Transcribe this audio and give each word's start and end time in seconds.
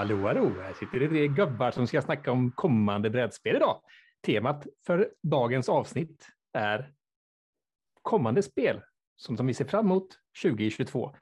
Hallå, 0.00 0.26
hallå! 0.26 0.50
Här 0.60 0.72
sitter 0.72 1.00
det 1.00 1.08
tre 1.08 1.28
gubbar 1.28 1.70
som 1.70 1.86
ska 1.86 2.02
snacka 2.02 2.32
om 2.32 2.52
kommande 2.52 3.10
brädspel 3.10 3.56
idag. 3.56 3.82
Temat 4.26 4.66
för 4.86 5.12
dagens 5.22 5.68
avsnitt 5.68 6.26
är 6.52 6.92
kommande 8.02 8.42
spel 8.42 8.80
som, 9.16 9.36
som 9.36 9.46
vi 9.46 9.54
ser 9.54 9.64
fram 9.64 9.84
emot 9.84 10.08
2022. 10.42 11.14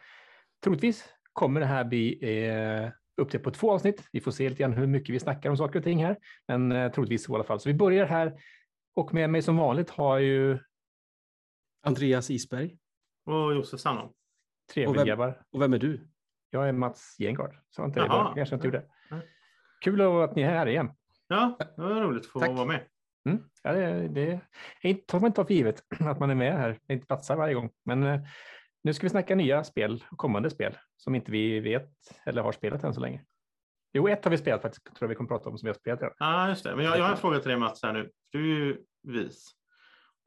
Troligtvis 0.64 1.14
kommer 1.32 1.60
det 1.60 1.66
här 1.66 1.84
bli 1.84 2.18
eh, 2.22 2.90
uppdelat 3.16 3.44
på 3.44 3.50
två 3.50 3.72
avsnitt. 3.72 4.08
Vi 4.12 4.20
får 4.20 4.30
se 4.30 4.48
lite 4.48 4.62
grann 4.62 4.72
hur 4.72 4.86
mycket 4.86 5.14
vi 5.14 5.20
snackar 5.20 5.50
om 5.50 5.56
saker 5.56 5.78
och 5.78 5.84
ting 5.84 6.04
här, 6.04 6.16
men 6.48 6.72
eh, 6.72 6.92
troligtvis 6.92 7.28
i 7.28 7.32
alla 7.32 7.44
fall. 7.44 7.60
Så 7.60 7.68
vi 7.68 7.74
börjar 7.74 8.06
här 8.06 8.40
och 8.94 9.14
med 9.14 9.30
mig 9.30 9.42
som 9.42 9.56
vanligt 9.56 9.90
har 9.90 10.18
ju 10.18 10.58
Andreas 11.82 12.30
Isberg. 12.30 12.78
Och 13.26 13.54
Josef 13.54 13.80
Sandholm. 13.80 14.12
trevliga 14.72 14.96
vem- 14.98 15.06
grabbar. 15.06 15.42
Och 15.50 15.62
vem 15.62 15.72
är 15.72 15.78
du? 15.78 16.08
Jag 16.50 16.68
är 16.68 16.72
Mats 16.72 17.16
Gengard. 17.18 17.56
Så 17.70 17.84
inte 17.84 18.00
Jaha. 18.00 18.24
jag 18.26 18.34
kanske 18.34 18.54
inte 18.54 18.66
gjorde. 18.66 18.84
Kul 19.80 20.00
att 20.00 20.36
ni 20.36 20.42
är 20.42 20.50
här 20.50 20.66
igen. 20.66 20.90
Ja, 21.28 21.56
det 21.76 21.82
var 21.82 22.00
roligt 22.00 22.24
att 22.24 22.30
få 22.32 22.40
Tack. 22.40 22.50
vara 22.50 22.64
med. 22.66 22.86
Mm. 23.28 23.42
Ja, 23.62 23.72
det, 23.72 24.08
det 24.08 24.22
är 24.82 24.90
inte- 24.90 25.06
tar 25.06 25.20
man 25.20 25.26
inte 25.26 25.36
ta 25.36 25.44
för 25.44 25.54
givet 25.54 25.82
att 26.00 26.20
man 26.20 26.30
är 26.30 26.34
med 26.34 26.52
här. 26.58 26.78
Det 26.86 26.94
inte 26.94 27.06
platsar 27.06 27.36
varje 27.36 27.54
gång. 27.54 27.70
Men 27.84 28.02
eh, 28.02 28.20
nu 28.84 28.94
ska 28.94 29.04
vi 29.04 29.10
snacka 29.10 29.34
nya 29.34 29.64
spel 29.64 30.04
och 30.10 30.18
kommande 30.18 30.50
spel 30.50 30.78
som 30.96 31.14
inte 31.14 31.30
vi 31.30 31.60
vet 31.60 31.90
eller 32.24 32.42
har 32.42 32.52
spelat 32.52 32.84
än 32.84 32.94
så 32.94 33.00
länge. 33.00 33.24
Jo, 33.92 34.08
ett 34.08 34.24
har 34.24 34.30
vi 34.30 34.38
spelat 34.38 34.62
faktiskt, 34.62 34.84
tror 34.84 34.96
jag 35.00 35.08
vi 35.08 35.14
kommer 35.14 35.28
prata 35.28 35.50
om 35.50 35.58
som 35.58 35.66
vi 35.66 35.70
har 35.70 35.74
spelat 35.74 36.00
redan. 36.00 36.14
Ja, 36.18 36.48
just 36.48 36.64
det. 36.64 36.76
Men 36.76 36.84
jag, 36.84 36.98
jag 36.98 37.04
har 37.04 37.10
en 37.10 37.16
fråga 37.16 37.38
till 37.38 37.48
dig 37.48 37.58
Mats 37.58 37.82
här 37.82 37.92
nu. 37.92 38.10
Du 38.30 38.52
är 38.52 38.66
ju 38.66 38.76
vis. 39.02 39.52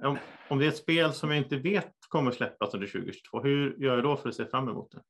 Om, 0.04 0.18
om 0.50 0.60
det 0.60 0.66
är 0.66 0.70
ett 0.70 0.78
spel 0.78 1.14
som 1.14 1.30
jag 1.30 1.38
inte 1.38 1.58
vet 1.58 1.92
kommer 2.10 2.32
släppas 2.32 2.74
under 2.74 2.88
2022, 2.88 3.42
hur 3.42 3.76
gör 3.84 3.96
jag 3.96 4.04
då 4.04 4.18
för 4.18 4.30
att 4.30 4.36
se 4.36 4.46
fram 4.46 4.70
emot 4.70 4.92
det? 4.92 5.02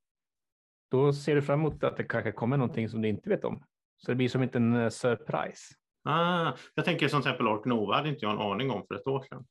Då 0.92 1.14
ser 1.14 1.36
du 1.36 1.42
fram 1.42 1.59
emot 1.59 1.84
att 1.84 1.97
det 1.97 2.03
kanske 2.03 2.31
kommer 2.31 2.58
någonting 2.58 2.89
som 2.89 3.02
du 3.02 3.08
inte 3.08 3.30
vet 3.30 3.45
om. 3.45 3.64
Så 3.97 4.11
det 4.11 4.16
blir 4.16 4.30
som 4.30 4.42
en 4.42 4.47
liten 4.47 4.75
eh, 4.75 4.89
surprise. 4.89 5.73
Ah, 6.09 6.52
jag 6.75 6.86
tänker 6.86 7.08
som 7.08 7.22
till 7.22 7.30
exempel 7.31 7.47
Ark 7.47 7.66
Nova 7.66 7.95
hade 7.95 8.09
inte 8.09 8.25
jag 8.25 8.31
en 8.34 8.39
aning 8.39 8.72
om 8.72 8.84
för 8.88 8.95
ett 8.95 9.08
år 9.08 9.22
sedan. 9.30 9.45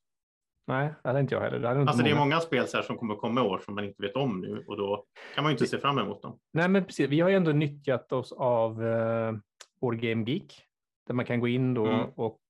Nej, 0.66 0.94
det 1.02 1.08
hade 1.08 1.20
inte 1.20 1.34
jag 1.34 1.42
heller. 1.42 1.58
Det 1.58 1.80
inte 1.80 1.90
Alltså 1.90 2.04
det 2.04 2.10
är 2.10 2.14
många. 2.14 2.24
många 2.24 2.40
spel 2.40 2.66
så 2.68 2.76
här 2.76 2.84
som 2.84 2.96
kommer 2.96 3.14
komma 3.14 3.40
i 3.40 3.44
år 3.44 3.58
som 3.64 3.74
man 3.74 3.84
inte 3.84 4.02
vet 4.02 4.16
om 4.16 4.40
nu 4.40 4.64
och 4.66 4.76
då 4.76 5.04
kan 5.34 5.44
man 5.44 5.50
ju 5.50 5.54
inte 5.54 5.66
se 5.66 5.78
fram 5.78 5.98
emot 5.98 6.22
dem. 6.22 6.38
Nej, 6.52 6.68
men 6.68 6.84
precis. 6.84 7.08
Vi 7.10 7.20
har 7.20 7.28
ju 7.28 7.36
ändå 7.36 7.52
nyttjat 7.52 8.12
oss 8.12 8.32
av 8.32 8.82
uh, 8.82 9.32
Board 9.80 10.00
Game 10.00 10.30
Geek 10.30 10.62
där 11.06 11.14
man 11.14 11.24
kan 11.24 11.40
gå 11.40 11.48
in 11.48 11.74
då 11.74 11.86
Mm. 11.86 12.06
och 12.16 12.40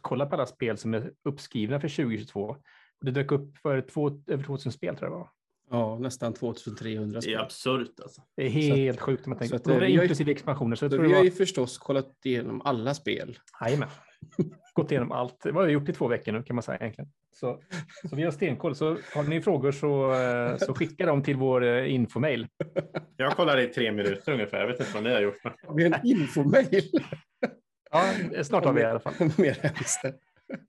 kolla 0.00 0.26
på 0.26 0.34
alla 0.34 0.46
spel 0.46 0.76
som 0.76 0.94
är 0.94 1.12
uppskrivna 1.24 1.80
för 1.80 1.88
2022. 1.88 2.40
Och 2.42 2.58
det 3.04 3.10
dök 3.10 3.32
upp 3.32 3.56
för 3.58 3.80
två, 3.80 4.10
över 4.26 4.44
2000 4.44 4.72
spel 4.72 4.96
tror 4.96 5.10
jag 5.10 5.18
det 5.18 5.20
var. 5.20 5.30
Ja, 5.72 5.98
nästan 5.98 6.32
2300 6.34 7.12
Det 7.12 7.16
är 7.18 7.20
spel. 7.20 7.40
absurt 7.40 8.00
alltså. 8.02 8.22
Det 8.36 8.42
är 8.46 8.48
helt 8.50 9.00
sjukt 9.00 9.26
om 9.26 9.30
man 9.30 9.36
så 9.36 9.40
tänker. 9.40 9.56
att, 9.56 9.66
Och 9.74 9.80
det 9.80 9.90
inklusive 9.90 10.32
expansioner. 10.32 10.76
Så 10.76 10.84
jag 10.84 10.90
Så 10.92 10.96
tror 10.96 11.02
vi 11.02 11.08
det 11.08 11.14
har 11.14 11.20
var, 11.20 11.24
ju 11.24 11.30
förstås 11.30 11.78
kollat 11.78 12.10
igenom 12.24 12.62
alla 12.64 12.94
spel. 12.94 13.38
jajamän. 13.60 13.88
Gått 14.74 14.90
igenom 14.90 15.12
allt. 15.12 15.40
Det 15.42 15.52
har 15.52 15.66
vi 15.66 15.72
gjort 15.72 15.88
i 15.88 15.92
två 15.92 16.08
veckor 16.08 16.32
nu 16.32 16.42
kan 16.42 16.56
man 16.56 16.62
säga 16.62 16.78
egentligen. 16.78 17.10
Så, 17.34 17.60
så 18.10 18.16
vi 18.16 18.22
har 18.22 18.30
stenkoll. 18.30 18.74
Så 18.74 18.96
har 19.14 19.22
ni 19.22 19.40
frågor 19.40 19.72
så, 19.72 20.12
eh, 20.14 20.56
så 20.56 20.74
skicka 20.74 21.06
dem 21.06 21.22
till 21.22 21.36
vår 21.36 21.64
eh, 21.64 21.94
infomail. 21.94 22.46
Jag 23.16 23.36
kollade 23.36 23.62
i 23.62 23.66
tre 23.66 23.92
minuter 23.92 24.32
ungefär. 24.32 24.60
Jag 24.60 24.66
vet 24.66 24.80
inte 24.80 24.92
vad 24.94 25.02
ni 25.02 25.10
har 25.12 25.20
gjort. 25.20 25.38
Med 25.74 25.86
en 25.86 26.06
infomail. 26.06 26.90
Ja, 27.90 28.04
snart 28.42 28.64
har 28.64 28.72
vi 28.72 28.80
i 28.80 28.84
alla 28.84 29.00
fall. 29.00 29.14
Mer 29.38 29.58
hemskt. 29.62 30.00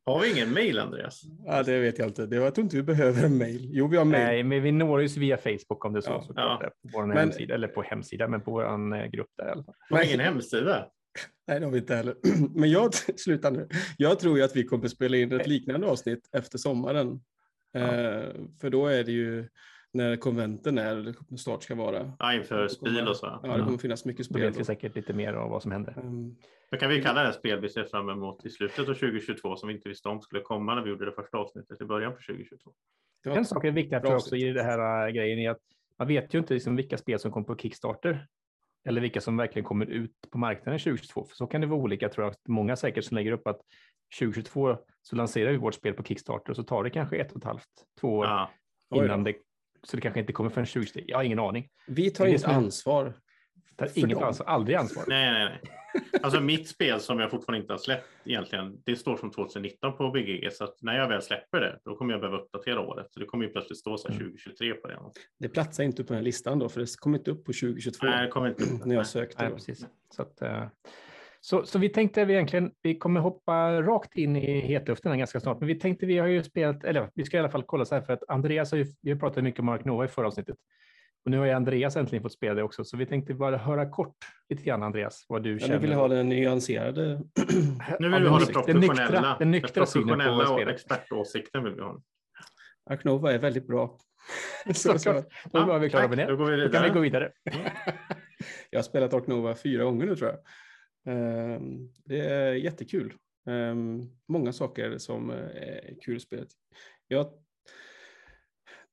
Har 0.06 0.20
vi 0.22 0.32
ingen 0.32 0.54
mail 0.54 0.80
Andreas? 0.80 1.22
Ja, 1.46 1.64
det 1.64 1.80
vet 1.80 2.00
jag 2.00 2.08
inte. 2.08 2.26
Det, 2.26 2.36
jag 2.36 2.56
tror 2.56 2.64
inte 2.64 2.76
vi 2.76 2.84
behöver 2.84 3.24
en 3.26 3.38
mail. 3.38 3.70
Jo, 3.74 3.88
vi 3.88 3.98
har 3.98 4.06
mail. 4.06 4.24
Nej, 4.26 4.44
men 4.44 4.64
vi 4.64 4.72
når 4.72 5.02
ju 5.02 5.08
via 5.20 5.38
Facebook 5.38 5.86
om 5.86 5.94
det 5.94 6.00
är 6.00 6.02
så. 6.02 6.10
Ja. 6.12 6.24
såklart, 6.28 6.60
Ja. 6.64 6.70
På 6.70 6.90
vår 6.94 7.06
Men- 7.06 7.18
hemsida, 7.18 7.54
eller 7.56 7.68
på 7.68 7.82
hemsida, 7.82 8.28
men 8.28 8.42
på 8.42 8.52
vår 8.52 8.96
eh, 8.96 9.06
grupp 9.06 9.30
där 9.38 9.48
i 9.48 9.50
alla 9.52 9.64
fall. 9.64 9.76
Har 9.90 10.04
ingen 10.06 10.20
hemsida? 10.20 10.86
Nej, 11.48 11.60
det 11.60 11.66
har 11.66 11.72
vi 11.72 11.80
inte 11.80 11.96
heller. 11.96 12.16
Men 12.60 12.72
jag, 12.72 12.94
sluta 13.16 13.50
nu. 13.50 13.68
Jag 13.98 14.20
tror 14.20 14.38
ju 14.38 14.44
att 14.44 14.56
vi 14.56 14.64
kommer 14.64 14.88
spela 14.88 15.18
in 15.18 15.32
ett 15.32 15.48
liknande 15.48 15.88
avsnitt 15.88 16.30
efter 16.38 16.58
sommaren. 16.58 17.20
Ja. 17.72 17.80
Eh, 17.80 18.24
för 18.62 18.70
då 18.70 18.88
är 18.88 19.04
det 19.04 19.12
ju 19.12 19.48
när 19.94 20.16
konventen 20.16 20.78
är, 20.78 20.96
eller 20.96 21.16
snart 21.38 21.64
ska 21.64 21.76
vara. 21.76 22.14
Ja, 22.20 22.34
inför 22.34 22.68
spel 22.68 23.08
och 23.08 23.16
så. 23.16 23.26
Ja, 23.26 23.40
det 23.48 23.54
Mm. 23.54 23.66
kommer 23.66 23.78
finnas 23.78 24.06
mycket 24.06 24.28
Då 24.30 24.34
spel. 24.34 24.42
vet 24.42 24.56
vi 24.56 24.60
då. 24.60 24.66
säkert 24.66 24.96
lite 24.96 25.14
mer 25.14 25.34
av 25.34 25.50
vad 25.50 25.62
som 25.62 25.72
händer. 25.72 25.96
Ehm, 26.00 26.36
Då 26.74 26.80
kan 26.80 26.90
vi 26.90 27.02
kalla 27.02 27.24
det 27.24 27.34
spel 27.34 27.60
vi 27.62 27.70
ser 27.70 27.84
fram 27.84 28.10
emot 28.10 28.46
i 28.46 28.50
slutet 28.50 28.80
av 28.80 28.94
2022 28.94 29.56
som 29.56 29.68
vi 29.68 29.76
inte 29.76 29.90
visste 29.90 30.10
om 30.10 30.22
skulle 30.22 30.42
komma 30.42 30.76
när 30.76 30.82
vi 30.82 30.90
gjorde 30.90 31.06
det 31.06 31.12
första 31.12 31.38
avsnittet 31.38 31.82
i 31.82 31.86
början 31.86 32.12
på 32.16 32.20
2022. 32.22 32.72
det 33.24 33.30
var- 33.30 33.38
En 33.38 33.46
sak 33.46 33.64
är 33.66 33.72
viktig 33.72 33.96
jag 34.04 34.16
också 34.16 34.36
i 34.36 34.52
det 34.54 34.64
här 34.64 35.08
äh, 35.08 35.14
grejen 35.14 35.40
är 35.40 35.50
att 35.50 35.60
man 36.00 36.08
vet 36.08 36.34
ju 36.34 36.40
inte 36.40 36.54
liksom 36.54 36.76
vilka 36.76 36.98
spel 36.98 37.20
som 37.20 37.32
kommer 37.32 37.46
på 37.48 37.56
Kickstarter 37.58 38.28
eller 38.86 39.02
vilka 39.02 39.22
som 39.22 39.38
verkligen 39.38 39.64
kommer 39.66 39.86
ut 39.86 40.12
på 40.32 40.38
marknaden 40.38 40.80
2022. 40.80 41.26
För 41.26 41.36
så 41.36 41.48
kan 41.48 41.62
det 41.62 41.68
vara 41.68 41.80
olika 41.80 42.10
tror 42.10 42.26
jag. 42.26 42.36
Många 42.48 42.76
säkert 42.76 43.04
som 43.06 43.16
lägger 43.18 43.32
upp 43.32 43.48
att 43.48 43.62
2022 44.20 44.78
så 45.02 45.16
lanserar 45.16 45.52
vi 45.52 45.58
vårt 45.58 45.74
spel 45.74 45.94
på 45.94 46.04
Kickstarter 46.04 46.50
och 46.50 46.56
så 46.56 46.64
tar 46.64 46.84
det 46.84 46.90
kanske 46.90 47.18
ett 47.18 47.32
och 47.32 47.38
ett 47.38 47.44
halvt, 47.44 47.70
två 48.00 48.18
år 48.18 48.26
Ja, 48.90 49.06
innan 49.06 49.24
det. 49.24 49.36
Så 49.84 49.96
det 49.98 50.02
kanske 50.02 50.20
inte 50.20 50.34
kommer 50.34 50.50
förrän 50.50 50.66
2023. 50.66 51.04
Jag 51.08 51.18
har 51.18 51.24
ingen 51.24 51.40
aning. 51.40 51.70
Vi 51.88 52.12
tar 52.12 52.26
inte 52.26 52.48
ansvar. 52.48 53.14
Tar 53.78 53.86
För 53.88 54.00
inget 54.00 54.18
dem. 54.20 54.24
ansvar, 54.28 54.48
aldrig 54.48 54.76
ansvar. 54.78 55.04
nej, 55.08 55.32
nej, 55.34 55.46
nej. 55.46 55.60
Alltså 56.22 56.42
mitt 56.42 56.68
spel 56.68 57.00
som 57.00 57.20
jag 57.20 57.32
fortfarande 57.32 57.62
inte 57.62 57.74
har 57.74 57.78
släppt 57.78 58.08
egentligen, 58.26 58.82
det 58.86 58.96
står 58.96 59.18
som 59.18 59.32
2019 59.32 59.98
på 59.98 60.10
BGG 60.12 60.50
så 60.54 60.64
att 60.64 60.82
när 60.82 60.98
jag 60.98 61.08
väl 61.08 61.22
släpper 61.22 61.60
det, 61.60 61.80
då 61.86 61.96
kommer 61.96 62.14
jag 62.14 62.22
behöva 62.22 62.38
uppdatera 62.42 62.80
året. 62.82 63.08
Så 63.14 63.20
det 63.20 63.26
kommer 63.26 63.46
ju 63.46 63.52
plötsligt 63.52 63.80
stå 63.80 63.98
så 63.98 64.08
här 64.08 64.16
Mm. 64.16 64.28
2023 64.32 64.74
på 64.74 64.88
det. 64.88 65.00
Det 65.40 65.50
platsar 65.50 65.84
inte 65.84 66.04
på 66.04 66.08
den 66.08 66.18
här 66.18 66.24
listan 66.24 66.60
då, 66.60 66.70
för 66.70 66.80
det 66.82 66.96
kommer 67.00 67.18
inte 67.18 67.32
upp 67.32 67.46
på 67.46 67.54
2022 67.54 68.06
Nej, 68.06 68.26
det 68.26 68.32
kommer 68.32 68.48
inte 68.48 68.64
upp. 68.64 68.70
när 68.86 68.96
jag 68.96 69.08
sökte. 69.08 69.44
Nej, 69.44 69.54
precis. 69.54 69.88
Så, 70.16 70.22
att, 70.22 70.42
eh, 70.42 70.64
så, 71.42 71.66
så 71.66 71.80
vi 71.80 71.90
tänkte 71.90 72.22
att 72.22 72.28
vi 72.28 72.34
egentligen, 72.34 72.72
vi 72.82 72.98
kommer 72.98 73.20
hoppa 73.20 73.82
rakt 73.82 74.18
in 74.18 74.36
i 74.36 74.60
hetluften 74.60 75.12
här 75.12 75.18
ganska 75.20 75.40
snart, 75.40 75.60
men 75.60 75.68
vi 75.68 75.76
tänkte 75.80 76.06
vi 76.06 76.18
har 76.18 76.28
ju 76.28 76.44
spelat, 76.44 76.84
eller 76.84 77.10
vi 77.16 77.26
ska 77.26 77.38
i 77.38 77.40
alla 77.40 77.50
fall 77.50 77.64
kolla 77.64 77.86
så 77.86 77.96
här 77.96 78.02
för 78.02 78.14
att 78.14 78.24
Andreas 78.28 78.72
har 78.72 78.78
ju, 78.78 78.86
vi 79.02 79.12
har 79.12 79.20
pratat 79.20 79.44
mycket 79.44 79.60
om 79.60 79.66
Mark 79.66 79.86
Nova 79.86 80.06
i 80.06 80.08
förra 80.08 80.28
avsnittet. 80.28 80.58
Och 81.26 81.32
nu 81.32 81.38
har 81.38 81.46
ju 81.46 81.52
Andreas 81.52 81.96
äntligen 81.96 82.24
fått 82.24 82.34
spela 82.34 82.54
det 82.56 82.64
också, 82.64 82.84
så 82.84 82.98
vi 82.98 83.06
tänkte 83.06 83.34
bara 83.34 83.58
höra 83.58 83.90
kort 83.90 84.16
lite 84.50 84.64
grann 84.64 84.84
Andreas, 84.84 85.26
vad 85.28 85.44
du 85.44 85.52
Ja, 85.54 85.60
känner. 85.60 85.76
ni 85.76 85.82
vill 85.82 85.94
ha 85.96 86.08
den 86.08 86.30
nyanserade. 86.30 87.22
Nu 88.00 88.10
vill 88.10 88.18
vi 88.18 88.20
den 88.20 88.28
ha 88.28 88.40
det 88.40 88.46
professionella, 88.54 89.36
den 89.40 89.52
nyktra 89.52 89.86
synen 89.86 90.08
på 90.08 90.14
professionella 90.16 90.50
och 90.50 90.60
spelet. 90.60 90.76
expertåsikten 90.76 91.64
vill 91.64 91.74
vi 91.76 91.82
ha. 91.82 92.02
Arknova 92.90 93.32
är 93.34 93.40
väldigt 93.40 93.68
bra. 93.68 93.98
Såklart. 94.74 95.26
Då 95.52 95.66
var 95.66 95.80
vi 95.80 95.90
klara 95.90 96.08
med 96.08 96.18
det. 96.18 96.26
Då 96.26 96.36
går 96.36 96.52
vi 96.52 96.64
Då 96.64 96.70
kan 96.70 96.84
vi 96.84 96.90
gå 96.90 97.00
vidare. 97.00 97.32
vidare. 97.46 97.72
Jag 98.70 98.80
har 98.80 98.84
spelat 98.84 99.14
Arknova 99.14 99.56
fyra 99.56 99.84
gånger 99.84 100.06
nu 100.06 100.16
tror 100.16 100.30
jag. 100.32 100.40
Ehm, 101.16 101.90
Det 102.06 102.20
är 102.20 102.54
jättekul. 102.54 103.14
Ehm, 103.50 104.02
Många 104.28 104.54
saker 104.54 104.98
som 104.98 105.30
eh, 105.32 105.38
är 105.38 105.96
kul 106.02 106.18
i 106.18 106.20
spelet. 106.20 106.48
Jag, 107.08 107.28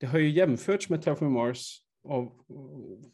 det 0.01 0.07
har 0.07 0.19
ju 0.19 0.29
jämförts 0.31 0.89
med 0.89 1.03
Terraform 1.03 1.33
Mars 1.33 1.81
av 2.05 2.33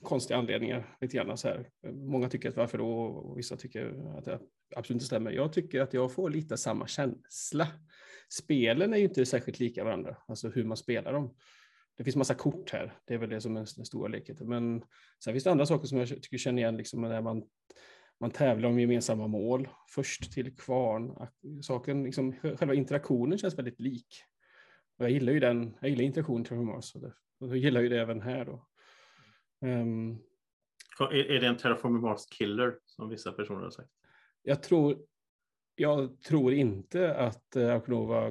konstiga 0.02 0.38
anledningar. 0.38 0.96
Lite 1.00 1.16
grann 1.16 1.36
så 1.36 1.48
här. 1.48 1.70
Många 1.92 2.28
tycker 2.28 2.48
att 2.48 2.56
varför 2.56 2.78
då 2.78 2.90
och 2.90 3.38
vissa 3.38 3.56
tycker 3.56 4.16
att 4.18 4.24
det 4.24 4.40
absolut 4.76 4.96
inte 4.96 5.06
stämmer. 5.06 5.30
Jag 5.30 5.52
tycker 5.52 5.80
att 5.80 5.94
jag 5.94 6.12
får 6.12 6.30
lite 6.30 6.56
samma 6.56 6.86
känsla. 6.86 7.68
Spelen 8.28 8.92
är 8.92 8.96
ju 8.98 9.04
inte 9.04 9.26
särskilt 9.26 9.58
lika 9.58 9.84
varandra, 9.84 10.16
alltså 10.26 10.48
hur 10.48 10.64
man 10.64 10.76
spelar 10.76 11.12
dem. 11.12 11.34
Det 11.96 12.04
finns 12.04 12.16
massa 12.16 12.34
kort 12.34 12.70
här, 12.70 12.98
det 13.04 13.14
är 13.14 13.18
väl 13.18 13.30
det 13.30 13.40
som 13.40 13.56
är 13.56 13.66
den 13.76 13.86
stora 13.86 14.08
leken. 14.08 14.36
Men 14.40 14.84
sen 15.24 15.34
finns 15.34 15.44
det 15.44 15.50
andra 15.50 15.66
saker 15.66 15.86
som 15.86 15.98
jag 15.98 16.08
tycker 16.08 16.38
känner 16.38 16.62
igen, 16.62 16.76
liksom 16.76 17.00
när 17.00 17.20
man, 17.20 17.42
man 18.20 18.30
tävlar 18.30 18.68
om 18.68 18.80
gemensamma 18.80 19.26
mål, 19.26 19.68
först 19.94 20.32
till 20.32 20.56
kvarn. 20.56 21.28
Saken, 21.62 22.04
liksom, 22.04 22.32
själva 22.32 22.74
interaktionen 22.74 23.38
känns 23.38 23.58
väldigt 23.58 23.80
lik. 23.80 24.06
Och 24.98 25.04
jag 25.04 25.10
gillar 25.10 25.32
ju 25.32 25.40
den, 25.40 25.76
jag 25.80 25.90
gillar 25.90 26.04
interaktion 26.04 26.44
till 26.44 26.56
Mars 26.56 26.94
och, 26.94 27.02
och 27.40 27.48
jag 27.48 27.56
gillar 27.56 27.80
ju 27.80 27.88
det 27.88 28.00
även 28.00 28.20
här 28.20 28.44
då. 28.44 28.66
Ehm, 29.64 30.18
Är 31.00 31.30
är 31.30 31.40
det 31.40 31.46
en 31.46 31.56
Terraforming 31.56 32.02
Mars 32.02 32.26
killer 32.26 32.78
som 32.84 33.08
vissa 33.08 33.32
personer 33.32 33.60
har 33.62 33.70
sagt? 33.70 33.90
jag 34.42 34.62
tror 34.62 34.96
jag 35.78 36.22
tror 36.22 36.52
inte 36.52 37.14
att 37.14 37.56
eh, 37.56 37.80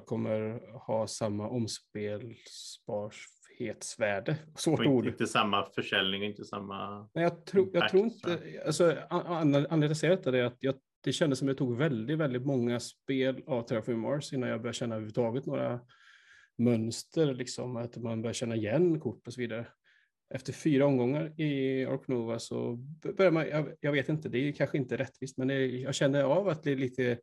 kommer 0.05 0.61
ha 0.87 1.07
samma 1.07 1.49
omspelsbarhetsvärde. 1.49 4.37
Svårt 4.55 4.79
Och 4.79 4.85
ord. 4.85 5.07
inte, 5.07 5.27
samma 5.27 5.65
försäljning, 5.65 6.23
inte 6.23 6.45
samma... 6.45 7.07
Men 7.13 7.23
jag 7.23 7.45
tror, 7.45 7.69
jag 7.73 7.89
tror 7.89 8.03
inte, 8.03 8.39
alltså, 8.65 8.97
an- 9.09 9.25
an- 9.25 9.55
anledningen 9.55 9.81
till 9.81 9.91
att 9.91 9.97
säger 9.97 10.15
detta 10.17 10.37
är 10.37 10.43
att 10.43 10.57
jag, 10.59 10.75
det 11.03 11.13
kändes 11.13 11.39
som 11.39 11.47
jag 11.47 11.57
tog 11.57 11.77
väldigt, 11.77 12.17
väldigt 12.17 12.45
många 12.45 12.79
spel 12.79 13.43
av 13.47 13.61
Terraform 13.61 13.99
Mars 13.99 14.33
innan 14.33 14.49
jag 14.49 14.61
började 14.61 14.77
känna 14.77 14.95
överhuvudtaget 14.95 15.45
några 15.45 15.79
mönster, 16.57 17.33
liksom, 17.33 17.75
att 17.75 17.97
man 17.97 18.21
börjar 18.21 18.33
känna 18.33 18.55
igen 18.55 18.99
kort 18.99 19.27
och 19.27 19.33
så 19.33 19.41
vidare. 19.41 19.67
Efter 20.29 20.53
fyra 20.53 20.85
omgångar 20.85 21.41
i 21.41 21.85
Ark 21.85 22.07
Nova 22.07 22.39
så 22.39 22.75
börjar 23.17 23.31
man, 23.31 23.47
jag, 23.47 23.75
jag 23.79 23.91
vet 23.91 24.09
inte, 24.09 24.29
det 24.29 24.37
är 24.37 24.51
kanske 24.51 24.77
inte 24.77 24.97
rättvist, 24.97 25.37
men 25.37 25.47
det, 25.47 25.65
jag 25.65 25.95
känner 25.95 26.23
av 26.23 26.47
att 26.47 26.63
det 26.63 26.71
är 26.71 26.75
lite 26.75 27.19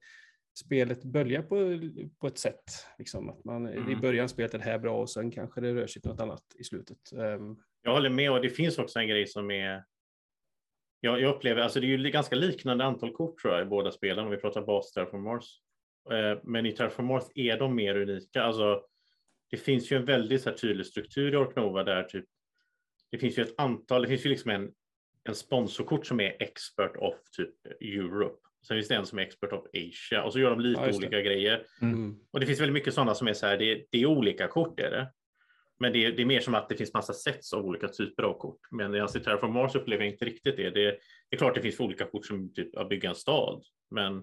spelet 0.59 1.05
böljar 1.05 1.43
på, 1.43 1.81
på 2.21 2.27
ett 2.27 2.39
sätt. 2.39 2.65
Liksom, 2.99 3.29
att 3.31 3.45
man, 3.45 3.69
I 3.69 3.77
Mm. 3.77 4.01
början 4.01 4.29
spelet 4.29 4.55
är 4.55 4.59
det 4.59 4.65
här 4.65 4.79
bra 4.79 5.01
och 5.01 5.11
sen 5.11 5.31
kanske 5.31 5.61
det 5.61 5.75
rör 5.75 5.87
sig 5.87 6.03
till 6.03 6.11
något 6.11 6.21
annat 6.21 6.43
i 6.59 6.65
slutet. 6.65 7.13
Ehm, 7.13 7.57
Jag 7.83 7.93
håller 7.93 8.11
med 8.11 8.33
och 8.33 8.43
det 8.43 8.51
finns 8.51 8.79
också 8.79 8.99
en 8.99 9.09
grej 9.09 9.27
som 9.27 9.51
är 9.51 9.85
jag, 11.01 11.21
jag 11.21 11.35
upplever, 11.35 11.61
alltså 11.63 11.81
det 11.81 11.87
är 11.87 11.99
ju 11.99 12.11
ganska 12.11 12.37
liknande 12.37 12.85
antal 12.85 13.13
kort 13.13 13.39
tror 13.43 13.55
jag 13.55 13.63
i 13.63 13.69
båda 13.69 13.91
spelen 13.91 14.25
om 14.25 14.31
vi 14.31 14.37
pratar 14.37 14.63
bas 14.67 14.93
Terraform 14.93 15.23
Mars. 15.23 15.61
Eh, 16.11 16.41
men 16.45 16.67
i 16.67 16.73
Terraform 16.73 17.07
Mars 17.07 17.25
är 17.35 17.59
de 17.59 17.75
mer 17.75 17.97
unika. 17.97 18.43
Alltså, 18.43 18.85
det 19.51 19.57
finns 19.57 19.93
ju 19.93 19.97
en 19.97 20.05
väldigt 20.05 20.43
så 20.43 20.51
här, 20.51 20.57
tydlig 20.57 20.87
struktur 20.87 21.33
i 21.35 21.37
Orknova 21.37 21.85
där 21.85 22.03
typ 22.03 22.25
det 23.13 23.19
finns 23.19 23.39
ju 23.39 23.43
ett 23.43 23.55
antal, 23.57 24.03
det 24.03 24.09
finns 24.09 24.27
ju 24.27 24.31
liksom 24.31 24.51
en, 24.51 24.71
en 25.29 25.35
sponsorkort 25.35 26.07
som 26.07 26.21
är 26.21 26.37
expert 26.43 26.97
of 26.97 27.15
typ 27.37 27.55
Europe. 27.81 28.37
Sen 28.67 28.77
finns 28.77 28.89
det 28.89 28.95
en 28.95 29.07
som 29.07 29.19
är 29.19 29.23
expert 29.23 29.53
of 29.53 29.65
Asia 29.75 30.25
och 30.25 30.33
så 30.33 30.39
gör 30.39 30.51
de 30.51 30.61
lite 30.61 30.81
Ja, 30.81 30.97
olika 30.97 31.21
grejer. 31.21 31.67
Mm. 31.83 32.17
Och 32.31 32.41
det 32.41 32.47
finns 32.47 32.61
väldigt 32.61 32.75
mycket 32.75 32.95
sådana 32.95 33.15
som 33.15 33.29
är 33.29 33.33
så 33.33 33.47
här, 33.47 33.59
det, 33.59 33.85
det 33.91 34.03
är 34.03 34.07
olika 34.07 34.49
kort 34.49 34.81
är 34.81 34.91
det. 34.91 35.13
Men 35.81 35.93
det 35.93 36.05
är, 36.05 36.13
det 36.13 36.23
är 36.23 36.27
mer 36.27 36.41
som 36.41 36.55
att 36.55 36.69
det 36.69 36.77
finns 36.77 36.95
massa 36.95 37.13
sets 37.13 37.53
av 37.53 37.65
olika 37.65 37.89
typer 37.89 38.23
av 38.23 38.39
kort. 38.39 38.61
Men 38.71 38.95
i 38.95 39.09
Terraform 39.09 39.53
Mars 39.53 39.75
upplever 39.75 40.05
jag 40.05 40.13
inte 40.13 40.25
riktigt 40.25 40.57
det. 40.57 40.71
det. 40.71 40.91
Det 41.31 41.37
är 41.37 41.37
klart 41.37 41.55
det 41.55 41.63
finns 41.63 41.81
olika 41.81 42.05
kort 42.05 42.27
som 42.27 42.55
typ 42.55 42.77
att 42.77 42.89
bygga 42.89 43.09
en 43.09 43.15
stad. 43.15 43.63
Men 43.91 44.15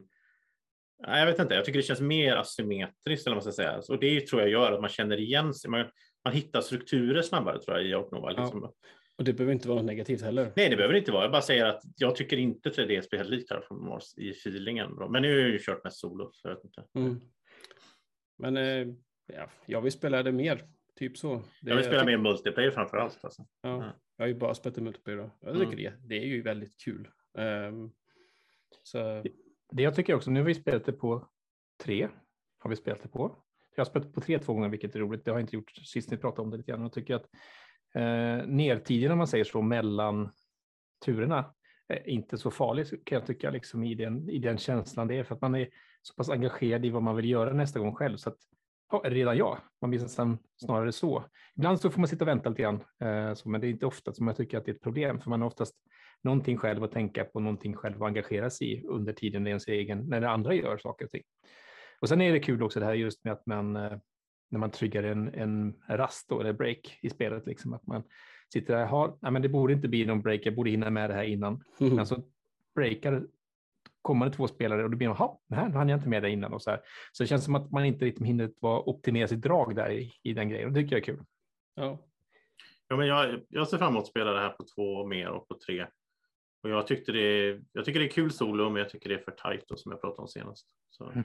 nej, 1.07 1.19
jag 1.19 1.25
vet 1.25 1.39
inte, 1.39 1.55
jag 1.55 1.65
tycker 1.65 1.79
det 1.79 1.83
känns 1.83 2.01
mer 2.01 2.35
asymmetriskt 2.35 3.27
eller 3.27 3.35
vad 3.35 3.45
man 3.45 3.53
ska 3.53 3.63
säga. 3.63 3.81
Och 3.89 3.99
det 3.99 4.27
tror 4.27 4.41
jag 4.41 4.51
gör 4.51 4.71
att 4.71 4.81
man 4.81 4.89
känner 4.89 5.19
igen 5.19 5.53
sig. 5.53 5.71
Man, 5.71 5.85
man 6.25 6.33
hittar 6.33 6.61
strukturer 6.61 7.21
snabbare 7.21 7.59
tror 7.61 7.77
jag 7.77 7.85
i 7.87 7.93
Orknova. 7.95 8.31
Ja. 8.33 8.41
Liksom. 8.43 8.71
Och 9.17 9.23
det 9.25 9.33
behöver 9.33 9.53
inte 9.53 9.67
vara 9.67 9.77
något 9.77 9.85
negativt 9.85 10.21
heller. 10.21 10.53
Nej, 10.55 10.69
det 10.69 10.75
behöver 10.75 10.93
det 10.93 10.99
inte 10.99 11.11
vara. 11.11 11.23
Jag 11.23 11.31
bara 11.31 11.41
säger 11.41 11.65
att 11.65 11.81
jag 11.97 12.15
tycker 12.15 12.37
inte 12.37 12.69
3D-spel 12.69 13.19
är 13.19 13.23
helt 13.23 13.29
likt 13.29 13.47
Terraform 13.49 13.85
Mars 13.85 14.17
i 14.17 14.29
feelingen. 14.29 14.91
Men 15.11 15.21
nu 15.21 15.31
har 15.33 15.39
jag 15.39 15.49
ju 15.49 15.59
kört 15.59 15.83
mest 15.83 15.99
solo. 15.99 16.29
Så 16.33 16.47
jag 16.47 16.55
vet 16.55 16.63
inte. 16.63 16.83
Mm. 16.95 17.21
Men 18.37 18.57
eh, 18.57 18.87
ja, 19.33 19.49
jag 19.65 19.81
vill 19.81 19.91
spela 19.91 20.23
det 20.23 20.31
mer. 20.31 20.63
Typ 20.95 21.17
så. 21.17 21.35
Det, 21.35 21.69
Jag 21.69 21.75
vill 21.75 21.85
spela 21.85 21.99
tycker- 21.99 22.17
mer 22.17 22.23
multiplayer 22.31 22.71
framför 22.71 22.97
allt. 22.97 23.19
Alltså. 23.23 23.45
Ja, 23.61 23.75
Mm. 23.75 23.89
jag 24.17 24.23
har 24.23 24.27
ju 24.27 24.35
bara 24.35 24.53
spelat 24.53 24.77
multiplayer. 24.77 25.17
då. 25.17 25.31
Jag 25.41 25.59
tycker 25.59 25.77
det, 25.77 25.93
det 26.07 26.15
är 26.17 26.25
ju 26.25 26.41
väldigt 26.41 26.77
kul. 26.83 27.07
Ehm, 27.37 27.91
så 28.83 28.97
Det 29.71 29.83
jag 29.83 29.95
tycker 29.95 30.13
också, 30.15 30.31
nu 30.31 30.39
har 30.39 30.47
vi 30.47 30.55
spelat 30.55 30.85
det 30.85 30.93
på 30.93 31.27
tre. 31.83 32.09
Har 32.59 32.69
vi 32.69 32.75
spelat 32.75 33.01
det 33.03 33.09
på. 33.09 33.43
Jag 33.79 33.85
har 33.85 33.89
spelat 33.89 34.13
på 34.13 34.21
tre 34.21 34.39
två 34.39 34.53
gånger, 34.53 34.69
vilket 34.69 34.95
är 34.95 34.99
roligt. 34.99 35.25
Det 35.25 35.31
har 35.31 35.37
jag 35.37 35.43
inte 35.43 35.55
gjort 35.55 35.71
sist 35.71 36.11
ni 36.11 36.17
pratade 36.17 36.41
om 36.41 36.49
det 36.49 36.57
lite 36.57 36.71
grann. 36.71 36.81
Jag 36.81 36.93
tycker 36.93 37.15
att 37.15 37.29
eh, 37.95 38.47
nertiden, 38.47 39.11
om 39.11 39.17
man 39.17 39.27
säger 39.27 39.43
så, 39.43 39.61
mellan 39.61 40.29
turerna 41.05 41.53
är 41.87 42.09
inte 42.09 42.37
så 42.37 42.51
farlig 42.51 43.05
kan 43.05 43.15
jag 43.15 43.25
tycka, 43.25 43.49
liksom, 43.49 43.83
i, 43.83 43.95
den, 43.95 44.29
i 44.29 44.39
den 44.39 44.57
känslan 44.57 45.07
det 45.07 45.17
är. 45.17 45.23
För 45.23 45.35
att 45.35 45.41
man 45.41 45.55
är 45.55 45.69
så 46.01 46.13
pass 46.13 46.29
engagerad 46.29 46.85
i 46.85 46.89
vad 46.89 47.03
man 47.03 47.15
vill 47.15 47.29
göra 47.29 47.53
nästa 47.53 47.79
gång 47.79 47.95
själv. 47.95 48.17
Så 48.17 48.29
att, 48.29 48.37
ja, 48.91 49.01
redan 49.05 49.37
jag, 49.37 49.57
man 49.81 49.89
blir 49.89 49.99
nästan 49.99 50.37
snarare 50.65 50.91
så. 50.91 51.23
Ibland 51.55 51.81
så 51.81 51.89
får 51.89 51.99
man 51.99 52.07
sitta 52.07 52.23
och 52.23 52.27
vänta 52.27 52.49
lite 52.49 52.61
grann, 52.61 52.83
eh, 52.99 53.33
så, 53.33 53.49
men 53.49 53.61
det 53.61 53.67
är 53.67 53.69
inte 53.69 53.85
ofta 53.85 54.13
som 54.13 54.27
jag 54.27 54.37
tycker 54.37 54.57
att 54.57 54.65
det 54.65 54.71
är 54.71 54.75
ett 54.75 54.81
problem. 54.81 55.19
För 55.19 55.29
man 55.29 55.41
har 55.41 55.47
oftast 55.47 55.75
någonting 56.21 56.57
själv 56.57 56.83
att 56.83 56.91
tänka 56.91 57.25
på, 57.25 57.39
någonting 57.39 57.75
själv 57.75 58.03
att 58.03 58.07
engagera 58.07 58.49
sig 58.49 58.73
i 58.73 58.83
under 58.87 59.13
tiden 59.13 59.43
det 59.43 59.47
är 59.47 59.51
ens 59.51 59.67
egen, 59.67 60.09
när 60.09 60.21
det 60.21 60.29
andra 60.29 60.53
gör 60.53 60.77
saker 60.77 61.05
och 61.05 61.11
ting. 61.11 61.23
Och 61.99 62.09
sen 62.09 62.21
är 62.21 62.31
det 62.31 62.39
kul 62.39 62.63
också 62.63 62.79
det 62.79 62.85
här 62.85 62.93
just 62.93 63.23
med 63.23 63.33
att 63.33 63.45
man, 63.45 63.75
eh, 63.75 63.97
när 64.49 64.59
man 64.59 64.71
tryggar 64.71 65.03
en, 65.03 65.33
en 65.33 65.75
rast 65.87 66.29
då, 66.29 66.39
eller 66.39 66.53
break 66.53 66.97
i 67.01 67.09
spelet, 67.09 67.45
liksom, 67.45 67.73
att 67.73 67.87
man 67.87 68.03
sitter 68.53 68.75
där, 68.75 68.85
har, 68.85 69.17
nej, 69.21 69.31
men 69.31 69.41
det 69.41 69.49
borde 69.49 69.73
inte 69.73 69.87
bli 69.87 70.05
någon 70.05 70.21
break, 70.21 70.41
jag 70.43 70.55
borde 70.55 70.69
hinna 70.69 70.89
med 70.89 71.09
det 71.09 71.13
här 71.13 71.23
innan. 71.23 71.63
Men 71.77 72.05
så 72.05 72.23
breakar 72.75 73.23
kommande 74.01 74.35
två 74.35 74.47
spelare 74.47 74.83
och 74.83 74.89
då 74.89 74.97
blir 74.97 75.07
jaha, 75.07 75.37
här 75.49 75.69
hann 75.69 75.89
jag 75.89 75.97
inte 75.97 76.09
med 76.09 76.23
det 76.23 76.29
innan 76.29 76.53
och 76.53 76.61
så 76.61 76.69
här. 76.69 76.81
Så 77.11 77.23
det 77.23 77.27
känns 77.27 77.45
som 77.45 77.55
att 77.55 77.71
man 77.71 77.85
inte 77.85 78.05
riktigt 78.05 78.27
hinner 78.27 78.51
vara 78.59 78.89
optimera 78.89 79.27
sitt 79.27 79.41
drag 79.41 79.75
där 79.75 79.91
i, 79.91 80.13
i 80.23 80.33
den 80.33 80.49
grejen 80.49 80.67
och 80.67 80.73
det 80.73 80.81
tycker 80.81 80.95
jag 80.95 81.01
är 81.01 81.05
kul. 81.05 81.25
ja. 81.75 82.05
Ja, 82.91 82.95
men 82.95 83.07
jag, 83.07 83.41
jag 83.49 83.67
ser 83.67 83.77
fram 83.77 83.93
emot 83.93 84.03
att 84.03 84.09
spela 84.09 84.31
det 84.31 84.39
här 84.39 84.49
på 84.49 84.63
två 84.75 85.05
mer 85.05 85.29
och 85.29 85.47
på 85.47 85.57
tre. 85.65 85.87
Och 86.63 86.69
jag, 86.69 86.87
tyckte 86.87 87.11
det, 87.11 87.59
jag 87.71 87.85
tycker 87.85 87.99
det 87.99 88.05
är 88.05 88.09
kul 88.09 88.31
solo, 88.31 88.69
men 88.69 88.79
jag 88.79 88.89
tycker 88.89 89.09
det 89.09 89.15
är 89.15 89.23
för 89.23 89.31
tajt 89.31 89.67
då, 89.67 89.75
som 89.75 89.91
jag 89.91 90.01
pratade 90.01 90.21
om 90.21 90.27
senast. 90.27 90.67
Så. 90.89 91.09
Mm. 91.09 91.23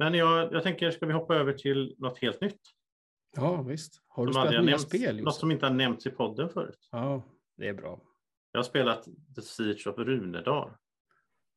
Men 0.00 0.14
jag, 0.14 0.52
jag 0.52 0.62
tänker, 0.62 0.90
ska 0.90 1.06
vi 1.06 1.12
hoppa 1.12 1.34
över 1.34 1.52
till 1.52 1.94
något 1.98 2.18
helt 2.18 2.40
nytt? 2.40 2.60
ja, 3.36 3.62
visst. 3.62 4.02
Har 4.08 4.26
du 4.26 4.32
Som 4.32 4.42
spelat 4.42 4.64
nya 4.64 4.76
nämnts- 4.76 4.78
spel? 4.88 5.16
Något 5.16 5.24
Josef? 5.24 5.40
som 5.40 5.50
inte 5.50 5.66
har 5.66 5.74
nämnts 5.74 6.06
i 6.06 6.10
podden 6.10 6.48
förut. 6.48 6.88
Ja, 6.90 7.22
det 7.56 7.68
är 7.68 7.74
bra. 7.74 8.00
Jag 8.52 8.58
har 8.58 8.64
spelat 8.64 9.04
The 9.36 9.42
Siege 9.42 9.86
of 9.86 9.98
Runedal. 9.98 10.70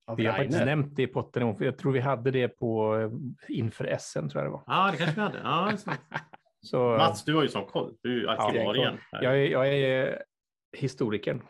Av 0.08 0.18
Vi 0.18 0.26
har 0.26 0.34
faktiskt 0.34 0.60
Rainer. 0.60 0.76
nämnt 0.76 0.96
det 0.96 1.04
i 1.04 1.08
potten, 1.08 1.56
för 1.58 1.66
jag 1.66 1.78
tror 1.78 1.92
vi 1.92 2.00
hade 2.00 2.32
det 2.32 2.48
på 2.48 2.96
eh, 2.98 3.12
inför 3.58 3.98
SM 4.00 4.28
tror 4.30 4.44
jag 4.44 4.46
det 4.46 4.50
var. 4.54 4.64
Ja, 4.68 4.92
det 4.92 4.98
kanske 4.98 5.16
vi 5.16 5.22
hade. 5.22 5.40
Ja, 5.44 5.72
just. 5.72 5.88
Så, 6.62 6.78
Mats, 6.98 7.26
du 7.26 7.36
har 7.36 7.42
ju 7.44 7.50
sån 7.50 7.66
koll. 7.66 7.96
Du 8.02 8.12
är 8.18 8.22
ju 8.22 8.28
arkivarien. 8.30 8.98
här. 9.12 9.24
jag 9.24 9.34
är, 9.40 9.46
jag 9.52 9.68
är 9.74 10.24
historikern. 10.78 11.42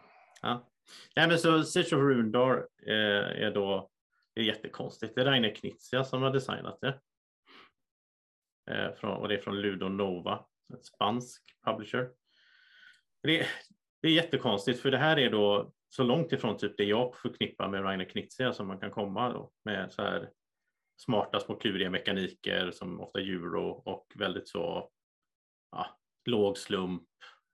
Ja. 0.41 0.69
Nej, 1.15 1.27
men 1.27 1.37
så 1.37 1.63
Siege 1.63 1.85
of 1.95 2.01
Runedal 2.01 2.57
eh, 2.87 3.43
är 3.45 3.51
då 3.53 3.89
det 4.33 4.41
är 4.41 4.45
jättekonstigt. 4.45 5.15
Det 5.15 5.21
är 5.21 5.25
Rainer 5.25 5.55
Knizia 5.55 6.03
som 6.03 6.21
har 6.21 6.31
designat 6.31 6.81
det. 6.81 6.99
Eh, 8.71 8.93
från, 8.93 9.17
och 9.17 9.27
det 9.27 9.35
är 9.35 9.41
från 9.41 9.61
Ludo 9.61 9.89
Nova, 9.89 10.45
en 10.73 10.83
spansk 10.83 11.43
publisher. 11.65 12.09
Det, 13.23 13.47
det 14.01 14.07
är 14.07 14.11
jättekonstigt 14.11 14.81
för 14.81 14.91
det 14.91 14.97
här 14.97 15.19
är 15.19 15.29
då 15.29 15.73
så 15.89 16.03
långt 16.03 16.31
ifrån 16.31 16.57
typ 16.57 16.77
det 16.77 16.83
jag 16.83 17.15
förknippar 17.15 17.69
med 17.69 17.83
Rainer 17.83 18.05
Knizia 18.05 18.53
som 18.53 18.67
man 18.67 18.79
kan 18.79 18.91
komma 18.91 19.29
då, 19.33 19.51
med 19.65 19.93
så 19.93 20.01
här 20.01 20.29
smarta 20.97 21.39
små 21.39 21.55
kluriga 21.55 21.89
mekaniker 21.89 22.71
som 22.71 23.01
ofta 23.01 23.19
euro 23.19 23.69
och 23.69 24.07
väldigt 24.15 24.47
så 24.47 24.89
ja, 25.71 25.99
låg 26.25 26.57
slump. 26.57 27.03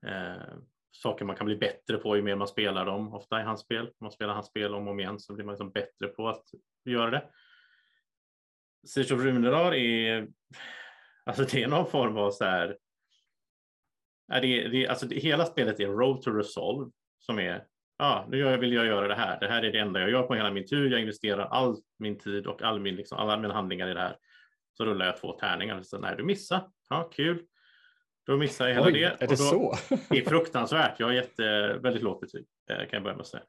Eh, 0.07 0.57
saker 0.91 1.25
man 1.25 1.35
kan 1.35 1.45
bli 1.45 1.55
bättre 1.55 1.97
på 1.97 2.15
ju 2.15 2.21
mer 2.21 2.35
man 2.35 2.47
spelar 2.47 2.85
dem, 2.85 3.13
ofta 3.13 3.41
i 3.41 3.43
hans 3.43 3.61
spel. 3.61 3.85
Om 3.85 3.93
man 3.99 4.11
spelar 4.11 4.33
hans 4.33 4.47
spel 4.47 4.73
om 4.75 4.87
och 4.87 4.91
om 4.93 4.99
igen 4.99 5.19
så 5.19 5.33
blir 5.33 5.45
man 5.45 5.53
liksom 5.53 5.71
bättre 5.71 6.07
på 6.07 6.29
att 6.29 6.43
göra 6.85 7.09
det. 7.11 7.29
Siege 8.87 9.13
of 9.15 9.21
Runedal 9.23 9.73
är, 9.73 10.27
alltså 11.25 11.43
det 11.43 11.63
är 11.63 11.67
någon 11.67 11.87
form 11.87 12.17
av 12.17 12.31
så 12.31 12.45
här, 12.45 12.77
är 14.31 14.41
det, 14.41 14.67
det, 14.67 14.87
alltså 14.87 15.05
det, 15.05 15.15
hela 15.15 15.45
spelet 15.45 15.79
är 15.79 15.87
Road 15.87 16.21
to 16.21 16.31
Resolve 16.31 16.91
som 17.19 17.39
är, 17.39 17.65
ja, 17.97 18.27
nu 18.29 18.37
gör 18.37 18.51
jag- 18.51 18.57
vill 18.57 18.73
jag 18.73 18.85
göra 18.85 19.07
det 19.07 19.15
här. 19.15 19.39
Det 19.39 19.47
här 19.47 19.63
är 19.63 19.71
det 19.71 19.79
enda 19.79 19.99
jag 19.99 20.09
gör 20.09 20.23
på 20.23 20.35
hela 20.35 20.51
min 20.51 20.67
tur. 20.67 20.91
Jag 20.91 20.99
investerar 21.01 21.45
all 21.45 21.77
min 21.99 22.17
tid 22.17 22.47
och 22.47 22.61
all 22.61 22.79
min, 22.79 22.95
liksom, 22.95 23.17
alla 23.17 23.37
mina 23.37 23.53
handlingar 23.53 23.87
i 23.87 23.93
det 23.93 23.99
här. 23.99 24.17
Så 24.73 24.85
rullar 24.85 25.05
jag 25.05 25.17
två 25.17 25.33
tärningar. 25.33 25.81
Så, 25.83 25.99
nej, 25.99 26.15
du 26.17 26.23
missar. 26.23 26.69
Ja, 26.89 27.09
kul. 27.13 27.45
Då 28.29 28.37
missar 28.37 28.67
jag 28.67 28.75
hela 28.75 28.87
Oj, 28.87 28.91
det. 28.91 29.03
är 29.03 29.27
det 29.27 29.27
då, 29.27 29.35
så? 29.35 29.75
det 30.09 30.17
är 30.17 30.29
fruktansvärt. 30.29 30.99
Jag 30.99 31.07
har 31.07 31.13
gett 31.13 31.39
väldigt 31.83 32.03
lågt 32.03 32.21
betyg, 32.21 32.45
eh, 32.69 32.77
kan 32.77 32.87
jag 32.91 33.03
börja 33.03 33.15
med 33.15 33.21
att 33.21 33.27
säga. 33.27 33.43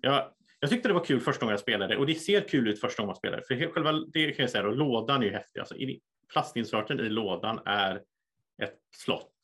Jag, 0.00 0.32
jag 0.60 0.70
tyckte 0.70 0.88
det 0.88 0.94
var 0.94 1.04
kul 1.04 1.20
första 1.20 1.40
gången 1.40 1.52
jag 1.52 1.60
spelade 1.60 1.96
och 1.96 2.06
det 2.06 2.14
ser 2.14 2.48
kul 2.48 2.68
ut 2.68 2.80
första 2.80 3.02
gången 3.02 3.08
man 3.08 3.16
spelar. 3.16 3.42
För 3.48 3.72
själva, 3.72 3.92
det 3.92 4.32
kan 4.32 4.42
jag 4.42 4.50
säga, 4.50 4.64
då, 4.64 4.70
lådan 4.70 5.22
är 5.22 5.26
ju 5.26 5.32
häftig. 5.32 5.60
Alltså, 5.60 5.74
plastinserten 6.32 7.00
i 7.00 7.08
lådan 7.08 7.60
är 7.64 8.02
ett 8.62 8.78
slott 8.96 9.34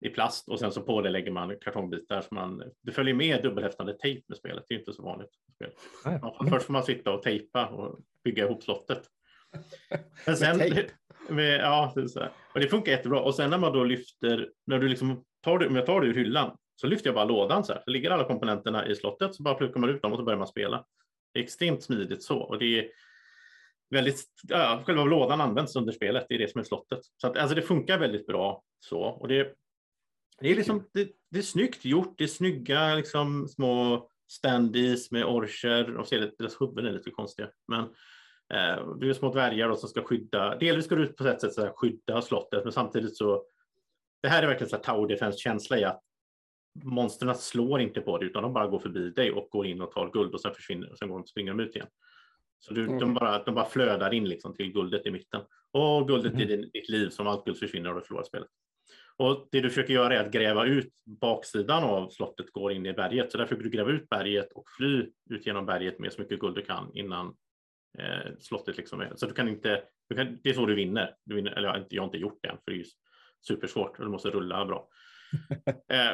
i 0.00 0.08
plast 0.08 0.48
och 0.48 0.58
sen 0.58 0.72
så 0.72 0.82
på 0.82 1.00
det 1.00 1.10
lägger 1.10 1.30
man 1.30 1.56
kartongbitar. 1.60 2.20
Så 2.20 2.34
man, 2.34 2.62
det 2.82 2.92
följer 2.92 3.14
med 3.14 3.42
dubbelhäftande 3.42 3.98
tejp 3.98 4.24
med 4.28 4.38
spelet. 4.38 4.64
Det 4.68 4.74
är 4.74 4.78
inte 4.78 4.92
så 4.92 5.02
vanligt. 5.02 5.30
Spel. 5.54 5.70
Man 6.04 6.50
först 6.50 6.66
får 6.66 6.72
man 6.72 6.84
sitta 6.84 7.12
och 7.12 7.22
tejpa 7.22 7.66
och 7.66 7.98
bygga 8.24 8.44
ihop 8.44 8.62
slottet. 8.62 9.02
Men 10.26 10.36
sen, 10.36 10.58
men, 11.28 11.44
ja, 11.44 11.92
det 11.94 12.00
är 12.00 12.06
så 12.06 12.20
här. 12.20 12.32
Och 12.54 12.60
det 12.60 12.68
funkar 12.68 12.92
jättebra. 12.92 13.20
Och 13.20 13.34
sen 13.34 13.50
när 13.50 13.58
man 13.58 13.72
då 13.72 13.84
lyfter, 13.84 14.50
när 14.66 14.78
du 14.78 14.88
liksom 14.88 15.24
tar 15.40 15.58
det, 15.58 15.66
om 15.66 15.76
jag 15.76 15.86
tar 15.86 16.00
det 16.00 16.06
ur 16.06 16.14
hyllan, 16.14 16.56
så 16.76 16.86
lyfter 16.86 17.08
jag 17.08 17.14
bara 17.14 17.24
lådan 17.24 17.64
så 17.64 17.72
här. 17.72 17.82
Så 17.84 17.90
ligger 17.90 18.10
alla 18.10 18.24
komponenterna 18.24 18.88
i 18.88 18.94
slottet, 18.94 19.34
så 19.34 19.42
bara 19.42 19.54
plockar 19.54 19.80
man 19.80 19.90
ut 19.90 20.02
dem 20.02 20.12
och 20.12 20.18
så 20.18 20.24
börjar 20.24 20.38
man 20.38 20.48
spela. 20.48 20.84
Det 21.32 21.40
är 21.40 21.44
extremt 21.44 21.82
smidigt 21.82 22.22
så. 22.22 22.38
Och 22.38 22.58
det 22.58 22.78
är 22.78 22.88
väldigt, 23.90 24.24
ja, 24.48 24.82
själva 24.86 25.04
lådan 25.04 25.40
används 25.40 25.76
under 25.76 25.92
spelet, 25.92 26.26
det 26.28 26.34
är 26.34 26.38
det 26.38 26.50
som 26.50 26.60
är 26.60 26.64
slottet. 26.64 27.00
Så 27.16 27.26
att, 27.26 27.36
alltså 27.36 27.54
det 27.54 27.62
funkar 27.62 27.98
väldigt 27.98 28.26
bra 28.26 28.62
så. 28.80 29.00
Och 29.00 29.28
det, 29.28 29.54
det 30.40 30.50
är 30.50 30.54
liksom, 30.54 30.88
det, 30.94 31.08
det 31.30 31.38
är 31.38 31.42
snyggt 31.42 31.84
gjort, 31.84 32.14
det 32.18 32.24
är 32.24 32.28
snygga 32.28 32.94
liksom 32.94 33.48
små 33.48 34.08
standees 34.30 35.10
med 35.10 35.24
orcher, 35.24 35.96
och 35.96 36.08
ser 36.08 36.20
lite, 36.20 36.34
deras 36.38 36.60
huvuden 36.60 36.86
är 36.86 36.92
lite 36.92 37.10
konstiga. 37.10 37.48
Men 37.68 37.80
Eh, 37.80 37.88
det 39.00 39.08
är 39.08 39.12
små 39.12 39.32
dvärgar 39.32 39.68
då 39.68 39.76
som 39.76 39.88
ska 39.88 40.02
skydda, 40.02 40.56
delvis 40.58 40.88
går 40.88 40.96
det 40.96 41.02
ut 41.02 41.16
på 41.16 41.24
ett 41.26 41.40
sätt 41.40 41.72
skydda 41.76 42.22
slottet, 42.22 42.64
men 42.64 42.72
samtidigt 42.72 43.16
så, 43.16 43.44
det 44.22 44.28
här 44.28 44.42
är 44.42 44.46
verkligen 44.46 44.68
så 44.70 44.76
här 44.76 44.82
tower 44.82 45.08
defense-känsla 45.08 45.78
i 45.78 45.84
att 45.84 46.00
monstren 46.84 47.34
slår 47.34 47.80
inte 47.80 48.00
på 48.00 48.18
dig, 48.18 48.28
utan 48.28 48.42
de 48.42 48.52
bara 48.52 48.66
går 48.66 48.78
förbi 48.78 49.10
dig 49.10 49.32
och 49.32 49.48
går 49.50 49.66
in 49.66 49.80
och 49.82 49.90
tar 49.92 50.10
guld 50.10 50.34
och 50.34 50.40
sen 50.40 50.54
försvinner 50.54 50.90
och 50.92 50.98
sen 50.98 51.08
går 51.08 51.18
de, 51.18 51.26
springer 51.26 51.52
de 51.54 51.60
ut 51.62 51.76
igen. 51.76 51.88
Så 52.60 52.74
du, 52.74 52.86
de, 52.86 52.92
Mm. 52.92 53.14
bara, 53.14 53.44
de 53.44 53.54
bara 53.54 53.64
flödar 53.64 54.14
in 54.14 54.28
liksom 54.28 54.54
till 54.54 54.72
guldet 54.72 55.06
i 55.06 55.10
mitten. 55.10 55.40
Och 55.72 56.08
guldet 56.08 56.32
i 56.32 56.36
Mhm. 56.36 56.46
din, 56.46 56.70
ditt 56.72 56.88
liv, 56.88 57.08
som 57.08 57.26
allt 57.26 57.44
guld 57.44 57.58
försvinner 57.58 57.88
och 57.94 58.00
du 58.00 58.06
förlorar 58.06 58.24
spelet. 58.24 58.48
Och 59.16 59.48
det 59.52 59.60
du 59.60 59.68
försöker 59.68 59.94
göra 59.94 60.14
är 60.16 60.24
att 60.24 60.32
gräva 60.32 60.66
ut 60.66 60.92
baksidan 61.20 61.84
av 61.84 62.08
slottet 62.08 62.50
går 62.52 62.72
in 62.72 62.86
i 62.86 62.92
berget. 62.92 63.32
Så 63.32 63.38
där 63.38 63.44
försöker 63.44 63.64
du 63.64 63.70
gräva 63.70 63.90
ut 63.90 64.08
berget 64.08 64.52
och 64.52 64.64
fly 64.78 65.06
ut 65.30 65.46
genom 65.46 65.66
berget 65.66 65.98
med 65.98 66.12
så 66.12 66.20
mycket 66.22 66.38
guld 66.40 66.54
du 66.54 66.62
kan 66.62 66.90
innan 66.94 67.34
eh, 67.98 68.32
slottet 68.38 68.76
liksom. 68.76 69.06
Så 69.14 69.26
du 69.26 69.32
kan 69.32 69.48
inte, 69.48 69.82
du 70.08 70.16
kan, 70.16 70.38
det 70.42 70.50
är 70.50 70.54
så 70.54 70.66
du 70.66 70.74
vinner. 70.74 71.14
Du 71.24 71.34
vinner 71.34 71.50
eller 71.50 71.68
jag, 71.68 71.74
har 71.74 71.80
inte- 71.80 71.94
jag 71.94 72.02
har 72.02 72.06
inte 72.06 72.18
gjort 72.18 72.38
det 72.42 72.48
än 72.48 72.58
för 72.64 72.70
det 72.70 72.80
är 72.80 72.84
supersvårt 73.46 73.98
och 73.98 74.04
du 74.04 74.10
måste 74.10 74.30
rulla 74.30 74.64
bra. 74.66 74.88
eh, 75.88 76.12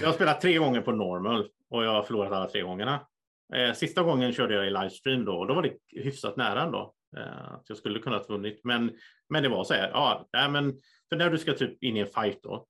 jag 0.00 0.06
har 0.08 0.12
spelat 0.12 0.40
tre 0.40 0.58
gånger 0.58 0.80
på 0.80 0.92
normal 0.92 1.48
och 1.70 1.84
jag 1.84 1.92
har 1.92 2.02
förlorat 2.02 2.32
alla 2.32 2.48
tre 2.48 2.62
gångerna. 2.62 3.06
Eh, 3.54 3.72
sista 3.72 4.02
gången 4.02 4.32
körde 4.32 4.54
jag 4.54 4.66
i 4.66 4.70
livestream 4.70 5.24
då 5.24 5.32
och 5.32 5.46
då 5.46 5.54
var 5.54 5.62
det 5.62 6.00
hyfsat 6.00 6.36
nära 6.36 6.62
ändå. 6.62 6.94
Eh, 7.16 7.52
att 7.52 7.64
jag 7.68 7.78
skulle 7.78 7.98
kunna 7.98 8.16
ha 8.16 8.24
vunnit. 8.24 8.60
Men, 8.64 8.92
men 9.28 9.42
det 9.42 9.48
var 9.48 9.64
så 9.64 9.74
här, 9.74 9.88
ja, 9.90 10.28
nej, 10.32 10.50
men 10.50 10.80
för 11.08 11.16
när 11.16 11.30
du 11.30 11.38
ska 11.38 11.52
typ 11.52 11.82
in 11.82 11.96
i 11.96 12.00
en 12.00 12.06
fight 12.06 12.42
då 12.42 12.66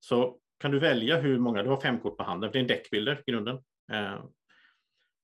så 0.00 0.38
kan 0.60 0.70
du 0.70 0.78
välja 0.78 1.20
hur 1.20 1.38
många, 1.38 1.62
du 1.62 1.68
har 1.68 1.80
fem 1.80 1.98
kort 2.00 2.16
på 2.16 2.22
handen, 2.22 2.50
för 2.50 2.52
det 2.52 2.58
är 2.58 2.60
en 2.60 2.66
deckbilder 2.66 3.22
i 3.26 3.30
grunden. 3.30 3.56
Eh, 3.92 4.24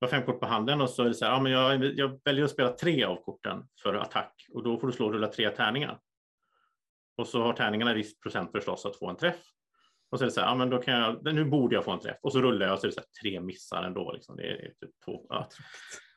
du 0.05 0.11
har 0.11 0.21
fem 0.21 0.27
kort 0.27 0.41
på 0.41 0.47
handen 0.47 0.81
och 0.81 0.91
så 0.91 1.03
är 1.03 1.09
det 1.09 1.15
så 1.15 1.25
här, 1.25 1.33
ja, 1.33 1.41
men 1.41 1.53
jag, 1.53 1.85
jag 1.99 2.21
väljer 2.25 2.45
att 2.45 2.51
spela 2.51 2.73
tre 2.73 3.05
av 3.05 3.17
korten 3.17 3.63
för 3.83 3.95
attack 3.95 4.47
och 4.53 4.63
då 4.63 4.79
får 4.79 4.87
du 4.87 4.93
slå 4.93 5.07
och 5.07 5.13
rulla 5.13 5.29
tre 5.29 5.51
tärningar. 5.51 5.99
Och 7.17 7.27
så 7.27 7.43
har 7.43 7.53
tärningarna 7.53 7.95
viss 7.95 8.21
procent 8.21 8.51
förstås 8.53 8.87
att 8.87 8.99
få 8.99 9.11
en 9.11 9.17
träff. 9.17 9.41
Och 10.11 10.19
så 10.19 10.25
är 10.25 10.27
det 10.27 10.33
så 10.33 10.41
här, 10.41 10.49
ja, 10.49 10.55
men 10.55 10.71
då 10.71 10.79
kan 10.79 10.95
jag, 10.95 11.35
nu 11.35 11.45
borde 11.45 11.75
jag 11.75 11.85
få 11.85 11.91
en 11.91 12.01
träff. 12.01 12.17
Och 12.23 12.33
så 12.33 12.43
rullar 12.43 12.67
jag 12.67 12.75
och 12.75 12.81
så 12.81 12.87
är 12.87 12.89
det 12.89 12.95
så 12.95 13.01
här, 13.01 13.23
tre 13.23 13.41
missar 13.41 13.83
ändå. 13.83 14.13
Liksom. 14.13 14.37
Det 14.37 14.43
är 14.43 14.69
typ 14.81 14.91
två. 15.05 15.27
Ja. 15.29 15.49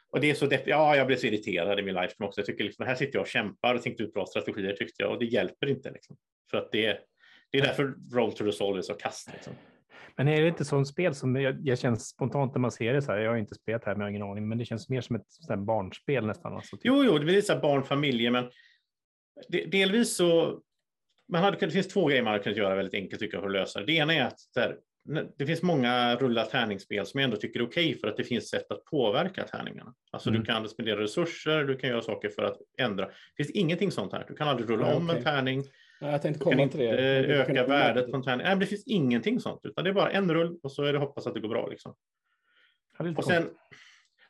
Och 0.09 0.19
det 0.19 0.31
är 0.31 0.35
så 0.35 0.45
depp, 0.45 0.67
ja, 0.67 0.95
jag 0.95 1.07
blev 1.07 1.17
så 1.17 1.27
irriterad 1.27 1.79
i 1.79 1.83
min 1.83 1.95
livestream 1.95 2.27
också. 2.27 2.39
Jag 2.39 2.45
tycker 2.45 2.63
liksom, 2.63 2.85
här 2.85 2.95
sitter 2.95 3.15
jag 3.15 3.21
och 3.21 3.27
kämpar 3.27 3.75
och 3.75 3.81
tänkte 3.81 4.03
ut 4.03 4.13
bra 4.13 4.25
strategier 4.25 4.73
tyckte 4.73 5.03
jag 5.03 5.11
och 5.11 5.19
det 5.19 5.25
hjälper 5.25 5.67
inte. 5.67 5.91
Liksom. 5.91 6.17
För 6.51 6.57
att 6.57 6.71
det, 6.71 6.99
det 7.51 7.57
är 7.57 7.61
därför 7.61 7.95
Roll 8.13 8.33
to 8.33 8.43
Resolve 8.43 8.79
är 8.79 8.81
så 8.81 8.93
kast. 8.93 9.33
Liksom. 9.33 9.53
Men 10.15 10.27
är 10.27 10.41
det 10.41 10.47
inte 10.47 10.65
sånt 10.65 10.87
spel 10.87 11.15
som 11.15 11.35
jag, 11.35 11.67
jag 11.67 11.79
känns 11.79 12.07
spontant 12.07 12.53
när 12.53 12.59
man 12.59 12.71
ser 12.71 12.93
det 12.93 13.01
så 13.01 13.11
här? 13.11 13.19
Jag 13.19 13.31
har 13.31 13.37
inte 13.37 13.55
spelat 13.55 13.85
här, 13.85 13.95
men 13.95 13.99
jag 13.99 14.05
har 14.05 14.09
ingen 14.09 14.23
aning, 14.23 14.47
men 14.47 14.57
det 14.57 14.65
känns 14.65 14.89
mer 14.89 15.01
som 15.01 15.15
ett 15.15 15.25
sånt 15.27 15.65
barnspel 15.65 16.25
nästan. 16.25 16.53
Alltså, 16.53 16.75
typ. 16.75 16.85
Jo, 16.85 17.03
jo, 17.03 17.17
det 17.17 17.37
är 17.37 17.41
så 17.41 17.53
här 17.53 17.61
barnfamiljer, 17.61 18.31
men 18.31 18.51
de, 19.47 19.65
delvis 19.65 20.15
så. 20.15 20.61
Man 21.29 21.43
hade, 21.43 21.57
det 21.57 21.71
finns 21.71 21.87
två 21.87 22.05
grejer 22.05 22.23
man 22.23 22.31
hade 22.31 22.43
kunnat 22.43 22.57
göra 22.57 22.75
väldigt 22.75 22.93
enkelt 22.93 23.19
tycker 23.19 23.37
jag 23.37 23.41
för 23.41 23.49
att 23.49 23.53
lösa 23.53 23.79
det. 23.79 23.85
Det 23.85 23.93
ena 23.93 24.13
är 24.13 24.23
att 24.23 24.39
där, 24.55 24.77
det 25.37 25.45
finns 25.45 25.61
många 25.61 26.15
rulla 26.15 26.45
tärningsspel 26.45 27.05
som 27.05 27.19
jag 27.19 27.25
ändå 27.25 27.37
tycker 27.37 27.59
är 27.59 27.63
okej 27.63 27.89
okay 27.89 27.99
för 27.99 28.07
att 28.07 28.17
det 28.17 28.23
finns 28.23 28.49
sätt 28.49 28.71
att 28.71 28.85
påverka 28.85 29.43
tärningarna. 29.43 29.93
Alltså 30.11 30.29
mm. 30.29 30.41
du 30.41 30.45
kan 30.45 30.69
spendera 30.69 31.01
resurser, 31.01 31.63
du 31.63 31.77
kan 31.77 31.89
göra 31.89 32.01
saker 32.01 32.29
för 32.29 32.43
att 32.43 32.57
ändra. 32.77 33.05
Det 33.05 33.43
finns 33.43 33.51
ingenting 33.51 33.91
sånt 33.91 34.13
här. 34.13 34.25
Du 34.27 34.35
kan 34.35 34.47
aldrig 34.47 34.69
rulla 34.69 34.89
ja, 34.89 34.95
om 34.95 35.05
okay. 35.05 35.17
en 35.17 35.23
tärning. 35.23 35.63
Ja, 35.99 36.11
jag 36.11 36.21
tänkte 36.21 36.43
komma 36.43 36.67
till 36.67 36.79
det. 36.79 36.89
öka 36.89 37.67
värdet 37.67 38.11
på 38.11 38.17
en 38.17 38.23
tärning. 38.23 38.45
Nej, 38.45 38.55
det 38.55 38.65
finns 38.65 38.87
ingenting 38.87 39.39
sånt, 39.39 39.61
utan 39.63 39.83
det 39.83 39.89
är 39.89 39.93
bara 39.93 40.11
en 40.11 40.33
rull 40.33 40.59
och 40.63 40.71
så 40.71 40.83
är 40.83 40.93
det 40.93 40.99
hoppas 40.99 41.27
att 41.27 41.33
det 41.33 41.39
går 41.39 41.49
bra. 41.49 41.67
Liksom. 41.67 41.95
Och 43.17 43.25
sen, 43.25 43.49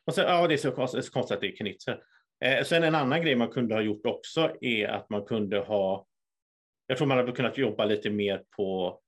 och 0.04 0.14
sen, 0.14 0.24
ja, 0.24 0.46
det 0.46 0.54
är 0.54 0.58
så 0.58 0.70
konstigt, 0.70 1.16
att 1.16 1.40
det 1.40 1.46
är 1.46 1.56
knitser. 1.56 2.02
Eh, 2.44 2.64
sen 2.64 2.84
en 2.84 2.94
annan 2.94 3.22
grej 3.22 3.34
man 3.34 3.48
kunde 3.48 3.74
ha 3.74 3.82
gjort 3.82 4.06
också 4.06 4.56
är 4.60 4.88
att 4.88 5.10
man 5.10 5.24
kunde 5.24 5.58
ha. 5.58 6.06
Jag 6.86 6.98
tror 6.98 7.06
man 7.06 7.18
hade 7.18 7.32
kunnat 7.32 7.58
jobba 7.58 7.84
lite 7.84 8.10
mer 8.10 8.42
på 8.56 9.00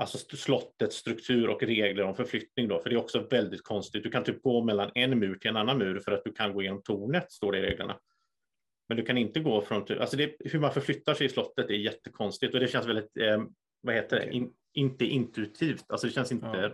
alltså 0.00 0.18
slottets 0.18 0.96
struktur 0.96 1.48
och 1.48 1.62
regler 1.62 2.02
om 2.02 2.14
förflyttning 2.14 2.68
då, 2.68 2.80
för 2.80 2.90
det 2.90 2.96
är 2.96 3.00
också 3.00 3.26
väldigt 3.30 3.62
konstigt. 3.62 4.02
Du 4.02 4.10
kan 4.10 4.24
typ 4.24 4.42
gå 4.42 4.64
mellan 4.64 4.90
en 4.94 5.18
mur 5.18 5.34
till 5.34 5.50
en 5.50 5.56
annan 5.56 5.78
mur 5.78 6.00
för 6.00 6.12
att 6.12 6.24
du 6.24 6.32
kan 6.32 6.52
gå 6.52 6.62
igenom 6.62 6.82
tornet, 6.82 7.32
står 7.32 7.52
det 7.52 7.58
i 7.58 7.62
reglerna. 7.62 7.98
Men 8.88 8.96
du 8.96 9.04
kan 9.04 9.18
inte 9.18 9.40
gå 9.40 9.62
från, 9.62 9.86
alltså 10.00 10.16
det, 10.16 10.36
hur 10.40 10.60
man 10.60 10.72
förflyttar 10.72 11.14
sig 11.14 11.26
i 11.26 11.28
slottet 11.28 11.70
är 11.70 11.74
jättekonstigt 11.74 12.54
och 12.54 12.60
det 12.60 12.68
känns 12.68 12.86
väldigt, 12.86 13.16
eh, 13.16 13.42
vad 13.82 13.94
heter 13.94 14.16
det, 14.16 14.30
In, 14.30 14.52
inte 14.74 15.04
intuitivt, 15.04 15.84
alltså 15.88 16.06
det 16.06 16.12
känns 16.12 16.32
inte. 16.32 16.46
Ja. 16.46 16.70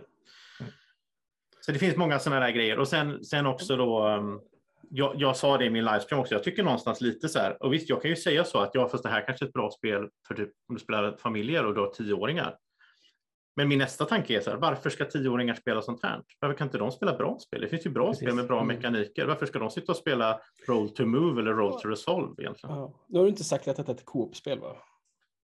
Så 1.61 1.71
det 1.71 1.79
finns 1.79 1.95
många 1.95 2.19
sådana 2.19 2.45
där 2.45 2.51
grejer 2.51 2.79
och 2.79 2.87
sen, 2.87 3.23
sen 3.23 3.45
också 3.45 3.75
då, 3.75 4.07
um, 4.07 4.41
jag, 4.89 5.15
jag, 5.17 5.37
sa 5.37 5.57
det 5.57 5.65
i 5.65 5.69
min 5.69 5.85
livestream 5.85 6.21
också, 6.21 6.35
jag 6.35 6.43
tycker 6.43 6.63
någonstans 6.63 7.01
lite 7.01 7.29
så 7.29 7.39
här, 7.39 7.63
och 7.63 7.73
visst 7.73 7.89
jag 7.89 8.01
kan 8.01 8.09
ju 8.09 8.15
säga 8.15 8.43
så 8.43 8.59
att 8.59 8.71
ja, 8.73 8.89
fast 8.89 9.03
det 9.03 9.09
här 9.09 9.25
kanske 9.25 9.45
är 9.45 9.47
ett 9.47 9.53
bra 9.53 9.71
spel 9.71 10.09
för 10.27 10.35
typ 10.35 10.49
om 10.69 10.75
du 10.75 10.81
spelar 10.81 11.17
familjer 11.17 11.65
och 11.65 11.73
du 11.73 11.81
har 11.81 11.87
tioåringar. 11.87 12.57
Men 13.55 13.67
min 13.67 13.79
nästa 13.79 14.05
tanke 14.05 14.37
är 14.37 14.41
så 14.41 14.49
här, 14.49 14.57
varför 14.57 14.89
ska 14.89 15.05
tioåringar 15.05 15.53
spela 15.53 15.81
sånt 15.81 16.03
här? 16.03 16.21
Varför 16.39 16.57
kan 16.57 16.67
inte 16.67 16.77
de 16.77 16.91
spela 16.91 17.17
bra 17.17 17.37
spel? 17.39 17.61
Det 17.61 17.67
finns 17.67 17.85
ju 17.85 17.89
bra 17.89 18.07
Precis. 18.07 18.21
spel 18.21 18.35
med 18.35 18.47
bra 18.47 18.61
mm. 18.61 18.75
mekaniker. 18.75 19.25
Varför 19.25 19.45
ska 19.45 19.59
de 19.59 19.69
sitta 19.69 19.91
och 19.91 19.97
spela 19.97 20.39
Roll 20.67 20.89
to 20.89 21.05
Move 21.05 21.41
eller 21.41 21.53
Roll 21.53 21.81
to 21.81 21.87
Resolve 21.87 22.43
egentligen? 22.43 22.75
Ja. 22.75 22.93
Nu 23.07 23.19
har 23.19 23.25
du 23.25 23.29
inte 23.29 23.43
sagt 23.43 23.67
att 23.67 23.75
detta 23.75 23.91
är 23.91 23.95
ett 23.95 24.05
Coop-spel 24.05 24.59
va? 24.59 24.75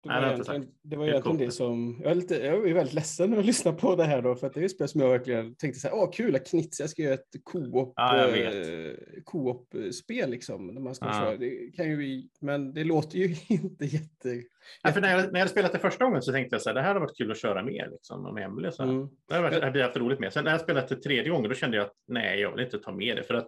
Det 0.03 0.09
var, 0.09 0.21
Nej, 0.21 0.31
egentligen, 0.31 0.67
det 0.81 0.95
var 0.95 1.07
egentligen 1.07 1.37
det 1.37 1.51
som, 1.51 1.99
jag 2.03 2.11
är, 2.11 2.15
lite, 2.15 2.35
jag 2.35 2.69
är 2.69 2.73
väldigt 2.73 2.93
ledsen 2.93 3.29
när 3.29 3.37
jag 3.37 3.45
lyssnar 3.45 3.73
på 3.73 3.95
det 3.95 4.03
här 4.03 4.21
då, 4.21 4.35
för 4.35 4.47
att 4.47 4.53
det 4.53 4.59
är 4.59 4.65
ett 4.65 4.71
spel 4.71 4.87
som 4.87 5.01
jag 5.01 5.09
verkligen 5.09 5.55
tänkte 5.55 5.79
så 5.79 5.87
här, 5.87 5.95
åh 5.95 6.11
kul 6.11 6.35
att 6.35 6.47
Knitz, 6.47 6.81
ska 6.89 7.01
göra 7.01 7.13
ett 7.13 7.35
co-op, 7.43 7.93
ja, 7.95 8.27
eh, 8.27 8.93
co-op-spel 9.23 10.29
liksom. 10.29 10.67
När 10.67 10.81
man 10.81 10.95
ska 10.95 11.05
ja. 11.05 11.13
köra. 11.13 11.37
Det 11.37 11.75
kan 11.75 11.89
ju 11.89 11.95
vi, 11.95 12.29
men 12.39 12.73
det 12.73 12.83
låter 12.83 13.17
ju 13.17 13.35
inte 13.55 13.85
jätte... 13.85 14.43
Ja, 14.83 14.91
för 14.91 15.01
när, 15.01 15.17
jag, 15.17 15.33
när 15.33 15.39
jag 15.39 15.49
spelat 15.49 15.71
det 15.71 15.79
första 15.79 16.05
gången 16.05 16.21
så 16.21 16.31
tänkte 16.31 16.55
jag 16.55 16.61
så 16.61 16.69
här, 16.69 16.73
det 16.73 16.81
här 16.81 16.87
hade 16.87 16.99
varit 16.99 17.17
kul 17.17 17.31
att 17.31 17.41
köra 17.41 17.63
mer 17.63 17.89
liksom, 17.91 18.33
med 18.33 18.43
Emelie. 18.43 18.71
Så 18.71 18.83
mm. 18.83 19.07
Det 19.27 19.35
hade 19.35 19.79
jag 19.79 19.85
haft 19.85 19.97
roligt 19.97 20.19
med. 20.19 20.33
Sen 20.33 20.43
när 20.43 20.51
jag 20.51 20.61
spelat 20.61 20.87
det 20.87 20.95
tredje 20.95 21.29
gången, 21.29 21.49
då 21.49 21.55
kände 21.55 21.77
jag 21.77 21.85
att 21.85 21.95
nej, 22.07 22.39
jag 22.39 22.51
vill 22.51 22.65
inte 22.65 22.79
ta 22.79 22.91
med 22.91 23.17
det, 23.17 23.23
för 23.23 23.33
att 23.33 23.47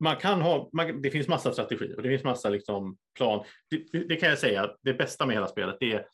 man 0.00 0.16
kan 0.16 0.40
ha, 0.40 0.70
man, 0.72 1.02
det 1.02 1.10
finns 1.10 1.28
massa 1.28 1.52
strategier 1.52 1.96
och 1.96 2.02
det 2.02 2.08
finns 2.08 2.24
massa 2.24 2.48
liksom 2.48 2.96
plan. 3.16 3.44
Det, 3.70 4.08
det, 4.08 4.16
kan 4.16 4.28
jag 4.28 4.38
säga, 4.38 4.70
det 4.82 4.94
bästa 4.94 5.26
med 5.26 5.36
hela 5.36 5.48
spelet 5.48 5.76
det 5.80 5.92
är 5.92 6.06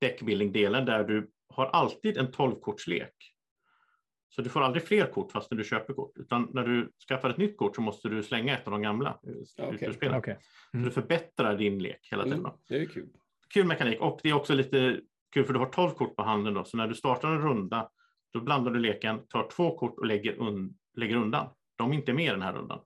deckbuilding-delen 0.00 0.84
där 0.84 1.04
du 1.04 1.30
har 1.48 1.66
alltid 1.66 2.16
en 2.16 2.28
12-kortslek. 2.28 3.12
Så 4.28 4.42
du 4.42 4.50
får 4.50 4.60
aldrig 4.60 4.84
fler 4.84 5.06
kort 5.06 5.32
fast 5.32 5.50
när 5.50 5.58
du 5.58 5.64
köper 5.64 5.94
kort, 5.94 6.18
utan 6.18 6.50
när 6.54 6.62
du 6.62 6.92
skaffar 7.08 7.30
ett 7.30 7.36
nytt 7.36 7.56
kort 7.56 7.76
så 7.76 7.82
måste 7.82 8.08
du 8.08 8.22
slänga 8.22 8.58
ett 8.58 8.66
av 8.66 8.70
de 8.72 8.82
gamla. 8.82 9.18
Okay. 9.58 10.18
Okay. 10.18 10.34
Mm. 10.74 10.84
Så 10.84 10.88
du 10.88 10.90
förbättrar 10.90 11.56
din 11.56 11.78
lek 11.78 12.08
hela 12.10 12.24
tiden. 12.24 12.38
Mm, 12.38 12.52
det 12.68 12.76
är 12.76 12.86
kul. 12.86 13.08
Kul 13.54 13.66
mekanik 13.66 14.00
och 14.00 14.20
det 14.22 14.28
är 14.28 14.34
också 14.34 14.54
lite 14.54 15.00
kul 15.32 15.44
för 15.44 15.52
du 15.52 15.58
har 15.58 15.66
12 15.66 15.90
kort 15.90 16.16
på 16.16 16.22
handen 16.22 16.54
då, 16.54 16.64
så 16.64 16.76
när 16.76 16.88
du 16.88 16.94
startar 16.94 17.28
en 17.28 17.40
runda 17.40 17.90
då 18.32 18.40
blandar 18.40 18.70
du 18.70 18.80
leken, 18.80 19.26
tar 19.26 19.48
två 19.50 19.78
kort 19.78 19.98
och 19.98 20.06
lägger, 20.06 20.40
un 20.40 20.74
lägger 20.94 21.16
undan. 21.16 21.48
De 21.76 21.90
är 21.90 21.94
inte 21.94 22.12
med 22.12 22.24
i 22.24 22.30
den 22.30 22.42
här 22.42 22.52
rundan. 22.52 22.80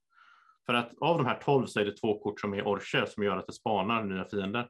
För 0.71 0.75
att 0.75 0.91
av 1.01 1.17
de 1.17 1.27
här 1.27 1.39
12 1.45 1.67
så 1.67 1.81
är 1.81 1.85
det 1.85 1.97
två 1.97 2.19
kort 2.19 2.41
som 2.41 2.55
är 2.55 2.69
orcher 2.69 3.07
som 3.07 3.23
gör 3.23 3.37
att 3.37 3.47
det 3.47 3.53
spanar 3.53 4.05
nya 4.05 4.25
fiender. 4.25 4.69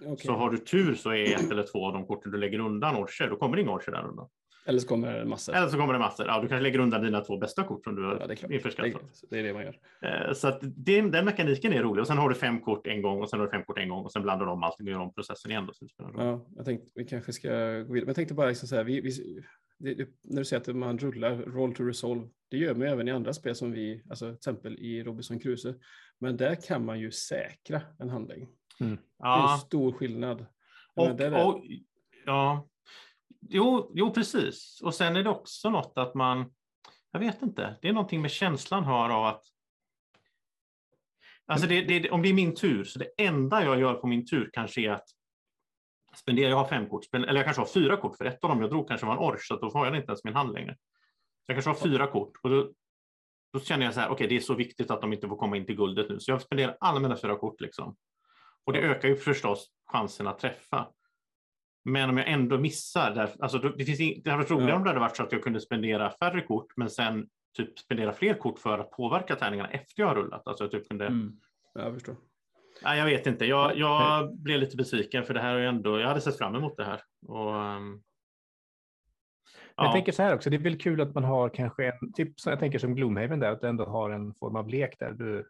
Okay. 0.00 0.26
Så 0.26 0.32
har 0.32 0.50
du 0.50 0.58
tur 0.58 0.94
så 0.94 1.10
är 1.10 1.34
ett 1.34 1.50
eller 1.50 1.62
två 1.62 1.86
av 1.86 1.92
de 1.92 2.06
korten 2.06 2.32
du 2.32 2.38
lägger 2.38 2.58
undan 2.58 2.96
orcher, 2.96 3.28
då 3.30 3.36
kommer 3.36 3.56
det 3.56 3.62
inga 3.62 3.72
orcher 3.72 3.92
där 3.92 4.06
undan. 4.08 4.28
Eller 4.66 4.78
så 4.78 4.88
kommer 4.88 5.18
det 5.18 5.24
massor. 5.24 5.54
Eller 5.54 5.68
så 5.68 5.76
kommer 5.76 5.92
det 5.92 5.98
massor. 5.98 6.26
Ja, 6.26 6.40
du 6.40 6.48
kanske 6.48 6.62
lägger 6.62 6.78
undan 6.78 7.02
dina 7.02 7.20
två 7.20 7.36
bästa 7.36 7.64
kort 7.64 7.84
som 7.84 7.94
du 7.94 8.04
har 8.04 8.36
ja, 8.40 8.54
införskaffat. 8.54 9.02
Det, 9.20 9.26
det 9.30 9.38
är 9.38 9.42
det 9.42 9.54
man 9.54 9.62
gör. 9.62 9.78
Eh, 10.02 10.32
så 10.32 10.48
att 10.48 10.58
det, 10.62 11.00
den 11.00 11.24
mekaniken 11.24 11.72
är 11.72 11.82
rolig. 11.82 12.00
Och 12.00 12.06
sen 12.06 12.18
har 12.18 12.28
du 12.28 12.34
fem 12.34 12.60
kort 12.60 12.86
en 12.86 13.02
gång 13.02 13.22
och 13.22 13.30
sen 13.30 13.38
har 13.38 13.46
du 13.46 13.50
fem 13.50 13.64
kort 13.64 13.78
en 13.78 13.88
gång 13.88 14.04
och 14.04 14.12
sen 14.12 14.22
blandar 14.22 14.46
om 14.46 14.62
allting 14.62 14.86
och 14.86 14.92
gör 14.92 15.00
om 15.00 15.14
processen 15.14 15.50
igen. 15.50 15.66
Då, 15.66 15.72
ja, 16.16 16.46
jag 16.56 16.64
tänkte 16.64 16.88
vi 16.94 17.04
kanske 17.04 17.32
ska 17.32 17.48
gå 17.48 17.54
vidare. 17.54 17.86
Men 17.88 18.06
jag 18.06 18.16
tänkte 18.16 18.34
bara 18.34 18.48
liksom 18.48 18.68
så 18.68 18.76
här, 18.76 18.84
vi, 18.84 19.00
vi, 19.00 19.42
det, 19.78 19.94
det, 19.94 20.08
när 20.22 20.38
du 20.38 20.44
säger 20.44 20.60
att 20.60 20.76
man 20.76 20.98
rullar 20.98 21.36
roll 21.36 21.74
to 21.74 21.84
resolve, 21.84 22.28
det 22.48 22.56
gör 22.56 22.74
man 22.74 22.88
även 22.88 23.08
i 23.08 23.10
andra 23.10 23.32
spel 23.32 23.54
som 23.54 23.72
vi, 23.72 24.02
alltså 24.10 24.26
till 24.26 24.34
exempel 24.34 24.78
i 24.78 25.02
Robinson 25.02 25.38
Crusoe. 25.38 25.74
Men 26.18 26.36
där 26.36 26.54
kan 26.54 26.84
man 26.84 27.00
ju 27.00 27.10
säkra 27.10 27.82
en 27.98 28.08
handling. 28.08 28.48
Mm. 28.80 28.98
Ja. 29.18 29.36
Det 29.36 29.48
är 29.48 29.52
en 29.52 29.58
stor 29.58 29.92
skillnad. 29.92 30.46
Och, 30.94 31.20
och, 31.20 31.64
ja, 32.26 32.68
jo, 33.48 33.92
jo, 33.94 34.12
precis. 34.14 34.80
Och 34.82 34.94
sen 34.94 35.16
är 35.16 35.22
det 35.22 35.30
också 35.30 35.70
något 35.70 35.92
att 35.98 36.14
man, 36.14 36.52
jag 37.12 37.20
vet 37.20 37.42
inte, 37.42 37.78
det 37.82 37.88
är 37.88 37.92
någonting 37.92 38.22
med 38.22 38.30
känslan 38.30 38.84
har 38.84 39.10
av 39.10 39.24
att 39.24 39.44
Alltså 41.46 41.66
det, 41.66 41.82
det, 41.82 42.10
om 42.10 42.22
det 42.22 42.28
är 42.28 42.34
min 42.34 42.54
tur, 42.54 42.84
så 42.84 42.98
det 42.98 43.10
enda 43.18 43.64
jag 43.64 43.80
gör 43.80 43.94
på 43.94 44.06
min 44.06 44.26
tur 44.26 44.50
kanske 44.52 44.80
är 44.80 44.90
att 44.90 45.08
spendera, 46.16 46.50
jag 46.50 46.56
har 46.56 46.68
fem 46.68 46.88
kort, 46.88 47.14
eller 47.14 47.34
jag 47.34 47.44
kanske 47.44 47.60
har 47.60 47.66
fyra 47.66 47.96
kort, 47.96 48.16
för 48.16 48.24
ett 48.24 48.44
av 48.44 48.50
dem 48.50 48.60
jag 48.60 48.70
drog 48.70 48.88
kanske 48.88 49.06
var 49.06 49.12
en 49.12 49.18
ors, 49.18 49.48
så 49.48 49.56
då 49.56 49.70
får 49.70 49.86
jag 49.86 49.96
inte 49.96 50.06
ens 50.06 50.24
min 50.24 50.34
hand 50.34 50.52
längre. 50.52 50.76
Så 51.46 51.52
jag 51.52 51.56
kanske 51.56 51.70
har 51.70 51.90
fyra 51.90 52.06
kort 52.06 52.32
och 52.42 52.50
då, 52.50 52.72
då 53.52 53.60
känner 53.60 53.84
jag 53.84 53.94
så 53.94 54.00
här, 54.00 54.06
okej, 54.06 54.14
okay, 54.14 54.26
det 54.26 54.36
är 54.36 54.40
så 54.40 54.54
viktigt 54.54 54.90
att 54.90 55.00
de 55.00 55.12
inte 55.12 55.28
får 55.28 55.36
komma 55.36 55.56
in 55.56 55.66
till 55.66 55.76
guldet 55.76 56.08
nu, 56.08 56.20
så 56.20 56.30
jag 56.30 56.42
spenderar 56.42 56.76
alla 56.80 57.00
mina 57.00 57.16
fyra 57.16 57.36
kort 57.36 57.60
liksom. 57.60 57.96
Och 58.64 58.72
det 58.72 58.78
ökar 58.78 59.08
ju 59.08 59.16
förstås 59.16 59.68
chansen 59.86 60.26
att 60.26 60.38
träffa. 60.38 60.88
Men 61.84 62.10
om 62.10 62.18
jag 62.18 62.28
ändå 62.28 62.58
missar, 62.58 63.14
där, 63.14 63.30
alltså 63.40 63.58
det, 63.58 63.84
finns 63.84 64.00
in, 64.00 64.20
det 64.24 64.30
hade 64.30 64.42
varit 64.42 64.50
roligare 64.50 64.76
om 64.76 64.82
det 64.82 64.88
hade 64.88 65.00
varit 65.00 65.16
så 65.16 65.22
att 65.22 65.32
jag 65.32 65.42
kunde 65.42 65.60
spendera 65.60 66.10
färre 66.10 66.40
kort, 66.40 66.76
men 66.76 66.90
sen 66.90 67.28
typ 67.56 67.78
spendera 67.78 68.12
fler 68.12 68.34
kort 68.34 68.58
för 68.58 68.78
att 68.78 68.90
påverka 68.90 69.36
tärningarna 69.36 69.68
efter 69.68 70.02
jag 70.02 70.06
har 70.06 70.14
rullat. 70.14 70.48
Alltså 70.48 70.64
jag 70.64 70.70
typ 70.70 70.88
kunde... 70.88 71.06
Mm. 71.06 71.40
Jag 71.74 71.94
förstår. 71.94 72.16
Nej, 72.84 72.98
jag 72.98 73.04
vet 73.04 73.26
inte. 73.26 73.44
Jag, 73.44 73.76
jag 73.76 74.34
blev 74.36 74.60
lite 74.60 74.76
besviken 74.76 75.24
för 75.24 75.34
det 75.34 75.40
här 75.40 75.54
är 75.54 75.66
ändå. 75.66 76.00
Jag 76.00 76.08
hade 76.08 76.20
sett 76.20 76.38
fram 76.38 76.54
emot 76.54 76.76
det 76.76 76.84
här. 76.84 77.00
Och, 77.26 77.54
um, 77.54 78.02
ja. 79.76 79.84
Jag 79.84 79.92
tänker 79.92 80.12
så 80.12 80.22
här 80.22 80.34
också. 80.34 80.50
Det 80.50 80.56
är 80.56 80.60
väl 80.60 80.78
kul 80.78 81.00
att 81.00 81.14
man 81.14 81.24
har 81.24 81.48
kanske 81.48 81.86
en 81.86 82.12
typ. 82.12 82.34
Jag 82.46 82.58
tänker 82.58 82.78
som 82.78 82.94
Gloomhaven 82.94 83.40
där 83.40 83.52
att 83.52 83.60
du 83.60 83.68
ändå 83.68 83.84
har 83.84 84.10
en 84.10 84.34
form 84.34 84.56
av 84.56 84.68
lek 84.68 84.98
där 84.98 85.12
du. 85.12 85.48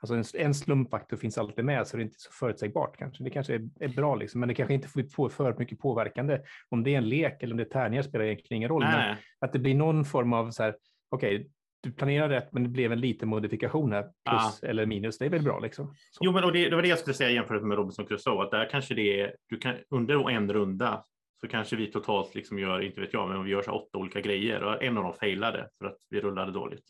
Alltså 0.00 0.14
en, 0.14 0.44
en 0.46 0.54
slumpfaktor 0.54 1.16
finns 1.16 1.38
alltid 1.38 1.64
med 1.64 1.86
så 1.86 1.96
det 1.96 2.02
är 2.02 2.04
inte 2.04 2.18
så 2.18 2.32
förutsägbart 2.32 2.96
kanske. 2.98 3.24
Det 3.24 3.30
kanske 3.30 3.54
är, 3.54 3.68
är 3.80 3.88
bra 3.88 4.14
liksom, 4.14 4.40
men 4.40 4.48
det 4.48 4.54
kanske 4.54 4.74
inte 4.74 4.88
får 5.12 5.28
för 5.28 5.54
mycket 5.58 5.78
påverkande. 5.78 6.38
Om 6.68 6.84
det 6.84 6.94
är 6.94 6.98
en 6.98 7.08
lek 7.08 7.42
eller 7.42 7.52
om 7.52 7.56
det 7.56 7.62
är 7.62 7.70
tärningar 7.70 8.02
spelar 8.02 8.24
egentligen 8.24 8.56
ingen 8.56 8.68
roll. 8.68 8.82
Men 8.82 9.16
att 9.40 9.52
det 9.52 9.58
blir 9.58 9.74
någon 9.74 10.04
form 10.04 10.32
av 10.32 10.50
så 10.50 10.62
här. 10.62 10.76
Okej, 11.10 11.36
okay, 11.36 11.48
du 11.84 11.92
planerar 11.92 12.28
rätt, 12.28 12.52
men 12.52 12.62
det 12.62 12.68
blev 12.68 12.92
en 12.92 13.00
liten 13.00 13.28
modifikation 13.28 13.92
här, 13.92 14.02
plus 14.02 14.58
ja. 14.62 14.68
eller 14.68 14.86
minus. 14.86 15.18
Det 15.18 15.24
är 15.24 15.30
väl 15.30 15.42
bra 15.42 15.58
liksom. 15.58 15.86
Så. 16.10 16.24
Jo, 16.24 16.32
men 16.32 16.44
och 16.44 16.52
det, 16.52 16.68
det 16.68 16.74
var 16.74 16.82
det 16.82 16.88
jag 16.88 16.98
skulle 16.98 17.14
säga 17.14 17.30
jämfört 17.30 17.62
med 17.62 17.76
Robinson 17.76 18.06
Crusoe, 18.06 18.42
att 18.42 18.50
där 18.50 18.68
kanske 18.70 18.94
det 18.94 19.20
är, 19.20 19.36
du 19.48 19.58
kan 19.58 19.74
under 19.90 20.30
en 20.30 20.52
runda 20.52 21.04
så 21.40 21.48
kanske 21.48 21.76
vi 21.76 21.86
totalt 21.86 22.34
liksom 22.34 22.58
gör, 22.58 22.80
inte 22.80 23.00
vet 23.00 23.12
jag, 23.12 23.28
men 23.28 23.44
vi 23.44 23.50
gör 23.50 23.62
så 23.62 23.72
åtta 23.72 23.98
olika 23.98 24.20
grejer 24.20 24.62
och 24.62 24.82
en 24.82 24.98
av 24.98 25.04
dem 25.04 25.14
failade 25.14 25.68
för 25.78 25.86
att 25.86 25.98
vi 26.10 26.20
rullade 26.20 26.52
dåligt. 26.52 26.84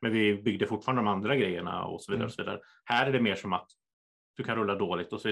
Men 0.00 0.12
vi 0.12 0.42
byggde 0.42 0.66
fortfarande 0.66 1.02
de 1.02 1.08
andra 1.08 1.36
grejerna 1.36 1.84
och 1.84 2.02
så 2.02 2.12
vidare. 2.12 2.22
Mm. 2.22 2.26
Och 2.26 2.32
så 2.32 2.42
vidare. 2.42 2.60
Här 2.84 3.06
är 3.06 3.12
det 3.12 3.20
mer 3.20 3.34
som 3.34 3.52
att 3.52 3.66
du 4.36 4.44
kan 4.44 4.56
rulla 4.56 4.74
dåligt 4.74 5.12
och 5.12 5.20
så 5.20 5.28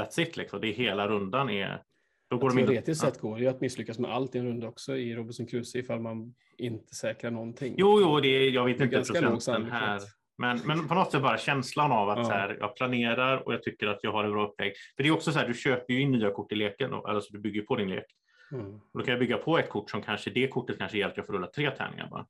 that's 0.00 0.20
it 0.20 0.36
liksom. 0.36 0.60
Det 0.60 0.68
är 0.68 0.72
hela 0.72 1.08
rundan 1.08 1.50
är. 1.50 1.82
Då 2.30 2.38
går 2.38 2.50
Teoretiskt 2.50 3.00
sett 3.00 3.20
går 3.20 3.36
det 3.36 3.42
ju 3.42 3.48
att 3.48 3.60
misslyckas 3.60 3.98
med 3.98 4.10
allt 4.10 4.34
i 4.34 4.38
en 4.38 4.46
runda 4.46 4.68
också 4.68 4.96
i 4.96 5.14
Robinson 5.14 5.46
Crusoe 5.46 5.80
ifall 5.80 6.00
man 6.00 6.34
inte 6.56 6.94
säkrar 6.94 7.30
någonting. 7.30 7.74
Jo, 7.78 8.00
jo, 8.00 8.20
det 8.20 8.28
är, 8.28 8.50
jag 8.50 8.64
vet 8.64 8.78
Det 8.78 8.82
är 8.82 8.84
inte 8.84 8.96
ganska 8.96 9.20
procenten 9.20 9.72
här. 9.72 10.00
Men, 10.38 10.60
men 10.64 10.88
på 10.88 10.94
något 10.94 11.12
sätt 11.12 11.22
bara 11.22 11.38
känslan 11.38 11.92
av 11.92 12.08
att 12.08 12.18
Ja. 12.18 12.24
så 12.24 12.30
här, 12.30 12.56
jag 12.60 12.76
planerar 12.76 13.46
och 13.46 13.54
jag 13.54 13.62
tycker 13.62 13.86
att 13.86 13.98
jag 14.02 14.12
har 14.12 14.24
en 14.24 14.32
bra 14.32 14.48
upplägg. 14.48 14.72
För 14.96 15.02
det 15.02 15.08
är 15.08 15.12
också 15.12 15.32
så 15.32 15.38
här, 15.38 15.48
du 15.48 15.54
köper 15.54 15.94
ju 15.94 16.00
in 16.00 16.10
nya 16.10 16.30
kort 16.30 16.52
i 16.52 16.54
leken, 16.54 16.92
alltså 16.92 17.32
du 17.32 17.38
bygger 17.38 17.62
på 17.62 17.76
din 17.76 17.90
lek. 17.90 18.04
Mm. 18.52 18.74
Och 18.74 18.98
då 18.98 19.04
kan 19.04 19.12
jag 19.12 19.20
bygga 19.20 19.36
på 19.36 19.58
ett 19.58 19.68
kort 19.68 19.90
som 19.90 20.02
kanske 20.02 20.30
det 20.30 20.48
kortet 20.48 20.78
kanske 20.78 20.98
ger 20.98 21.06
att 21.06 21.16
jag 21.16 21.26
får 21.26 21.32
rulla 21.32 21.46
tre 21.46 21.70
tärningar 21.70 22.08
bara 22.10 22.26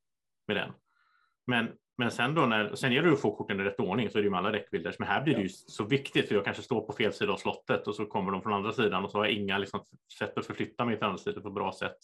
med 0.47 0.57
den. 0.57 0.73
Men, 1.47 1.69
men 1.99 2.11
sen 2.11 2.35
då 2.35 2.47
när, 2.47 2.75
sen 2.75 2.93
gäller 2.93 3.09
det 3.09 3.14
att 3.14 3.21
få 3.21 3.37
korten 3.37 3.61
i 3.61 3.64
rätt 3.64 3.81
ordning 3.81 4.11
så 4.11 4.19
är 4.19 4.23
det 4.23 4.26
ju 4.26 4.31
med 4.31 4.38
alla 4.38 4.50
deckbuilders. 4.50 4.99
Men 4.99 5.09
här 5.09 5.23
blir 5.23 5.35
det 5.35 5.43
ju 5.43 5.49
så 5.49 5.85
viktigt 5.85 6.28
för 6.28 6.35
jag 6.35 6.45
kanske 6.45 6.62
står 6.62 6.81
på 6.81 6.93
fel 6.93 7.12
sida 7.12 7.33
av 7.33 7.37
slottet 7.37 7.87
och 7.87 7.95
så 7.95 8.07
kommer 8.07 8.33
de 8.33 8.43
från 8.43 8.52
andra 8.52 8.73
sidan 8.73 9.05
och 9.05 9.11
så 9.11 9.19
har 9.19 9.25
jag 9.25 9.35
inga 9.35 9.59
liksom, 9.59 9.81
sätt 10.19 10.38
att 10.38 10.47
förflytta 10.47 10.85
mig 10.85 10.97
till 10.97 11.05
andra 11.05 11.19
sidan 11.19 11.43
på 11.43 11.50
bra 11.50 11.73
sätt. 11.73 11.97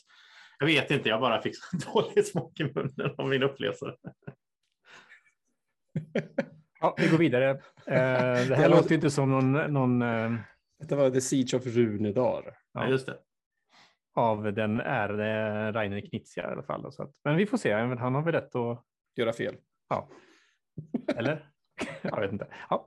Jag 0.59 0.67
vet 0.67 0.91
inte, 0.91 1.09
jag 1.09 1.21
bara 1.21 1.43
fick 1.43 1.57
så 1.57 1.77
dålig 1.93 2.27
smak 2.27 2.61
i 2.61 2.65
munnen 2.65 3.15
av 3.19 3.29
min 3.29 3.43
upplevelse. 3.43 3.95
Ja, 6.81 6.95
vi 6.99 7.09
går 7.09 7.19
vidare. 7.19 7.51
Eh, 7.51 7.57
det 7.87 8.57
här 8.57 8.63
Det 8.63 8.69
låter- 8.69 8.89
ju 8.89 8.95
inte 8.95 9.11
som 9.11 9.31
någon, 9.31 9.53
någon 9.53 10.03
eh, 10.03 10.33
Detta 10.79 10.97
var 10.97 11.11
The 11.11 11.21
Siege 11.21 11.55
of 11.57 11.67
Runedar. 11.67 12.57
Ja, 12.73 12.89
just 12.89 13.07
det. 13.07 13.19
av 14.15 14.53
den 14.53 14.81
ärade 14.81 15.73
Rainer 15.73 16.01
Knizia 16.01 16.49
i 16.49 16.53
alla 16.53 16.63
fall. 16.63 16.93
Så 16.93 17.03
att, 17.03 17.11
men 17.25 17.37
vi 17.37 17.47
får 17.47 17.59
se, 17.59 17.73
han 17.73 18.15
har 18.15 18.23
väl 18.23 18.35
rätt 18.35 18.55
att... 18.55 18.85
Göra 19.17 19.33
fel. 19.33 19.57
Ja. 19.88 20.09
Eller? 21.17 21.50
jag 22.03 22.21
vet 22.21 22.33
inte. 22.33 22.47
Ja. 22.71 22.87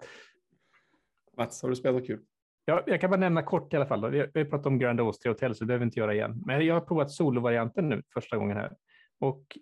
Mats, 1.38 1.62
har 1.62 1.70
du 1.70 1.76
spelat 1.76 1.96
något 2.00 2.08
kul? 2.08 2.26
Ja, 2.66 2.84
jag 2.88 3.02
kan 3.02 3.10
bara 3.10 3.20
nämna 3.20 3.44
kort 3.44 3.74
i 3.74 3.76
alla 3.76 3.86
fall. 3.86 4.12
Vi 4.12 4.20
har 4.20 4.32
vi 4.34 4.40
har 4.44 4.50
pratat 4.50 4.66
om 4.66 4.80
Grand 4.80 5.00
Austria 5.00 5.32
Hotel, 5.34 5.56
så 5.56 5.64
det 5.64 5.68
behöver 5.68 5.86
vi 5.86 5.88
inte 5.88 6.00
göra 6.00 6.14
igen. 6.14 6.42
Men 6.46 6.66
jag 6.66 6.74
har 6.74 6.82
provat 6.82 7.12
solovarianten 7.12 7.90
nu 7.90 8.04
första 8.14 8.38
gången 8.38 8.58
här. 8.58 8.76
Och 9.20 9.58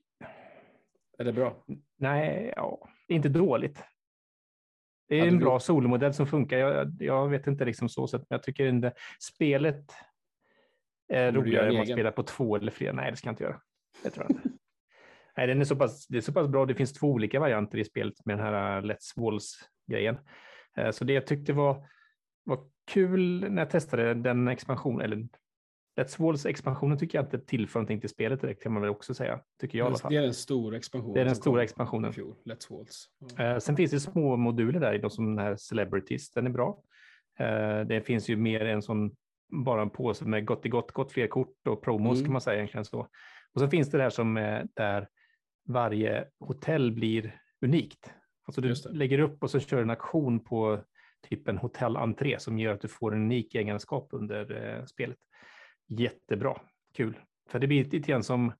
Är 1.17 1.23
det 1.23 1.33
bra? 1.33 1.65
nej, 1.97 2.53
ja, 2.55 2.89
inte 3.07 3.29
dåligt. 3.29 3.83
Det 5.07 5.15
är 5.15 5.19
Hade 5.19 5.31
en 5.31 5.37
du- 5.39 5.45
bra 5.45 5.59
solomodell 5.59 6.13
som 6.13 6.27
funkar. 6.27 6.57
Jag, 6.57 6.91
jag 6.99 7.29
vet 7.29 7.47
inte 7.47 7.65
liksom 7.65 7.89
så 7.89 8.07
sett, 8.07 8.21
men 8.21 8.27
jag 8.35 8.43
tycker 8.43 8.65
inte 8.67 8.93
spelet 9.19 9.91
är 11.07 11.31
du 11.31 11.39
roligare 11.39 11.69
om 11.69 11.77
man 11.77 11.85
spelar 11.87 12.11
på 12.11 12.23
två 12.23 12.55
eller 12.55 12.71
fler. 12.71 12.93
Nej, 12.93 13.11
det 13.11 13.17
ska 13.17 13.27
jag 13.27 13.31
inte 13.33 13.43
göra. 13.43 13.61
Det 14.03 14.09
tror 14.09 14.25
jag 14.29 14.37
inte. 14.37 14.44
Nej, 15.37 15.47
den 15.47 15.59
är 15.61 15.65
så 15.65 15.75
pass, 15.75 16.07
det 16.07 16.17
är 16.17 16.21
så 16.21 16.33
pass 16.33 16.47
bra. 16.47 16.65
Det 16.65 16.75
finns 16.75 16.93
två 16.93 17.07
olika 17.11 17.39
varianter 17.39 17.77
i 17.77 17.85
spelet 17.85 18.25
med 18.25 18.37
den 18.37 18.45
här 18.45 18.77
uh, 18.77 18.85
Let's 18.85 19.13
Walls-grejen. 19.15 20.17
Eh, 20.77 20.91
Så 20.91 21.03
det 21.03 21.13
jag 21.13 21.27
tyckte 21.27 21.53
var, 21.53 21.87
var 22.43 22.59
kul 22.91 23.51
när 23.51 23.61
jag 23.61 23.69
testade 23.69 24.13
den 24.13 24.47
expansion, 24.47 25.01
eller 25.01 25.27
Let's 26.01 26.19
Walls-expansionen 26.19 26.97
tycker 26.97 27.17
jag 27.17 27.25
inte 27.25 27.39
tillför 27.39 27.79
någonting 27.79 27.99
till 27.99 28.09
spelet 28.09 28.41
direkt, 28.41 28.63
kan 28.63 28.73
man 28.73 28.81
väl 28.81 28.91
också 28.91 29.13
säga. 29.13 29.39
Tycker 29.61 29.77
jag 29.77 29.85
i 29.85 29.87
alla 29.87 29.97
fall. 29.97 30.11
Det 30.11 30.17
är 30.17 30.21
den 30.21 30.33
stora 30.33 30.77
expansionen. 30.77 31.13
Det 31.13 31.21
är 31.21 31.25
den 31.25 31.35
stora 31.35 31.63
expansionen. 31.63 32.13
fjol. 32.13 32.35
Let's 32.45 32.69
Walls. 32.77 33.09
Eh, 33.39 33.57
Sen 33.57 33.75
finns 33.75 33.91
det 33.91 33.99
små 33.99 34.35
moduler 34.35 34.79
där, 34.79 34.97
de 34.97 35.09
som 35.09 35.35
den 35.35 35.45
här 35.45 35.55
Celebrities, 35.55 36.31
den 36.31 36.45
är 36.45 36.49
bra. 36.51 36.81
Eh, 37.39 37.79
Det 37.81 38.01
finns 38.05 38.29
ju 38.29 38.35
mer 38.35 38.65
än 38.65 38.81
sån, 38.81 39.15
bara 39.65 39.81
en 39.81 39.89
påse 39.89 40.25
med 40.25 40.45
gott 40.45 40.65
i 40.65 40.69
gott, 40.69 40.91
gott 40.91 41.11
fler 41.11 41.27
kort 41.27 41.67
och 41.67 41.81
promos 41.83 42.13
Mm. 42.17 42.25
kan 42.25 42.31
man 42.31 42.41
säga 42.41 42.55
egentligen 42.57 42.85
så. 42.85 42.99
Och 43.53 43.61
så 43.61 43.67
finns 43.67 43.91
det 43.91 43.97
där 43.97 44.09
som 44.09 44.37
eh, 44.37 44.63
där 44.73 45.07
varje 45.65 46.27
hotell 46.39 46.91
blir 46.91 47.39
unikt. 47.61 48.13
Alltså 48.45 48.61
du 48.61 48.75
lägger 48.91 49.19
upp 49.19 49.43
och 49.43 49.51
så 49.51 49.59
kör 49.59 49.77
du 49.77 49.83
en 49.83 49.89
aktion 49.89 50.39
på 50.39 50.83
typ 51.29 51.47
en 51.47 51.57
hotellentré 51.57 52.39
som 52.39 52.59
gör 52.59 52.73
att 52.73 52.81
du 52.81 52.87
får 52.87 53.15
en 53.15 53.21
unik 53.21 53.55
egenskap 53.55 54.07
under 54.11 54.77
eh, 54.77 54.85
spelet. 54.85 55.17
Jättebra, 55.87 56.61
kul. 56.93 57.19
För 57.49 57.59
det 57.59 57.67
blir 57.67 57.83
lite 57.83 58.11
grann 58.11 58.23
som 58.23 58.53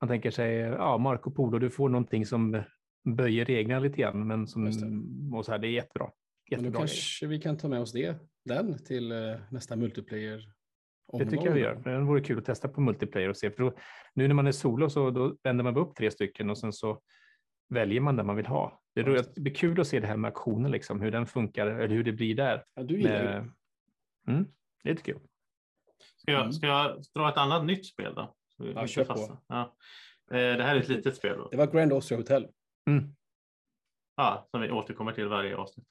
man 0.00 0.08
tänker 0.08 0.30
sig, 0.30 0.54
ja, 0.56 0.98
Marco 0.98 1.30
Polo, 1.30 1.58
du 1.58 1.70
får 1.70 1.88
någonting 1.88 2.26
som 2.26 2.62
böjer 3.04 3.44
reglerna 3.44 3.80
lite 3.80 3.96
grann, 3.96 4.26
men 4.26 4.46
som, 4.46 4.64
det. 4.64 5.36
och 5.36 5.44
så 5.44 5.52
här, 5.52 5.58
det 5.58 5.68
är 5.68 5.70
jättebra. 5.70 6.10
Men 6.50 6.58
då 6.58 6.64
Jättebra 6.64 6.70
grejer. 6.70 6.86
kanske 6.86 7.26
vi 7.26 7.40
kan 7.40 7.56
ta 7.56 7.68
med 7.68 7.80
oss 7.80 7.92
det, 7.92 8.16
den 8.44 8.84
till 8.84 9.12
eh, 9.12 9.18
nästa 9.50 9.76
multiplayer. 9.76 10.52
Det 11.18 11.24
tycker 11.30 11.46
jag 11.46 11.52
vi 11.52 11.60
gör. 11.60 11.74
Det 11.74 11.98
vore 12.00 12.20
kul 12.20 12.38
att 12.38 12.44
testa 12.44 12.68
på 12.68 12.80
multiplayer 12.80 13.28
och 13.28 13.36
se. 13.36 13.50
För 13.50 13.62
då, 13.62 13.72
nu 14.14 14.28
när 14.28 14.34
man 14.34 14.46
är 14.46 14.52
solo 14.52 14.90
så 14.90 15.10
då 15.10 15.36
vänder 15.42 15.64
man 15.64 15.76
upp 15.76 15.94
tre 15.96 16.10
stycken 16.10 16.50
och 16.50 16.58
sen 16.58 16.72
så 16.72 17.00
väljer 17.68 18.00
man 18.00 18.16
den 18.16 18.26
man 18.26 18.36
vill 18.36 18.46
ha. 18.46 18.80
Det, 18.94 19.00
just 19.00 19.34
det 19.34 19.40
blir 19.40 19.54
kul 19.54 19.80
att 19.80 19.86
se 19.86 20.00
det 20.00 20.06
här 20.06 20.16
med 20.16 20.28
aktionen, 20.28 20.70
liksom, 20.70 21.00
hur 21.00 21.10
den 21.10 21.26
funkar 21.26 21.66
eller 21.66 21.88
hur 21.94 22.04
det 22.04 22.12
blir 22.12 22.34
där. 22.34 22.64
Ja, 22.74 22.82
du 22.82 22.96
gillar 23.00 23.22
det. 23.24 23.50
mm, 24.32 24.46
det 24.84 24.94
tycker 24.94 25.12
jag. 25.12 25.20
Ska 26.16 26.32
jag, 26.32 26.40
Mm. 26.40 26.52
ska 26.52 26.66
jag 26.66 27.02
dra 27.14 27.28
ett 27.28 27.36
annat 27.36 27.64
nytt 27.64 27.86
spel 27.86 28.14
då? 28.14 28.34
Så 28.56 28.62
vi 28.64 28.72
Ja, 28.72 28.86
kör 28.86 29.04
på. 29.04 29.38
Ja. 29.46 29.76
Eh, 30.30 30.36
Det 30.36 30.62
här 30.64 30.76
är 30.76 30.80
ett 30.80 30.88
litet 30.88 31.16
spel 31.16 31.36
då. 31.38 31.48
Det 31.48 31.56
var 31.56 31.66
Grand 31.66 31.92
Austria 31.92 32.18
Hotel. 32.18 32.48
Mm. 32.88 33.04
Ja, 34.16 34.48
som 34.50 34.60
vi 34.60 34.70
återkommer 34.70 35.12
till 35.12 35.28
varje 35.28 35.56
avsnitt. 35.56 35.86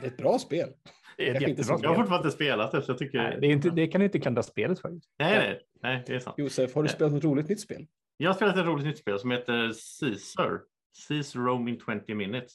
Det 0.00 0.06
är 0.06 0.10
ett 0.10 0.16
bra 0.16 0.38
spel. 0.38 0.68
Det 1.16 1.28
är 1.30 1.34
ett 1.34 1.40
jättebra 1.42 1.64
så 1.64 1.70
Jag 1.70 1.76
har 1.76 1.78
spel. 1.94 1.94
fortfarande 1.96 2.28
inte 2.28 2.36
spelat 2.36 2.72
det, 2.72 2.82
så 2.82 2.90
jag 2.90 2.98
tycker... 2.98 3.18
Nej, 3.18 3.38
det, 3.40 3.46
är 3.46 3.50
inte, 3.50 3.70
det 3.70 3.86
kan 3.86 3.98
du 4.00 4.04
inte 4.04 4.18
klandra 4.20 4.42
spelet 4.42 4.80
för. 4.80 4.88
nej, 4.90 5.00
nej, 5.18 5.60
nej, 5.82 6.02
det 6.06 6.14
är 6.14 6.18
sant. 6.20 6.38
Josef, 6.38 6.74
har 6.74 6.82
du 6.82 6.88
Ja. 6.88 6.92
spelat 6.94 7.12
något 7.12 7.24
roligt 7.24 7.48
nytt 7.48 7.60
spel? 7.60 7.86
Jag 8.16 8.28
har 8.30 8.34
spelat 8.34 8.56
ett 8.56 8.66
roligt 8.66 8.86
nytt 8.86 8.98
spel 8.98 9.18
som 9.18 9.30
heter 9.30 9.72
Caesar. 10.00 10.60
Caesar 11.08 11.40
Rome 11.40 11.70
in 11.70 11.80
20 12.06 12.14
minutes. 12.14 12.52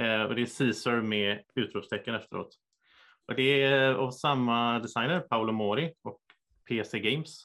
Eh, 0.00 0.22
och 0.22 0.34
det 0.34 0.42
är 0.42 0.58
Caesar 0.58 1.00
med 1.00 1.42
utropstecken 1.54 2.14
efteråt. 2.14 2.56
Och 3.28 3.34
det 3.34 3.62
är 3.62 3.94
av 3.94 4.10
samma 4.10 4.78
designer, 4.78 5.20
Paolo 5.20 5.52
Mori 5.52 5.92
och 6.04 6.20
PC 6.68 6.98
Games, 7.00 7.42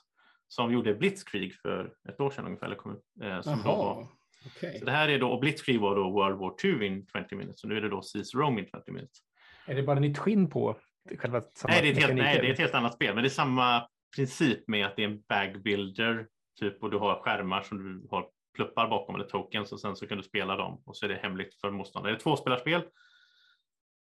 som 0.48 0.74
gjorde 0.74 0.94
Blitzkrieg 0.94 1.54
för 1.56 1.94
ett 2.10 2.20
år 2.20 2.30
sedan 2.30 2.46
ungefär. 2.46 2.66
Eller 2.66 2.76
kom, 2.76 3.00
eh, 3.22 3.42
som 3.42 3.62
då 3.64 3.70
var, 3.76 4.08
Okej. 4.46 4.80
så 4.80 4.86
det 4.86 4.92
här 4.92 5.10
är 5.10 5.20
då, 5.20 5.32
och 5.32 5.40
Blitzkrieg 5.40 5.80
var 5.80 5.96
då 5.96 6.12
World 6.12 6.40
War 6.40 6.56
II 6.64 6.88
in 6.88 7.06
20 7.30 7.36
minutes, 7.36 7.62
så 7.62 7.68
nu 7.68 7.78
är 7.78 7.82
det 7.82 7.90
då 7.90 8.02
Caesar 8.14 8.40
Rome 8.40 8.62
in 8.62 8.68
20 8.86 8.92
minutes. 8.92 9.18
Är 9.66 9.76
det 9.76 9.84
bara 9.84 10.00
nytt 10.00 10.18
skinn 10.18 10.50
på 10.50 10.78
själva 11.18 11.42
samma 11.42 11.74
Nej 11.74 11.82
det, 11.82 11.88
är 11.88 11.92
ett 11.92 11.98
helt, 11.98 12.16
nej, 12.16 12.40
det 12.42 12.48
är 12.48 12.52
ett 12.52 12.60
helt 12.60 12.74
annat 12.74 12.94
spel, 12.94 13.16
men 13.16 13.24
det 13.24 13.28
är 13.28 13.30
samma 13.30 13.88
princip 14.16 14.68
med 14.68 14.86
att 14.86 14.96
det 14.96 15.04
är 15.04 15.08
en 15.08 15.22
bagbuilder 15.30 16.28
typ 16.60 16.84
och 16.84 16.92
du 16.92 16.98
har 16.98 17.22
skärmar 17.22 17.62
som 17.62 17.78
du 17.78 18.08
har 18.12 18.26
pluppar 18.56 18.88
bakom 18.88 19.16
eller 19.16 19.26
tokens 19.26 19.72
och 19.72 19.80
sen 19.80 19.96
så 19.96 20.08
kan 20.08 20.18
du 20.18 20.24
spela 20.24 20.56
dem 20.56 20.82
och 20.86 20.98
så 20.98 21.06
är 21.06 21.10
det 21.10 21.16
hemligt 21.16 21.56
för 21.62 21.72
motståndare. 21.72 22.12
Det 22.12 22.14
är 22.14 22.18
ett 22.18 22.24
tvåspelarspel. 22.24 22.82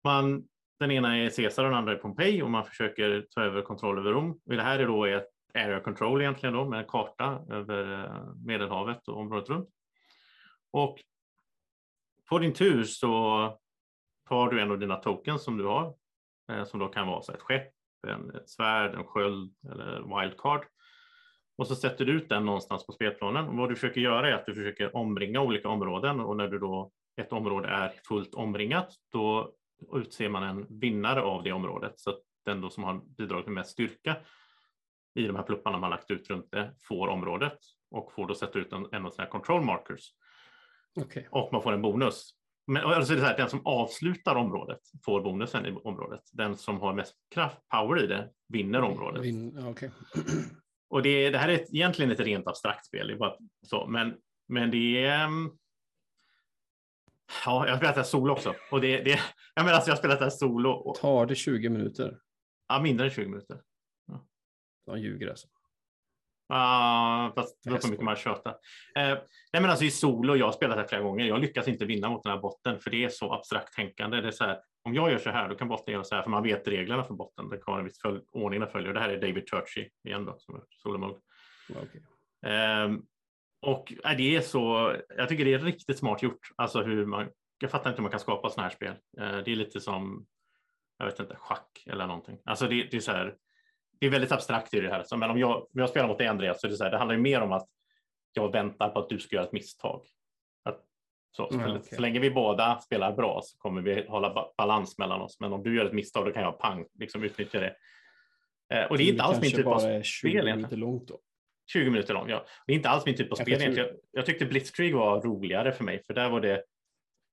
Man, 0.04 0.44
den 0.80 0.90
ena 0.90 1.18
är 1.18 1.30
Caesar 1.30 1.64
och 1.64 1.70
den 1.70 1.78
andra 1.78 1.92
är 1.92 1.96
Pompeji 1.96 2.42
och 2.42 2.50
man 2.50 2.64
försöker 2.64 3.26
ta 3.30 3.42
över 3.42 3.62
kontroll 3.62 3.98
över 3.98 4.10
Rom. 4.10 4.30
Och 4.30 4.56
det 4.56 4.62
här 4.62 4.78
är 4.78 4.86
då 4.86 5.04
ett 5.04 5.28
area 5.54 5.80
control 5.80 6.20
egentligen 6.20 6.54
då 6.54 6.64
med 6.64 6.78
en 6.78 6.86
karta 6.88 7.44
över 7.50 8.04
eh, 8.04 8.34
Medelhavet 8.44 9.08
och 9.08 9.20
området 9.20 9.48
runt. 9.48 9.68
Och 10.76 10.98
på 12.28 12.38
din 12.38 12.52
tur 12.52 12.84
så 12.84 13.58
tar 14.28 14.50
du 14.50 14.60
en 14.60 14.70
av 14.70 14.78
dina 14.78 14.96
tokens 14.96 15.44
som 15.44 15.56
du 15.56 15.64
har 15.64 15.94
eh, 16.52 16.64
som 16.64 16.80
då 16.80 16.88
kan 16.88 17.06
vara 17.06 17.22
så 17.22 17.32
ett 17.32 17.42
skepp, 17.42 17.72
en, 18.06 18.34
ett 18.34 18.48
svärd, 18.48 18.94
en 18.94 19.04
sköld 19.04 19.54
eller 19.70 20.20
wildcard. 20.20 20.66
Och 21.58 21.66
så 21.66 21.74
sätter 21.74 22.04
du 22.04 22.12
ut 22.12 22.28
den 22.28 22.44
någonstans 22.44 22.86
på 22.86 22.92
spelplanen. 22.92 23.48
Och 23.48 23.56
vad 23.56 23.68
du 23.68 23.74
försöker 23.74 24.00
göra 24.00 24.28
är 24.28 24.32
att 24.32 24.46
du 24.46 24.54
försöker 24.54 24.96
omringa 24.96 25.40
olika 25.40 25.68
områden 25.68 26.20
och 26.20 26.36
när 26.36 26.48
du 26.48 26.58
då 26.58 26.92
ett 27.16 27.32
område 27.32 27.68
är 27.68 27.92
fullt 28.08 28.34
omringat, 28.34 28.94
då 29.12 29.54
utser 29.92 30.28
man 30.28 30.42
en 30.42 30.78
vinnare 30.80 31.22
av 31.22 31.42
det 31.42 31.52
området. 31.52 32.00
Så 32.00 32.10
att 32.10 32.20
den 32.44 32.60
då 32.60 32.70
som 32.70 32.84
har 32.84 33.00
bidragit 33.18 33.46
med 33.46 33.54
mest 33.54 33.70
styrka 33.70 34.16
i 35.14 35.26
de 35.26 35.36
här 35.36 35.42
plupparna 35.42 35.78
man 35.78 35.90
lagt 35.90 36.10
ut 36.10 36.30
runt 36.30 36.50
det 36.50 36.74
får 36.88 37.08
området 37.08 37.58
och 37.90 38.12
får 38.12 38.26
då 38.26 38.34
sätta 38.34 38.58
ut 38.58 38.72
en, 38.72 38.88
en 38.92 39.06
av 39.06 39.10
sina 39.10 39.26
control 39.26 39.64
markers 39.64 40.12
Okej. 40.96 41.28
och 41.30 41.52
man 41.52 41.62
får 41.62 41.72
en 41.72 41.82
bonus. 41.82 42.30
Men 42.66 42.84
alltså 42.84 43.12
det 43.12 43.18
är 43.18 43.20
så 43.20 43.26
här, 43.26 43.36
den 43.36 43.50
som 43.50 43.66
avslutar 43.66 44.36
området 44.36 44.80
får 45.04 45.20
bonusen 45.22 45.66
i 45.66 45.72
området. 45.72 46.20
Den 46.32 46.56
som 46.56 46.80
har 46.80 46.92
mest 46.94 47.14
kraft, 47.34 47.58
power 47.68 48.04
i 48.04 48.06
det, 48.06 48.30
vinner 48.48 48.82
området. 48.82 49.22
Vin- 49.24 49.56
ja, 49.60 49.70
okej. 49.70 49.90
Och 50.88 51.02
det, 51.02 51.30
det 51.30 51.38
här 51.38 51.48
är 51.48 51.54
ett, 51.54 51.74
egentligen 51.74 52.10
ett 52.10 52.20
rent 52.20 52.46
abstrakt 52.46 52.86
spel, 52.86 53.06
det 53.06 53.12
är 53.12 53.18
bara 53.18 53.36
så, 53.62 53.86
men, 53.86 54.16
men 54.48 54.70
det 54.70 55.04
är... 55.04 55.24
ehm, 55.24 55.50
Ja, 57.44 57.66
jag 57.66 57.72
har 57.72 57.76
spelat 57.78 57.94
det 57.94 58.00
här 58.00 58.06
solo 58.08 58.32
också. 58.32 58.54
Och 58.70 58.80
det, 58.80 59.00
det, 59.02 59.20
jag 59.54 59.64
menar, 59.64 59.74
alltså 59.76 59.90
jag 59.90 59.94
har 59.94 59.98
spelat 59.98 60.18
det 60.18 60.24
här 60.24 60.30
solo, 60.30 60.70
och, 60.70 60.94
Tar 60.94 61.26
det 61.26 61.34
20 61.34 61.68
minuter? 61.68 62.18
ja, 62.68 62.80
mindre 62.80 63.06
än 63.06 63.12
20 63.12 63.28
minuter. 63.28 63.60
De 64.86 65.00
ljuger 65.00 65.28
alltså. 65.28 65.48
Uh, 66.52 67.34
fast 67.34 67.64
det 67.64 67.70
på 67.70 67.76
hur 67.82 67.90
mycket 67.90 68.04
man 68.04 68.16
tjötar. 68.16 68.52
Uh, 68.52 69.18
nej 69.52 69.62
men 69.62 69.64
alltså 69.64 69.84
i 69.84 69.90
solo, 69.90 70.36
jag 70.36 70.46
har 70.46 70.52
spelat 70.52 70.76
det 70.76 70.80
här 70.80 70.88
flera 70.88 71.02
gånger, 71.02 71.24
jag 71.24 71.40
lyckas 71.40 71.68
inte 71.68 71.84
vinna 71.84 72.08
mot 72.08 72.22
den 72.22 72.32
här 72.32 72.40
botten 72.40 72.80
för 72.80 72.90
det 72.90 73.04
är 73.04 73.08
så 73.08 73.32
abstrakt 73.32 73.74
tänkande. 73.74 74.20
Det 74.20 74.28
är 74.28 74.32
så 74.32 74.44
här, 74.44 74.58
om 74.84 74.94
jag 74.94 75.10
gör 75.10 75.18
så 75.18 75.30
här, 75.30 75.48
då 75.48 75.54
kan 75.54 75.68
botten 75.68 75.94
göra 75.94 76.04
så 76.04 76.14
här, 76.14 76.22
för 76.22 76.30
man 76.30 76.42
vet 76.42 76.68
reglerna 76.68 77.04
för 77.04 77.14
botten. 77.14 77.48
Det 77.48 77.56
kan 77.56 77.72
vara 77.72 77.78
en 77.78 77.84
viss 77.84 78.00
följ, 78.00 78.20
ordning 78.32 78.60
den 78.60 78.70
följer. 78.70 78.92
Det 78.92 79.00
här 79.00 79.08
är 79.08 79.20
David 79.20 79.46
Turchi 79.46 79.88
igen 80.04 80.24
då, 80.24 80.36
som 80.38 80.54
är 80.54 80.62
solomode. 80.70 81.18
Okay. 81.68 82.00
Um, 82.84 83.06
och 83.62 83.92
äh, 84.04 84.16
det 84.16 84.36
är 84.36 84.40
så, 84.40 84.96
jag 85.16 85.28
tycker 85.28 85.44
det 85.44 85.54
är 85.54 85.58
riktigt 85.58 85.98
smart 85.98 86.22
gjort. 86.22 86.48
Alltså 86.56 86.82
hur 86.82 87.06
man, 87.06 87.28
jag 87.58 87.70
fattar 87.70 87.90
inte 87.90 87.98
hur 87.98 88.02
man 88.02 88.10
kan 88.10 88.20
skapa 88.20 88.50
sådana 88.50 88.68
här 88.68 88.76
spel. 88.76 88.94
Uh, 89.20 89.44
det 89.44 89.52
är 89.52 89.56
lite 89.56 89.80
som, 89.80 90.26
jag 90.98 91.06
vet 91.06 91.20
inte, 91.20 91.36
schack 91.36 91.84
eller 91.86 92.06
någonting. 92.06 92.38
Alltså 92.44 92.66
det, 92.66 92.88
det 92.90 92.96
är 92.96 93.00
så 93.00 93.12
här, 93.12 93.34
det 93.98 94.06
är 94.06 94.10
väldigt 94.10 94.32
abstrakt 94.32 94.74
i 94.74 94.80
det 94.80 94.90
här. 94.90 95.02
Så, 95.02 95.16
men 95.16 95.30
om 95.30 95.38
jag, 95.38 95.56
om 95.56 95.66
jag 95.72 95.90
spelar 95.90 96.08
mot 96.08 96.18
dig 96.18 96.26
Andreas 96.26 96.60
så 96.60 96.66
är 96.66 96.70
det 96.70 96.76
så 96.76 96.84
här, 96.84 96.90
det 96.90 96.98
handlar 96.98 97.14
ju 97.14 97.20
mer 97.20 97.40
om 97.40 97.52
att 97.52 97.68
jag 98.32 98.52
väntar 98.52 98.88
på 98.88 98.98
att 98.98 99.08
du 99.08 99.18
ska 99.18 99.36
göra 99.36 99.46
ett 99.46 99.52
misstag. 99.52 100.06
Att, 100.64 100.80
så, 101.36 101.50
mm, 101.50 101.66
så, 101.66 101.76
okay. 101.76 101.96
så 101.96 102.02
länge 102.02 102.20
vi 102.20 102.30
båda 102.30 102.80
spelar 102.80 103.12
bra 103.12 103.40
så 103.44 103.58
kommer 103.58 103.82
vi 103.82 104.06
hålla 104.08 104.48
balans 104.58 104.98
mellan 104.98 105.20
oss. 105.20 105.40
Men 105.40 105.52
om 105.52 105.62
du 105.62 105.76
gör 105.76 105.84
ett 105.84 105.92
misstag 105.92 106.26
då 106.26 106.32
kan 106.32 106.42
jag 106.42 106.58
pang, 106.58 106.86
liksom 106.98 107.22
utnyttja 107.22 107.60
det. 107.60 107.76
Eh, 108.74 108.84
och 108.84 108.98
det 108.98 109.04
är 109.04 109.08
inte 109.08 109.22
alls 109.22 109.40
min 109.40 109.50
typ 109.50 109.66
av 109.66 109.78
spel. 109.78 110.02
20 110.02 110.42
minuter 110.42 110.76
långt 110.76 111.08
då. 111.08 111.18
20 111.72 111.90
minuter 111.90 112.14
lång, 112.14 112.28
ja. 112.28 112.46
Det 112.66 112.72
är 112.72 112.76
inte 112.76 112.88
alls 112.88 113.06
min 113.06 113.16
typ 113.16 113.32
av 113.32 113.38
jag 113.38 113.46
spel 113.46 113.60
egentligen. 113.60 113.88
Jag, 113.88 113.98
jag 114.10 114.26
tyckte 114.26 114.46
Blitzkrieg 114.46 114.94
var 114.94 115.20
roligare 115.20 115.72
för 115.72 115.84
mig, 115.84 116.02
för 116.06 116.14
där 116.14 116.30
var 116.30 116.40
det 116.40 116.64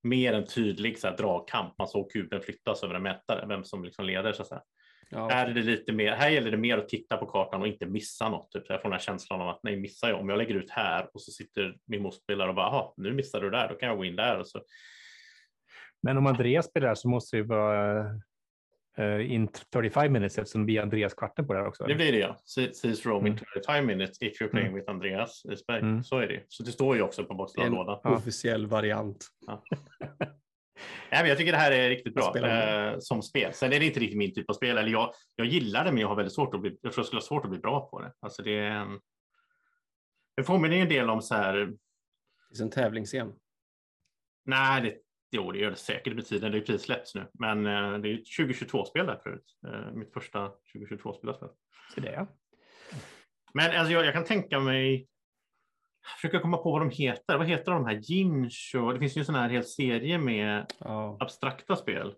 mer 0.02 0.32
en 0.32 0.46
tydlig 0.46 0.98
så 0.98 1.08
här, 1.08 1.16
dragkamp. 1.16 1.78
Man 1.78 1.88
såg 1.88 2.12
kuben 2.12 2.40
flyttas 2.40 2.82
över 2.82 2.94
en 2.94 3.02
mätare, 3.02 3.46
vem 3.46 3.64
som 3.64 3.84
liksom 3.84 4.04
leder 4.04 4.32
så 4.32 4.42
att 4.42 4.48
säga. 4.48 4.62
Ja. 5.10 5.28
Här, 5.28 5.46
är 5.46 5.54
det 5.54 5.62
lite 5.62 5.92
mer, 5.92 6.12
här 6.12 6.30
gäller 6.30 6.50
det 6.50 6.56
mer 6.56 6.78
att 6.78 6.88
titta 6.88 7.16
på 7.16 7.26
kartan 7.26 7.60
och 7.60 7.68
inte 7.68 7.86
missa 7.86 8.28
något. 8.28 8.50
Typ. 8.50 8.64
Jag 8.68 8.82
får 8.82 8.88
den 8.88 8.92
här 8.92 9.00
känslan 9.00 9.40
av 9.40 9.48
att 9.48 9.60
nej, 9.62 9.76
missar 9.76 10.08
jag. 10.08 10.20
Om 10.20 10.28
jag 10.28 10.38
lägger 10.38 10.54
ut 10.54 10.70
här 10.70 11.08
och 11.14 11.20
så 11.20 11.30
sitter 11.30 11.76
min 11.86 12.02
motspelare 12.02 12.48
och 12.48 12.54
bara, 12.54 12.92
nu 12.96 13.12
missar 13.12 13.40
du 13.40 13.50
där, 13.50 13.68
då 13.68 13.74
kan 13.74 13.88
jag 13.88 13.98
gå 13.98 14.04
in 14.04 14.16
där. 14.16 14.38
Och 14.38 14.46
så. 14.46 14.62
Men 16.02 16.18
om 16.18 16.26
Andreas 16.26 16.66
spelar 16.66 16.94
så 16.94 17.08
måste 17.08 17.36
det 17.36 17.42
vara 17.42 18.04
uh, 18.98 19.32
in 19.32 19.48
35 19.72 20.12
minutes 20.12 20.38
eftersom 20.38 20.60
det 20.60 20.66
blir 20.66 20.80
Andreas 20.80 21.14
kvarten 21.14 21.46
på 21.46 21.52
det 21.52 21.58
här 21.58 21.66
också. 21.66 21.84
Det 21.84 21.94
blir 21.94 22.12
det 22.12 22.18
ja. 22.18 22.36
Seas 22.44 23.06
roam 23.06 23.26
in 23.26 23.38
35 23.54 23.74
mm. 23.74 23.86
minutes 23.86 24.22
if 24.22 24.40
you're 24.40 24.48
playing 24.48 24.68
mm. 24.68 24.74
with 24.74 24.90
Andreas 24.90 25.44
Isberg. 25.52 25.80
Mm. 25.80 26.04
Så 26.04 26.18
är 26.18 26.26
det. 26.26 26.42
Så 26.48 26.62
det 26.62 26.72
står 26.72 26.96
ju 26.96 27.02
också 27.02 27.24
på 27.24 27.34
baksidan 27.34 27.98
En 28.04 28.12
officiell 28.12 28.66
variant. 28.66 29.26
Ja. 29.46 29.64
Nej, 31.10 31.22
men 31.22 31.28
jag 31.28 31.38
tycker 31.38 31.52
det 31.52 31.58
här 31.58 31.72
är 31.72 31.88
riktigt 31.88 32.14
bra 32.14 32.36
eh, 32.36 32.98
som 32.98 33.22
spel. 33.22 33.52
Sen 33.54 33.72
är 33.72 33.80
det 33.80 33.86
inte 33.86 34.00
riktigt 34.00 34.18
min 34.18 34.34
typ 34.34 34.50
av 34.50 34.54
spel. 34.54 34.78
Eller 34.78 34.90
jag, 34.90 35.12
jag 35.36 35.46
gillar 35.46 35.84
det, 35.84 35.92
men 35.92 36.00
jag 36.00 36.08
har 36.08 36.16
väldigt 36.16 36.34
svårt 36.34 36.54
att 36.54 36.60
bli, 36.60 36.78
jag 36.82 36.92
tror 36.92 37.02
jag 37.02 37.06
skulle 37.06 37.20
ha 37.20 37.26
svårt 37.26 37.44
att 37.44 37.50
bli 37.50 37.60
bra 37.60 37.88
på 37.88 38.00
det. 38.00 38.12
Alltså 38.20 38.42
det, 38.42 38.58
är 38.58 38.70
en, 38.70 39.00
det 40.36 40.42
påminner 40.42 40.76
en 40.76 40.88
del 40.88 41.10
om 41.10 41.22
så 41.22 41.34
här. 41.34 41.54
Det 42.50 42.60
är 42.60 42.62
en 42.62 42.70
tävlingsscen. 42.70 43.32
Nej, 44.44 44.82
det, 44.82 44.96
jo, 45.30 45.52
det 45.52 45.58
gör 45.58 45.70
det 45.70 45.76
säkert. 45.76 46.12
Det 46.12 46.14
betyder 46.14 46.50
det 46.50 46.58
är 46.58 46.60
precis 46.60 46.82
släppts 46.82 47.14
nu, 47.14 47.26
men 47.34 47.66
eh, 47.66 47.98
det 47.98 48.08
är 48.08 48.16
2022-spel 48.38 49.06
där 49.06 49.20
förut. 49.22 49.56
Eh, 49.66 49.92
mitt 49.92 50.12
första 50.12 50.52
2022-spel. 50.74 51.34
Så 51.94 52.00
det. 52.00 52.26
Men 53.54 53.78
alltså, 53.78 53.92
jag, 53.92 54.06
jag 54.06 54.14
kan 54.14 54.24
tänka 54.24 54.60
mig 54.60 55.08
försöker 56.06 56.38
komma 56.38 56.56
på 56.56 56.72
vad 56.72 56.80
de 56.80 56.90
heter. 56.90 57.38
Vad 57.38 57.46
heter 57.46 57.72
de 57.72 57.86
här? 57.86 57.94
Ginch 57.94 58.74
och 58.78 58.92
det 58.92 58.98
finns 58.98 59.16
ju 59.16 59.18
en 59.18 59.24
sån 59.24 59.34
här 59.34 59.48
hel 59.48 59.64
serie 59.64 60.18
med 60.18 60.72
ja. 60.78 61.16
abstrakta 61.20 61.76
spel. 61.76 62.14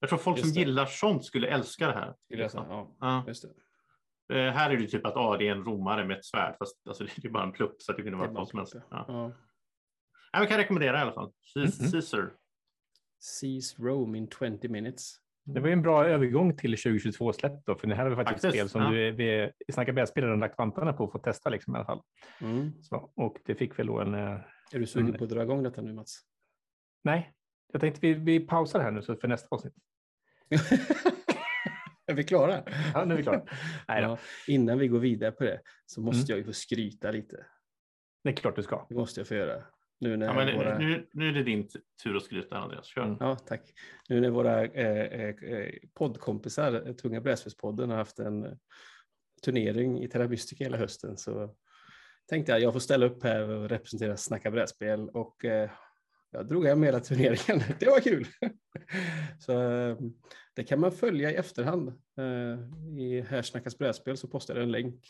Jag 0.00 0.08
tror 0.08 0.18
folk 0.18 0.38
just 0.38 0.48
som 0.48 0.54
det. 0.54 0.60
gillar 0.60 0.86
sånt 0.86 1.24
skulle 1.24 1.48
älska 1.48 1.86
det 1.86 1.92
här. 1.92 2.14
Liksom. 2.28 2.66
Ja, 2.68 2.96
ja. 3.00 3.24
Just 3.26 3.42
det. 3.42 3.48
Uh, 4.34 4.50
här 4.50 4.70
är 4.70 4.76
det 4.76 4.86
typ 4.86 5.06
att 5.06 5.16
ah, 5.16 5.36
det 5.36 5.48
är 5.48 5.52
en 5.52 5.64
romare 5.64 6.04
med 6.04 6.16
ett 6.18 6.24
svärd, 6.24 6.56
fast 6.58 6.88
alltså, 6.88 7.04
det 7.16 7.28
är 7.28 7.32
bara 7.32 7.42
en 7.42 7.52
plupp 7.52 7.82
så 7.82 7.92
det 7.92 8.02
kunde 8.02 8.18
vara 8.18 8.30
vad 8.30 8.48
som 8.48 8.58
helst. 8.58 8.74
Ja. 8.90 9.04
Ja. 9.08 9.32
Jag 10.32 10.48
kan 10.48 10.58
rekommendera 10.58 10.98
i 10.98 11.00
alla 11.00 11.12
fall. 11.12 11.32
Mm 11.56 11.68
-hmm. 11.68 11.92
Caesar. 11.92 12.32
Seas 13.20 13.78
Rome 13.78 14.18
in 14.18 14.28
20 14.38 14.68
minutes. 14.68 15.23
Det 15.44 15.60
var 15.60 15.68
ju 15.68 15.72
en 15.72 15.82
bra 15.82 16.06
övergång 16.06 16.56
till 16.56 16.74
2022-släpp 16.74 17.64
då, 17.64 17.74
för 17.74 17.86
det 17.86 17.94
här 17.94 18.06
är 18.06 18.16
faktiskt, 18.16 18.42
faktiskt 18.42 18.54
spel 18.54 18.68
som 18.68 18.82
ja. 18.82 18.90
du, 18.90 19.10
vi 19.10 19.50
i 19.68 19.72
Snacka 19.72 19.92
brädspel 19.92 20.24
har 20.24 20.36
lagt 20.36 20.58
vantarna 20.58 20.92
på 20.92 21.04
att 21.04 21.12
få 21.12 21.18
testa 21.18 21.50
liksom, 21.50 21.74
i 21.74 21.76
alla 21.76 21.86
fall. 21.86 22.02
Mm. 22.40 22.82
Så, 22.82 23.12
och 23.16 23.36
det 23.44 23.54
fick 23.54 23.78
väl 23.78 23.86
då 23.86 24.00
en... 24.00 24.14
Eh, 24.14 24.40
är 24.72 24.78
du 24.78 24.86
sugen 24.86 25.08
en... 25.08 25.18
på 25.18 25.24
att 25.24 25.30
dra 25.30 25.42
igång 25.42 25.62
detta 25.62 25.82
nu 25.82 25.92
Mats? 25.92 26.20
Nej, 27.04 27.32
jag 27.72 27.80
tänkte 27.80 28.00
vi, 28.02 28.14
vi 28.14 28.40
pausar 28.40 28.80
här 28.80 28.90
nu 28.90 29.02
så 29.02 29.16
för 29.16 29.28
nästa 29.28 29.48
avsnitt. 29.50 29.74
är 32.06 32.14
vi 32.14 32.24
klara? 32.24 32.62
Ja, 32.94 33.04
nu 33.04 33.14
är 33.14 33.18
vi 33.18 33.22
klara. 33.22 33.42
Nej 33.88 34.02
ja, 34.02 34.18
innan 34.48 34.78
vi 34.78 34.88
går 34.88 34.98
vidare 34.98 35.32
på 35.32 35.44
det 35.44 35.60
så 35.86 36.00
måste 36.00 36.18
mm. 36.18 36.26
jag 36.28 36.38
ju 36.38 36.44
få 36.44 36.52
skryta 36.52 37.10
lite. 37.10 37.46
Det 38.24 38.30
är 38.30 38.34
klart 38.34 38.56
du 38.56 38.62
ska. 38.62 38.86
Det 38.88 38.94
måste 38.94 39.20
jag 39.20 39.28
få 39.28 39.34
göra. 39.34 39.62
Nu, 40.04 40.16
när 40.16 40.26
ja, 40.26 40.34
men 40.34 40.56
våra... 40.56 40.78
nu, 40.78 41.06
nu 41.12 41.28
är 41.28 41.32
det 41.32 41.42
din 41.42 41.68
tur 42.02 42.16
att 42.16 42.22
skryta 42.22 42.58
Andreas. 42.58 42.86
Kör. 42.86 43.02
Mm. 43.02 43.16
Ja, 43.20 43.36
tack. 43.36 43.72
Nu 44.08 44.20
när 44.20 44.30
våra 44.30 44.64
eh, 44.64 45.28
eh, 45.28 45.74
poddkompisar, 45.94 46.92
Tunga 46.92 47.20
Brädspelspodden, 47.20 47.90
har 47.90 47.96
haft 47.96 48.18
en 48.18 48.58
turnering 49.44 50.02
i 50.02 50.08
Terra 50.08 50.36
hela 50.58 50.76
hösten 50.76 51.16
så 51.16 51.54
tänkte 52.28 52.52
jag 52.52 52.60
jag 52.60 52.72
får 52.72 52.80
ställa 52.80 53.06
upp 53.06 53.22
här 53.22 53.48
och 53.48 53.68
representera 53.68 54.16
Snacka 54.16 54.50
brädspel 54.50 55.08
och 55.08 55.44
eh, 55.44 55.70
jag 56.30 56.48
drog 56.48 56.66
hem 56.66 56.82
hela 56.82 57.00
turneringen. 57.00 57.62
Det 57.80 57.86
var 57.86 58.00
kul! 58.00 58.26
så 59.38 59.62
eh, 59.62 59.96
det 60.54 60.64
kan 60.64 60.80
man 60.80 60.92
följa 60.92 61.30
i 61.30 61.34
efterhand. 61.34 61.88
Eh, 62.18 62.98
I 63.00 63.24
Här 63.28 63.42
snackas 63.42 63.78
brädspel 63.78 64.16
så 64.16 64.28
postar 64.28 64.54
jag 64.54 64.62
en 64.62 64.72
länk. 64.72 65.00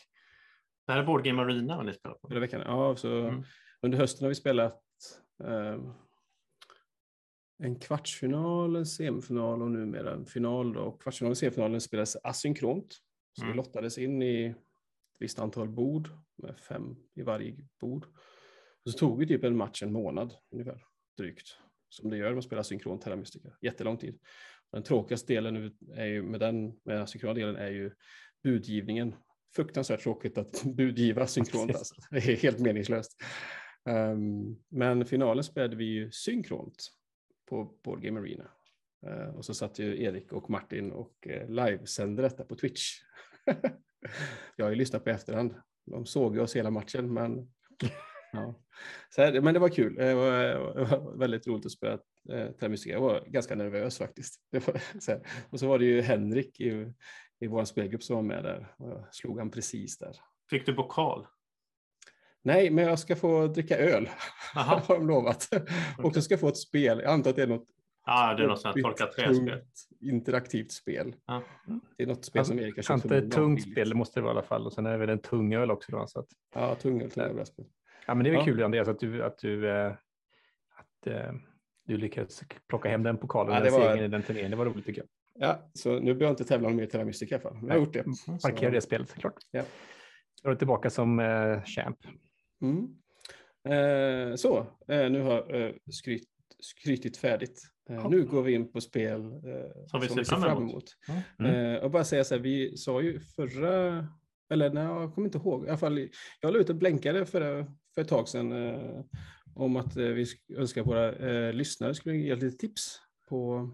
Det 0.87 0.93
här 0.93 0.99
är 0.99 1.05
Board 1.05 1.23
Game 1.23 1.41
Arena 1.41 1.83
ni 1.83 1.93
spelar 1.93 2.15
på? 2.15 2.27
Hela 2.27 2.39
veckan. 2.39 2.61
Ja, 2.65 2.95
så 2.95 3.19
mm. 3.19 3.43
Under 3.85 3.97
hösten 3.97 4.23
har 4.23 4.29
vi 4.29 4.35
spelat 4.35 4.73
eh, 4.73 4.79
en 7.63 7.79
kvartsfinal, 7.79 8.75
en 8.75 8.85
semifinal 8.85 9.61
och 9.61 9.71
numera 9.71 10.13
en 10.13 10.25
final. 10.25 10.73
Då. 10.73 10.91
Kvartsfinalen 10.91 11.31
och 11.31 11.37
semifinalen 11.37 11.81
spelas 11.81 12.17
asynkront. 12.23 12.97
Så 13.33 13.43
mm. 13.43 13.51
vi 13.51 13.57
lottades 13.57 13.97
in 13.97 14.21
i 14.21 14.45
ett 14.45 14.57
visst 15.19 15.39
antal 15.39 15.69
bord 15.69 16.09
med 16.35 16.59
fem 16.59 16.95
i 17.15 17.21
varje 17.21 17.55
bord. 17.81 18.05
Och 18.85 18.91
så 18.91 18.97
tog 18.97 19.19
vi 19.19 19.27
typ 19.27 19.43
en 19.43 19.57
match 19.57 19.83
en 19.83 19.91
månad 19.91 20.33
ungefär, 20.51 20.83
drygt. 21.17 21.57
Som 21.89 22.09
det 22.09 22.17
gör 22.17 22.25
när 22.25 22.33
man 22.33 22.43
spelar 22.43 22.63
synkront 22.63 23.01
Terra 23.01 23.15
Mystica. 23.15 23.49
Jättelång 23.61 23.97
tid. 23.97 24.19
Den 24.71 24.83
tråkigaste 24.83 25.33
delen 25.33 25.75
är 25.95 26.05
ju, 26.05 26.23
med 26.23 26.39
den 26.39 26.79
med 26.83 27.01
asynkrona 27.01 27.33
delen 27.33 27.55
är 27.55 27.69
ju 27.69 27.91
budgivningen. 28.43 29.15
Fruktansvärt 29.55 30.03
tråkigt 30.03 30.37
att 30.37 30.63
budgiva 30.63 31.27
synkront. 31.27 31.75
Alltså. 31.75 31.95
Det 32.11 32.17
är 32.17 32.35
helt 32.35 32.59
meningslöst. 32.59 33.11
Um, 33.89 34.63
men 34.69 35.05
finalen 35.05 35.43
spelade 35.43 35.75
vi 35.75 35.85
ju 35.85 36.11
synkront 36.11 36.87
på 37.49 37.77
Board 37.83 38.01
Game 38.01 38.19
Arena. 38.19 38.51
Uh, 39.07 39.13
eh, 39.13 39.35
och 39.35 39.45
så 39.45 39.53
satt 39.53 39.79
ju 39.79 40.03
Erik 40.03 40.33
och 40.33 40.49
Martin 40.49 40.91
och 40.91 41.27
eh, 41.27 41.41
uh, 41.41 41.49
livesände 41.49 42.21
detta 42.21 42.43
på 42.43 42.55
Twitch. 42.55 42.99
jag 44.55 44.65
har 44.65 44.69
ju 44.69 44.75
lyssnat 44.75 45.03
på 45.03 45.09
efterhand. 45.09 45.55
De 45.85 46.05
såg 46.05 46.35
ju 46.35 46.41
oss 46.41 46.55
hela 46.55 46.71
matchen, 46.71 47.13
men 47.13 47.51
ja. 48.33 48.55
så 49.09 49.21
här, 49.21 49.41
men 49.41 49.53
det 49.53 49.59
var 49.59 49.69
kul. 49.69 49.95
Det 49.95 50.13
var, 50.13 50.31
det 50.75 50.83
var 50.83 51.17
väldigt 51.17 51.47
roligt 51.47 51.65
att 51.65 51.71
spela 51.71 51.99
eh, 52.31 52.73
Jag 52.85 53.01
var 53.01 53.23
ganska 53.27 53.55
nervös 53.55 53.97
faktiskt. 53.97 54.41
Var, 54.51 54.99
så 54.99 55.11
här. 55.11 55.27
Och 55.49 55.59
så 55.59 55.67
var 55.67 55.79
det 55.79 55.85
ju 55.85 56.01
Henrik 56.01 56.59
i, 56.59 56.93
i 57.39 57.47
vår 57.47 57.65
spelgrupp 57.65 58.03
som 58.03 58.15
var 58.15 58.23
med 58.23 58.43
där. 58.43 58.75
Och 58.77 58.89
jag 58.89 59.15
slog 59.15 59.39
han 59.39 59.51
precis 59.51 59.97
där. 59.97 60.15
Fick 60.49 60.65
du 60.65 60.73
pokal? 60.73 61.27
Nej, 62.45 62.69
men 62.69 62.85
jag 62.85 62.99
ska 62.99 63.15
få 63.15 63.47
dricka 63.47 63.77
öl. 63.77 64.09
Aha. 64.55 64.81
har 64.87 64.95
de 64.95 65.07
lovat. 65.07 65.47
Okay. 65.51 65.65
Och 65.97 66.13
så 66.13 66.21
ska 66.21 66.33
jag 66.33 66.39
få 66.39 66.47
ett 66.47 66.57
spel. 66.57 66.99
Jag 67.03 67.13
antar 67.13 67.29
att 67.29 67.35
det 67.35 67.43
är 67.43 67.47
något 67.47 67.67
Ja, 68.05 68.33
det 68.33 68.43
är 68.43 68.47
något 68.47 68.61
sånt 68.61 68.75
torkat 68.81 69.11
träspel. 69.11 69.61
Interaktivt 70.01 70.71
spel. 70.71 71.15
Ja. 71.25 71.43
Det 71.97 72.03
är 72.03 72.07
något 72.07 72.25
spel 72.25 72.39
alltså, 72.39 72.53
som 72.53 72.59
Erik 72.59 72.75
har 72.75 72.83
köpt. 72.83 73.05
Inte 73.05 73.17
ett 73.17 73.31
tungt 73.31 73.71
spel, 73.71 73.89
det 73.89 73.95
måste 73.95 74.19
det 74.19 74.23
vara 74.23 74.33
i 74.33 74.37
alla 74.37 74.47
fall. 74.47 74.65
Och 74.65 74.73
sen 74.73 74.85
är 74.85 74.91
det 74.91 74.97
väl 74.97 75.09
en 75.09 75.19
tung 75.19 75.53
öl 75.53 75.71
också. 75.71 75.91
Då, 75.91 76.07
så 76.07 76.19
att... 76.19 76.27
Ja, 76.55 76.75
tung 76.75 77.01
öl. 77.01 77.11
Tung 77.11 77.45
spel. 77.45 77.65
Ja, 78.07 78.15
men 78.15 78.23
det 78.23 78.29
är 78.29 78.31
väl 78.31 78.39
ja. 78.39 78.45
kul 78.45 78.63
Andreas 78.63 78.87
att 78.87 78.99
du, 78.99 79.23
att 79.23 79.37
du, 79.37 79.69
äh, 79.69 79.91
att, 80.75 81.07
äh, 81.07 81.33
du 81.85 81.97
lyckades 81.97 82.43
plocka 82.69 82.89
hem 82.89 83.03
den 83.03 83.17
pokalen, 83.17 83.53
ja, 83.53 83.59
det 83.59 83.65
den 83.65 83.73
var... 83.73 83.81
segern 83.81 84.05
i 84.05 84.07
den 84.07 84.23
turneringen. 84.23 84.51
Det 84.51 84.57
var 84.57 84.65
roligt 84.65 84.85
tycker 84.85 85.01
jag. 85.01 85.09
Ja, 85.49 85.69
så 85.73 85.93
nu 85.93 85.99
behöver 85.99 86.23
jag 86.23 86.31
inte 86.31 86.45
tävla 86.45 86.69
mer 86.69 86.83
i 86.83 86.87
Terra 86.87 87.05
Mystica 87.05 87.35
i 87.35 87.39
alla 87.39 87.49
fall. 87.49 87.59
Jag 87.61 87.69
har 87.69 87.79
gjort 87.79 87.93
det. 87.93 87.99
Mm, 87.99 88.15
Markera 88.43 88.71
det 88.71 88.81
spelet 88.81 89.09
såklart. 89.09 89.35
Ja. 89.51 89.63
Då 90.43 90.49
är 90.49 90.53
du 90.53 90.57
tillbaka 90.57 90.89
som 90.89 91.19
äh, 91.19 91.63
champ. 91.63 91.97
Mm. 92.65 92.95
Eh, 93.69 94.35
så, 94.35 94.57
eh, 94.87 95.09
nu 95.11 95.21
har 95.21 95.55
eh, 95.55 95.73
skryt, 95.91 96.27
skrytit 96.59 97.17
färdigt. 97.17 97.61
Eh, 97.89 98.09
nu 98.09 98.25
går 98.25 98.43
vi 98.43 98.53
in 98.53 98.71
på 98.71 98.81
spel 98.81 99.21
eh, 99.21 99.85
som 99.87 100.01
vi 100.01 100.07
ser 100.07 100.23
fram 100.23 100.57
emot. 100.57 100.61
emot. 100.61 100.95
Mm. 101.39 101.83
och 101.83 101.91
bara 101.91 102.03
säga 102.03 102.23
så 102.23 102.35
här, 102.35 102.41
vi 102.41 102.77
sa 102.77 103.01
ju 103.01 103.19
förra, 103.19 104.07
eller 104.49 104.69
nej, 104.69 104.83
jag 104.83 105.13
kommer 105.13 105.27
inte 105.27 105.37
ihåg, 105.37 105.65
i 105.65 105.69
alla 105.69 105.77
fall, 105.77 106.09
jag 106.41 106.53
la 106.53 106.59
ut 106.59 106.69
och 106.69 106.75
blänkade 106.75 107.25
för, 107.25 107.65
för 107.95 108.01
ett 108.01 108.07
tag 108.07 108.27
sedan 108.27 108.53
om 109.55 109.75
att 109.75 109.95
vi 109.95 110.25
önskar 110.55 110.81
att 110.81 110.87
våra 110.87 111.11
lyssnare 111.51 111.95
skulle 111.95 112.17
ge 112.17 112.35
lite 112.35 112.57
tips 112.57 112.99
på 113.29 113.69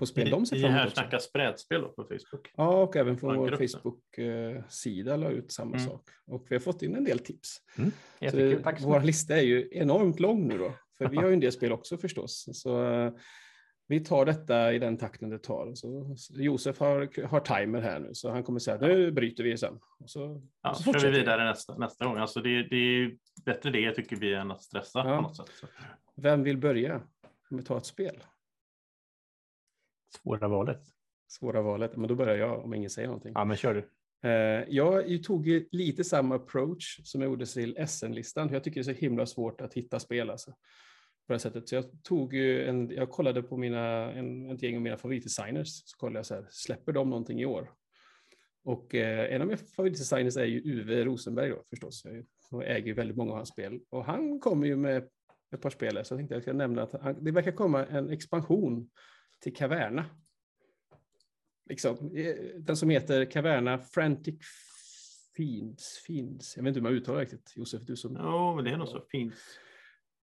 på 0.00 0.06
spel 0.06 0.30
de 0.30 0.46
ser 0.46 0.56
fram 0.56 0.70
emot. 0.70 0.80
här 0.80 0.88
snackas 0.88 1.32
brädspel 1.32 1.82
på 1.82 2.04
Facebook. 2.04 2.52
Ja, 2.56 2.82
och 2.82 2.96
även 2.96 3.16
på 3.16 3.26
vår 3.26 3.50
Facebook-sida 3.50 5.16
la 5.16 5.30
ut 5.30 5.52
samma 5.52 5.76
mm. 5.76 5.88
sak. 5.88 6.08
Och 6.26 6.46
vi 6.48 6.54
har 6.54 6.60
fått 6.60 6.82
in 6.82 6.96
en 6.96 7.04
del 7.04 7.18
tips. 7.18 7.56
Mm. 7.78 7.90
Så 8.56 8.62
Tack 8.62 8.80
så 8.80 8.86
vår 8.86 9.00
lista 9.00 9.36
är 9.36 9.42
ju 9.42 9.68
enormt 9.72 10.20
lång 10.20 10.48
nu 10.48 10.58
då. 10.58 10.72
För 10.98 11.08
vi 11.08 11.16
har 11.16 11.26
ju 11.26 11.32
en 11.32 11.40
del 11.40 11.52
spel 11.52 11.72
också 11.72 11.98
förstås. 11.98 12.48
Så 12.52 12.82
vi 13.88 14.00
tar 14.00 14.24
detta 14.24 14.72
i 14.72 14.78
den 14.78 14.96
takten 14.96 15.30
det 15.30 15.38
tar. 15.38 15.74
Så 15.74 16.16
Josef 16.30 16.80
har, 16.80 17.26
har 17.26 17.40
timer 17.40 17.80
här 17.80 18.00
nu, 18.00 18.14
så 18.14 18.30
han 18.30 18.42
kommer 18.42 18.58
säga 18.58 18.78
nu 18.80 19.12
bryter 19.12 19.44
vi 19.44 19.56
sen. 19.56 19.78
Och 19.98 20.10
så, 20.10 20.42
Ja, 20.62 20.70
och 20.70 20.76
så 20.76 20.92
kör 20.92 21.00
vi 21.00 21.10
vi. 21.10 21.18
vidare 21.18 21.44
nästa, 21.44 21.78
nästa 21.78 22.04
gång. 22.04 22.16
Alltså 22.16 22.40
det, 22.40 22.62
det 22.62 22.76
är 22.76 23.16
bättre 23.44 23.70
det 23.70 23.92
tycker 23.92 24.16
vi 24.16 24.34
än 24.34 24.50
att 24.50 24.62
stressa 24.62 24.98
Ja. 24.98 25.16
på 25.16 25.22
något 25.22 25.36
sätt. 25.36 25.50
Vem 26.16 26.42
vill 26.42 26.58
börja? 26.58 27.02
Om 27.50 27.56
vi 27.56 27.62
tar 27.62 27.76
ett 27.76 27.86
spel. 27.86 28.22
Svåra 30.16 30.48
valet. 30.48 30.82
Svåra 31.28 31.62
valet, 31.62 31.96
men 31.96 32.08
då 32.08 32.14
börjar 32.14 32.36
jag 32.36 32.64
om 32.64 32.74
ingen 32.74 32.90
säger 32.90 33.08
någonting. 33.08 33.32
Ja, 33.34 33.44
men 33.44 33.56
kör 33.56 33.74
du. 33.74 33.88
Eh, 34.28 34.64
jag 34.68 35.24
tog 35.24 35.46
lite 35.70 36.04
samma 36.04 36.34
approach 36.34 37.00
som 37.04 37.20
jag 37.20 37.30
gjorde 37.30 37.46
till 37.46 37.86
SN-listan. 37.86 38.48
Jag 38.52 38.64
tycker 38.64 38.80
det 38.80 38.90
är 38.90 38.94
så 38.94 39.00
himla 39.00 39.26
svårt 39.26 39.60
att 39.60 39.74
hitta 39.74 40.00
spel. 40.00 40.30
Alltså, 40.30 40.54
på 41.26 41.32
det 41.32 41.38
sättet. 41.38 41.68
Så 41.68 41.74
jag, 41.74 42.02
tog 42.02 42.34
en, 42.34 42.90
jag 42.90 43.10
kollade 43.10 43.42
på 43.42 43.56
mina, 43.56 44.12
en, 44.12 44.50
ett 44.50 44.62
gäng 44.62 44.76
av 44.76 44.82
mina 44.82 44.96
favoritdesigners. 44.96 45.82
Så 45.84 45.96
kollade 45.96 46.18
jag 46.18 46.26
så 46.26 46.34
här, 46.34 46.46
släpper 46.50 46.92
de 46.92 47.10
någonting 47.10 47.40
i 47.40 47.46
år? 47.46 47.70
Och 48.64 48.94
eh, 48.94 49.34
en 49.34 49.40
av 49.40 49.46
mina 49.46 49.58
favoritdesigners 49.76 50.36
är 50.36 50.44
ju 50.44 50.80
Uwe 50.80 51.04
Rosenberg 51.04 51.50
då, 51.50 51.62
förstås. 51.70 52.06
Jag, 52.50 52.70
äger 52.70 52.86
ju 52.86 52.94
väldigt 52.94 53.16
många 53.16 53.30
av 53.30 53.36
hans 53.36 53.48
spel. 53.48 53.80
Och 53.90 54.04
han 54.04 54.40
kommer 54.40 54.66
ju 54.66 54.76
med 54.76 55.08
ett 55.54 55.60
par 55.60 55.70
spel. 55.70 55.92
Så 55.92 56.12
jag 56.12 56.18
tänkte 56.18 56.34
jag 56.34 56.42
ska 56.42 56.52
nämna 56.52 56.82
att 56.82 56.92
han, 56.92 57.24
det 57.24 57.30
verkar 57.30 57.52
komma 57.52 57.86
en 57.86 58.10
expansion 58.10 58.90
till 59.40 59.54
Caverna. 59.56 60.04
Liksom, 61.70 62.16
eh, 62.16 62.34
den 62.58 62.76
som 62.76 62.90
heter 62.90 63.24
Caverna 63.24 63.78
Frantic 63.78 64.34
Fiends. 65.36 66.02
Fiends. 66.06 66.56
Jag 66.56 66.64
vet 66.64 66.68
inte 66.68 66.78
hur 66.80 66.84
man 66.84 66.92
uttalar 66.92 67.18
det 67.18 67.24
riktigt. 67.24 67.52
Josef, 67.56 67.82
du 67.82 67.96
som... 67.96 68.16
Jo, 68.20 68.54
men 68.56 68.64
det 68.64 68.70
är 68.70 68.76
nog 68.76 68.88
så 68.88 69.00
fint. 69.10 69.34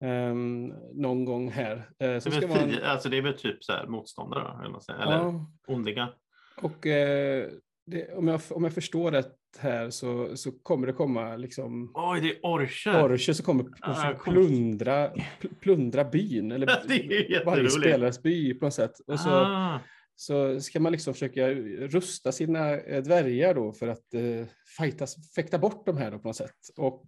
Ehm, 0.01 0.67
någon 0.93 1.25
gång 1.25 1.51
här. 1.51 1.75
Eh, 1.77 2.09
Det 2.09 2.21
ska 2.21 2.47
väl, 2.47 2.49
man, 2.49 2.83
alltså 2.83 3.09
det 3.09 3.17
är 3.17 3.21
väl 3.21 3.37
typ 3.37 3.63
så 3.63 3.71
här 3.73 3.87
motståndare, 3.87 4.65
eller, 4.65 5.01
eller 5.03 5.11
ja, 5.13 5.51
ondingar. 5.67 6.15
och 6.61 6.87
eh, 6.87 7.49
det, 7.85 8.13
om, 8.13 8.27
jag, 8.27 8.41
om 8.49 8.63
jag 8.63 8.73
förstår 8.73 9.11
rätt 9.11 9.35
här 9.59 9.89
så, 9.89 10.37
så 10.37 10.51
kommer 10.51 10.87
det 10.87 10.93
komma 10.93 11.35
liksom 11.35 11.91
Oj, 11.93 12.21
det 12.21 12.27
är 12.29 12.39
orcher. 12.45 13.03
orcher 13.03 13.33
som 13.33 13.45
kommer 13.45 13.65
Ah, 13.81 14.13
plundra, 14.23 15.07
pl- 15.13 15.55
plundra 15.59 16.03
byn. 16.03 16.51
Eller 16.51 16.65
Det 16.87 17.45
varje 17.45 17.69
spelares 17.69 18.21
by 18.23 18.53
på 18.53 18.65
något 18.65 18.73
sätt. 18.73 18.99
Och 19.07 19.19
så, 19.19 19.29
Ah, 19.29 19.79
så 20.15 20.59
ska 20.61 20.79
man 20.79 20.91
liksom 20.91 21.13
försöka 21.13 21.49
rusta 21.87 22.31
sina 22.31 22.71
eh, 22.77 23.03
dvärgar 23.03 23.53
då 23.53 23.73
för 23.73 23.87
att 23.87 24.13
eh, 24.13 24.45
fightas, 24.77 25.33
fäkta 25.35 25.57
bort 25.57 25.85
de 25.85 25.97
här 25.97 26.11
då 26.11 26.19
på 26.19 26.27
något 26.27 26.35
sätt. 26.35 26.55
Och 26.77 27.05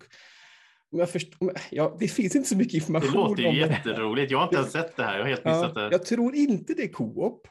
jag 0.89 1.09
först, 1.09 1.33
om, 1.39 1.51
ja, 1.71 1.97
det 1.99 2.07
finns 2.07 2.35
inte 2.35 2.49
så 2.49 2.57
mycket 2.57 2.71
det 2.71 2.77
information 2.77 3.13
låter 3.29 3.43
ju 3.43 3.49
om 3.49 3.55
det. 3.55 3.59
jätteroligt. 3.61 4.31
Jag 4.31 4.37
har 4.37 4.43
inte 4.45 4.55
ens 4.55 4.71
sett 4.71 4.95
det 4.97 5.03
här. 5.03 5.13
Jag 5.17 5.23
har 5.23 5.29
helt 5.29 5.45
missat 5.45 5.71
Ja, 5.75 5.81
det. 5.81 5.89
jag 5.91 6.05
tror 6.05 6.35
inte 6.35 6.73
det 6.73 6.83
är 6.83 6.87
co-op. 6.87 7.47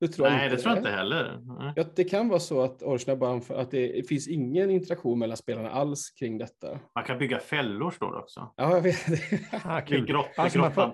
Det 0.00 0.08
tror 0.08 0.26
jag 0.28 0.34
Nej, 0.36 0.44
inte 0.44 0.56
det 0.56 0.62
tror 0.62 0.74
jag 0.74 0.80
inte 0.80 0.90
heller. 0.90 1.40
Nej. 1.58 1.72
Ja, 1.76 1.84
det 1.96 2.04
kan 2.04 2.28
vara 2.28 2.40
så 2.40 2.62
att 2.62 2.82
orcherna 2.82 3.16
bara, 3.16 3.40
för 3.40 3.54
att 3.54 3.70
det 3.70 4.08
finns 4.08 4.28
ingen 4.28 4.70
interaktion 4.70 5.18
mellan 5.18 5.36
spelarna 5.36 5.70
alls 5.70 6.10
kring 6.10 6.38
detta. 6.38 6.78
Man 6.94 7.04
kan 7.04 7.18
bygga 7.18 7.38
fällor 7.38 7.90
står 7.90 8.12
det 8.12 8.18
också. 8.18 8.52
Ja, 8.56 8.74
jag 8.74 8.80
vet. 8.82 8.96
Ah, 9.64 9.74
Det 9.74 9.80
är 9.80 9.86
kul. 9.86 10.06
grott, 10.06 10.26
Alltså, 10.36 10.58
man, 10.58 10.72
får, 10.72 10.92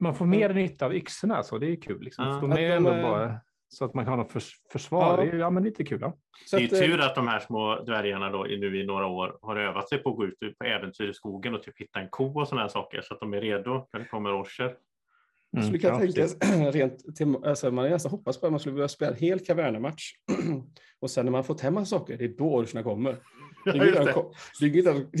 man 0.00 0.14
får 0.14 0.26
mer 0.26 0.54
nytta 0.54 0.86
av 0.86 0.94
yxorna, 0.94 1.42
så 1.42 1.58
det 1.58 1.66
är 1.66 1.76
kul. 1.82 2.00
Liksom. 2.02 2.24
Ja. 2.26 2.32
De 2.40 2.50
är 2.52 2.54
Att 2.54 2.56
de 2.56 2.66
ändå 2.72 2.90
är- 2.90 3.02
bara 3.02 3.34
så 3.72 3.84
att 3.84 3.94
man 3.94 4.04
kan 4.04 4.12
ha 4.12 4.16
något 4.22 4.32
förs 4.32 4.52
försvar. 4.72 5.18
Ja. 5.18 5.24
Det 5.24 5.30
är, 5.36 5.38
ja, 5.40 5.50
men 5.50 5.62
lite 5.64 5.84
kul. 5.84 5.98
Ja. 6.00 6.16
Så 6.46 6.56
Det 6.56 6.62
är 6.62 6.68
ju 6.82 6.92
eh, 6.92 6.96
tur 6.96 7.00
att 7.00 7.14
de 7.14 7.28
här 7.28 7.38
små 7.40 7.80
dvärgarna 7.86 8.30
då 8.30 8.46
i- 8.48 8.60
nu 8.60 8.80
i 8.80 8.86
några 8.86 9.06
år 9.06 9.38
har 9.42 9.56
övat 9.56 9.88
sig 9.88 9.98
på 9.98 10.10
att 10.10 10.16
gå 10.16 10.24
ut 10.24 10.58
på 10.58 10.64
äventyr 10.64 11.08
i 11.08 11.14
skogen 11.14 11.54
och 11.54 11.62
typ 11.62 11.78
hitta 11.80 12.00
en 12.00 12.08
ko 12.10 12.40
och 12.40 12.48
sådana 12.48 12.62
här 12.62 12.68
saker 12.68 13.00
så 13.00 13.14
att 13.14 13.20
de 13.20 13.34
är 13.34 13.40
redo 13.40 13.88
när 13.92 14.00
det 14.00 14.06
kommer 14.06 14.40
orcher. 14.40 14.74
Mm, 15.56 15.66
kan 15.78 15.90
ja, 15.92 15.98
tänka 15.98 16.70
rent 16.72 17.16
till, 17.16 17.36
alltså 17.44 17.70
man 17.70 17.90
nästan 17.90 18.10
hoppats 18.10 18.40
på 18.40 18.46
att 18.46 18.52
man 18.52 18.60
skulle 18.60 18.74
börja 18.74 18.88
spela 18.88 19.10
en 19.12 19.16
hel 19.18 19.38
kavernamatch. 19.40 20.12
och 21.00 21.10
sen 21.10 21.24
när 21.24 21.32
man 21.32 21.44
fått 21.44 21.60
hem 21.60 21.74
massa 21.74 21.98
saker, 21.98 22.16
det 22.18 22.24
är 22.24 22.28
då 22.38 22.44
orcherna 22.54 22.82
kommer. 22.82 23.16
Det 23.64 23.70
är 23.70 23.74
Ja, 23.76 23.84
inget 23.84 23.94
när 23.94 24.00
de 24.00 24.04
det. 24.06 24.10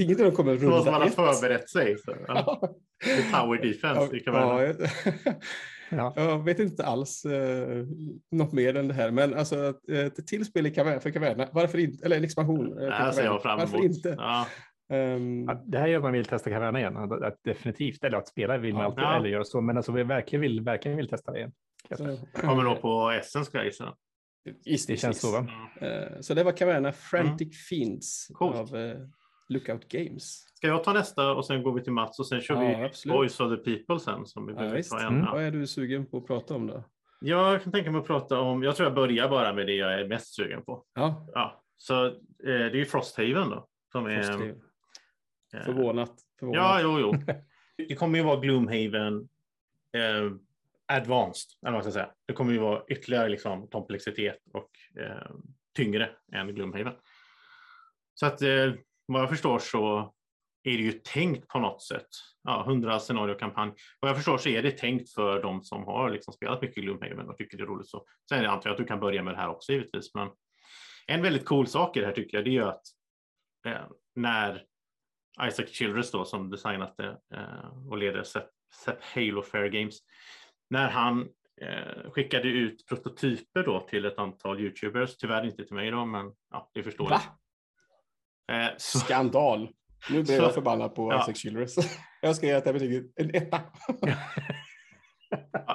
är 0.02 0.04
inget 0.04 0.18
kommer 0.34 0.58
Så 0.58 0.64
måste 0.68 0.90
man 0.90 1.00
runda 1.00 1.22
ha 1.22 1.30
ett. 1.30 1.40
förberett 1.40 1.70
sig. 1.70 1.98
Så, 1.98 2.16
ja. 2.28 2.60
Tower 3.32 3.62
defense 3.62 4.16
i 4.16 4.22
Ja, 4.26 4.62
jag, 4.64 4.76
Ja. 5.90 6.12
jag 6.16 6.44
vet 6.44 6.58
inte 6.58 6.84
alls 6.86 7.24
eh, 7.24 7.84
något 8.30 8.52
mer 8.52 8.76
än 8.76 8.88
det 8.88 8.94
här, 8.94 9.10
men 9.10 9.34
alltså 9.34 9.56
att, 9.58 9.88
eh, 9.88 9.98
ett 9.98 10.26
till 10.26 10.44
spel 10.44 10.66
i 10.66 10.70
kaverna, 10.70 11.00
för 11.00 11.10
kaverna, 11.10 11.48
varför 11.52 11.78
inte? 11.78 12.04
Eller 12.06 12.16
en 12.16 12.24
expansion. 12.24 12.78
eh, 12.82 13.12
ser 13.12 13.24
jag 13.24 13.42
fram 13.42 13.58
Varför 13.58 13.76
emot. 13.78 13.84
inte? 13.96 14.14
Ja. 14.18 14.46
Ehm, 14.90 15.44
Ja, 15.48 15.62
det 15.66 15.78
här 15.78 15.86
gör 15.86 16.00
man 16.00 16.12
vill 16.12 16.24
testa 16.24 16.50
Caverna 16.50 16.78
igen. 16.78 16.96
Att, 16.96 17.22
att 17.22 17.38
definitivt, 17.44 18.04
eller 18.04 18.18
att 18.18 18.28
spela 18.28 18.58
vill 18.58 18.74
man 18.74 18.82
Ja. 18.82 18.86
alltid 18.88 19.04
Ja. 19.04 19.16
eller 19.16 19.28
göra 19.28 19.44
så. 19.44 19.60
Men 19.60 19.76
alltså 19.76 19.92
vi 19.92 20.02
verkligen 20.02 20.40
vill, 20.40 20.60
verkligen 20.60 20.96
vill 20.96 21.08
testa 21.08 21.32
det 21.32 21.38
igen. 21.38 21.52
Kommer 22.34 22.62
nog 22.62 22.80
på 22.80 23.10
Essen 23.10 23.44
ska 23.44 23.58
jag 23.58 23.64
gissa. 23.64 23.94
Gissningsvis. 24.44 24.86
Det 24.86 24.96
känns 24.96 25.20
så 25.20 25.32
va? 25.32 25.46
Eh, 25.86 26.20
så 26.20 26.34
det 26.34 26.44
var 26.44 26.52
Caverna 26.52 26.92
Frantic 26.92 27.66
Fiends 27.68 28.30
Mm. 28.30 28.36
Coolt. 28.38 28.56
av 28.72 28.76
eh, 28.78 28.96
Lookout 29.48 29.88
Games. 29.88 30.44
Ska 30.54 30.66
jag 30.66 30.84
ta 30.84 30.92
nästa 30.92 31.32
och 31.32 31.46
sen 31.46 31.62
går 31.62 31.72
vi 31.74 31.82
till 31.84 31.92
Mats 31.92 32.18
och 32.18 32.26
sen 32.26 32.40
kör 32.40 32.54
Ja, 32.62 32.78
vi 32.78 32.84
absolut. 32.84 33.16
Voice 33.16 33.40
of 33.40 33.50
the 33.50 33.56
People 33.76 34.00
sen 34.00 34.26
som 34.26 34.46
vi 34.46 34.52
Ja, 34.52 34.56
behöver 34.58 34.76
visst. 34.76 34.90
ta 34.90 35.00
en. 35.00 35.06
Mm. 35.14 35.24
Vad 35.32 35.42
är 35.42 35.50
du 35.50 35.66
sugen 35.66 36.06
på 36.06 36.16
att 36.16 36.26
prata 36.26 36.54
om 36.54 36.66
då? 36.66 36.84
Jag 37.20 37.62
kan 37.62 37.72
tänka 37.72 37.90
mig 37.90 38.00
att 38.00 38.06
prata 38.06 38.40
om, 38.40 38.62
jag 38.62 38.76
tror 38.76 38.86
jag 38.86 38.94
börjar 38.94 39.28
bara 39.28 39.52
med 39.52 39.66
det 39.66 39.74
jag 39.74 40.00
är 40.00 40.08
mest 40.08 40.34
sugen 40.34 40.62
på. 40.64 40.84
Ja, 40.94 41.26
Ja, 41.34 41.62
så 41.76 42.06
eh, 42.06 42.12
det 42.42 42.52
är 42.54 42.74
ju 42.74 42.84
Frosthaven 42.84 43.50
då. 43.50 43.66
Som 43.92 44.06
är, 44.06 44.22
Frosthaven. 44.22 44.50
eh, 44.50 44.56
Förvånat. 45.50 46.12
förvånat. 46.38 46.56
Ja, 46.56 46.80
jo, 46.82 46.98
jo. 47.00 47.34
Det 47.88 47.94
kommer 47.94 48.18
ju 48.18 48.24
vara 48.24 48.40
Gloomhaven 48.40 49.28
eh, 49.96 50.32
advanced, 50.92 51.50
eller 51.62 51.72
vad 51.72 51.72
man 51.72 51.82
ska 51.82 51.92
säga. 51.92 52.10
Det 52.26 52.32
kommer 52.32 52.52
ju 52.52 52.58
vara 52.58 52.82
ytterligare 52.88 53.28
liksom, 53.28 53.68
komplexitet 53.68 54.38
och 54.52 54.70
eh, 55.02 55.30
tyngre 55.76 56.10
än 56.32 56.54
Gloomhaven. 56.54 56.94
Så 58.14 58.26
att 58.26 58.42
eh, 58.42 58.72
vad 59.06 59.22
jag 59.22 59.28
förstår 59.28 59.58
så 59.58 60.14
är 60.62 60.70
det 60.72 60.82
ju 60.82 60.92
tänkt 60.92 61.48
på 61.48 61.58
något 61.58 61.82
sätt. 61.82 62.08
Ja, 62.42 62.64
100 62.66 62.98
scenariokampanj. 62.98 63.72
Vad 64.00 64.08
jag 64.08 64.16
förstår 64.16 64.38
så 64.38 64.48
är 64.48 64.62
det 64.62 64.70
tänkt 64.70 65.10
för 65.10 65.42
de 65.42 65.62
som 65.62 65.84
har 65.84 66.10
liksom 66.10 66.34
spelat 66.34 66.62
mycket 66.62 66.84
Gloomhaven 66.84 67.28
och 67.28 67.36
tycker 67.36 67.56
det 67.56 67.62
är 67.62 67.66
roligt. 67.66 67.88
Så. 67.88 68.04
Sen 68.28 68.46
antar 68.46 68.70
jag 68.70 68.74
att 68.74 68.78
du 68.78 68.84
kan 68.84 69.00
börja 69.00 69.22
med 69.22 69.34
det 69.34 69.38
här 69.38 69.48
också 69.48 69.72
givetvis. 69.72 70.14
Men 70.14 70.28
en 71.06 71.22
väldigt 71.22 71.44
cool 71.44 71.66
sak 71.66 71.96
i 71.96 72.00
det 72.00 72.06
här 72.06 72.12
tycker 72.12 72.36
jag, 72.36 72.44
det 72.44 72.50
är 72.50 72.52
ju 72.52 72.64
att 72.64 72.82
eh, 73.66 73.86
när 74.14 74.64
Isaac 75.46 75.66
Childress 75.68 76.10
då 76.10 76.24
som 76.24 76.50
designat 76.50 76.94
det 76.96 77.18
eh, 77.34 77.88
och 77.90 77.98
leder 77.98 78.22
Sep, 78.22 78.44
Halo 79.14 79.42
Fair 79.42 79.68
Games. 79.68 79.98
När 80.70 80.88
han 80.88 81.28
eh, 81.60 82.10
skickade 82.10 82.48
ut 82.48 82.86
prototyper 82.88 83.62
då 83.62 83.80
till 83.80 84.04
ett 84.04 84.18
antal 84.18 84.60
YouTubers, 84.60 85.16
tyvärr 85.16 85.44
inte 85.44 85.64
till 85.64 85.74
mig 85.74 85.90
då, 85.90 86.04
men 86.04 86.32
ja, 86.50 86.70
det 86.74 86.82
förstår 86.82 87.08
Va? 87.08 87.20
jag. 88.46 88.64
Eh, 88.64 88.70
så, 88.76 88.98
Skandal. 88.98 89.68
Nu 90.10 90.22
blir 90.22 90.36
Så- 90.36 90.42
jag 90.42 90.54
förbannad 90.54 90.94
på 90.94 91.12
Ja. 91.12 91.22
Isaac 91.22 91.34
Childress. 91.34 91.76
Jag 92.22 92.36
ska 92.36 92.46
ge 92.46 92.52
det 92.52 92.64
här 92.64 92.72
betyget 92.72 93.04
en 93.16 93.34
etta. 93.34 93.56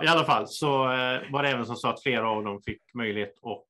I 0.04 0.08
alla 0.08 0.24
fall 0.26 0.48
så 0.48 0.92
eh, 0.92 1.22
var 1.32 1.44
det 1.44 1.50
även 1.50 1.66
som 1.66 1.76
så 1.76 1.88
att 1.88 2.04
flera 2.04 2.30
av 2.30 2.44
dem 2.44 2.62
fick 2.62 2.82
möjlighet 2.94 3.34
att 3.44 3.64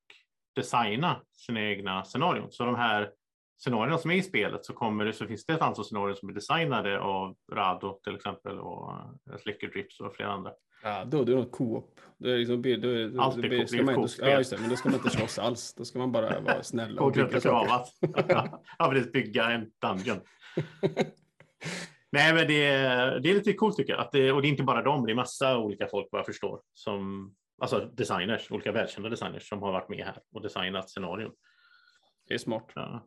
designa 0.56 1.20
sina 1.32 1.60
egna 1.62 2.04
scenarion. 2.04 2.52
Så 2.52 2.64
de 2.64 2.74
här 2.74 3.10
scenarierna 3.58 3.98
som 3.98 4.10
är 4.10 4.14
i 4.14 4.22
spelet 4.22 4.64
så, 4.64 4.72
kommer 4.72 5.04
det, 5.04 5.12
så 5.12 5.26
finns 5.26 5.46
det 5.46 5.52
ett 5.52 5.62
antal 5.62 5.84
scenarier 5.84 6.14
som 6.14 6.28
är 6.28 6.32
designade 6.32 7.00
av 7.00 7.36
Rado 7.52 8.00
till 8.04 8.14
exempel 8.16 8.58
och 8.58 8.90
uh, 9.30 9.36
Slicker 9.42 9.68
Drips 9.68 10.00
och 10.00 10.14
flera 10.16 10.30
andra. 10.30 10.52
Ja, 10.82 11.04
då, 11.04 11.24
då 11.24 11.32
är 11.32 11.36
det 11.36 11.42
något 11.42 11.52
co-op. 11.52 12.00
Då, 12.18 12.28
är 12.28 12.38
liksom, 12.38 12.62
då, 12.62 12.76
då, 12.76 13.08
då, 13.08 13.22
Allt 13.22 13.36
är 13.36 13.42
då, 13.42 13.58
co- 13.58 13.66
ska 13.66 13.76
det 13.76 13.82
är 13.82 13.84
man 13.84 13.94
co-op-spel. 13.94 14.28
ja, 14.30 14.38
just 14.38 14.50
det, 14.50 14.58
men 14.60 14.70
då 14.70 14.76
ska 14.76 14.88
man 14.88 14.98
inte 14.98 15.10
slåss 15.10 15.38
alls. 15.38 15.74
Då 15.74 15.84
ska 15.84 15.98
man 15.98 16.12
bara 16.12 16.40
vara 16.40 16.62
snäll 16.62 16.98
och 16.98 17.12
bygga 17.12 17.26
bygga 17.26 17.40
saker. 17.40 17.84
ja, 18.78 18.90
precis, 18.90 19.12
bygga 19.12 19.44
en 19.50 19.70
dungeon. 19.80 20.20
Nej, 22.12 22.34
men 22.34 22.46
det, 22.48 22.64
är- 22.66 23.20
det 23.20 23.30
är 23.30 23.34
lite 23.34 23.52
coolt 23.52 23.76
tycker 23.76 23.92
jag. 23.92 24.00
Att 24.00 24.12
det, 24.12 24.32
och 24.32 24.42
det 24.42 24.48
är 24.48 24.50
inte 24.50 24.62
bara 24.62 24.82
dem, 24.82 25.06
det 25.06 25.12
är 25.12 25.16
massa 25.16 25.58
olika 25.58 25.86
folk 25.86 26.08
vad 26.10 26.18
jag 26.18 26.26
förstår. 26.26 26.60
Som, 26.74 27.34
alltså 27.62 27.78
designers, 27.92 28.50
olika 28.50 28.72
välkända 28.72 29.08
designers 29.08 29.48
som 29.48 29.62
har 29.62 29.72
varit 29.72 29.88
med 29.88 30.04
här 30.04 30.18
och 30.34 30.42
designat 30.42 30.90
scenarion. 30.90 31.32
Det 32.28 32.34
är 32.34 32.38
smart. 32.38 32.72
Ja. 32.74 33.06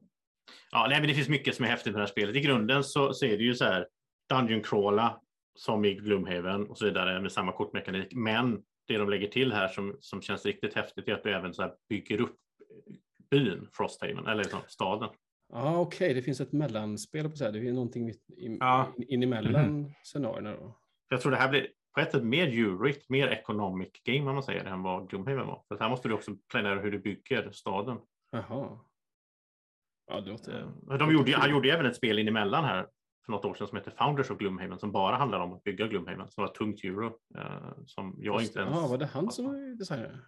Ja, 0.71 0.85
nej, 0.89 0.99
men 0.99 1.07
det 1.07 1.13
finns 1.15 1.29
mycket 1.29 1.55
som 1.55 1.65
är 1.65 1.69
häftigt 1.69 1.93
med 1.93 1.99
det 1.99 2.05
här 2.05 2.12
spelet. 2.12 2.35
I 2.35 2.39
grunden 2.41 2.83
så, 2.83 3.13
så 3.13 3.25
är 3.25 3.38
det 3.38 3.43
ju 3.43 3.55
så 3.55 3.65
här 3.65 3.88
Dungeon 4.29 4.63
crawla 4.63 5.19
som 5.55 5.85
i 5.85 5.93
Gloomhaven 5.93 6.67
och 6.67 6.77
så 6.77 6.85
vidare 6.85 7.21
med 7.21 7.31
samma 7.31 7.51
kortmekanik. 7.51 8.13
Men 8.13 8.62
det 8.88 8.97
de 8.97 9.09
lägger 9.09 9.27
till 9.27 9.53
här 9.53 9.67
som, 9.67 9.97
som 9.99 10.21
känns 10.21 10.45
riktigt 10.45 10.73
häftigt 10.73 11.07
är 11.07 11.13
att 11.13 11.23
du 11.23 11.33
även 11.33 11.53
så 11.53 11.73
bygger 11.89 12.21
upp 12.21 12.35
byn 13.31 13.67
Frosthaven, 13.73 14.27
eller 14.27 14.43
liksom 14.43 14.59
staden. 14.67 15.09
Ja, 15.53 15.79
okej, 15.79 16.13
det 16.13 16.21
finns 16.21 16.41
ett 16.41 16.51
mellanspel 16.51 17.29
på 17.29 17.35
så 17.35 17.43
här. 17.43 17.51
Det 17.51 17.59
är 17.59 17.73
någonting 17.73 18.05
mitt 18.05 18.29
in, 18.38 18.57
Ja. 18.59 18.93
in, 19.07 19.23
emellan 19.23 19.91
scenarierna 20.03 20.51
då. 20.51 20.79
Jag 21.09 21.21
tror 21.21 21.31
det 21.31 21.38
här 21.38 21.49
blir 21.49 21.67
på 21.95 21.99
ett 22.01 22.12
sätt 22.12 22.23
mer 22.23 22.47
eurigt, 22.47 23.09
mer 23.09 23.27
economic 23.27 23.89
game 24.03 24.29
om 24.29 24.33
man 24.33 24.43
säger 24.43 24.65
än 24.65 24.83
vad 24.83 25.09
Gloomhaven 25.09 25.47
var. 25.47 25.63
För 25.67 25.79
här 25.79 25.89
måste 25.89 26.07
du 26.07 26.13
också 26.13 26.31
planera 26.51 26.79
hur 26.81 26.91
du 26.91 26.99
bygger 26.99 27.51
staden. 27.51 27.97
Jaha. 28.31 28.79
Ja, 30.10 30.22
det 30.22 30.30
låter... 30.32 30.62
Eh, 30.91 30.98
De 30.98 31.12
gjorde, 31.13 31.36
han 31.38 31.52
gjorde 31.52 31.72
även 31.72 31.86
ett 31.86 31.95
spel 31.95 32.19
in 32.19 32.28
emellan 32.28 32.63
här 32.63 32.88
för 33.26 33.32
något 33.32 33.45
år 33.45 33.54
sedan 33.54 33.67
som 33.67 33.78
heter 33.78 33.91
Founders 33.91 34.32
of 34.32 34.38
Gloomhaven 34.38 34.80
som 34.80 34.91
bara 34.91 35.15
handlar 35.15 35.39
om 35.39 35.54
att 35.54 35.63
bygga 35.63 35.88
Gloomhaven, 35.88 36.30
som 36.32 36.43
var 36.43 36.48
tungt 36.54 36.84
euro. 36.84 37.06
Eh, 37.36 37.72
som 37.86 38.15
jag 38.19 38.41
inte 38.41 38.60
ens... 38.60 38.76
Ja, 38.76 38.88
var 38.88 38.98
det 38.98 39.06
han 39.06 39.32
som 39.32 39.45
var 39.45 39.78
designare? 39.78 40.19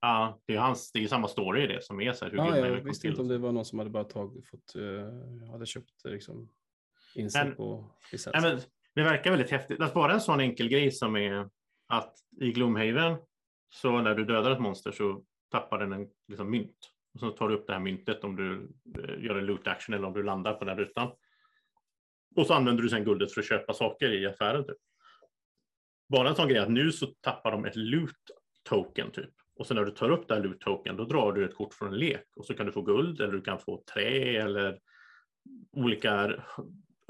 Ja, 0.00 0.40
det 0.46 0.54
är, 0.56 0.58
hans, 0.60 0.92
det 0.92 1.04
är 1.04 1.08
samma 1.08 1.28
story 1.28 1.64
i 1.64 1.66
det 1.66 1.84
som 1.84 2.00
är 2.00 2.12
så 2.12 2.24
här, 2.24 2.32
hur 2.32 2.38
Ja, 2.38 2.44
Gloomhaven 2.44 2.72
jag 2.72 2.84
visste 2.84 3.08
inte 3.08 3.20
om 3.20 3.28
det 3.28 3.38
var 3.38 3.52
någon 3.52 3.64
som 3.64 3.78
hade 3.78 3.90
bara 3.90 4.04
tagit, 4.04 4.46
fått, 4.46 4.76
uh, 4.76 5.50
hade 5.50 5.66
köpt 5.66 6.04
liksom, 6.04 6.48
Men- 7.34 7.54
på 7.54 7.90
licens. 8.12 8.42
Men 8.42 8.60
det 8.94 9.02
verkar 9.02 9.30
väldigt 9.30 9.50
häftigt. 9.50 9.80
Att 9.80 9.94
bara 9.94 10.12
en 10.12 10.20
sån 10.20 10.40
enkel 10.40 10.68
grej 10.68 10.90
som 10.90 11.16
är 11.16 11.48
att 11.88 12.14
i 12.40 12.52
Gloomhaven 12.52 13.16
så 13.68 14.00
när 14.00 14.14
du 14.14 14.24
dödar 14.24 14.50
ett 14.50 14.60
monster 14.60 14.92
så 14.92 15.24
tappar 15.50 15.78
den 15.78 15.92
en 15.92 16.08
liksom, 16.28 16.50
mynt. 16.50 16.92
Och 17.16 17.20
så 17.20 17.30
tar 17.30 17.48
du 17.48 17.54
upp 17.54 17.66
det 17.66 17.72
här 17.72 17.80
myntet 17.80 18.24
om 18.24 18.36
du 18.36 18.68
eh, 19.02 19.24
gör 19.24 19.34
en 19.34 19.46
loot 19.46 19.66
action 19.66 19.94
eller 19.94 20.06
om 20.06 20.12
du 20.12 20.22
landar 20.22 20.54
på 20.54 20.64
den 20.64 20.78
rutan. 20.78 21.10
Och 22.36 22.46
så 22.46 22.54
använder 22.54 22.82
du 22.82 22.88
sen 22.88 23.04
guldet 23.04 23.32
för 23.32 23.40
att 23.40 23.48
köpa 23.48 23.74
saker 23.74 24.12
i 24.12 24.26
affären. 24.26 24.64
Typ. 24.64 24.76
Bara 26.08 26.28
en 26.28 26.34
sån 26.34 26.48
grej 26.48 26.58
att 26.58 26.70
nu 26.70 26.92
så 26.92 27.06
tappar 27.06 27.50
de 27.50 27.64
ett 27.64 27.76
loot 27.76 28.10
token 28.68 29.10
typ. 29.10 29.30
Och 29.56 29.66
sen 29.66 29.76
när 29.76 29.84
du 29.84 29.90
tar 29.90 30.10
upp 30.10 30.28
det 30.28 30.34
här 30.34 30.42
loot 30.42 30.60
token 30.60 30.96
då 30.96 31.04
drar 31.04 31.32
du 31.32 31.44
ett 31.44 31.54
kort 31.54 31.74
från 31.74 31.88
en 31.88 31.98
lek 31.98 32.26
och 32.36 32.46
så 32.46 32.54
kan 32.54 32.66
du 32.66 32.72
få 32.72 32.82
guld 32.82 33.20
eller 33.20 33.32
du 33.32 33.40
kan 33.40 33.58
få 33.58 33.82
trä 33.94 34.42
eller 34.42 34.78
olika, 35.72 36.12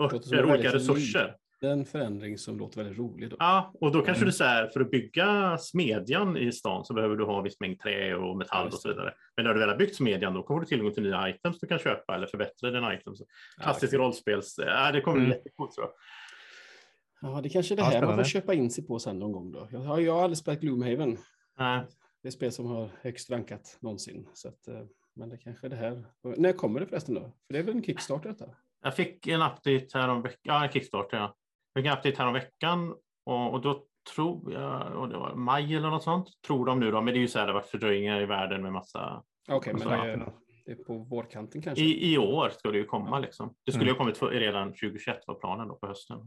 örter, 0.02 0.44
olika 0.44 0.74
resurser. 0.74 1.36
Det 1.60 1.66
är 1.66 1.70
en 1.72 1.84
förändring 1.84 2.38
som 2.38 2.58
låter 2.58 2.76
väldigt 2.82 2.98
rolig. 2.98 3.30
Då. 3.30 3.36
Ja, 3.38 3.72
och 3.80 3.92
då 3.92 3.98
kanske 4.02 4.22
Mm. 4.22 4.26
du 4.26 4.32
säger 4.32 4.66
för 4.68 4.80
att 4.80 4.90
bygga 4.90 5.58
smedjan 5.58 6.36
i 6.36 6.52
stan 6.52 6.84
så 6.84 6.94
behöver 6.94 7.16
du 7.16 7.24
ha 7.24 7.40
viss 7.40 7.60
mängd 7.60 7.78
trä 7.80 8.14
och 8.14 8.28
Ja, 8.28 8.34
metall 8.34 8.66
och 8.66 8.72
just 8.72 8.82
så 8.82 8.88
vidare. 8.88 9.14
Men 9.36 9.44
när 9.44 9.54
du 9.54 9.60
väl 9.60 9.68
har 9.68 9.76
byggt 9.76 9.96
smedjan 9.96 10.34
då 10.34 10.42
kommer 10.42 10.60
du 10.60 10.66
tillgång 10.66 10.92
till 10.94 11.02
nya 11.02 11.28
items 11.28 11.58
du 11.60 11.66
kan 11.66 11.78
köpa 11.78 12.14
eller 12.14 12.26
förbättra 12.26 12.70
dina 12.70 12.94
items. 12.94 13.22
Klassiskt 13.62 13.92
Ja, 13.92 13.98
rollspels... 13.98 14.54
Ja, 14.58 14.92
det 14.92 15.00
kommer 15.00 15.16
bli 15.18 15.26
Mm. 15.26 15.36
jättecoolt 15.38 15.72
tror 15.72 15.86
jag. 15.86 17.30
ja, 17.34 17.40
det 17.40 17.48
kanske 17.48 17.74
är 17.74 17.76
det 17.76 17.82
Ja, 17.82 17.88
här 17.88 18.02
man 18.06 18.16
får 18.16 18.24
köpa 18.24 18.54
in 18.54 18.70
sig 18.70 18.86
på 18.86 18.98
sen 18.98 19.18
någon 19.18 19.32
gång. 19.32 19.52
Då. 19.52 19.68
Jag 19.72 19.80
har, 19.80 20.00
jag 20.00 20.14
har 20.14 20.22
aldrig 20.22 20.38
spelat 20.38 20.60
Gloomhaven. 20.60 21.18
Nej, 21.58 21.84
Det 22.22 22.28
är 22.28 22.32
spel 22.32 22.52
som 22.52 22.66
har 22.66 22.88
högst 23.00 23.30
rankat 23.30 23.78
någonsin. 23.80 24.28
Så 24.34 24.48
att, 24.48 24.68
eh, 24.68 24.80
men 25.14 25.28
det 25.28 25.38
kanske 25.38 25.66
är 25.66 25.70
det 25.70 25.76
här. 25.76 26.04
När 26.36 26.52
kommer 26.52 26.80
det 26.80 26.86
förresten 26.86 27.14
då? 27.14 27.20
För 27.20 27.52
det 27.52 27.58
är 27.58 27.62
väl 27.62 27.74
en 27.76 27.82
Kickstarter 27.82 28.28
detta? 28.28 28.44
Jag 28.82 28.96
fick 28.96 29.26
en 29.26 29.42
update 29.42 29.86
här 29.94 30.08
om 30.08 30.22
veckan. 30.22 30.38
Ja, 30.42 30.64
en 30.64 30.70
Kickstarter 30.72 31.16
ja. 31.16 31.34
Fick 31.76 31.86
en 31.86 31.92
update 31.92 32.14
här 32.18 32.26
om 32.26 32.32
veckan 32.32 32.94
och, 33.26 33.52
och 33.52 33.60
då 33.60 33.84
tror 34.14 34.52
jag, 34.52 34.92
och 34.96 35.08
det 35.08 35.16
var 35.16 35.34
maj 35.34 35.74
eller 35.76 35.90
något 35.90 36.02
sånt, 36.02 36.28
tror 36.46 36.66
de 36.66 36.80
nu 36.80 36.90
då, 36.90 37.00
men 37.02 37.14
det 37.14 37.18
är 37.18 37.20
ju 37.20 37.28
så 37.28 37.38
här, 37.38 37.46
det 37.46 37.52
har 37.52 37.60
varit 37.60 37.70
fördröjningar 37.70 38.20
i 38.20 38.26
världen 38.26 38.62
med 38.62 38.72
massa 38.72 39.22
Okej, 39.48 39.72
men 39.72 39.82
Så, 39.82 39.88
det 39.88 39.94
är, 39.96 40.32
det 40.66 40.72
är 40.72 40.76
på 40.76 40.98
vårkanten 40.98 41.62
kanske? 41.62 41.84
I, 41.84 42.12
I 42.14 42.18
år 42.18 42.48
ska 42.48 42.70
det 42.70 42.78
ju 42.78 42.84
komma 42.84 43.08
Ja. 43.10 43.18
liksom. 43.18 43.54
Det 43.64 43.72
skulle 43.72 43.82
Mm. 43.84 43.88
ju 43.88 43.92
ha 43.92 43.98
kommit 43.98 44.16
för, 44.18 44.30
redan 44.30 44.68
2021 44.68 45.24
var 45.26 45.34
planen 45.34 45.68
då 45.68 45.74
på 45.74 45.86
hösten. 45.86 46.18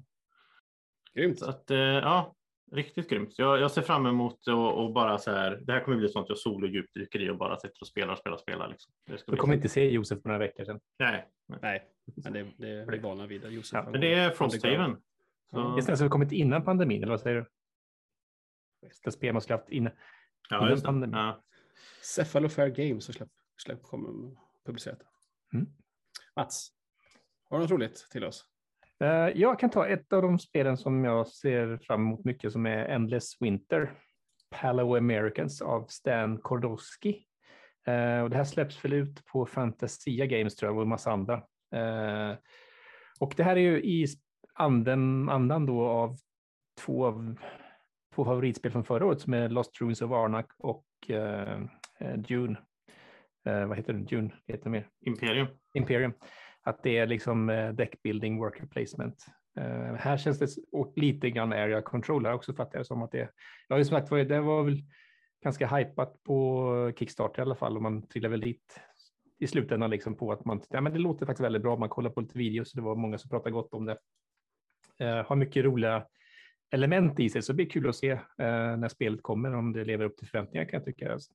Grymt. 1.13 1.39
Så 1.39 1.49
att, 1.49 1.71
eh, 1.71 1.77
ja, 1.77 2.35
riktigt 2.71 3.09
grymt. 3.09 3.33
Jag, 3.37 3.59
jag 3.59 3.71
ser 3.71 3.81
fram 3.81 4.05
emot 4.05 4.47
och, 4.47 4.83
och 4.83 4.93
bara 4.93 5.17
så 5.17 5.31
här. 5.31 5.59
Det 5.61 5.73
här 5.73 5.79
kommer 5.83 5.97
bli 5.97 6.09
sånt 6.09 6.29
jag 6.29 6.37
solo 6.37 6.67
djupdyker 6.67 7.19
i 7.21 7.29
och 7.29 7.37
bara 7.37 7.57
sitter 7.59 7.77
och 7.81 7.87
spelar 7.87 8.13
och 8.13 8.19
spelar 8.19 8.35
och 8.35 8.41
spelar. 8.41 8.67
Liksom. 8.67 8.93
Det 9.07 9.17
ska 9.17 9.31
Du 9.31 9.37
kommer 9.37 9.55
inte 9.55 9.69
se 9.69 9.89
Josef 9.89 10.21
på 10.23 10.27
några 10.27 10.39
veckor 10.39 10.65
sedan. 10.65 10.79
Nej, 10.99 11.25
nej. 11.61 11.83
Men 12.23 12.33
det, 12.33 12.47
det 12.57 12.69
är 12.69 12.85
vi 12.91 12.97
vana 12.97 13.27
vid. 13.27 13.45
Josef, 13.51 13.81
Ja, 13.85 13.91
men 13.91 14.01
det 14.01 14.13
är 14.13 14.29
Frosthaven. 14.29 14.97
Ja. 15.51 15.59
Det 15.59 15.87
är 15.87 15.89
alltså 15.89 16.09
kommit 16.09 16.31
innan 16.31 16.63
pandemin, 16.63 17.03
eller 17.03 17.11
vad 17.13 17.21
säger 17.21 17.35
du? 17.35 17.45
Det 19.03 19.11
spel 19.11 19.33
man 19.33 19.41
skulle 19.41 19.57
haft 19.57 19.69
innan. 19.69 19.93
ja, 20.49 20.67
innan 20.67 20.81
pandemin. 20.81 21.19
Ja. 21.19 21.43
Cephalofair 22.01 22.67
Games 22.69 23.07
har 23.07 23.13
släppt, 23.13 23.33
släppt 23.57 23.83
kommer 23.83 24.35
publicerat. 24.65 24.99
Mm. 25.53 25.67
Mats, 26.35 26.69
har 27.49 27.57
du 27.57 27.63
något 27.63 27.71
roligt 27.71 28.07
till 28.11 28.25
oss? 28.25 28.45
Eh, 28.99 29.09
Jag 29.09 29.59
kan 29.59 29.69
ta 29.69 29.87
ett 29.87 30.13
av 30.13 30.21
de 30.21 30.39
spelen 30.39 30.77
som 30.77 31.03
jag 31.03 31.27
ser 31.27 31.77
fram 31.77 32.01
emot 32.01 32.25
mycket 32.25 32.51
som 32.51 32.65
är 32.65 32.85
Endless 32.85 33.41
Winter. 33.41 33.93
Palo 34.49 34.95
Americans 34.97 35.61
av 35.61 35.85
Stan 35.85 36.37
Kordowski. 36.37 37.25
Eh, 37.87 38.21
och 38.21 38.29
det 38.29 38.35
här 38.37 38.43
släpps 38.43 38.85
väl 38.85 38.93
ut 38.93 39.25
på 39.25 39.45
Fantasia 39.45 40.25
Games 40.25 40.55
tror 40.55 40.69
jag 40.69 40.75
och 40.77 40.81
en 40.83 40.89
massa 40.89 41.11
andra. 41.11 41.33
Eh, 41.75 42.37
och 43.19 43.33
det 43.37 43.43
här 43.43 43.55
är 43.55 43.61
ju 43.61 43.81
i 43.83 44.07
anden, 44.59 45.29
andan 45.29 45.65
då 45.65 45.85
av 45.87 46.17
två 46.85 47.05
av 47.05 47.35
två 48.15 48.25
favoritspel 48.25 48.71
från 48.71 48.83
förra 48.83 49.05
året 49.05 49.21
som 49.21 49.33
är 49.33 49.49
Lost 49.49 49.81
Ruins 49.81 50.01
of 50.01 50.11
Arnak 50.11 50.51
och 50.57 50.85
eh, 51.09 51.61
eh, 51.99 52.17
Dune. 52.17 52.57
Eh, 53.45 53.65
vad 53.65 53.77
heter 53.77 53.93
den? 53.93 54.05
Dune 54.05 54.31
heter 54.47 54.63
det 54.63 54.69
mer. 54.69 54.87
Imperium. 55.05 55.47
Imperium. 55.73 56.13
Att 56.61 56.83
det 56.83 56.97
är 56.97 57.07
liksom 57.07 57.49
eh, 57.49 57.71
deckbuilding, 57.71 58.37
worker 58.37 58.65
placement. 58.65 59.25
Eh, 59.57 59.95
här 59.95 60.17
känns 60.17 60.39
det 60.39 60.47
lite 60.95 61.29
grann 61.29 61.53
area 61.53 61.81
control 61.81 62.25
här 62.25 62.33
också 62.33 62.53
fattar 62.53 62.79
jag 62.79 62.85
som 62.85 63.01
att 63.01 63.11
det. 63.11 63.29
Jag 63.67 63.75
har 63.75 63.77
ju 63.77 63.85
sagt 63.85 64.09
det 64.09 64.41
var 64.41 64.63
väl 64.63 64.83
ganska 65.43 65.67
hypat 65.67 66.23
på 66.23 66.91
Kickstarter 66.95 67.41
i 67.41 67.45
alla 67.45 67.55
fall 67.55 67.75
och 67.75 67.83
man 67.83 68.07
trillade 68.07 68.31
väl 68.31 68.41
dit 68.41 68.79
i 69.39 69.47
slutändan 69.47 69.89
liksom 69.89 70.15
på 70.15 70.31
att 70.31 70.45
man, 70.45 70.61
ja 70.69 70.81
men 70.81 70.93
det 70.93 70.99
låter 70.99 71.25
faktiskt 71.25 71.45
väldigt 71.45 71.61
bra. 71.61 71.77
Man 71.77 71.89
kollar 71.89 72.09
på 72.09 72.21
lite 72.21 72.37
videos 72.37 72.73
och 72.73 72.77
det 72.77 72.85
var 72.85 72.95
många 72.95 73.17
som 73.17 73.29
pratade 73.29 73.51
gott 73.51 73.73
om 73.73 73.85
det. 73.85 73.97
Eh, 74.99 75.25
har 75.25 75.35
mycket 75.35 75.65
roliga 75.65 76.05
element 76.71 77.19
i 77.19 77.29
sig 77.29 77.41
så 77.41 77.51
det 77.51 77.55
blir 77.55 77.69
kul 77.69 77.89
att 77.89 77.95
se 77.95 78.11
eh, 78.11 78.77
när 78.77 78.87
spelet 78.87 79.23
kommer 79.23 79.55
om 79.55 79.73
det 79.73 79.85
lever 79.85 80.05
upp 80.05 80.17
till 80.17 80.27
förväntningar 80.27 80.65
kan 80.65 80.77
jag 80.77 80.85
tycka. 80.85 81.13
Alltså, 81.13 81.31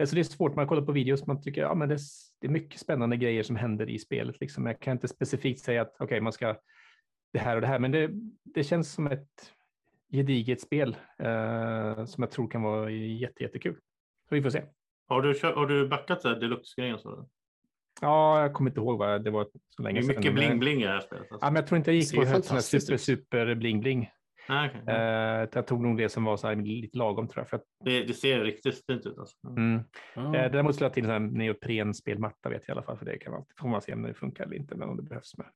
Alltså 0.00 0.14
det 0.14 0.20
är 0.20 0.24
svårt, 0.24 0.56
man 0.56 0.66
kollar 0.66 0.82
på 0.82 0.92
videos, 0.92 1.26
man 1.26 1.42
tycker 1.42 1.62
ja, 1.62 1.74
men 1.74 1.88
det, 1.88 1.94
är 1.94 2.00
det 2.40 2.46
är 2.46 2.50
mycket 2.50 2.80
spännande 2.80 3.16
grejer 3.16 3.42
som 3.42 3.56
händer 3.56 3.90
i 3.90 3.98
spelet. 3.98 4.40
Liksom. 4.40 4.66
Jag 4.66 4.80
kan 4.80 4.92
inte 4.92 5.08
specifikt 5.08 5.60
säga 5.60 5.82
att 5.82 5.96
okej, 5.98 6.20
man 6.20 6.32
ska 6.32 6.56
det 7.32 7.38
här 7.38 7.54
och 7.54 7.60
det 7.60 7.66
här, 7.66 7.78
men 7.78 7.90
det, 7.90 8.10
det 8.44 8.64
känns 8.64 8.92
som 8.92 9.06
ett 9.06 9.52
gediget 10.12 10.60
spel 10.60 10.96
eh, 11.18 12.04
som 12.04 12.22
jag 12.22 12.30
tror 12.30 12.48
kan 12.48 12.62
vara 12.62 12.90
jätte, 12.90 13.42
jättekul. 13.42 13.76
Så 14.28 14.34
vi 14.34 14.42
får 14.42 14.50
se. 14.50 14.62
Har 15.08 15.22
du, 15.22 15.40
har 15.42 15.66
du 15.66 15.88
backat 15.88 16.22
deluxe-grejen? 16.22 16.98
Ja, 18.00 18.40
jag 18.42 18.52
kommer 18.52 18.70
inte 18.70 18.80
ihåg 18.80 18.98
vad 18.98 19.24
det 19.24 19.30
var 19.30 19.44
så 19.44 19.82
Det 19.82 19.82
länge 19.82 19.98
är 19.98 20.02
sedan. 20.02 20.16
mycket 20.16 20.32
bling-bling 20.34 20.80
i 20.82 20.84
det 20.84 20.92
här 20.92 21.00
spelet. 21.00 21.32
Alltså. 21.32 21.46
Ja, 21.46 21.50
men 21.50 21.56
jag 21.56 21.66
tror 21.66 21.76
inte 21.78 21.90
jag 21.90 21.96
gick 21.96 22.14
på 22.16 22.60
super, 22.62 22.96
super 22.96 23.54
bling-bling. 23.54 24.10
Nej, 24.48 24.70
okej. 24.82 24.94
Eh, 24.94 25.48
jag 25.52 25.66
tog 25.66 25.82
nog 25.82 25.98
det 25.98 26.08
som 26.08 26.24
var 26.24 26.36
så 26.36 26.48
här 26.48 26.56
lite 26.56 26.98
lagom 26.98 27.28
tror 27.28 27.40
jag. 27.40 27.48
För 27.48 27.56
att, 27.56 27.64
det, 27.84 28.02
det 28.04 28.14
ser 28.14 28.40
riktigt 28.40 28.86
fint 28.86 29.06
ut. 29.06 29.18
Alltså. 29.18 29.36
mm. 29.48 29.76
Eh, 30.16 30.32
Däremot 30.32 30.74
skulle 30.74 30.86
jag 30.86 30.94
till 30.94 31.10
en 31.10 31.26
neoprenspelmatta 31.26 32.48
vet 32.48 32.62
jag 32.66 32.74
i 32.74 32.76
alla 32.76 32.82
fall, 32.86 32.98
för 32.98 33.06
det 33.06 33.18
kan 33.18 33.32
man, 33.32 33.44
får 33.60 33.68
man 33.68 33.82
se 33.82 33.92
om 33.92 34.02
det 34.02 34.14
funkar 34.14 34.44
eller 34.44 34.56
inte, 34.56 34.76
men 34.76 34.88
om 34.88 34.96
det 34.96 35.02
behövs 35.02 35.38
med. 35.38 35.46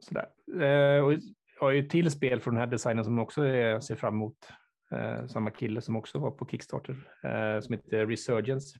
Sådär. 0.00 0.26
Eh, 0.64 1.04
och 1.04 1.12
jag 1.12 1.20
har 1.60 1.70
ju 1.70 1.82
till 1.82 2.10
spel 2.10 2.40
från 2.40 2.54
den 2.54 2.60
här 2.60 2.70
designen 2.70 3.04
som 3.04 3.18
också 3.18 3.42
är, 3.42 3.80
ser 3.80 3.96
fram 3.96 4.14
emot. 4.14 4.36
Samma 5.28 5.50
kille 5.50 5.80
som 5.80 5.96
också 5.96 6.18
var 6.18 6.30
på 6.30 6.46
Kickstarter, 6.46 6.96
som 7.60 7.74
heter 7.74 8.06
Resurgence. 8.06 8.78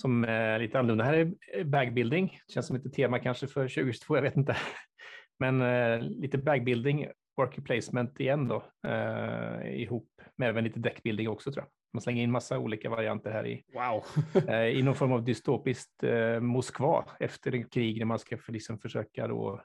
Som 0.00 0.24
är 0.24 0.58
lite 0.58 0.78
annorlunda. 0.78 1.04
Här 1.04 1.32
är 1.52 1.64
bagbuilding, 1.64 2.38
känns 2.48 2.66
som 2.66 2.76
ett 2.76 2.92
tema 2.94 3.18
kanske 3.18 3.46
för 3.46 3.68
2022, 3.68 4.16
jag 4.16 4.22
vet 4.22 4.36
inte. 4.36 4.56
Men 5.38 5.62
eh, 5.62 6.00
lite 6.00 6.38
bagbuilding, 6.38 7.06
worker 7.36 7.62
placement 7.62 8.20
igen 8.20 8.48
då, 8.48 8.64
eh, 8.88 9.80
ihop 9.82 10.08
med 10.36 10.48
även 10.48 10.64
lite 10.64 10.80
deckbuilding 10.80 11.28
också 11.28 11.52
tror 11.52 11.64
jag. 11.64 11.70
Man 11.94 12.00
slänger 12.00 12.22
in 12.22 12.30
massa 12.30 12.58
olika 12.58 12.90
varianter 12.90 13.30
här 13.30 13.46
i, 13.46 13.64
Wow. 13.74 14.04
eh, 14.48 14.66
i 14.66 14.82
någon 14.82 14.94
form 14.94 15.12
av 15.12 15.24
dystopiskt 15.24 16.02
eh, 16.02 16.40
Moskva 16.40 17.04
efter 17.20 17.54
en 17.54 17.68
krig 17.68 17.98
när 17.98 18.06
man 18.06 18.18
ska 18.18 18.38
för, 18.38 18.52
liksom 18.52 18.78
försöka 18.78 19.28
då, 19.28 19.62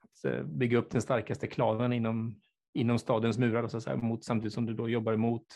att, 0.00 0.32
eh, 0.32 0.42
bygga 0.42 0.78
upp 0.78 0.90
den 0.90 1.02
starkaste 1.02 1.46
klanen 1.46 1.92
inom, 1.92 2.40
inom 2.74 2.98
stadens 2.98 3.38
murar 3.38 3.62
och 3.62 3.70
så, 3.70 3.80
så 3.80 3.90
här, 3.90 3.96
mot, 3.96 4.24
samtidigt 4.24 4.54
som 4.54 4.66
du 4.66 4.74
då 4.74 4.88
jobbar 4.88 5.12
emot 5.12 5.46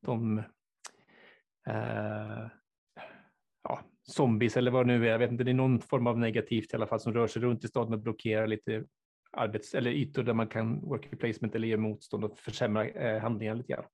de 0.00 0.38
eh, 1.68 2.46
zombies 4.10 4.56
eller 4.56 4.70
vad 4.70 4.86
det 4.86 4.98
nu 4.98 5.06
är. 5.06 5.10
Jag 5.10 5.18
vet 5.18 5.30
inte, 5.30 5.44
det 5.44 5.50
är 5.50 5.54
någon 5.54 5.80
form 5.80 6.06
av 6.06 6.18
negativt 6.18 6.72
i 6.72 6.76
alla 6.76 6.86
fall 6.86 7.00
som 7.00 7.12
rör 7.14 7.26
sig 7.26 7.42
runt 7.42 7.64
i 7.64 7.68
staden 7.68 7.92
och 7.92 7.98
blockerar 8.00 8.46
lite 8.46 8.84
arbets 9.32 9.74
eller 9.74 9.90
ytor 9.90 10.22
där 10.22 10.34
man 10.34 10.46
kan 10.46 10.80
work 10.80 11.18
placement 11.20 11.54
eller 11.54 11.68
ge 11.68 11.76
motstånd 11.76 12.24
och 12.24 12.38
försämra 12.38 12.88
eh, 12.88 13.20
handlingar 13.22 13.54
lite 13.54 13.72
grann. 13.72 13.84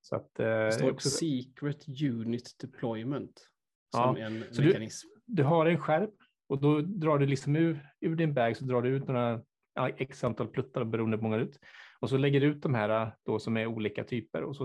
Så 0.00 0.16
att, 0.16 0.40
eh, 0.40 0.46
Det 0.46 0.72
står 0.72 0.90
också, 0.90 1.08
Secret 1.10 1.84
Unit 2.02 2.50
Deployment. 2.60 3.48
Ja, 3.92 4.02
Som 4.14 4.16
en 4.16 4.44
så 4.50 4.62
du- 4.62 4.68
mekanism. 4.68 5.08
du 5.26 5.42
har 5.42 5.66
en 5.66 5.78
skärm 5.78 6.10
och 6.48 6.60
då 6.60 6.80
drar 6.80 7.18
du 7.18 7.26
liksom 7.26 7.56
ur, 7.56 7.88
ur 8.00 8.16
din 8.16 8.34
bag 8.34 8.56
så 8.56 8.64
drar 8.64 8.82
du 8.82 8.88
ut 8.88 9.06
några 9.06 9.42
ja, 9.74 9.88
x 9.88 10.24
antal 10.24 10.46
pluttar 10.48 10.84
beroende 10.84 11.18
på 11.18 11.24
hur 11.24 11.30
många 11.30 11.42
ut. 11.42 11.58
Och 12.00 12.10
så 12.10 12.16
lägger 12.16 12.40
du 12.40 12.46
ut 12.46 12.62
de 12.62 12.74
här 12.74 13.12
då 13.26 13.38
som 13.38 13.56
är 13.56 13.66
olika 13.66 14.04
typer 14.04 14.42
och 14.42 14.56
så 14.56 14.64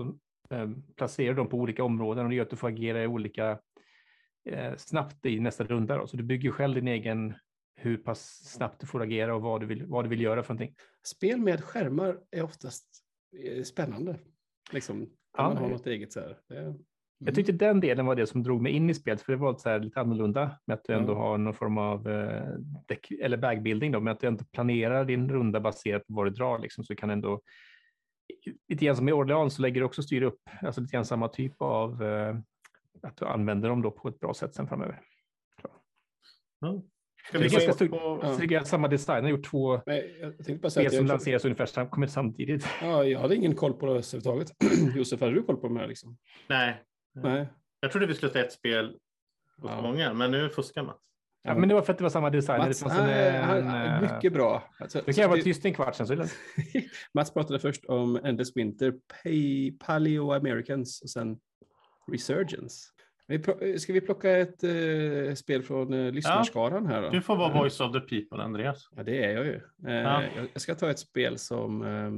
eh, 0.50 0.70
placerar 0.96 1.28
du 1.28 1.34
dem 1.34 1.48
på 1.48 1.56
olika 1.56 1.84
områden 1.84 2.24
och 2.24 2.30
det 2.30 2.36
gör 2.36 2.44
att 2.44 2.50
du 2.50 2.56
får 2.56 2.68
agera 2.68 3.02
i 3.02 3.06
olika 3.06 3.58
eh, 4.44 4.76
snabbt 4.76 5.26
i 5.26 5.40
nästa 5.40 5.64
runda. 5.64 5.96
Då. 5.98 6.06
Så 6.06 6.16
du 6.16 6.22
bygger 6.22 6.50
själv 6.50 6.74
din 6.74 6.88
egen 6.88 7.34
hur 7.76 7.96
pass 7.96 8.40
snabbt 8.44 8.80
du 8.80 8.86
får 8.86 9.02
agera 9.02 9.34
och 9.34 9.42
vad 9.42 9.60
du 9.60 9.66
vill, 9.66 9.86
vad 9.86 10.04
du 10.04 10.08
vill 10.08 10.20
göra 10.20 10.42
för 10.42 10.54
någonting. 10.54 10.76
Spel 11.06 11.40
med 11.40 11.64
skärmar 11.64 12.18
är 12.30 12.42
oftast 12.42 12.84
eh, 13.44 13.62
spännande. 13.62 14.16
Liksom, 14.72 15.10
Ja, 15.36 15.42
man 15.48 15.56
ha 15.56 15.66
det- 15.66 15.72
något 15.72 15.86
eget 15.86 16.12
så 16.12 16.20
här. 16.20 16.36
Är 16.54 16.74
Jag 17.18 17.34
tyckte 17.34 17.52
den 17.52 17.80
delen 17.80 18.06
var 18.06 18.14
det 18.16 18.26
som 18.26 18.42
drog 18.42 18.62
mig 18.62 18.72
in 18.72 18.90
i 18.90 18.94
spelet, 18.94 19.22
för 19.22 19.32
det 19.32 19.38
var 19.38 19.54
så 19.54 19.68
här 19.68 19.80
lite 19.80 20.00
annorlunda 20.00 20.58
med 20.66 20.74
att 20.74 20.84
du 20.84 20.92
ändå 20.92 21.12
Ja. 21.12 21.16
har 21.18 21.38
någon 21.38 21.54
form 21.54 21.78
av 21.78 22.08
eh, 22.08 22.54
däck, 22.86 23.10
eller 23.10 23.36
bagbuilding 23.36 23.92
då, 23.92 24.00
med 24.00 24.12
att 24.12 24.20
du 24.20 24.26
ändå 24.26 24.44
planerar 24.52 25.04
din 25.04 25.30
runda 25.30 25.60
baserat 25.60 26.06
på 26.06 26.14
vad 26.14 26.26
du 26.26 26.30
drar, 26.30 26.58
liksom, 26.58 26.84
så 26.84 26.92
du 26.92 26.96
kan 26.96 27.10
ändå 27.10 27.40
lite 28.68 28.84
grann 28.84 28.96
som 28.96 29.08
i 29.08 29.12
Orleans 29.12 29.54
så 29.54 29.62
lägger 29.62 29.80
du 29.80 29.84
också 29.86 30.02
styr 30.02 30.22
upp, 30.22 30.40
alltså 30.62 30.80
lite 30.80 30.92
grann 30.92 31.04
samma 31.04 31.28
typ 31.28 31.54
av 31.58 32.02
eh, 32.02 32.36
att 33.04 33.16
du 33.16 33.24
använder 33.26 33.68
dem 33.68 33.82
då 33.82 33.90
på 33.90 34.08
ett 34.08 34.20
bra 34.20 34.34
sätt 34.34 34.54
sen 34.54 34.68
framöver. 34.68 35.00
Ja. 36.60 36.82
Ska 37.28 37.38
Det 37.38 37.44
vi 37.48 37.56
är 37.56 37.66
ganska 37.66 37.88
på... 37.88 38.18
Ja. 38.22 38.60
Så 38.60 38.66
samma 38.68 38.88
design, 38.88 39.24
har 39.24 39.30
gjort 39.30 39.44
två 39.50 39.80
Men 39.86 39.96
jag 40.20 40.36
tänkte 40.36 40.54
bara 40.54 40.70
säga 40.70 40.88
spel 40.90 40.98
som 40.98 41.06
jag, 41.06 41.12
lanseras 41.12 41.44
ungefär 41.44 41.66
sam- 41.66 41.88
kommer 41.90 42.06
samtidigt. 42.06 42.66
ja, 42.82 43.04
jag 43.04 43.20
hade 43.20 43.36
ingen 43.36 43.54
koll 43.54 43.72
på 43.72 43.86
det 43.86 43.92
överhuvudtaget. 43.92 44.50
Josef, 44.96 45.20
hade 45.20 45.32
du 45.34 45.42
koll 45.42 45.56
på 45.56 45.66
de 45.68 45.76
här? 45.76 45.86
Liksom? 45.88 46.16
Nej, 46.48 46.82
Nej. 47.14 47.46
jag 47.80 47.92
trodde 47.92 48.06
vi 48.06 48.14
skulle 48.14 48.32
ta 48.32 48.38
ett 48.38 48.52
spel 48.52 48.86
hos 49.60 49.70
Ja. 49.70 49.82
många, 49.82 50.12
men 50.14 50.30
nu 50.30 50.48
fuskar 50.48 50.82
Mats. 50.82 50.98
Ja, 51.46 51.54
men 51.54 51.68
det 51.68 51.74
var 51.74 51.82
för 51.82 51.92
att 51.92 51.98
det 51.98 52.04
var 52.04 52.10
samma 52.10 52.30
design. 52.30 52.58
Mats, 52.58 52.78
det 52.82 52.88
fanns 52.88 53.00
en, 53.00 53.44
han, 53.44 53.58
en, 53.58 53.66
han, 53.66 54.04
eh, 54.04 54.14
mycket 54.14 54.32
bra. 54.32 54.62
Alltså, 54.78 54.98
Då 55.06 55.12
kan 55.12 55.22
jag 55.22 55.28
vara 55.28 55.36
det- 55.38 55.42
tyst 55.44 55.64
en 55.64 55.74
kvart 55.74 55.94
sen. 55.94 56.06
Så. 56.06 56.14
Mats 57.14 57.32
pratade 57.32 57.58
först 57.58 57.84
om 57.84 58.16
Endless 58.16 58.56
Winter, 58.56 58.90
Pa- 58.92 59.86
Paleo 59.86 60.32
Americans 60.32 61.02
och 61.02 61.10
sen 61.10 61.38
Resurgence. 62.12 62.90
Pl- 63.28 63.76
Ska 63.76 63.92
vi 63.92 64.00
plocka 64.00 64.30
ett 64.30 64.64
eh, 64.64 65.34
spel 65.34 65.62
från 65.62 65.92
eh, 65.92 66.12
lyssnarskaran 66.12 66.86
här 66.86 67.02
då? 67.02 67.10
Du 67.10 67.22
får 67.22 67.36
vara 67.36 67.52
Ja. 67.54 67.58
voice 67.60 67.80
of 67.80 67.92
the 67.92 68.00
people, 68.00 68.42
Andreas. 68.44 68.88
Ja, 68.96 69.02
det 69.02 69.24
är 69.24 69.30
jag 69.34 69.44
ju. 69.46 69.54
Eh, 69.86 69.94
Ja. 69.94 70.22
jag, 70.36 70.46
jag 70.52 70.62
ska 70.62 70.74
ta 70.74 70.90
ett 70.90 70.98
spel 70.98 71.38
som 71.38 71.82
eh, 71.82 72.12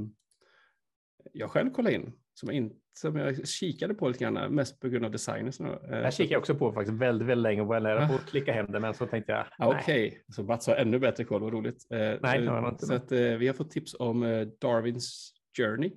jag 1.33 1.49
själv 1.51 1.69
kollade 1.71 1.95
in, 1.95 2.11
som 2.33 2.47
jag, 2.49 2.55
in, 2.55 2.73
som 2.99 3.15
jag 3.15 3.47
kikade 3.47 3.93
på 3.93 4.07
lite 4.07 4.23
grann, 4.23 4.55
mest 4.55 4.79
på 4.79 4.87
grund 4.89 5.05
av 5.05 5.11
designen. 5.11 5.53
Eh, 5.61 5.89
här 5.91 6.11
kikade 6.11 6.33
jag 6.33 6.39
också 6.39 6.55
på 6.55 6.71
faktiskt 6.73 6.97
väldigt, 6.97 7.27
väldigt 7.27 7.43
länge 7.43 7.61
och 7.61 7.67
var 7.67 7.79
nära 7.79 8.07
på 8.07 8.13
att 8.13 8.25
klicka 8.25 8.53
hem 8.53 8.65
det, 8.71 8.79
men 8.79 8.93
så 8.93 9.05
tänkte 9.05 9.31
jag. 9.31 9.45
Ja, 9.57 9.69
nej. 9.71 9.79
Okej, 9.81 10.23
så 10.35 10.43
Mats 10.43 10.67
har 10.67 10.75
ännu 10.75 10.99
bättre 10.99 11.23
koll, 11.23 11.41
vad 11.41 11.53
roligt. 11.53 11.87
Eh, 11.91 11.97
Nej, 11.99 12.17
så 12.21 12.27
det 12.27 12.43
jag 12.45 12.69
inte, 12.69 12.85
så 12.85 12.93
att, 12.93 13.11
eh, 13.11 13.19
vi 13.19 13.47
har 13.47 13.53
fått 13.53 13.71
tips 13.71 13.95
om 13.99 14.23
eh, 14.23 14.47
Darwins 14.61 15.33
Journey 15.57 15.91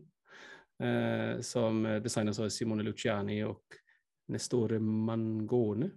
eh, 0.83 1.41
som 1.41 1.87
eh, 1.87 1.97
designas 2.03 2.39
av 2.41 2.49
Simone 2.49 2.83
Luciani 2.83 3.45
och 3.45 3.63
Nestore 4.31 4.79
Mangone. 4.79 5.91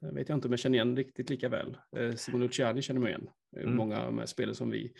Jag 0.00 0.12
vet 0.12 0.28
jag 0.28 0.36
inte 0.36 0.48
om 0.48 0.52
jag 0.52 0.60
känner 0.60 0.78
igen 0.78 0.96
riktigt 0.96 1.30
lika 1.30 1.48
väl. 1.48 1.76
Eh, 1.96 2.14
Simone 2.14 2.44
Luciani 2.44 2.82
känner 2.82 3.00
man 3.00 3.08
igen. 3.08 3.28
Mm. 3.56 3.76
Många 3.76 3.98
av 4.00 4.06
de 4.06 4.18
här 4.18 4.26
spelen 4.26 4.54
som 4.54 4.70
vi 4.70 4.92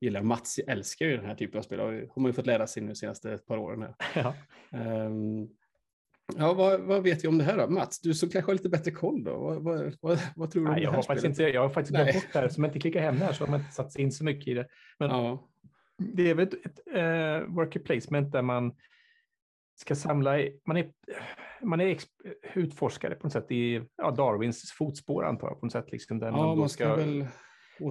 gillar. 0.00 0.22
Mats 0.22 0.58
älskar 0.58 1.06
ju 1.06 1.16
den 1.16 1.26
här 1.26 1.34
typen 1.34 1.58
av 1.58 1.62
spel. 1.62 1.80
Har 1.80 1.92
har 1.92 2.22
man 2.22 2.28
ju 2.28 2.32
fått 2.32 2.46
lära 2.46 2.66
sig 2.66 2.82
nu 2.82 2.88
de 2.88 2.94
senaste 2.94 3.32
ett 3.32 3.46
par 3.46 3.58
åren. 3.58 3.82
Här. 3.82 3.94
Ja. 4.22 4.34
Ehm, 4.78 5.48
ja, 6.36 6.54
vad, 6.54 6.80
vad 6.80 7.02
vet 7.02 7.24
vi 7.24 7.28
om 7.28 7.38
det 7.38 7.44
här 7.44 7.58
då? 7.58 7.68
Mats, 7.68 8.00
du 8.00 8.14
som 8.14 8.28
kanske 8.28 8.48
har 8.50 8.54
lite 8.54 8.68
bättre 8.68 8.90
koll 8.90 9.24
då. 9.24 9.36
Vad, 9.36 9.96
vad, 10.00 10.18
vad, 10.36 10.50
tror 10.50 10.64
du 10.64 10.70
Nej, 10.70 10.80
det 10.80 10.84
jag, 10.84 10.90
har 10.90 11.02
faktiskt 11.02 11.20
spelet? 11.20 11.38
inte, 11.38 11.42
jag 11.42 11.62
har 11.62 11.68
faktiskt 11.68 11.94
glömt 11.96 12.14
bort 12.14 12.32
det 12.32 12.38
här, 12.38 12.48
så 12.48 12.58
om 12.58 12.64
jag 12.64 12.70
inte 12.70 12.80
klickar 12.80 13.00
hem 13.00 13.18
det 13.18 13.24
här 13.24 13.32
så 13.32 13.44
har 13.44 13.50
man 13.50 13.60
inte 13.60 13.72
satt 13.72 13.92
sig 13.92 14.02
in 14.02 14.12
så 14.12 14.24
mycket 14.24 14.48
i 14.48 14.54
det. 14.54 14.66
Men 14.98 15.10
Ja, 15.10 15.48
det 15.98 16.30
är 16.30 16.34
väl 16.34 16.46
ett, 16.46 16.54
ett 16.54 16.80
uh, 16.86 17.54
worker 17.54 17.80
placement 17.80 18.32
där 18.32 18.42
man 18.42 18.76
ska 19.76 19.94
samla, 19.94 20.38
man 20.66 20.76
är, 20.76 20.92
man 21.62 21.80
är 21.80 21.98
utforskare 22.54 23.14
på 23.14 23.26
något 23.26 23.32
sätt 23.32 23.50
i 23.50 23.82
ja, 23.96 24.10
Darwins 24.10 24.72
fotspår 24.72 25.24
antar 25.24 25.48
jag 25.48 25.60
på 25.60 25.66
något 25.66 25.72
sätt. 25.72 25.92
Liksom, 25.92 26.18
där 26.18 26.26
ja 26.26 26.32
man 26.32 26.48
då 26.48 26.56
man 26.56 26.68
ska, 26.68 26.96
väl 26.96 27.26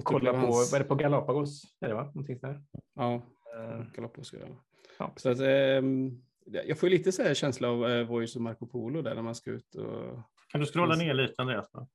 kolla 0.02 0.32
på, 0.32 0.38
hans... 0.38 0.72
vad 0.72 0.80
är 0.80 0.84
det 0.84 0.88
på 0.88 0.94
Galapagos? 0.94 1.62
Är 1.80 1.88
det 1.88 1.94
va? 1.94 2.04
Någonting 2.04 2.38
sådär. 2.38 2.62
Ja, 2.94 3.22
Eh, 3.58 3.84
Galapagos. 3.94 4.32
Ja. 4.32 4.64
Ja. 4.98 5.12
Så 5.16 5.30
att, 5.30 5.40
ehm, 5.40 6.22
jag 6.44 6.78
får 6.78 6.88
lite 6.88 7.12
så 7.12 7.22
här 7.22 7.34
känsla 7.34 7.68
av 7.68 7.86
eh, 7.90 8.06
Voice 8.06 8.36
och 8.36 8.42
Marco 8.42 8.66
Polo 8.66 9.02
där 9.02 9.14
när 9.14 9.22
man 9.22 9.34
ska 9.34 9.50
ut 9.50 9.74
och... 9.74 10.22
Kan 10.48 10.60
du 10.60 10.66
scrolla 10.66 10.96
ner 10.96 11.14
lite, 11.14 11.42
Andreas? 11.42 11.70
Då? 11.72 11.88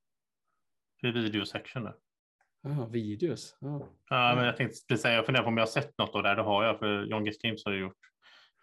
Det 1.02 1.08
är 1.08 1.12
videosection 1.12 1.84
där. 1.84 1.94
Ja, 2.62 2.86
videos. 2.86 3.56
Ja. 3.60 3.88
Ja, 4.10 4.34
men 4.36 4.44
jag 4.44 4.56
tänkte 4.56 4.78
precis 4.88 5.02
säga, 5.02 5.14
jag 5.14 5.26
funderar 5.26 5.44
på 5.44 5.48
om 5.48 5.56
jag 5.56 5.64
har 5.64 5.70
sett 5.70 5.98
något 5.98 6.14
av 6.14 6.22
det 6.22 6.28
här. 6.28 6.36
Det 6.36 6.42
har 6.42 6.64
jag, 6.64 6.78
för 6.78 7.04
John 7.04 7.26
Gist 7.26 7.42
Games 7.42 7.64
har 7.64 7.72
ju 7.72 7.80
gjort. 7.80 7.98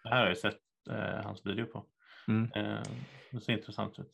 Det 0.02 0.08
här 0.08 0.20
har 0.20 0.28
jag 0.28 0.38
sett 0.38 0.58
eh, 0.90 1.24
hans 1.24 1.46
video 1.46 1.66
på. 1.66 1.86
Mm. 2.28 2.50
Eh, 2.54 2.82
det 3.30 3.40
ser 3.40 3.52
intressant 3.52 3.98
ut. 3.98 4.12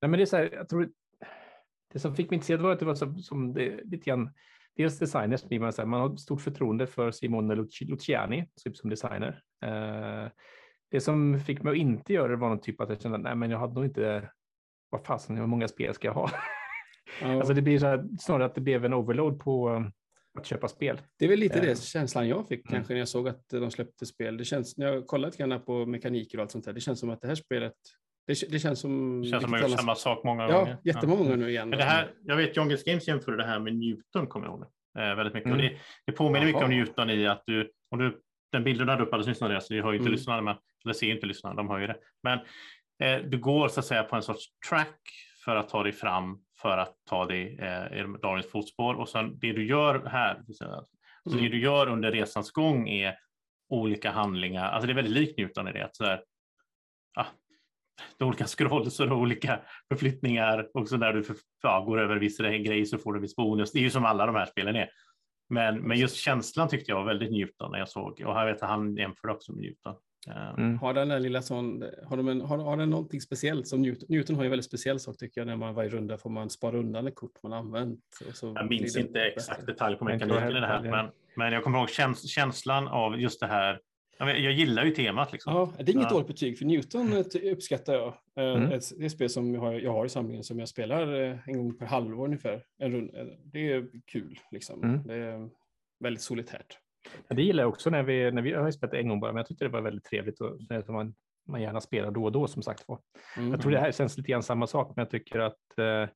Nej, 0.00 0.08
men 0.10 0.12
det 0.12 0.22
är 0.22 0.26
så 0.26 0.36
här, 0.36 0.50
jag 0.52 0.68
tror 0.68 0.90
det 1.92 1.98
som 1.98 2.14
fick 2.16 2.30
mig 2.30 2.34
intresserad 2.34 2.60
var 2.60 2.72
att 2.72 2.78
det 2.78 2.84
var 2.84 2.94
så, 2.94 3.14
som 3.14 3.52
det, 3.54 3.80
lite 3.84 4.04
grann, 4.10 4.30
dels 4.76 4.98
designers 4.98 5.44
blir 5.44 5.60
man 5.60 5.72
så 5.72 5.82
här, 5.82 5.86
man 5.86 6.00
har 6.00 6.16
stort 6.16 6.40
förtroende 6.40 6.86
för 6.86 7.10
Simone 7.10 7.54
Luci- 7.54 7.88
Luciani 7.90 8.48
typ 8.64 8.76
som 8.76 8.90
designer. 8.90 9.42
Eh, 9.64 10.30
det 10.90 11.00
som 11.00 11.40
fick 11.40 11.62
mig 11.62 11.70
att 11.70 11.76
inte 11.76 12.12
göra 12.12 12.28
det 12.28 12.36
var 12.36 12.48
någon 12.48 12.60
typ 12.60 12.80
att 12.80 12.88
jag 12.88 13.00
kände, 13.00 13.18
nej 13.18 13.34
men 13.34 13.50
jag 13.50 13.58
hade 13.58 13.74
nog 13.74 13.84
inte, 13.84 14.30
vad 14.90 15.04
fasen, 15.06 15.36
hur 15.36 15.46
många 15.46 15.68
spel 15.68 15.94
ska 15.94 16.08
jag 16.08 16.14
ha? 16.14 16.30
Ja. 17.22 17.32
Alltså 17.36 17.54
det 17.54 17.62
blir 17.62 17.78
så 17.78 17.86
här, 17.86 18.04
snarare 18.18 18.44
att 18.44 18.54
det 18.54 18.60
blev 18.60 18.84
en 18.84 18.94
overload 18.94 19.40
på 19.40 19.84
att 20.38 20.46
köpa 20.46 20.68
spel. 20.68 21.00
Det 21.18 21.24
är 21.24 21.28
väl 21.28 21.38
lite 21.38 21.58
Eh. 21.58 21.62
det 21.64 21.82
känslan 21.82 22.28
jag 22.28 22.48
fick 22.48 22.60
Mm. 22.68 22.72
kanske 22.78 22.92
när 22.92 22.98
jag 22.98 23.08
såg 23.08 23.28
att 23.28 23.48
de 23.48 23.70
släppte 23.70 24.06
spel. 24.06 24.36
Det 24.36 24.44
känns, 24.44 24.76
när 24.78 24.86
jag 24.86 25.06
kollat 25.06 25.36
grann 25.36 25.60
på 25.64 25.86
mekaniker 25.86 26.38
och 26.38 26.42
allt 26.42 26.50
sånt 26.50 26.64
där, 26.64 26.72
det 26.72 26.80
känns 26.80 27.00
som 27.00 27.10
att 27.10 27.20
det 27.20 27.28
här 27.28 27.34
spelet, 27.34 27.72
det, 28.26 28.50
det 28.50 28.58
känns 28.58 28.80
som... 28.80 29.22
Det 29.22 29.28
känns 29.28 29.42
som 29.42 29.54
att 29.54 29.60
man 29.60 29.70
gjort 29.70 29.80
samma 29.80 29.94
sak 29.94 30.24
många 30.24 30.42
Ja, 30.48 30.58
gånger. 30.58 30.76
jättemånga 30.84 31.36
nu 31.36 31.50
igen. 31.50 31.68
Men 31.68 31.78
det 31.78 31.84
här, 31.84 32.12
jag 32.24 32.36
vet 32.36 32.56
John 32.56 32.70
Gist 32.70 32.86
Games 32.86 33.08
jämförde 33.08 33.36
det 33.36 33.46
här 33.46 33.58
med 33.58 33.74
Newton, 33.76 34.26
kommer 34.26 34.46
jag 34.46 34.52
ihåg. 34.54 34.62
Eh, 34.98 35.14
väldigt 35.16 35.34
mycket. 35.34 35.46
Mm. 35.46 35.56
Och 35.58 35.62
det, 35.62 35.78
det 36.06 36.12
påminner 36.12 36.46
mycket 36.46 36.62
om 36.62 36.72
Jaha. 36.72 36.78
Newton 36.84 37.10
i 37.10 37.26
att 37.26 37.42
du, 37.46 37.70
om 37.90 37.98
du 37.98 38.20
den 38.52 38.64
bilden 38.64 38.86
du 38.86 38.92
hade 38.92 39.04
upp 39.04 39.12
alldeles 39.12 39.26
nyss, 39.28 39.42
Andreas, 39.42 39.70
vi 39.70 39.78
har 39.80 39.92
ju 39.92 39.98
inte 39.98 40.08
Mm. 40.08 40.12
lyssnarna, 40.12 40.42
men, 40.42 40.56
eller 40.84 40.94
ser 40.94 41.10
inte 41.10 41.26
lyssnarna, 41.26 41.54
de 41.56 41.68
hör 41.68 41.78
ju 41.78 41.86
det. 41.86 41.96
Men 42.22 42.38
eh, 43.02 43.28
du 43.28 43.38
går 43.38 43.68
så 43.68 43.80
att 43.80 43.86
säga 43.86 44.02
på 44.02 44.16
en 44.16 44.22
sorts 44.22 44.44
track 44.70 45.00
för 45.44 45.56
att 45.56 45.68
ta 45.68 45.82
dig 45.82 45.92
fram, 45.92 46.38
för 46.62 46.78
att 46.78 46.94
ta 47.08 47.26
dig 47.26 47.58
eh, 47.58 47.98
i 47.98 48.16
Darwins 48.22 48.50
fotspår. 48.50 48.94
Och 48.94 49.08
sen 49.08 49.38
det 49.38 49.52
du 49.52 49.66
gör 49.66 50.06
här, 50.06 50.42
säga, 50.58 50.84
så 51.24 51.30
Mm. 51.32 51.44
det 51.44 51.48
du 51.48 51.60
gör 51.60 51.88
under 51.88 52.12
resans 52.12 52.50
gång 52.50 52.88
är 52.88 53.18
olika 53.68 54.10
handlingar. 54.10 54.70
Alltså 54.70 54.86
det 54.86 54.92
är 54.92 54.94
väldigt 54.94 55.14
likt 55.14 55.38
Newton 55.38 55.68
i 55.68 55.72
det. 55.72 55.84
Att 55.84 55.96
så 55.96 56.04
där, 56.04 56.22
ah, 57.16 57.26
det 58.18 58.24
är 58.24 58.28
olika 58.28 58.44
scrolls 58.56 59.00
och 59.00 59.12
olika 59.12 59.60
förflyttningar. 59.88 60.68
Och 60.74 60.88
så 60.88 60.96
när 60.96 61.12
du 61.12 61.22
för, 61.22 61.36
ja, 61.62 61.80
går 61.80 62.00
över 62.00 62.16
viss 62.16 62.38
grej 62.38 62.86
så 62.86 62.98
får 62.98 63.12
du 63.12 63.20
viss 63.20 63.36
bonus. 63.36 63.72
Det 63.72 63.78
är 63.78 63.82
ju 63.82 63.90
som 63.90 64.04
alla 64.04 64.26
de 64.26 64.34
här 64.34 64.46
spelen 64.46 64.76
är. 64.76 64.90
Men, 65.48 65.80
men 65.80 65.98
just 65.98 66.16
känslan 66.16 66.68
tyckte 66.68 66.90
jag 66.90 66.96
var 66.96 67.04
väldigt 67.04 67.30
Newton 67.30 67.72
när 67.72 67.78
jag 67.78 67.88
såg. 67.88 68.12
Och 68.12 68.36
jag 68.36 68.46
vet 68.46 68.62
att 68.62 68.68
han 68.68 68.96
jämför 68.96 69.28
också 69.28 69.52
med 69.52 69.62
Newton. 69.62 69.96
Eh, 70.26 70.54
Mm. 70.58 70.78
Har 70.78 70.94
den 70.94 71.08
där 71.08 71.20
lilla 71.20 71.42
sån, 71.42 71.84
har, 72.06 72.16
de 72.16 72.28
en, 72.28 72.40
har, 72.40 72.58
har 72.58 72.76
den 72.76 72.90
någonting 72.90 73.20
speciellt 73.20 73.68
som 73.68 73.82
Newton? 73.82 74.06
Newton 74.08 74.36
har 74.36 74.42
ju 74.42 74.46
en 74.46 74.50
väldigt 74.50 74.66
speciell 74.66 75.00
sak 75.00 75.16
tycker 75.18 75.40
jag, 75.40 75.46
när 75.46 75.56
man 75.56 75.74
varje 75.74 75.90
runda 75.90 76.18
får 76.18 76.30
man 76.30 76.50
spara 76.50 76.76
undan 76.78 77.06
ett 77.06 77.14
kort 77.14 77.42
man 77.42 77.52
använt. 77.52 78.00
Och 78.28 78.36
så 78.36 78.52
Jag 78.56 78.68
minns 78.68 78.96
inte 78.96 79.12
bättre. 79.12 79.28
exakt 79.28 79.66
detalj 79.66 79.96
på 79.96 80.04
mekaniken 80.04 80.56
i 80.56 80.60
det 80.60 80.66
här, 80.66 80.82
men, 80.82 81.06
men 81.36 81.52
jag 81.52 81.64
kommer 81.64 81.78
ihåg 81.78 81.90
käns 81.90 82.28
känslan 82.30 82.88
av 82.88 83.20
just 83.20 83.40
det 83.40 83.46
här. 83.46 83.80
Jag, 84.18 84.52
gillar 84.52 84.84
ju 84.84 84.90
temat 84.90 85.32
liksom. 85.32 85.52
Ja, 85.54 85.72
det 85.76 85.82
är 85.82 85.94
inget 85.94 86.04
Ja. 86.04 86.10
dåligt 86.10 86.26
betyg, 86.26 86.58
för 86.58 86.64
Newton 86.64 87.12
eh, 87.12 87.22
ty- 87.22 87.50
uppskattar 87.50 87.92
jag. 87.94 88.06
Eh, 88.08 88.12
Mm. 88.56 88.72
Ett, 88.72 88.82
det 88.98 89.02
är 89.02 89.06
ett 89.06 89.12
spel 89.12 89.30
som 89.30 89.54
jag 89.54 89.60
har, 89.60 89.72
jag 89.72 89.92
har 89.92 90.06
i 90.06 90.08
samlingen 90.08 90.44
som 90.44 90.58
jag 90.58 90.68
spelar 90.68 91.22
eh, 91.22 91.36
en 91.48 91.56
gång 91.56 91.78
per 91.78 91.86
halvår 91.86 92.24
ungefär. 92.24 92.62
En 92.78 92.92
rund, 92.92 93.10
eh, 93.16 93.24
det 93.44 93.72
är 93.72 93.86
kul, 94.06 94.38
liksom. 94.50 94.82
Mm. 94.82 95.06
Det 95.06 95.14
är 95.14 95.48
väldigt 96.00 96.22
solitärt. 96.22 96.78
Ja, 97.28 97.36
Det 97.36 97.42
gillar 97.42 97.62
jag 97.62 97.68
också 97.68 97.90
när 97.90 98.02
vi, 98.02 98.30
när 98.32 98.42
vi 98.42 98.50
jag 98.50 98.62
har 98.62 98.70
spelat 98.70 98.94
en 98.94 99.08
gång 99.08 99.20
bara, 99.20 99.32
men 99.32 99.36
jag 99.40 99.46
tyckte 99.46 99.64
det 99.64 99.68
var 99.68 99.80
väldigt 99.80 100.04
trevligt 100.04 100.40
och 100.40 100.60
man, 100.88 101.14
man 101.48 101.62
gärna 101.62 101.80
spelar 101.80 102.10
då 102.10 102.24
och 102.24 102.32
då 102.32 102.46
som 102.46 102.62
sagt 102.62 102.88
var. 102.88 103.00
Mm. 103.36 103.50
Jag 103.50 103.60
tror 103.60 103.72
det 103.72 103.80
här 103.80 103.92
känns 103.92 104.16
lite 104.16 104.30
grann 104.30 104.42
samma 104.42 104.66
sak, 104.66 104.92
men 104.96 105.02
jag 105.02 105.10
tycker 105.10 105.38
att 105.38 105.78
eh, 105.78 106.08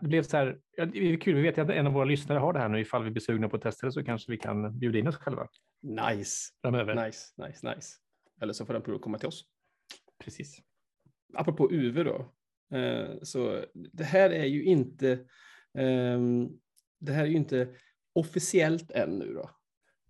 det 0.00 0.08
blev 0.08 0.22
så 0.22 0.36
här. 0.36 0.58
Ja, 0.76 0.86
det 0.86 0.98
är 0.98 1.16
kul. 1.16 1.34
Vi 1.34 1.42
vet 1.42 1.58
att 1.58 1.70
en 1.70 1.86
av 1.86 1.92
våra 1.92 2.04
lyssnare 2.04 2.38
har 2.38 2.52
det 2.52 2.58
här 2.58 2.68
nu. 2.68 2.80
Ifall 2.80 3.04
vi 3.04 3.10
blir 3.10 3.20
sugna 3.20 3.48
på 3.48 3.56
att 3.56 3.62
testa 3.62 3.86
det 3.86 3.92
så 3.92 4.04
kanske 4.04 4.30
vi 4.30 4.36
kan 4.38 4.78
bjuda 4.78 4.98
in 4.98 5.08
oss 5.08 5.16
själva 5.16 5.48
Nice, 5.82 6.50
framöver. 6.62 7.06
nice, 7.06 7.46
nice, 7.46 7.74
nice. 7.74 7.88
Eller 8.42 8.52
så 8.52 8.66
får 8.66 8.72
den 8.72 8.82
prova 8.82 8.98
komma 8.98 9.18
till 9.18 9.28
oss. 9.28 9.44
Precis. 10.24 10.58
apropå 11.34 11.68
UV 11.72 12.04
då, 12.04 12.32
eh, 12.78 13.08
så 13.22 13.64
det 13.74 14.04
här 14.04 14.30
är 14.30 14.44
ju 14.44 14.64
inte, 14.64 15.18
ehm, 15.78 16.48
det 17.00 17.12
här 17.12 17.22
är 17.22 17.28
ju 17.28 17.36
inte 17.36 17.68
officiellt 18.12 18.90
än 18.90 19.10
nu 19.18 19.32
då. 19.34 19.50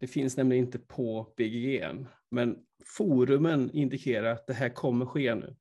Det 0.05 0.09
finns 0.09 0.37
nämligen 0.37 0.65
inte 0.65 0.79
på 0.79 1.35
BGG 1.37 1.79
än, 1.81 2.09
men 2.31 2.57
forumen 2.97 3.71
indikerar 3.73 4.33
att 4.33 4.47
det 4.47 4.55
här 4.55 4.69
kommer 4.69 5.07
ske 5.07 5.35
nu. 5.35 5.57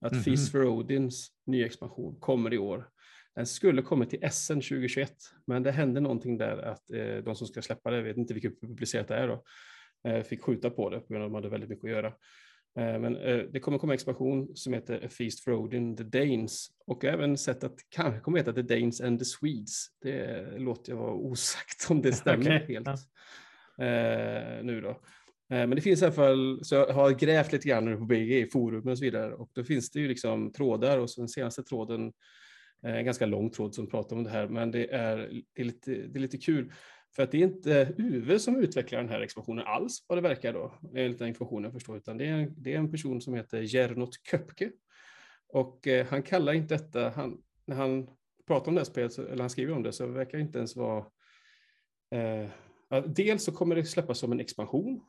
Att 0.00 0.12
Mhm. 0.12 0.22
Feast 0.22 0.52
for 0.52 0.64
Odins 0.64 1.28
nya 1.46 1.66
expansion 1.66 2.16
kommer 2.20 2.54
i 2.54 2.58
år. 2.58 2.88
Den 3.34 3.46
skulle 3.46 3.82
kommit 3.82 4.10
till 4.10 4.18
SN 4.30 4.60
2021, 4.60 5.12
men 5.46 5.62
det 5.62 5.72
hände 5.72 6.00
någonting 6.00 6.38
där 6.38 6.58
att 6.58 6.90
eh, 6.90 7.16
de 7.16 7.36
som 7.36 7.46
ska 7.46 7.62
släppa 7.62 7.90
det, 7.90 7.96
jag 7.96 8.04
vet 8.04 8.16
inte 8.16 8.34
vilket 8.34 8.60
publicerat 8.60 9.08
det 9.08 9.14
är 9.14 9.28
då, 9.28 9.44
eh, 10.10 10.22
fick 10.22 10.42
skjuta 10.42 10.70
på 10.70 10.90
det 10.90 11.00
på 11.00 11.06
grund 11.12 11.24
av 11.24 11.26
att 11.26 11.32
de 11.32 11.34
hade 11.34 11.48
väldigt 11.48 11.70
mycket 11.70 11.84
att 11.84 11.90
göra. 11.90 12.06
Eh, 12.78 13.00
Men 13.00 13.16
eh, 13.16 13.38
det 13.38 13.60
kommer 13.60 13.78
komma 13.78 13.94
expansion 13.94 14.56
som 14.56 14.72
heter 14.72 15.04
A 15.06 15.08
Feast 15.08 15.44
for 15.44 15.52
Odin, 15.52 15.96
The 15.96 16.04
Danes. 16.04 16.66
Och 16.86 17.04
även 17.04 17.38
sett 17.38 17.64
att 17.64 17.78
kanske 17.88 18.20
kommer 18.20 18.38
heta 18.38 18.52
The 18.52 18.62
Danes 18.62 19.00
and 19.00 19.18
the 19.18 19.24
Swedes. 19.24 19.86
Det 20.02 20.46
låter 20.58 20.92
jag 20.92 20.98
vara 20.98 21.14
osagt 21.14 21.90
om 21.90 22.02
det 22.02 22.12
stämmer 22.22 22.62
Okej, 22.62 22.74
helt. 22.74 22.88
Eh, 23.78 24.64
nu 24.64 24.80
då. 24.80 24.90
Eh, 24.90 24.96
men 25.48 25.70
det 25.70 25.80
finns 25.80 26.02
i 26.02 26.04
alla 26.04 26.14
fall, 26.14 26.64
så 26.64 26.74
jag 26.74 26.86
har 26.86 27.10
grävt 27.10 27.52
lite 27.52 27.68
grann 27.68 27.84
nu 27.84 27.96
på 27.96 28.04
BG 28.04 28.46
forum 28.52 28.88
och 28.88 28.98
så 28.98 29.04
vidare. 29.04 29.34
Och 29.34 29.50
då 29.52 29.64
finns 29.64 29.90
det 29.90 30.00
ju 30.00 30.08
liksom 30.08 30.52
trådar 30.52 30.98
och 30.98 31.10
så 31.10 31.20
den 31.20 31.28
senaste 31.28 31.62
tråden, 31.62 32.12
en 32.82 33.04
ganska 33.04 33.26
lång 33.26 33.50
tråd 33.50 33.74
som 33.74 33.86
pratar 33.86 34.16
om 34.16 34.24
det 34.24 34.30
här, 34.30 34.48
men 34.48 34.70
det 34.70 34.94
är, 34.94 35.16
det 35.54 35.62
är, 35.62 35.64
lite, 35.64 35.90
det 35.90 36.18
är 36.18 36.20
lite 36.20 36.38
kul. 36.38 36.72
För 37.16 37.22
att 37.22 37.30
det 37.30 37.38
är 37.38 37.42
inte 37.42 37.94
UV 37.98 38.38
som 38.38 38.56
utvecklar 38.56 39.00
den 39.00 39.08
här 39.08 39.20
expansionen 39.20 39.64
alls 39.66 40.04
vad 40.08 40.18
det 40.18 40.22
verkar 40.22 40.52
då, 40.52 40.74
enligt 40.94 41.18
den 41.18 41.28
informationen 41.28 41.64
jag 41.64 41.72
förstår, 41.72 41.96
utan 41.96 42.18
det 42.18 42.26
är, 42.26 42.52
det 42.56 42.74
är 42.74 42.78
en 42.78 42.90
person 42.90 43.20
som 43.20 43.34
heter 43.34 43.62
Gernot 43.62 44.26
Köpke. 44.30 44.70
Och 45.48 45.86
eh, 45.86 46.06
han 46.06 46.22
kallar 46.22 46.52
inte 46.52 46.74
detta, 46.74 47.08
han, 47.08 47.38
när 47.66 47.76
han 47.76 48.06
pratar 48.46 48.68
om 48.68 48.74
det 48.74 48.80
här 48.80 48.84
spelet, 48.84 49.18
eller 49.18 49.40
han 49.40 49.50
skriver 49.50 49.74
om 49.74 49.82
det, 49.82 49.92
så 49.92 50.06
verkar 50.06 50.38
det 50.38 50.44
inte 50.44 50.58
ens 50.58 50.76
vara... 50.76 51.04
Eh, 52.10 52.48
dels 53.00 53.44
så 53.44 53.52
kommer 53.52 53.76
det 53.76 53.84
släppas 53.84 54.18
som 54.18 54.32
en 54.32 54.40
expansion 54.40 55.00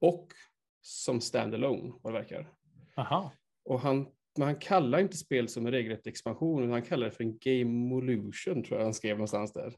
och 0.00 0.32
som 0.80 1.20
standalone, 1.20 1.92
vad 2.02 2.12
det 2.12 2.18
verkar. 2.18 2.52
Aha. 2.96 3.32
Och 3.64 3.80
han, 3.80 4.06
men 4.38 4.46
han 4.46 4.58
kallar 4.58 4.98
inte 4.98 5.16
spel 5.16 5.48
som 5.48 5.66
en 5.66 5.72
regelrätt 5.72 6.06
expansion, 6.06 6.62
utan 6.62 6.72
han 6.72 6.82
kallar 6.82 7.06
det 7.06 7.12
för 7.12 7.24
en 7.24 7.38
Gameolution, 7.38 8.64
tror 8.64 8.78
jag 8.78 8.84
han 8.84 8.94
skrev 8.94 9.16
någonstans 9.16 9.52
där. 9.52 9.76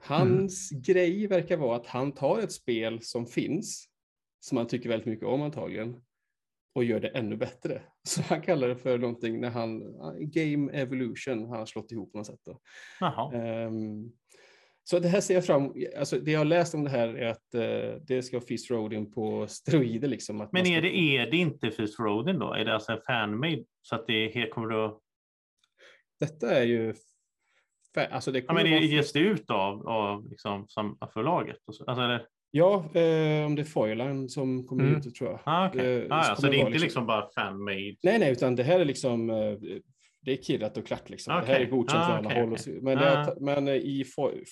Hans 0.00 0.72
mm. 0.72 0.82
grej 0.82 1.26
verkar 1.26 1.56
vara 1.56 1.76
att 1.76 1.86
han 1.86 2.12
tar 2.12 2.38
ett 2.38 2.52
spel 2.52 3.02
som 3.02 3.26
finns, 3.26 3.88
som 4.40 4.58
han 4.58 4.66
tycker 4.66 4.88
väldigt 4.88 5.06
mycket 5.06 5.26
om 5.26 5.42
antagligen, 5.42 6.02
och 6.74 6.84
gör 6.84 7.00
det 7.00 7.08
ännu 7.08 7.36
bättre. 7.36 7.82
Så 8.02 8.22
han 8.22 8.42
kallar 8.42 8.68
det 8.68 8.76
för 8.76 8.98
någonting 8.98 9.40
när 9.40 9.50
han, 9.50 9.82
Game 10.20 10.72
Evolution 10.72 11.46
har 11.46 11.56
han 11.56 11.66
slått 11.66 11.92
ihop 11.92 12.12
på 12.12 12.18
något 12.18 12.26
sätt. 12.26 12.48
Um, 13.32 14.12
så 14.84 14.98
det 14.98 15.08
här 15.08 15.20
ser 15.20 15.34
jag 15.34 15.46
fram 15.46 15.74
alltså 15.98 16.18
det 16.18 16.30
jag 16.30 16.40
har 16.40 16.44
läst 16.44 16.74
om 16.74 16.84
det 16.84 16.90
här 16.90 17.08
är 17.08 17.26
att 17.26 17.54
uh, 17.54 18.00
det 18.06 18.22
ska 18.22 18.36
vara 18.36 18.46
Fist 18.46 18.70
Rodin 18.70 19.12
på 19.12 19.46
steroider. 19.46 20.08
Liksom, 20.08 20.40
att 20.40 20.52
Men 20.52 20.64
ska... 20.64 20.74
är, 20.74 20.82
det, 20.82 20.96
är 20.96 21.30
det 21.30 21.36
inte 21.36 21.70
Fist 21.70 22.00
Rodin 22.00 22.38
då? 22.38 22.52
Är 22.52 22.64
det 22.64 22.74
alltså 22.74 22.92
en 22.92 23.00
fanmade? 23.06 23.64
Så 23.82 23.94
att 23.94 24.06
det 24.06 24.42
är, 24.42 24.50
kommer 24.50 24.68
du 24.68 24.98
Detta 26.20 26.50
är 26.50 26.64
ju 26.64 26.94
Alltså 28.10 28.32
det 28.32 28.44
ja, 28.48 28.52
men 28.52 28.64
det 28.64 28.78
ges 28.78 29.12
det 29.12 29.18
ut 29.18 29.50
av, 29.50 29.88
av 29.88 30.28
liksom, 30.28 30.66
förlaget? 31.12 31.56
Alltså, 31.66 31.84
eller? 31.84 32.26
Ja, 32.50 32.74
eh, 32.74 33.46
om 33.46 33.54
det 33.54 33.62
är 33.62 33.64
Foilan 33.64 34.28
som 34.28 34.66
kommer 34.66 34.84
mm. 34.84 34.96
ut 34.96 35.14
tror 35.14 35.30
jag. 35.30 35.40
Ah, 35.44 35.68
okay. 35.68 36.02
eh, 36.02 36.06
ah, 36.10 36.28
ja, 36.28 36.36
så 36.36 36.46
det 36.46 36.56
är 36.56 36.58
inte 36.58 36.70
liksom, 36.70 36.84
liksom 36.84 37.06
bara 37.06 37.30
fan-made? 37.34 37.96
Nej, 38.02 38.18
nej, 38.18 38.32
utan 38.32 38.56
det 38.56 38.62
här 38.62 38.80
är 38.80 38.84
liksom 38.84 39.30
eh, 39.30 39.58
det 40.24 40.32
är 40.32 40.36
killat 40.36 40.76
och 40.76 40.86
klart 40.86 41.10
liksom. 41.10 41.36
Okay. 41.36 41.46
Det 41.46 41.52
här 41.52 41.60
är 41.60 41.70
godkänt 41.70 42.02
ah, 42.02 42.06
från 42.06 42.26
alla 42.26 42.40
håll. 42.40 42.52
Okay. 42.52 42.80
Men, 42.80 42.98
ah. 42.98 43.34
men 43.40 43.68
eh, 43.68 43.74
i 43.74 44.04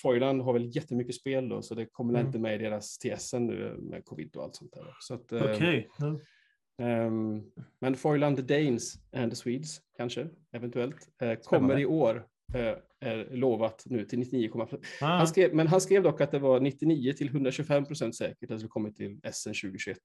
Foilan 0.02 0.40
har 0.40 0.52
väl 0.52 0.76
jättemycket 0.76 1.14
spel 1.14 1.48
då, 1.48 1.62
så 1.62 1.74
det 1.74 1.86
kommer 1.86 2.14
mm. 2.14 2.26
inte 2.26 2.38
med 2.38 2.54
i 2.54 2.58
deras 2.58 2.98
TSN 2.98 3.46
nu 3.46 3.76
med 3.78 4.04
covid 4.04 4.36
och 4.36 4.42
allt 4.42 4.56
sånt 4.56 4.72
där. 4.72 4.94
Så 5.00 5.14
att, 5.14 5.32
eh, 5.32 5.42
okay. 5.42 5.86
mm. 6.00 7.06
um, 7.06 7.42
men 7.80 7.94
Foilan 7.94 8.36
the 8.36 8.42
Danes 8.42 8.94
and 9.16 9.32
the 9.32 9.36
Swedes 9.36 9.80
kanske, 9.96 10.28
eventuellt, 10.52 11.08
eh, 11.22 11.34
kommer 11.34 11.78
i 11.78 11.86
år 11.86 12.26
Eh, 12.54 12.74
är 13.00 13.36
lovat 13.36 13.82
nu 13.86 14.04
till 14.04 14.18
99,5. 14.18 14.78
Ah. 15.00 15.06
Han 15.06 15.26
skrev, 15.26 15.54
men 15.54 15.66
han 15.66 15.80
skrev 15.80 16.02
dock 16.02 16.20
att 16.20 16.30
det 16.30 16.38
var 16.38 16.60
99 16.60 17.12
till 17.12 17.26
125 17.28 17.84
procent 17.84 18.16
säkert 18.16 18.42
att 18.42 18.48
det 18.48 18.58
skulle 18.58 18.68
kommit 18.68 18.96
till 18.96 19.20
SN 19.32 19.48
2021. 19.48 19.98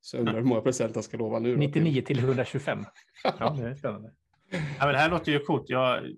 Så 0.00 0.18
undrar 0.18 0.34
hur 0.34 0.42
många 0.42 0.60
procent 0.60 0.94
han 0.94 1.02
ska 1.02 1.16
lova 1.16 1.38
nu. 1.38 1.56
99 1.56 2.02
till 2.02 2.18
125. 2.18 2.84
ja, 3.38 3.56
det 3.58 3.68
är 3.68 3.74
spännande. 3.74 4.12
Ja, 4.50 4.58
men 4.80 4.88
det 4.88 4.98
här 4.98 5.10
låter 5.10 5.32
ju 5.32 5.38
coolt. 5.38 5.64
Jag, 5.68 6.14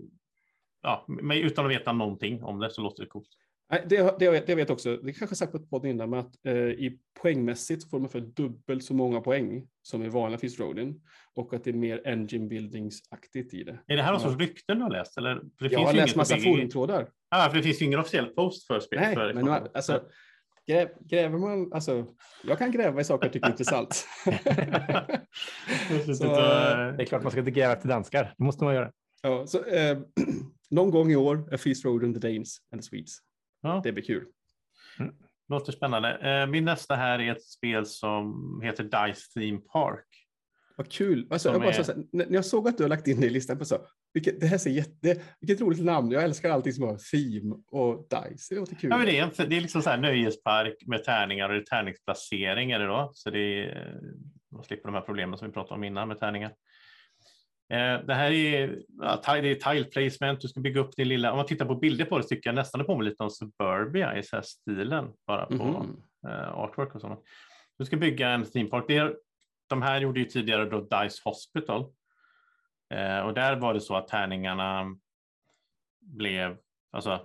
ja, 0.82 1.04
men 1.08 1.38
utan 1.38 1.64
att 1.64 1.70
veta 1.70 1.92
någonting 1.92 2.42
om 2.42 2.58
det 2.58 2.70
så 2.70 2.82
låter 2.82 3.02
det 3.02 3.08
coolt. 3.08 3.28
Det, 3.88 4.18
det, 4.18 4.46
det 4.46 4.54
vet 4.54 4.70
också, 4.70 4.96
det 4.96 5.12
kanske 5.12 5.36
sagt 5.36 5.52
på 5.52 5.58
ett 5.58 5.70
podd 5.70 5.86
innan, 5.86 6.10
men 6.10 6.18
att 6.18 6.46
eh, 6.46 6.54
i 6.54 6.98
poängmässigt 7.22 7.90
får 7.90 7.98
man 7.98 8.08
för 8.08 8.20
dubbelt 8.20 8.84
så 8.84 8.94
många 8.94 9.20
poäng 9.20 9.68
som 9.82 10.02
i 10.02 10.08
vanliga 10.08 10.38
Fist 10.38 10.60
Rodin 10.60 11.00
och 11.34 11.54
att 11.54 11.64
det 11.64 11.70
är 11.70 11.74
mer 11.74 12.02
engine 12.04 12.48
buildings-aktigt 12.48 13.54
i 13.54 13.64
det. 13.64 13.78
Är 13.86 13.96
det 13.96 14.02
här 14.02 14.12
någon 14.12 14.20
sorts 14.20 14.38
rykten 14.38 14.78
du 14.78 14.82
har 14.82 14.90
läst? 14.90 15.18
Eller? 15.18 15.34
För 15.58 15.68
det 15.68 15.72
jag 15.72 15.80
har 15.80 15.92
läst 15.92 16.16
massa 16.16 16.36
forumtrådar. 16.36 17.08
Ja, 17.30 17.48
för 17.50 17.56
det 17.56 17.62
finns 17.62 17.82
ju 17.82 17.86
ingen 17.86 17.98
officiell 17.98 18.26
post 18.26 18.66
för 18.66 18.80
spelet. 18.80 19.06
Nej, 19.06 19.14
för 19.14 19.34
men 19.34 19.44
man, 19.44 19.68
alltså, 19.74 20.02
gräv, 20.68 20.88
gräver 21.00 21.38
man, 21.38 21.72
alltså, 21.72 22.06
jag 22.44 22.58
kan 22.58 22.72
gräva 22.72 23.00
i 23.00 23.04
saker 23.04 23.26
jag 23.26 23.32
tycker 23.32 23.46
är 23.46 23.50
intressant. 23.50 23.94
så, 26.18 26.24
eh, 26.24 26.96
det 26.96 27.02
är 27.02 27.04
klart 27.04 27.22
man 27.22 27.30
ska 27.30 27.40
inte 27.40 27.50
gräva 27.50 27.72
efter 27.72 27.88
danskar, 27.88 28.34
det 28.38 28.44
måste 28.44 28.64
man 28.64 28.74
göra. 28.74 28.92
Ja, 29.22 29.46
så, 29.46 29.64
eh, 29.64 29.98
någon 30.70 30.90
gång 30.90 31.10
i 31.10 31.16
år 31.16 31.52
är 31.52 31.56
Feast 31.56 31.84
Road 31.84 32.04
and 32.04 32.20
the 32.20 32.28
Danes 32.28 32.58
and 32.72 32.82
the 32.82 32.88
Swedes. 32.88 33.18
Ja. 33.62 33.80
Det 33.84 33.92
blir 33.92 34.04
kul. 34.04 34.26
Mm. 34.98 35.14
Låter 35.48 35.72
spännande. 35.72 36.18
Eh, 36.18 36.46
min 36.46 36.64
nästa 36.64 36.94
här 36.94 37.18
är 37.18 37.32
ett 37.32 37.44
spel 37.44 37.86
som 37.86 38.60
heter 38.64 38.84
Dice 38.84 39.32
Theme 39.34 39.58
Park. 39.58 40.06
Vad 40.76 40.92
kul. 40.92 41.26
Alltså, 41.30 41.48
jag 41.48 41.60
bara 41.60 41.72
är... 41.72 41.82
så, 41.82 41.92
när 42.12 42.26
jag 42.30 42.44
såg 42.44 42.68
att 42.68 42.76
du 42.76 42.84
har 42.84 42.88
lagt 42.88 43.06
in 43.06 43.20
det 43.20 43.26
i 43.26 43.30
listan, 43.30 43.58
på 43.58 43.64
så, 43.64 43.78
vilket, 44.18 44.40
det 44.40 44.46
här 44.46 44.58
ser 44.58 44.70
jätte, 44.70 45.22
vilket 45.40 45.60
roligt 45.60 45.84
namn. 45.84 46.10
Jag 46.10 46.24
älskar 46.24 46.50
allting 46.50 46.72
som 46.72 46.84
har 46.84 46.96
theme 46.96 47.56
och 47.70 48.06
dice. 48.10 48.54
Det 48.54 48.60
låter 48.60 48.74
kul. 48.74 48.90
Ja, 48.90 48.96
men 48.96 49.06
det, 49.06 49.18
är 49.18 49.22
en, 49.22 49.48
det 49.48 49.56
är 49.56 49.60
liksom 49.60 49.82
så 49.82 49.90
här 49.90 49.98
nöjespark 49.98 50.74
med 50.86 51.04
tärningar 51.04 51.48
och 51.48 51.54
det 51.54 51.60
är 51.60 51.64
tärningsplacering 51.64 52.70
är 52.70 52.78
det 52.78 52.86
då. 52.86 53.10
Så 53.14 53.30
det 53.30 53.64
är, 53.64 54.00
man 54.52 54.64
slipper 54.64 54.88
de 54.88 54.94
här 54.94 55.00
problemen 55.00 55.38
som 55.38 55.46
vi 55.48 55.52
pratade 55.52 55.74
om 55.74 55.84
innan 55.84 56.08
med 56.08 56.18
tärningar. 56.18 56.50
Eh, 57.72 58.06
det 58.06 58.14
här 58.14 58.30
är, 58.30 58.78
ja, 59.00 59.20
det 59.24 59.48
är 59.48 59.54
tile 59.54 59.84
placement, 59.84 60.40
du 60.40 60.48
ska 60.48 60.60
bygga 60.60 60.80
upp 60.80 60.96
din 60.96 61.08
lilla, 61.08 61.30
om 61.30 61.36
man 61.36 61.46
tittar 61.46 61.66
på 61.66 61.74
bilder 61.74 62.04
på 62.04 62.18
det 62.18 62.24
tycker 62.24 62.50
jag 62.50 62.54
nästan 62.54 62.78
det 62.78 62.84
påminner 62.84 63.10
lite 63.10 63.22
om 63.22 63.30
Suburbia 63.30 64.18
i 64.18 64.22
så 64.22 64.42
stilen, 64.42 65.08
bara 65.26 65.46
på 65.46 65.54
mm. 65.54 65.96
artwork 66.54 66.94
och 66.94 67.00
sånt. 67.00 67.20
Du 67.78 67.84
ska 67.84 67.96
bygga 67.96 68.28
en 68.28 68.44
theme 68.44 68.68
park. 68.68 68.84
Det 68.88 68.96
är, 68.96 69.16
de 69.68 69.82
här 69.82 70.00
gjorde 70.00 70.20
ju 70.20 70.26
tidigare 70.26 70.64
då 70.64 70.80
Dice 70.80 71.20
Hospital. 71.24 71.92
Eh, 72.90 73.20
och 73.20 73.34
där 73.34 73.56
var 73.56 73.74
det 73.74 73.80
så 73.80 73.96
att 73.96 74.08
tärningarna 74.08 74.96
blev, 76.00 76.56
alltså, 76.92 77.20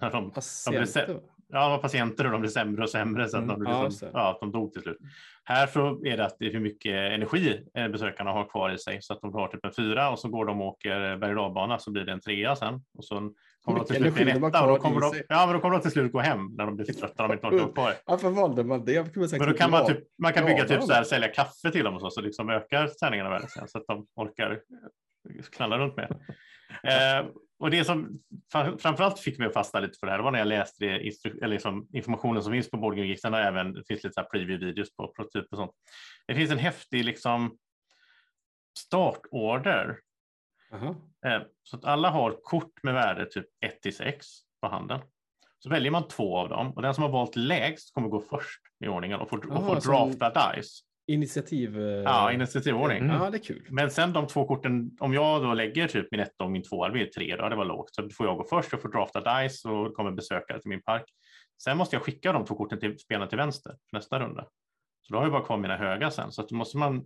när 0.00 0.10
de, 0.10 0.32
de 0.64 0.70
blev, 0.70 1.20
ja, 1.48 1.62
de 1.62 1.70
var 1.70 1.78
patienter 1.78 2.24
och 2.24 2.32
de 2.32 2.40
blev 2.40 2.50
sämre 2.50 2.82
och 2.82 2.90
sämre 2.90 3.28
så 3.28 3.38
att 3.38 3.48
de, 3.48 3.66
mm, 3.66 3.84
liksom, 3.84 4.08
ja, 4.12 4.20
ja, 4.20 4.38
de 4.40 4.52
dog 4.52 4.72
till 4.72 4.82
slut. 4.82 4.98
Här 5.44 5.66
så 5.66 6.04
är 6.04 6.16
det 6.16 6.24
att 6.24 6.36
det 6.38 6.46
är 6.46 6.52
hur 6.52 6.60
mycket 6.60 7.12
energi 7.12 7.64
eh, 7.74 7.88
besökarna 7.88 8.30
har 8.30 8.44
kvar 8.44 8.70
i 8.70 8.78
sig 8.78 9.02
så 9.02 9.12
att 9.12 9.20
de 9.20 9.34
har 9.34 9.48
typ 9.48 9.64
en 9.64 9.72
fyra 9.72 10.10
och 10.10 10.18
så 10.18 10.28
går 10.28 10.44
de 10.44 10.60
och 10.60 10.66
åker 10.66 11.16
berg 11.16 11.36
och 11.36 11.82
så 11.82 11.90
blir 11.90 12.04
det 12.04 12.12
en 12.12 12.20
trea 12.20 12.56
sen. 12.56 12.80
Och 12.94 13.04
så 13.04 13.32
kommer 13.64 13.78
de 13.78 13.86
till 13.86 13.96
slut 13.96 14.14
bli 14.14 14.34
och 14.34 14.50
då 14.50 14.76
kommer, 14.76 15.00
de, 15.00 15.22
ja, 15.28 15.46
men 15.46 15.54
då 15.54 15.60
kommer 15.60 15.76
de 15.76 15.82
till 15.82 15.90
slut 15.90 16.12
gå 16.12 16.20
hem 16.20 16.46
när 16.56 16.66
de 16.66 16.76
blir 16.76 16.86
trötta 16.86 17.22
de 17.22 17.32
inte 17.32 17.46
orkar 17.46 17.72
kvar. 17.72 17.94
Varför 18.06 18.30
valde 18.30 18.64
man 18.64 18.84
det? 18.84 19.16
Men 19.38 19.48
då 19.48 19.54
kan 19.54 19.70
man, 19.70 19.86
typ, 19.86 19.98
man 20.18 20.32
kan 20.32 20.44
bygga 20.44 20.64
typ 20.64 20.82
så 20.82 20.92
här, 20.92 21.04
sälja 21.04 21.28
kaffe 21.28 21.70
till 21.70 21.84
dem 21.84 21.94
och 21.94 22.00
så, 22.00 22.10
så 22.10 22.20
liksom 22.20 22.50
ökar 22.50 22.86
tärningarna 22.86 23.40
sen 23.40 23.68
så 23.68 23.78
att 23.78 23.86
de 23.86 24.06
orkar 24.14 24.60
knalla 25.52 25.78
runt 25.78 25.96
med. 25.96 26.10
Eh, 26.84 27.26
och 27.58 27.70
det 27.70 27.84
som 27.84 28.20
framförallt 28.52 29.18
fick 29.18 29.38
mig 29.38 29.46
att 29.46 29.54
fastna 29.54 29.80
lite 29.80 29.98
för 29.98 30.06
det 30.06 30.12
här 30.12 30.18
var 30.18 30.30
när 30.30 30.38
jag 30.38 30.48
läste 30.48 30.84
det, 30.84 30.90
eller 31.26 31.48
liksom 31.48 31.88
informationen 31.92 32.42
som 32.42 32.52
finns 32.52 32.70
på 32.70 32.76
Boardgame 32.76 33.16
och 33.24 33.38
även 33.38 33.72
det 33.72 33.84
finns 33.88 34.04
lite 34.04 34.26
preview-videos 34.32 34.88
på 34.96 35.12
prototyp 35.16 35.46
och 35.50 35.58
sånt. 35.58 35.72
Det 36.26 36.34
finns 36.34 36.50
en 36.50 36.58
häftig 36.58 37.04
liksom 37.04 37.56
startorder. 38.78 39.98
Uh 40.74 40.92
-huh. 41.22 41.44
Så 41.62 41.76
att 41.76 41.84
alla 41.84 42.10
har 42.10 42.38
kort 42.42 42.82
med 42.82 42.94
värde 42.94 43.26
typ 43.26 43.46
1 43.64 43.82
till 43.82 43.96
6 43.96 44.26
på 44.60 44.68
handen. 44.68 45.00
Så 45.58 45.68
väljer 45.68 45.90
man 45.90 46.08
två 46.08 46.38
av 46.38 46.48
dem 46.48 46.72
och 46.72 46.82
den 46.82 46.94
som 46.94 47.02
har 47.02 47.10
valt 47.10 47.36
lägst 47.36 47.94
kommer 47.94 48.08
gå 48.08 48.20
först 48.20 48.60
i 48.84 48.88
ordningen 48.88 49.20
och 49.20 49.28
får, 49.28 49.52
och 49.52 49.66
får 49.66 49.92
drafta 49.92 50.54
dice. 50.54 50.82
Initiativ... 51.06 51.80
Eh, 51.80 51.84
ja, 51.84 52.32
initiativordning. 52.32 52.98
Mm. 52.98 53.16
Ja, 53.16 53.30
det 53.30 53.36
är 53.36 53.42
kul. 53.42 53.66
Men 53.70 53.90
sen 53.90 54.12
de 54.12 54.26
två 54.26 54.46
korten, 54.46 54.90
om 55.00 55.14
jag 55.14 55.42
då 55.42 55.54
lägger 55.54 55.88
typ 55.88 56.06
min 56.10 56.20
etta 56.20 56.44
och 56.44 56.50
min 56.50 56.62
tvåa, 56.62 56.88
det 56.88 56.92
blir 56.92 57.06
tre 57.06 57.36
då, 57.36 57.48
det 57.48 57.56
var 57.56 57.64
lågt. 57.64 57.94
Så 57.94 58.08
får 58.08 58.26
jag 58.26 58.36
gå 58.36 58.44
först, 58.44 58.72
jag 58.72 58.82
får 58.82 58.88
drafta 58.88 59.42
dice 59.42 59.68
och 59.68 59.94
kommer 59.94 60.10
besökare 60.10 60.60
till 60.60 60.68
min 60.68 60.82
park. 60.82 61.04
Sen 61.62 61.76
måste 61.76 61.96
jag 61.96 62.02
skicka 62.02 62.32
de 62.32 62.44
två 62.44 62.54
korten 62.54 62.80
till 62.80 62.98
spelarna 62.98 63.26
till 63.26 63.38
vänster 63.38 63.72
för 63.90 63.96
nästa 63.96 64.20
runda. 64.20 64.46
Så 65.02 65.12
då 65.12 65.18
har 65.18 65.24
jag 65.24 65.32
bara 65.32 65.44
kvar 65.44 65.56
mina 65.56 65.76
höga 65.76 66.10
sen. 66.10 66.32
Så 66.32 66.42
att 66.42 66.48
då 66.48 66.56
måste 66.56 66.78
man, 66.78 67.04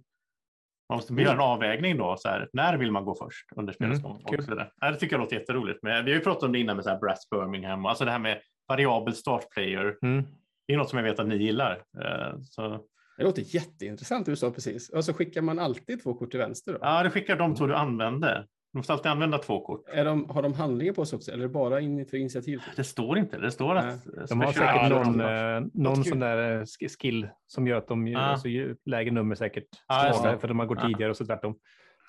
man 0.89 0.97
måste 0.97 1.13
mm. 1.13 1.25
göra 1.25 1.35
en 1.35 1.41
avvägning 1.41 1.97
då. 1.97 2.17
Så 2.19 2.29
här, 2.29 2.49
när 2.53 2.77
vill 2.77 2.93
man 2.93 3.05
gå 3.05 3.15
först 3.15 3.47
under 3.57 3.73
spelets 3.73 4.03
gång? 4.03 4.25
Mm, 4.29 4.67
det 4.81 4.97
tycker 4.97 5.15
jag 5.15 5.21
låter 5.21 5.37
jätteroligt. 5.37 5.83
Men 5.83 6.05
vi 6.05 6.11
har 6.11 6.19
ju 6.19 6.25
pratat 6.25 6.43
om 6.43 6.53
det 6.53 6.59
innan 6.59 6.77
med 6.77 6.85
så 6.85 6.91
här 6.91 6.99
Brass 6.99 7.31
Birmingham 7.31 7.85
och 7.85 7.91
alltså 7.91 8.05
det 8.05 8.11
här 8.11 8.19
med 8.19 8.41
variabel 8.69 9.15
start 9.15 9.51
player. 9.51 9.99
Mm. 10.03 10.25
Det 10.67 10.75
är 10.75 10.79
något 10.79 10.91
som 10.91 10.99
jag 10.99 11.05
vet 11.05 11.19
att 11.19 11.29
ni 11.29 11.37
gillar. 11.37 11.83
Eh, 12.03 12.39
så 12.43 12.81
det 13.17 13.25
låter 13.25 13.55
jätteintressant 13.55 14.27
du 14.27 14.37
sa 14.37 14.51
precis. 14.51 14.89
Och 14.89 15.05
så 15.05 15.13
skickar 15.13 15.43
man 15.43 15.59
alltid 15.59 16.03
två 16.03 16.15
kort 16.15 16.31
till 16.31 16.41
vänster? 16.41 16.73
Då? 16.73 16.79
Ja, 16.83 17.03
det 17.03 17.11
skickar 17.11 17.37
de 17.37 17.55
två 17.55 17.67
du 17.67 17.75
använde. 17.75 18.47
Du 18.77 18.79
måste 18.79 18.93
alltid 18.93 19.11
använda 19.11 19.39
två 19.39 19.61
kort. 19.61 19.89
Är 19.89 20.05
de, 20.05 20.31
har 20.31 20.43
de 20.43 20.55
handlingar 20.55 20.93
på 20.93 21.05
sig 21.05 21.17
också 21.17 21.33
eller 21.33 21.49
bara 21.49 21.81
in 21.81 22.07
för 22.07 22.17
initiativ? 22.17 22.61
Det 22.77 22.85
står 22.85 23.19
inte. 23.19 23.39
Det 23.39 23.51
står 23.51 23.75
att... 23.77 24.05
De 24.29 24.41
har 24.41 24.53
säkert 24.53 24.91
någon, 24.91 25.21
eh, 25.21 25.71
någon 25.75 26.05
sån 26.05 26.19
där 26.19 26.61
eh, 26.61 26.65
skill 26.99 27.29
som 27.47 27.67
gör 27.67 27.79
att 27.79 27.89
de 27.89 28.09
ja. 28.09 28.19
alltså, 28.19 28.49
lägre 28.85 29.11
nummer 29.11 29.35
säkert 29.35 29.69
ja, 29.89 30.37
för 30.41 30.49
de 30.49 30.59
har 30.59 30.67
gått 30.67 30.79
ja. 30.81 30.87
tidigare 30.87 31.11
och 31.11 31.17
så 31.17 31.27
tvärtom. 31.27 31.59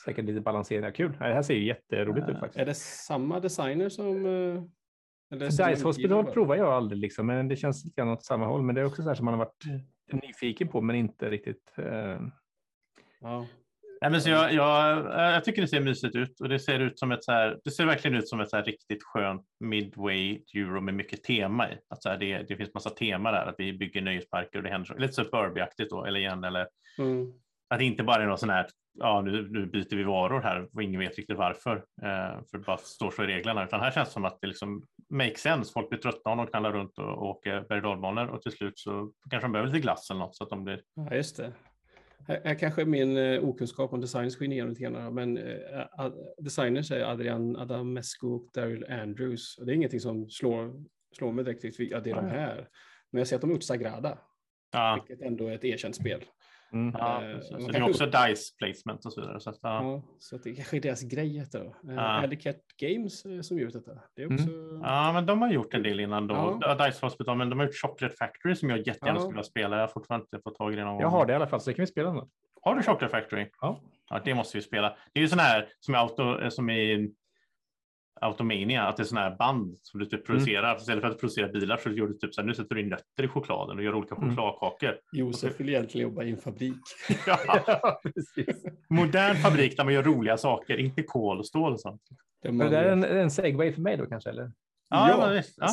Säkert 0.06 0.26
lite 0.26 0.42
balansering. 0.42 0.92
Kul. 0.92 1.12
Det 1.12 1.18
här 1.18 1.42
ser 1.42 1.54
ju 1.54 1.66
jätteroligt 1.66 2.30
ut 2.30 2.40
faktiskt. 2.40 2.60
Är 2.60 2.66
det 2.66 2.78
samma 2.78 3.40
designer 3.40 3.90
som 3.90 4.26
eh, 4.26 5.40
Dice 5.40 5.84
Hospital 5.84 6.26
provar 6.26 6.56
jag 6.56 6.74
aldrig, 6.74 7.02
liksom, 7.02 7.28
men 7.28 7.48
det 7.48 7.56
känns 7.56 7.86
lite 7.86 8.02
grann 8.02 8.10
åt 8.10 8.24
samma 8.24 8.46
håll. 8.46 8.62
Men 8.62 8.76
det 8.76 8.82
är 8.82 8.86
också 8.86 9.02
så 9.02 9.08
här 9.08 9.16
som 9.16 9.26
man 9.26 9.34
har 9.34 9.46
varit 9.46 9.66
lite 9.66 10.28
nyfiken 10.28 10.68
på, 10.68 10.82
men 10.82 10.96
inte 10.96 11.30
riktigt. 11.30 11.74
Eh... 11.78 12.22
Ja. 13.22 13.46
Nej, 14.02 14.12
men 14.12 14.22
så 14.22 14.30
jag, 14.30 14.54
jag, 14.54 15.06
jag 15.34 15.44
tycker 15.44 15.62
det 15.62 15.68
ser 15.68 15.80
mysigt 15.82 16.16
ut 16.16 16.42
och 16.42 16.50
det 16.50 16.60
ser 16.60 16.80
ut 16.80 17.00
som 17.00 17.12
ett 17.12 17.24
så 17.24 17.32
här, 17.32 17.60
det 17.64 17.72
ser 17.72 17.86
verkligen 17.86 18.18
ut 18.18 18.30
som 18.30 18.40
ett 18.40 18.50
så 18.50 18.62
riktigt 18.62 19.04
skönt 19.04 19.46
midway 19.60 20.42
euro 20.54 20.82
med 20.82 20.94
mycket 20.94 21.24
tema 21.24 21.70
i. 21.72 21.78
Att 21.90 22.04
så 22.04 22.10
här, 22.10 22.18
det, 22.18 22.44
det 22.48 22.56
finns 22.56 22.74
massa 22.74 22.90
tema 22.90 23.32
där, 23.32 23.46
att 23.46 23.56
vi 23.58 23.74
bygger 23.74 24.02
nöjesparker 24.02 24.58
och 24.58 24.64
det 24.64 24.70
händer 24.70 25.00
lite 25.00 25.14
så 25.14 25.24
Furby-aktigt 25.24 25.90
då, 25.90 26.06
eller 26.06 26.20
igen, 26.20 26.44
eller 26.44 26.68
Mm. 27.00 27.34
att 27.70 27.80
det 27.80 27.86
inte 27.86 28.04
bara 28.04 28.24
är 28.24 28.28
något 28.28 28.40
sån 28.40 28.50
här, 28.50 28.68
ja 29.00 29.22
nu, 29.22 29.48
nu 29.52 29.66
byter 29.66 29.96
vi 29.96 30.04
varor 30.04 30.42
här 30.42 30.68
och 30.74 30.84
ingen 30.84 31.00
vet 31.00 31.18
riktigt 31.18 31.38
varför, 31.38 31.76
eh, 31.78 32.42
för 32.52 32.58
det 32.58 32.64
bara 32.66 32.78
står 32.78 33.12
så 33.12 33.24
i 33.24 33.28
reglerna, 33.28 33.64
utan 33.64 33.80
här 33.80 33.92
känns 33.92 34.08
det 34.10 34.14
som 34.14 34.26
att 34.26 34.38
det 34.42 34.48
liksom 34.48 34.84
makes 35.10 35.42
sense. 35.42 35.74
Folk 35.74 35.90
blir 35.90 36.00
trötta 36.00 36.30
om 36.30 36.38
de 36.38 36.48
knallar 36.48 36.72
runt 36.72 36.98
och, 36.98 37.06
och 37.06 37.30
åker 37.30 37.62
berg 37.62 38.30
och 38.30 38.42
till 38.42 38.52
slut 38.52 38.80
så 38.80 39.12
kanske 39.30 39.46
de 39.46 39.52
behöver 39.52 39.72
lite 39.72 39.82
glass 39.82 40.10
eller 40.10 40.20
något 40.20 40.36
så 40.36 40.44
att 40.44 40.50
de 40.50 40.64
blir 40.64 40.82
Ja, 40.94 41.16
just 41.16 41.38
det. 41.38 41.54
Här, 42.28 42.42
här 42.44 42.56
kanske 42.56 42.86
min 42.86 43.18
eh, 43.18 43.44
okunskap 43.44 43.94
om 43.94 44.02
design 44.02 44.30
skiner 44.30 44.56
igenom 44.56 44.70
lite 44.70 44.84
grann, 44.84 45.14
men 45.14 45.38
eh, 45.38 46.12
designers 46.38 46.92
är 46.92 47.04
Adrian 47.04 47.56
Adamescu 47.56 48.28
och 48.28 48.50
Daryl 48.54 48.86
Andrews. 48.90 49.56
Det 49.66 49.72
är 49.72 49.76
ingenting 49.76 50.00
som 50.00 50.30
slår, 50.30 50.84
slår 51.18 51.32
mig 51.32 51.46
direkt, 51.46 51.64
riktigt, 51.64 51.92
ja, 51.92 52.00
det 52.00 52.10
är 52.10 52.16
de 52.16 52.26
här. 52.26 52.70
Men 53.12 53.20
jag 53.20 53.28
ser 53.28 53.36
att 53.36 53.42
de 53.42 53.50
har 53.50 53.56
gjort 53.56 53.64
Sagrada, 53.64 54.20
Ja, 54.72 55.06
vilket 55.08 55.26
ändå 55.26 55.48
är 55.48 55.56
ett 55.56 55.64
erkänt 55.64 55.96
spel. 55.96 56.26
Mm. 56.74 56.96
ja 57.00 57.24
Eh, 57.24 57.36
precis. 57.36 57.68
det 57.68 57.78
är 57.78 57.90
också 57.90 58.06
dice 58.06 58.56
placement 58.58 59.06
och 59.06 59.14
så 59.14 59.22
vidare. 59.22 59.40
Så 59.40 59.50
att, 59.50 59.60
ja. 59.62 59.84
Ja, 59.84 60.04
så 60.20 60.36
att 60.36 60.44
det 60.44 60.56
kanske 60.56 60.78
är 60.78 60.82
deras 60.82 61.02
grej. 61.02 61.46
Då. 61.52 61.60
Uh, 61.60 61.72
Ja. 61.84 62.02
Alley 62.02 62.38
Cat 62.40 62.56
Games 62.82 63.26
eh, 63.26 63.42
som 63.42 63.60
gjort 63.60 63.74
detta. 63.74 63.92
Det 64.16 64.22
är 64.24 64.34
också... 64.34 64.46
Ja, 64.84 65.12
men 65.14 65.26
de 65.26 65.42
har 65.42 65.50
gjort 65.52 65.74
en 65.74 65.84
del 65.84 66.00
innan 66.00 66.28
då. 66.28 66.58
Ja. 66.62 66.76
Dice 66.88 67.06
Hospital, 67.06 67.38
men 67.38 67.50
de 67.50 67.60
har 67.60 67.66
gjort 67.66 67.76
Chocolate 67.76 68.16
Factory 68.16 68.56
som 68.56 68.70
jag 68.70 68.78
jättegärna 68.80 69.18
Ja. 69.18 69.20
skulle 69.20 69.34
vilja 69.34 69.44
spela. 69.44 69.76
Jag 69.76 69.84
har 69.84 69.88
fortfarande 69.88 70.24
inte 70.34 70.44
fått 70.44 70.56
tag 70.56 70.74
i 70.74 70.76
det 70.76 70.84
någon 70.84 71.00
Jag 71.00 71.04
gång. 71.04 71.20
har 71.20 71.26
det 71.26 71.34
i 71.34 71.36
alla 71.36 71.48
fall, 71.48 71.62
så 71.62 71.70
det 71.70 71.74
kan 71.74 71.84
vi 71.84 71.88
spela 71.88 72.14
nu. 72.14 72.22
Har 72.62 72.76
du 72.76 72.84
Chocolate 72.84 73.10
Factory? 73.10 73.50
Ja. 73.62 73.82
Ja, 74.10 74.22
det 74.26 74.34
måste 74.36 74.58
vi 74.58 74.62
spela. 74.64 74.98
Det 75.14 75.20
är 75.20 75.22
ju 75.22 75.28
sån 75.28 75.40
här 75.40 75.68
som 75.80 75.94
är, 75.96 75.98
auto, 76.00 76.40
eh, 76.42 76.50
som 76.50 76.70
är 76.70 77.10
Automania, 78.22 78.84
att 78.84 78.98
det 78.98 79.04
är 79.04 79.06
sån 79.06 79.18
här 79.18 79.36
band 79.36 79.78
som 79.82 80.00
du 80.00 80.06
typ 80.06 80.26
producerar. 80.26 80.76
Istället 80.78 81.02
för 81.04 81.10
att 81.12 81.20
producera 81.20 81.48
bilar 81.48 81.78
så 81.78 81.90
gör 81.92 82.08
du 82.08 82.14
typ 82.14 82.34
så 82.34 82.42
här, 82.42 82.48
nu 82.48 82.54
sätter 82.54 82.76
du 82.76 82.82
in 82.82 82.90
nötter 82.90 83.24
i 83.24 83.28
chokladen 83.28 83.78
och 83.78 83.84
gör 83.84 83.94
olika 83.96 84.16
Mm. 84.16 84.30
chokladkakor. 84.30 84.96
Josef 85.12 85.60
vill 85.60 85.70
egentligen 85.70 86.08
jobba 86.10 86.24
i 86.24 86.32
en 86.32 86.38
fabrik. 86.38 86.76
Ja, 87.28 87.38
Ja, 87.68 88.00
precis. 88.04 88.66
modern 88.90 89.36
fabrik 89.36 89.78
där 89.78 89.84
man 89.84 89.94
gör 89.94 90.04
roliga 90.04 90.38
saker, 90.38 90.78
inte 90.78 91.04
kol 91.04 91.40
och 91.40 91.46
stål 91.48 91.74
och 91.74 91.80
sånt. 91.80 92.02
Men 92.44 92.58
man- 92.58 92.72
det 92.72 92.78
är 92.78 92.92
en, 92.92 93.04
en 93.04 93.32
segway 93.32 93.74
för 93.74 93.82
mig 93.82 93.98
då 93.98 94.06
kanske, 94.06 94.30
eller? 94.30 94.52
Ja, 94.90 95.10
Ja. 95.10 95.18
men 95.26 95.34
visst. 95.36 95.58
ja. 95.58 95.68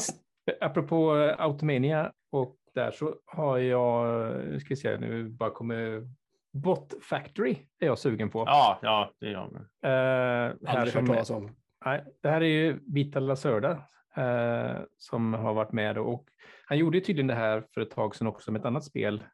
Apropå 0.61 1.11
Automania 1.39 2.13
och 2.33 2.57
där 2.75 2.91
så 2.91 3.15
har 3.27 3.59
jag, 3.59 4.07
nu 4.47 4.61
ska 4.61 4.69
vi 4.69 4.77
se, 4.77 4.99
nu 4.99 5.29
bara 5.29 5.51
kommer 5.51 6.09
Bot 6.53 6.95
Factory 7.03 7.57
är 7.81 7.87
jag 7.87 7.99
sugen 7.99 8.31
på. 8.31 8.45
ja, 8.47 8.79
ja, 8.83 9.11
det 9.21 9.27
är 9.27 9.31
jag 9.33 9.53
med. 9.53 9.67
Här 9.83 10.51
Aldrig 10.67 10.77
hört 10.77 10.89
som, 10.93 11.07
talas 11.07 11.31
om. 11.31 11.51
Nej, 11.85 12.05
det 12.23 12.29
här 12.29 12.41
är 12.41 12.47
ju 12.47 12.81
Vita 12.87 13.21
Lacerda 13.21 13.71
eh, 14.17 14.83
som 14.99 15.35
har 15.35 15.55
varit 15.55 15.73
med 15.73 15.99
och 15.99 16.29
han 16.67 16.79
gjorde 16.79 16.99
ju 16.99 17.05
tydligen 17.05 17.27
det 17.27 17.35
här 17.35 17.65
för 17.75 17.81
ett 17.81 17.91
tag 17.91 18.17
sedan 18.17 18.27
också 18.27 18.53
med 18.53 18.61
ett 18.61 18.67
annat 18.67 18.85
spel 18.85 19.25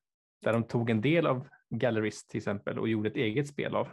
där 0.43 0.53
de 0.53 0.65
tog 0.65 0.91
en 0.91 1.01
del 1.01 1.27
av 1.27 1.49
Gallerist 1.71 2.31
till 2.31 2.39
exempel 2.39 2.79
och 2.79 2.89
gjorde 2.89 3.09
ett 3.09 3.17
eget 3.17 3.49
spel 3.49 3.77
av. 3.77 3.89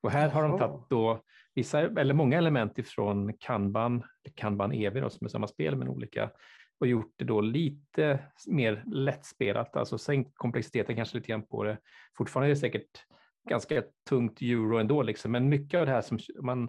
Och 0.00 0.10
här 0.10 0.28
har 0.28 0.42
de 0.42 0.58
tagit 0.58 0.90
då 0.90 1.22
vissa, 1.54 1.80
eller 1.80 2.14
många 2.14 2.38
element 2.38 2.78
ifrån 2.78 3.32
Kanban, 3.38 4.02
Kanban 4.34 4.72
EV 4.72 5.00
då, 5.00 5.10
som 5.10 5.24
är 5.24 5.28
samma 5.28 5.46
spel 5.46 5.76
men 5.76 5.88
olika, 5.88 6.30
och 6.80 6.86
gjort 6.86 7.14
det 7.16 7.24
då 7.24 7.40
lite 7.40 8.18
mer 8.46 8.82
lättspelat, 8.86 9.76
alltså 9.76 9.98
sänkt 9.98 10.32
komplexiteten 10.34 10.96
kanske 10.96 11.16
lite 11.16 11.28
grann 11.28 11.46
på 11.46 11.64
det. 11.64 11.78
Fortfarande 12.16 12.46
är 12.46 12.54
det 12.54 12.60
säkert 12.60 13.04
ganska 13.48 13.82
tungt 14.08 14.40
euro 14.40 14.78
ändå, 14.78 15.02
liksom, 15.02 15.32
men 15.32 15.48
mycket 15.48 15.80
av 15.80 15.86
det 15.86 15.92
här 15.92 16.02
som 16.02 16.18
man 16.42 16.68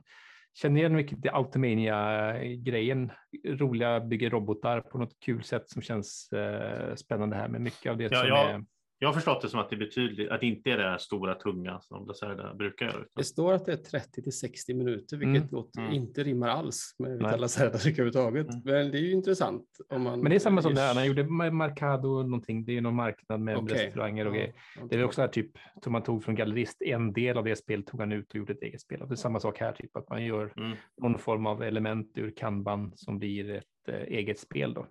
känner 0.61 0.79
igen 0.79 0.95
mycket 0.95 1.21
till 1.21 1.31
Automania-grejen, 1.33 3.11
roliga 3.45 3.99
bygger 3.99 4.29
robotar 4.29 4.81
på 4.81 4.97
något 4.97 5.19
kul 5.19 5.43
sätt 5.43 5.69
som 5.69 5.81
känns 5.81 6.33
eh, 6.33 6.95
spännande 6.95 7.35
här, 7.35 7.47
med 7.47 7.61
mycket 7.61 7.91
av 7.91 7.97
det 7.97 8.03
Ja, 8.03 8.19
som 8.19 8.27
ja. 8.27 8.49
är 8.49 8.63
Jag 8.99 9.07
har 9.07 9.13
förstått 9.13 9.41
det 9.41 9.49
som 9.49 9.59
att 9.59 9.69
det 9.69 9.77
betydligt, 9.77 10.29
att 10.29 10.39
det 10.39 10.47
inte 10.47 10.71
är 10.71 10.77
det 10.77 10.83
här 10.83 10.97
stora 10.97 11.35
tunga 11.35 11.79
som 11.81 12.07
Lacerda 12.07 12.53
brukar 12.53 12.85
göra. 12.85 12.95
Utan, 12.95 13.07
Det 13.15 13.23
står 13.23 13.53
att 13.53 13.65
det 13.65 13.71
är 13.71 13.77
30 13.77 14.21
till 14.21 14.31
60 14.31 14.73
minuter, 14.73 15.17
vilket 15.17 15.43
Mm. 15.43 15.47
låter, 15.51 15.79
Mm. 15.81 15.93
inte 15.93 16.23
rimmar 16.23 16.47
alls 16.47 16.95
med 16.99 17.09
Nej. 17.09 17.17
Vitala 17.17 17.47
Cerda 17.47 17.77
överhuvudtaget. 17.77 18.49
Mm. 18.49 18.61
Men 18.65 18.91
det 18.91 18.97
är 18.97 19.01
ju 19.01 19.11
intressant. 19.11 19.65
Om 19.89 20.01
man, 20.01 20.19
Men 20.19 20.29
det 20.29 20.35
är 20.35 20.39
samma 20.39 20.61
som 20.61 20.73
det 20.73 20.81
här, 20.81 20.95
han 20.95 21.07
gjorde 21.07 21.23
Marcado 21.51 22.07
någonting, 22.23 22.65
det 22.65 22.71
är 22.71 22.73
ju 22.73 22.81
någon 22.81 22.95
marknad 22.95 23.39
med 23.41 23.57
Okej. 23.57 23.85
restauranger 23.85 24.27
och 24.27 24.33
grejer. 24.33 24.53
Det 24.89 24.95
är 24.95 25.03
också 25.03 25.21
här 25.21 25.27
typ 25.27 25.51
som 25.83 25.91
man 25.93 26.03
tog 26.03 26.23
från 26.23 26.35
Gallerist, 26.35 26.81
en 26.81 27.13
del 27.13 27.37
av 27.37 27.43
det 27.43 27.55
spelet 27.55 27.87
tog 27.87 27.99
han 27.99 28.11
ut 28.11 28.29
och 28.29 28.35
gjorde 28.35 28.53
ett 28.53 28.61
eget 28.61 28.81
spel. 28.81 29.01
Och 29.01 29.07
det 29.07 29.13
är 29.13 29.15
samma 29.15 29.39
sak 29.39 29.59
här, 29.59 29.71
typ 29.71 29.97
att 29.97 30.09
man 30.09 30.25
gör 30.25 30.53
mm. 30.57 30.77
någon 31.01 31.19
form 31.19 31.45
av 31.45 31.63
element 31.63 32.11
ur 32.15 32.33
Kanban 32.37 32.91
som 32.95 33.19
blir 33.19 33.49
ett 33.49 33.63
eh, 33.87 33.95
eget 34.01 34.39
spel 34.39 34.73
då. 34.73 34.87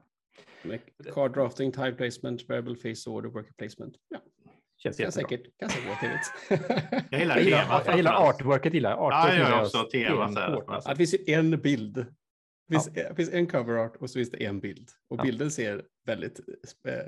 Card 1.15 1.33
drafting, 1.35 1.73
time 1.73 1.93
placement, 1.93 2.49
variable 2.49 2.77
face 2.77 3.11
order, 3.11 3.29
worker 3.29 3.53
placement. 3.59 3.95
Ja, 4.09 4.19
Känns 4.79 4.97
kan 4.97 5.05
jättebra. 5.07 5.29
säkert, 5.29 5.59
kan 5.59 5.69
säkert 5.69 5.87
vara 5.89 5.97
trevligt. 5.99 7.07
Jag 7.11 7.21
gillar 7.21 7.37
Jag 7.37 7.45
gillar, 7.45 7.63
temat. 7.65 7.83
jag 7.87 7.97
gillar 7.97 8.29
artworket, 8.29 8.75
gillar 8.75 8.91
jag. 8.91 8.99
Ja, 9.13 9.29
jag 9.29 9.37
gillar 9.39 9.63
också 9.63 9.83
temat 9.93 10.33
så 10.35 10.41
här. 10.41 10.47
stenhårt. 10.47 10.65
Ja, 10.85 10.91
det 10.91 10.97
finns 10.97 11.15
ju 11.15 11.35
en 11.35 11.51
bild. 11.61 11.95
Det 12.69 12.75
finns, 12.75 12.87
det 12.95 13.17
finns 13.17 13.33
en 13.33 13.47
cover 13.47 13.75
art 13.85 13.97
och 13.97 14.11
så 14.11 14.15
finns 14.19 14.31
det 14.31 14.45
en 14.45 14.61
bild. 14.61 14.89
Och 15.11 15.19
Ja. 15.19 15.23
bilden 15.23 15.51
ser 15.51 15.85
väldigt... 16.07 16.41
Eh, 16.89 16.95
eh, 16.95 17.07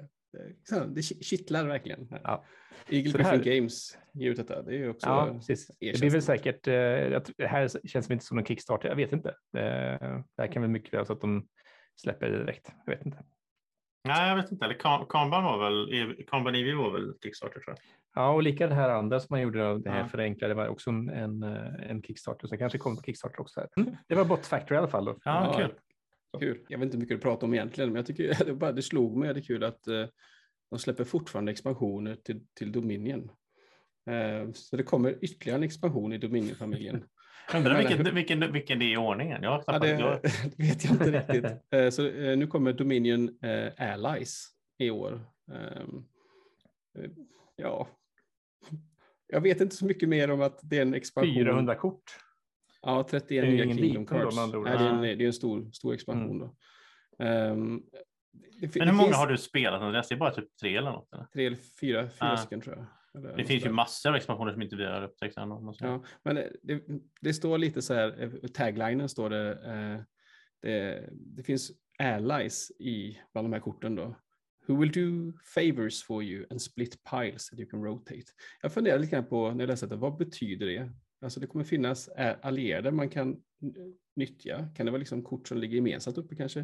så, 0.68 0.74
det 0.85 1.01
ki- 1.01 1.22
kittlar 1.22 1.66
verkligen. 1.66 2.09
Ja. 2.24 2.45
Eagle 2.89 3.12
det 3.12 3.24
här- 3.24 3.37
Griffin 3.37 3.55
Games 3.57 3.99
ger 4.14 4.31
ut 4.31 4.37
detta. 4.37 4.62
Det 4.62 4.72
är 4.74 4.79
ju 4.79 4.89
också... 4.91 5.07
Ja, 5.07 5.35
precis. 5.35 5.66
Det 5.81 6.01
blir 6.01 6.11
väl 6.11 6.22
säkert, 6.22 6.66
eh, 6.68 6.72
det 7.37 7.47
här 7.47 7.87
känns 7.89 8.11
inte 8.11 8.24
som 8.24 8.37
någon 8.37 8.47
Kickstarter, 8.47 8.89
jag 8.89 8.97
vet 8.97 9.12
inte. 9.12 9.29
Eh, 9.29 9.62
Det 10.37 10.43
här 10.43 10.53
kan 10.53 10.62
väl 10.62 10.70
mycket 10.70 10.95
väl 10.95 11.07
så 11.07 11.12
att 11.12 11.20
de 11.20 11.47
släpper 12.01 12.31
det 12.31 12.39
direkt, 12.39 12.73
jag 12.87 12.97
vet 12.97 13.07
inte. 13.07 13.25
Nej, 14.05 14.29
jag 14.29 14.37
vet 14.37 14.53
inte. 14.53 14.65
Eller 14.65 14.75
Kan- 14.79 15.07
Kanban 15.07 15.45
var 15.45 15.59
väl, 15.59 16.17
Kanban 16.27 16.55
EV 16.55 16.75
var 16.77 16.91
väl 16.93 17.15
Kickstarter 17.23 17.61
tror 17.61 17.77
jag. 17.77 17.79
Ja, 18.15 18.31
och 18.31 18.43
lika 18.43 18.67
det 18.67 18.75
här 18.75 18.91
andra 18.91 19.21
som 19.21 19.27
man 19.31 19.41
gjorde, 19.41 19.59
då, 19.69 19.79
det 19.79 19.91
här 19.91 19.99
Ja. 20.01 20.09
förenklade, 20.09 20.55
var 20.55 20.69
också 20.69 20.91
en, 20.91 21.09
en, 21.09 21.43
eh, 21.43 22.01
Kickstarter, 22.03 22.47
så 22.47 22.55
det 22.55 22.59
kanske 22.59 22.79
kommer 22.79 22.97
på 22.97 23.03
Kickstarter 23.03 23.41
också. 23.41 23.61
Här. 23.61 23.69
Mm. 23.77 23.97
Det 24.09 24.15
var 24.15 24.25
Bot 24.25 24.47
Factory 24.47 24.75
i 24.75 24.79
alla 24.79 24.89
fall. 24.89 25.05
Då. 25.05 25.19
Ja, 25.25 25.61
Ja. 25.61 25.69
kul. 25.69 25.75
Kul. 26.41 26.65
Jag 26.69 26.79
vet 26.79 26.85
inte 26.85 26.97
hur 26.97 27.01
mycket 27.03 27.17
du 27.17 27.21
pratar 27.21 27.47
om 27.47 27.55
egentligen, 27.55 27.91
men 27.91 27.97
jag 27.97 28.07
tycker 28.07 28.35
det, 28.45 28.55
bara, 28.55 28.73
det 28.73 28.83
slog 28.83 29.17
mig. 29.17 29.35
Det 29.35 29.41
är 29.41 29.43
kul 29.45 29.65
att 29.65 29.89
eh, 29.89 30.05
de 30.71 30.79
släpper 30.79 31.05
fortfarande 31.05 31.53
expansioner 31.53 32.15
till, 32.15 32.47
till 32.55 32.73
Dominion. 32.73 33.31
Eh, 34.11 34.51
så 34.53 34.77
det 34.77 34.83
kommer 34.83 35.25
ytterligare 35.25 35.59
en 35.59 35.63
expansion 35.65 36.13
i 36.13 36.19
Dominion-familjen. 36.19 37.05
Undrar 37.55 37.79
vilken, 37.79 38.15
vilken, 38.15 38.53
vilken 38.53 38.79
det 38.79 38.85
är 38.85 38.93
i 38.93 38.97
ordningen. 38.97 39.43
Jag 39.43 39.65
Ja, 39.67 39.79
det, 39.79 39.89
jag- 39.91 40.21
vet 40.57 40.85
jag 40.85 40.93
inte 40.93 41.11
riktigt. 41.21 41.45
Eh, 41.71 41.91
Så 41.91 42.07
eh, 42.09 42.39
nu 42.39 42.47
kommer 42.47 42.73
Dominion 42.73 43.39
eh, 43.43 43.93
Allies 43.95 44.47
i 44.79 44.91
år. 44.91 45.21
Ehm, 45.53 46.05
eh, 46.99 47.11
Ja, 47.57 47.89
jag 49.27 49.41
vet 49.41 49.61
inte 49.61 49.77
så 49.77 49.85
mycket 49.87 50.09
mer 50.09 50.31
om 50.31 50.43
att 50.43 50.59
det 50.63 50.79
är 50.79 50.83
en 50.83 50.95
expansion. 50.95 51.35
400 51.35 51.75
kort. 51.75 52.03
Ja, 52.83 53.07
31 53.11 53.29
Det 53.29 53.39
är 53.39 53.43
ju 53.53 53.65
nya 53.65 53.77
Kingdom 53.77 54.05
då, 54.05 54.11
Cards. 54.11 54.55
ord. 54.55 54.65
Nej, 54.65 54.79
det 54.79 54.85
är 54.85 54.89
en, 54.89 55.01
det 55.01 55.25
är 55.25 55.27
en 55.27 55.33
stor, 55.33 55.71
stor 55.73 55.95
expansion. 55.95 56.39
Då. 56.39 56.55
Ehm, 57.25 57.83
det, 58.61 58.77
Men 58.77 58.89
hur 58.89 58.95
många 58.95 59.07
finns 59.09 59.17
har 59.17 59.27
du 59.27 59.39
spelat? 59.39 60.09
Det 60.09 60.15
är 60.15 60.19
bara 60.19 60.31
typ 60.35 60.57
tre 60.57 60.77
eller 60.77 60.91
något? 60.91 61.13
Eller? 61.13 61.25
Tre 61.25 61.47
eller 61.47 61.57
fyra, 61.81 62.03
fyra 62.03 62.33
Ah. 62.33 62.37
stycken 62.37 62.61
tror 62.61 62.77
jag. 62.77 62.87
Eller 63.25 63.37
Det 63.37 63.45
finns 63.45 63.64
ju 63.64 63.71
massor 63.71 64.11
av 64.11 64.16
expansioner 64.16 64.53
som 64.53 64.62
inte 64.62 64.77
vi 64.77 64.85
har 64.85 65.03
upptäckt 65.05 65.37
än. 65.37 65.53
om 65.53 65.64
man 65.64 65.75
säger. 65.75 65.93
Ja, 65.93 66.05
men 66.23 66.35
det- 66.35 66.53
det, 66.62 66.83
det 67.21 67.35
står 67.35 67.59
lite 67.59 67.83
så 67.83 67.95
här, 67.95 68.23
eh, 68.23 68.31
taglinen 68.49 69.09
står 69.09 69.31
det, 69.31 69.51
eh, 69.53 70.01
det, 70.62 71.09
det 71.12 71.43
finns 71.43 71.71
allies 71.99 72.71
i 72.81 73.19
bland 73.33 73.45
de 73.47 73.53
här 73.53 73.61
korten 73.61 73.95
då. 73.95 74.16
Who 74.66 74.77
will 74.81 74.93
do 74.93 75.39
favors 75.55 76.05
for 76.05 76.23
you 76.23 76.47
and 76.51 76.62
split 76.62 76.97
piles 77.11 77.51
that 77.51 77.59
you 77.59 77.69
can 77.69 77.85
rotate. 77.85 78.23
Jag 78.62 78.73
funderar 78.73 78.99
lite 78.99 79.12
grann 79.12 79.27
på 79.27 79.51
när 79.51 79.61
jag 79.61 79.69
läste 79.69 79.87
det, 79.87 79.97
vad 79.97 80.16
betyder 80.16 80.66
det? 80.66 80.93
Alltså 81.21 81.41
det 81.41 81.47
kommer 81.47 81.64
finnas 81.64 82.09
eh, 82.09 82.37
allierade 82.43 82.91
man 82.91 83.09
kan 83.09 83.29
n- 83.62 83.97
nyttja. 84.16 84.69
Kan 84.77 84.87
det 84.87 84.93
vara 84.93 84.99
liksom 84.99 85.23
kort 85.23 85.49
som 85.49 85.59
ligger 85.59 85.75
gemensamt 85.77 86.19
uppe 86.19 86.37
kanske? 86.37 86.61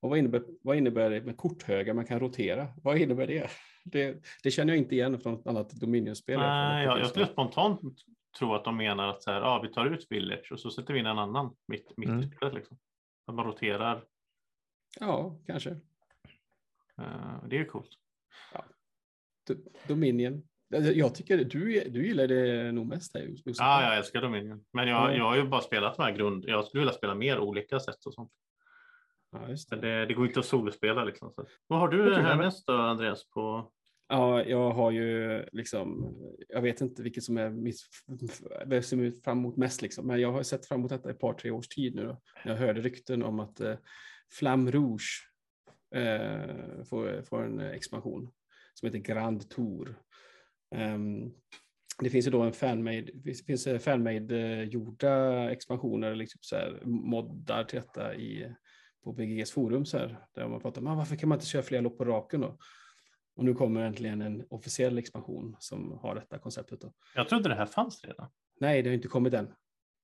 Och 0.00 0.10
vad 0.10 0.18
innebär, 0.18 0.42
vad 0.62 0.76
innebär 0.76 1.10
det 1.10 1.22
med 1.22 1.36
korthögar 1.36 1.94
man 1.94 2.04
kan 2.06 2.20
rotera? 2.20 2.68
Vad 2.82 2.98
innebär 2.98 3.26
det? 3.26 3.50
Det, 3.84 4.24
det 4.42 4.50
känner 4.50 4.72
jag 4.72 4.78
inte 4.82 4.94
igen 4.94 5.20
från 5.20 5.34
ett 5.34 5.46
annat 5.46 5.70
Dominion-spel. 5.70 6.38
Nej, 6.40 6.84
jag, 6.84 6.98
jag 7.00 7.06
skulle 7.08 7.26
spontant 7.26 7.80
tro 8.38 8.54
att 8.54 8.64
de 8.64 8.76
menar 8.76 9.08
att 9.08 9.22
så 9.22 9.30
här, 9.30 9.40
ja, 9.40 9.60
vi 9.62 9.72
tar 9.72 9.86
ut 9.86 10.06
Village 10.10 10.52
och 10.52 10.60
så 10.60 10.70
sätter 10.70 10.94
vi 10.94 11.00
in 11.00 11.06
en 11.06 11.18
annan 11.18 11.56
mitt, 11.68 11.96
mitt 11.96 12.08
Mm. 12.08 12.20
i 12.22 12.26
spelet. 12.30 12.54
Liksom. 12.54 12.78
Att 13.26 13.34
man 13.34 13.44
roterar. 13.46 14.04
Ja, 15.00 15.40
kanske. 15.46 15.70
eh, 16.98 17.44
det 17.48 17.56
är 17.56 17.60
ju 17.60 17.64
coolt. 17.64 17.90
D- 19.48 19.54
Dominion. 19.88 20.47
Alltså, 20.74 20.92
Jag 20.92 21.14
tycker 21.14 21.36
du, 21.44 21.80
du 21.88 22.06
gillar 22.06 22.26
det 22.26 22.72
nog 22.72 22.86
mest 22.86 23.14
här. 23.14 23.34
Ja, 23.44 23.82
jag 23.82 23.96
älskar 23.96 24.22
Dominion. 24.22 24.64
Men 24.72 24.88
jag, 24.88 25.10
Ja. 25.12 25.16
jag 25.16 25.24
har 25.24 25.36
ju 25.36 25.44
bara 25.44 25.60
spelat 25.60 25.96
de 25.96 26.02
här 26.02 26.12
grund... 26.12 26.44
Jag 26.46 26.64
skulle 26.64 26.80
vilja 26.80 26.92
spela 26.94 27.14
mer 27.14 27.38
olika 27.38 27.80
sätt 27.80 28.06
och 28.06 28.14
sånt. 28.14 28.32
Ja, 29.32 29.38
det. 29.70 29.76
det, 29.76 30.06
det 30.06 30.14
går 30.14 30.26
inte 30.26 30.40
att 30.40 30.46
solospela 30.46 31.04
liksom. 31.04 31.30
Så. 31.30 31.46
Vad 31.66 31.78
har 31.78 31.88
du 31.88 31.98
jag 31.98 32.06
med. 32.10 32.24
härnäst 32.24 32.66
då, 32.66 32.72
Andreas? 32.72 33.30
På... 33.30 33.72
Ja, 34.08 34.44
jag 34.44 34.70
har 34.70 34.90
ju 34.90 35.42
liksom, 35.52 36.14
jag 36.48 36.62
vet 36.62 36.80
inte 36.80 37.02
vilket 37.02 37.24
som 37.24 37.38
är 37.38 37.50
mitt, 37.50 37.76
som 38.84 39.00
är 39.00 39.22
fram 39.24 39.38
emot 39.38 39.56
mest 39.56 39.82
liksom, 39.82 40.06
men 40.06 40.20
jag 40.20 40.32
har 40.32 40.42
sett 40.42 40.66
fram 40.66 40.80
emot 40.80 40.90
detta 40.90 41.08
i 41.08 41.12
ett 41.12 41.20
par, 41.20 41.32
tre 41.34 41.50
års 41.50 41.68
tid 41.68 41.94
nu 41.94 42.04
då. 42.06 42.20
Jag 42.44 42.56
hörde 42.56 42.80
rykten 42.80 43.22
om 43.22 43.40
att 43.40 43.60
eh, 43.60 43.74
Flam 44.38 44.70
Rouge 44.72 45.28
eh, 45.94 46.84
får, 46.84 47.22
får 47.22 47.42
en 47.44 47.60
expansion 47.60 48.30
som 48.74 48.86
heter 48.86 48.98
Grand 48.98 49.50
Tour. 49.50 49.98
Um, 50.70 51.34
det 52.02 52.10
finns 52.10 52.26
ju 52.26 52.30
då 52.30 52.42
en 52.42 52.52
fanmade, 52.52 53.10
det 53.14 53.34
finns 53.34 53.68
fanmade 53.80 54.38
eh, 54.38 54.62
gjorda 54.62 55.50
expansioner, 55.50 56.14
liksom 56.14 56.38
så 56.42 56.56
här, 56.56 56.80
moddar 56.84 57.64
till 57.64 57.78
detta 57.80 58.14
i, 58.14 58.54
på 59.04 59.12
BGGs 59.12 59.50
forum 59.50 59.84
så 59.86 59.98
här, 59.98 60.18
där 60.34 60.48
man 60.48 60.60
pratar 60.60 60.80
om 60.80 60.86
ah, 60.86 60.94
varför 60.94 61.16
kan 61.16 61.28
man 61.28 61.36
inte 61.36 61.46
köra 61.46 61.62
fler 61.62 61.82
lopp 61.82 61.98
på 61.98 62.04
raken 62.04 62.40
då? 62.40 62.58
Och 63.36 63.44
nu 63.44 63.54
kommer 63.54 63.80
äntligen 63.80 64.22
en 64.22 64.44
officiell 64.50 64.98
expansion 64.98 65.56
som 65.58 65.98
har 66.02 66.14
detta 66.14 66.38
konceptet. 66.38 66.80
Då. 66.80 66.92
Jag 67.14 67.28
trodde 67.28 67.48
det 67.48 67.54
här 67.54 67.66
fanns 67.66 68.04
redan. 68.04 68.30
Nej, 68.60 68.82
det 68.82 68.90
har 68.90 68.94
inte 68.94 69.08
kommit 69.08 69.34
än. 69.34 69.54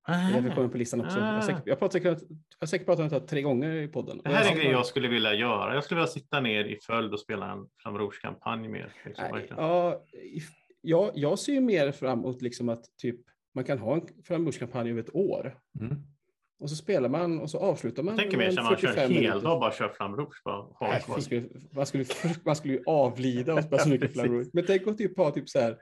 Därför 0.06 0.48
det 0.48 0.54
kommer 0.54 0.68
på 0.68 0.78
listan 0.78 1.00
också. 1.00 1.18
Jag 1.18 1.24
har 1.24 1.40
säkert, 1.40 1.62
jag 1.66 1.78
pratat, 1.78 2.04
jag 2.04 2.20
har 2.60 2.66
säkert 2.66 2.86
pratat 2.86 3.12
om 3.12 3.20
det 3.20 3.26
tre 3.26 3.42
gånger 3.42 3.72
i 3.72 3.88
podden. 3.88 4.20
Det 4.24 4.30
här 4.30 4.44
är 4.44 4.50
en 4.50 4.56
grej 4.56 4.70
jag 4.70 4.86
skulle 4.86 5.08
vilja 5.08 5.34
göra. 5.34 5.74
Jag 5.74 5.84
skulle 5.84 6.00
vilja 6.00 6.12
sitta 6.12 6.40
ner 6.40 6.64
i 6.64 6.78
följd 6.86 7.12
och 7.12 7.20
spela 7.20 7.52
en 7.52 7.66
Flamme 7.82 7.98
Rouge-kampanj 7.98 8.68
mer. 8.68 8.92
Liksom, 9.04 9.24
Nej, 9.32 9.46
ja, 9.50 10.04
jag, 10.80 11.10
jag 11.14 11.38
ser 11.38 11.52
ju 11.52 11.60
mer 11.60 11.92
fram 11.92 12.18
emot 12.18 12.42
liksom 12.42 12.68
att 12.68 12.84
typ, 12.98 13.20
man 13.54 13.64
kan 13.64 13.78
ha 13.78 13.94
en 13.94 14.02
Flamme 14.24 14.44
Rouge-kampanj 14.44 14.90
över 14.90 15.00
ett 15.00 15.14
år. 15.14 15.58
Mm. 15.80 15.96
Och 16.60 16.70
så 16.70 16.76
spelar 16.76 17.08
man 17.08 17.40
och 17.40 17.50
så 17.50 17.58
avslutar 17.58 18.02
man. 18.02 18.14
Jag 18.14 18.22
tänker 18.22 18.36
mig 18.36 18.48
att 18.48 18.54
man 18.54 18.76
kör 18.76 19.08
heldag 19.08 19.52
och 19.52 19.60
bara 19.60 19.72
kör 19.72 19.88
Flamme 19.88 20.16
Rouge. 20.16 20.42
Nej, 20.80 21.02
man, 21.08 21.22
skulle, 21.22 21.48
man, 21.70 21.86
skulle, 21.86 22.04
man 22.44 22.56
skulle 22.56 22.74
ju 22.74 22.82
avlida 22.86 23.54
och 23.54 23.64
spela 23.64 23.82
så 23.82 23.88
mycket 23.88 24.12
Flamme 24.12 24.28
Rouge. 24.28 24.48
Men 24.52 24.64
tänk 24.66 24.86
att 24.86 24.98
typ 24.98 25.16
ha 25.16 25.30
typ 25.30 25.48
så 25.48 25.60
här 25.60 25.78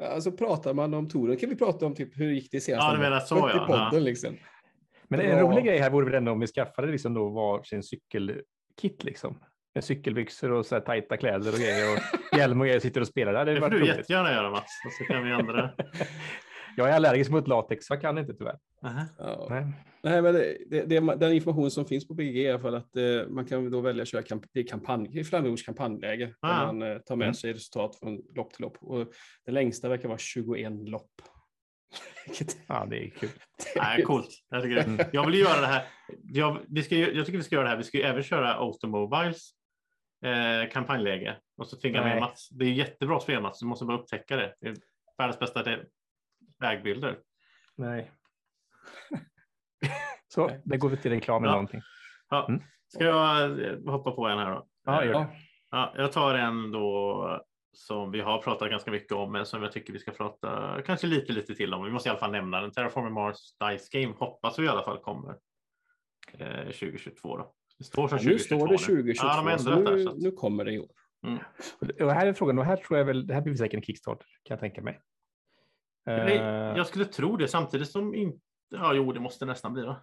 Alltså 0.00 0.32
pratar 0.32 0.74
man 0.74 0.94
om 0.94 1.08
touren 1.08 1.36
kan 1.36 1.48
vi 1.48 1.56
prata 1.56 1.86
om 1.86 1.94
typ 1.94 2.20
hur 2.20 2.30
gick 2.30 2.50
det 2.50 2.60
senast? 2.60 2.86
Ja, 2.86 2.92
du 2.92 2.98
menar 2.98 3.20
så 3.20 3.50
ja. 3.54 3.64
podden, 3.66 3.88
ja. 3.92 3.98
Liksom. 3.98 4.36
Men 5.08 5.20
en 5.20 5.38
rolig 5.38 5.64
grej 5.64 5.78
här 5.78 5.90
vore 5.90 6.04
väl 6.04 6.14
ändå 6.14 6.32
om 6.32 6.40
vi 6.40 6.46
skaffade 6.46 6.92
liksom 6.92 7.14
då 7.14 7.28
varsin 7.28 7.82
cykelkit 7.82 9.04
liksom. 9.04 9.38
Med 9.74 9.84
cykelbyxor 9.84 10.52
och 10.52 10.66
så 10.66 10.74
här 10.74 10.82
tajta 10.82 11.16
kläder 11.16 11.52
och 11.52 11.58
grejer 11.58 11.86
och 11.92 12.38
hjälm 12.38 12.60
och 12.60 12.66
grejer 12.66 12.80
sitter 12.80 13.00
och 13.00 13.06
spelar. 13.06 13.44
Det, 13.44 13.54
det 13.54 13.60
får 13.60 13.68
du 13.68 13.78
roligt. 13.78 13.96
jättegärna 13.96 14.32
göra 14.32 14.50
Mats. 14.50 14.70
Så 14.98 15.04
kan 15.04 15.24
vi 15.24 15.32
andra. 15.32 15.70
Jag 16.76 16.88
är 16.88 16.92
allergisk 16.92 17.30
mot 17.30 17.48
latex, 17.48 17.86
så 17.86 17.94
jag 17.94 18.00
kan 18.00 18.18
inte 18.18 18.34
tyvärr. 18.34 18.58
Uh-huh. 18.82 19.04
Ja. 19.18 19.46
Nej. 19.50 19.66
Nej, 20.04 20.22
men 20.22 20.34
det, 20.34 20.56
det, 20.66 20.84
det, 20.84 21.00
den 21.16 21.32
information 21.32 21.70
som 21.70 21.84
finns 21.84 22.08
på 22.08 22.14
BG 22.14 22.46
är 22.46 22.58
fall 22.58 22.74
att 22.74 22.96
eh, 22.96 23.28
man 23.28 23.46
kan 23.46 23.70
då 23.70 23.80
välja 23.80 24.02
att 24.02 24.08
köra 24.08 24.22
kamp, 24.22 24.44
det 24.52 24.60
är 24.60 24.66
kampanj, 24.66 25.24
Flammerouge 25.24 25.64
kampanjläge. 25.64 26.34
Ah. 26.40 26.58
Där 26.58 26.66
man 26.66 26.82
eh, 26.82 26.98
tar 26.98 27.16
med 27.16 27.24
mm. 27.24 27.34
sig 27.34 27.52
resultat 27.52 27.98
från 27.98 28.22
lopp 28.34 28.52
till 28.52 28.62
lopp. 28.62 28.76
Och 28.80 29.06
det 29.46 29.52
längsta 29.52 29.88
verkar 29.88 30.08
vara 30.08 30.18
21 30.18 30.72
lopp. 30.88 31.10
ja, 32.66 32.86
det 32.90 33.04
är 33.04 33.10
kul. 33.10 33.28
Nej, 33.76 34.02
coolt. 34.02 34.28
Jag, 34.48 34.62
tycker 34.62 34.76
det. 34.76 35.08
jag 35.12 35.26
vill 35.26 35.40
göra 35.40 35.60
det 35.60 35.66
här. 35.66 35.84
Jag, 36.22 36.58
vi 36.68 36.82
ska, 36.82 36.96
jag 36.96 37.26
tycker 37.26 37.38
vi 37.38 37.44
ska 37.44 37.54
göra 37.54 37.64
det 37.64 37.70
här. 37.70 37.76
Vi 37.76 37.84
ska 37.84 37.98
ju 37.98 38.04
även 38.04 38.22
köra 38.22 38.54
Automobiles 38.54 39.50
eh, 40.24 40.70
kampanjläge 40.70 41.36
och 41.56 41.68
så 41.68 41.76
tvinga 41.76 42.04
med 42.04 42.20
Mats. 42.20 42.48
Det 42.48 42.64
är 42.64 42.68
jättebra 42.68 43.20
spel 43.20 43.42
Mats. 43.42 43.60
Du 43.60 43.66
måste 43.66 43.84
bara 43.84 43.98
upptäcka 43.98 44.36
det. 44.36 44.54
det 44.60 44.68
är 44.68 44.76
världens 45.18 45.38
bästa 45.38 45.62
vägbilder. 46.62 47.18
Nej. 47.76 48.12
Så, 50.28 50.50
det 50.64 50.76
går 50.76 50.88
vi 50.88 50.96
till 50.96 51.10
reklam 51.10 51.42
eller 51.42 51.52
ja. 51.52 51.56
någonting. 51.56 51.80
Ja. 52.30 52.46
Mm. 52.48 52.62
Ska 52.88 53.04
jag 53.04 53.60
eh, 53.60 53.78
hoppa 53.86 54.10
på 54.10 54.26
en 54.26 54.38
här 54.38 54.50
då? 54.50 54.66
Ja, 54.84 55.04
gör 55.04 55.12
det. 55.12 55.28
Ja, 55.70 55.94
jag 55.96 56.12
tar 56.12 56.34
en 56.34 56.72
då 56.72 57.44
som 57.72 58.10
vi 58.10 58.20
har 58.20 58.42
pratat 58.42 58.70
ganska 58.70 58.90
mycket 58.90 59.12
om, 59.12 59.32
men 59.32 59.46
som 59.46 59.62
jag 59.62 59.72
tycker 59.72 59.92
vi 59.92 59.98
ska 59.98 60.10
prata 60.10 60.78
kanske 60.86 61.06
lite, 61.06 61.32
lite 61.32 61.54
till 61.54 61.74
om. 61.74 61.84
Vi 61.84 61.90
måste 61.90 62.08
i 62.08 62.10
alla 62.10 62.18
fall 62.18 62.32
nämna 62.32 62.60
den. 62.60 62.70
Terraforming 62.70 63.12
Mars 63.12 63.36
Dice 63.60 63.88
Game 63.98 64.14
hoppas 64.18 64.58
vi 64.58 64.64
i 64.64 64.68
alla 64.68 64.82
fall 64.82 64.98
kommer 64.98 65.36
eh, 66.38 66.64
2022. 66.64 67.36
Då. 67.36 67.54
Det 67.78 67.84
står 67.84 68.08
som 68.08 68.18
2022 68.18 68.66
nu. 68.66 68.78
står 68.78 68.94
det 68.94 69.02
2022, 69.02 69.26
ja, 69.26 69.56
de 69.56 69.74
nu, 69.74 69.84
där, 69.84 69.98
så 69.98 70.14
nu 70.14 70.30
kommer 70.30 70.64
det 70.64 70.72
i 70.72 70.78
år. 70.78 70.90
Mm. 71.26 71.38
Och 72.00 72.12
här 72.12 72.26
är 72.26 72.32
frågan, 72.32 72.58
och 72.58 72.64
här 72.64 72.76
tror 72.76 72.98
jag 72.98 73.04
väl, 73.04 73.26
det 73.26 73.34
här 73.34 73.40
blir 73.40 73.54
säkert 73.54 73.74
en 73.74 73.82
Kickstart 73.82 74.18
kan 74.18 74.54
jag 74.54 74.60
tänka 74.60 74.82
mig. 74.82 75.00
Nej, 76.06 76.36
eh. 76.36 76.76
jag 76.76 76.86
skulle 76.86 77.04
tro 77.04 77.36
det 77.36 77.48
samtidigt 77.48 77.90
som 77.90 78.14
inte, 78.14 78.38
ja 78.70 78.94
jo 78.94 79.12
det 79.12 79.20
måste 79.20 79.46
nästan 79.46 79.72
bli 79.72 79.82
va? 79.82 79.96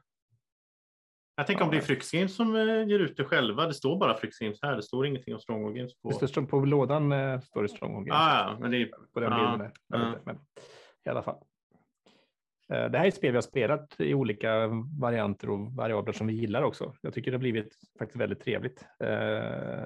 Jag 1.36 1.48
tänker 1.48 1.62
ja, 1.62 1.66
om 1.66 1.72
det 1.72 1.78
är 1.78 1.82
Fryx 1.82 2.12
Games 2.12 2.36
som 2.36 2.56
eh, 2.56 2.88
ger 2.88 3.00
ut 3.00 3.18
det 3.18 3.24
själva. 3.24 3.66
Det 3.66 3.74
står 3.74 4.00
bara 4.00 4.18
Fryx 4.18 4.40
Games 4.40 4.60
här. 4.62 4.76
Det 4.76 4.84
står 4.84 5.06
ingenting 5.06 5.34
om 5.34 5.40
Stronghold 5.40 5.76
Games. 5.76 6.02
På, 6.02 6.28
står, 6.28 6.42
på 6.42 6.60
lådan 6.60 7.12
eh, 7.12 7.40
står 7.40 7.64
det 7.64 7.70
Stronghold 7.70 8.08
Games. 8.08 8.22
Ah, 8.22 8.58
men 8.60 8.72
det 8.72 8.78
är, 8.78 8.92
på 9.14 9.20
den 9.20 9.34
ah, 9.34 9.52
bilden. 9.52 9.72
Ah. 9.94 10.16
Men, 10.26 10.36
I 11.06 11.10
alla 11.10 11.24
fall. 11.24 11.38
Det 12.68 12.98
här 12.98 13.04
är 13.04 13.08
ett 13.08 13.16
spel 13.16 13.32
vi 13.32 13.38
har 13.38 13.42
spelat 13.42 13.96
i 14.00 14.14
olika 14.14 14.68
varianter 15.00 15.50
och 15.50 15.74
variabler 15.74 16.14
som 16.14 16.28
vi 16.28 16.34
gillar 16.34 16.64
också. 16.64 16.94
Jag 17.02 17.14
tycker 17.14 17.32
det 17.32 17.38
har 17.38 17.40
blivit 17.40 17.76
faktiskt 18.00 18.22
väldigt 18.22 18.42
trevligt. 18.42 18.86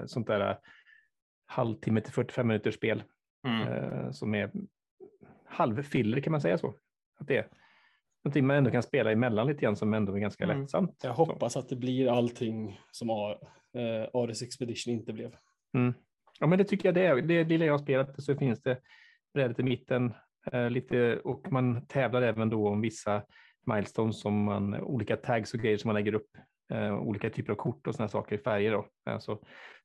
Sånt 0.06 0.28
där 0.28 0.58
halvtimme 1.46 2.02
till 2.02 2.14
45 2.14 2.48
minuters 2.48 2.76
spel 2.76 3.04
mm. 3.48 4.14
som 4.14 4.36
är 4.36 4.52
halvfiller 5.54 6.20
kan 6.20 6.32
man 6.32 6.42
säga 6.42 6.58
så. 6.58 6.74
Att 7.20 7.28
det 7.28 7.38
är 7.38 7.48
någonting 8.24 8.48
man 8.48 8.56
ändå 8.56 8.72
kan 8.72 8.84
spela 8.84 9.12
emellan 9.12 9.48
lite 9.48 9.62
grann 9.62 9.76
som 9.76 9.94
ändå 9.94 10.16
är 10.16 10.20
ganska 10.20 10.44
mm. 10.44 10.62
lättsamt. 10.62 11.00
Jag 11.04 11.14
hoppas 11.14 11.54
så. 11.54 11.60
att 11.60 11.70
det 11.70 11.76
blir 11.76 12.08
allting 12.08 12.80
som 12.92 13.10
eh, 13.10 14.10
Ares 14.14 14.42
Expedition 14.42 14.94
inte 14.94 15.14
blev. 15.14 15.36
Mm. 15.74 15.94
Ja, 16.40 16.48
men 16.48 16.58
det 16.58 16.64
tycker 16.64 16.88
jag 16.88 16.96
det 16.96 17.06
är. 17.06 17.22
Det 17.22 17.44
lilla 17.44 17.66
jag 17.66 17.74
har 17.74 17.78
spelat 17.78 18.24
så 18.24 18.36
finns 18.36 18.62
det 18.62 18.80
brädet 19.34 19.60
i 19.60 19.64
mitten 19.64 20.14
eh, 20.52 20.70
lite 20.70 21.18
och 21.18 21.52
man 21.52 21.86
tävlar 21.86 22.22
även 22.22 22.50
då 22.50 22.68
om 22.68 22.82
vissa 22.82 23.24
milestones 23.66 24.22
som 24.22 24.44
man 24.44 24.76
olika 24.76 25.18
tags 25.18 25.54
och 25.54 25.60
grejer 25.60 25.78
som 25.78 25.88
man 25.88 25.96
lägger 25.96 26.14
upp. 26.14 26.38
Eh, 26.72 26.96
olika 26.96 27.30
typer 27.30 27.52
av 27.52 27.58
kort 27.58 27.88
och 27.88 27.96
sådana 27.96 28.10
saker 28.10 28.36
i 28.36 28.40
färger. 28.40 28.72
Då. 28.72 28.88
Alltså, 29.06 29.36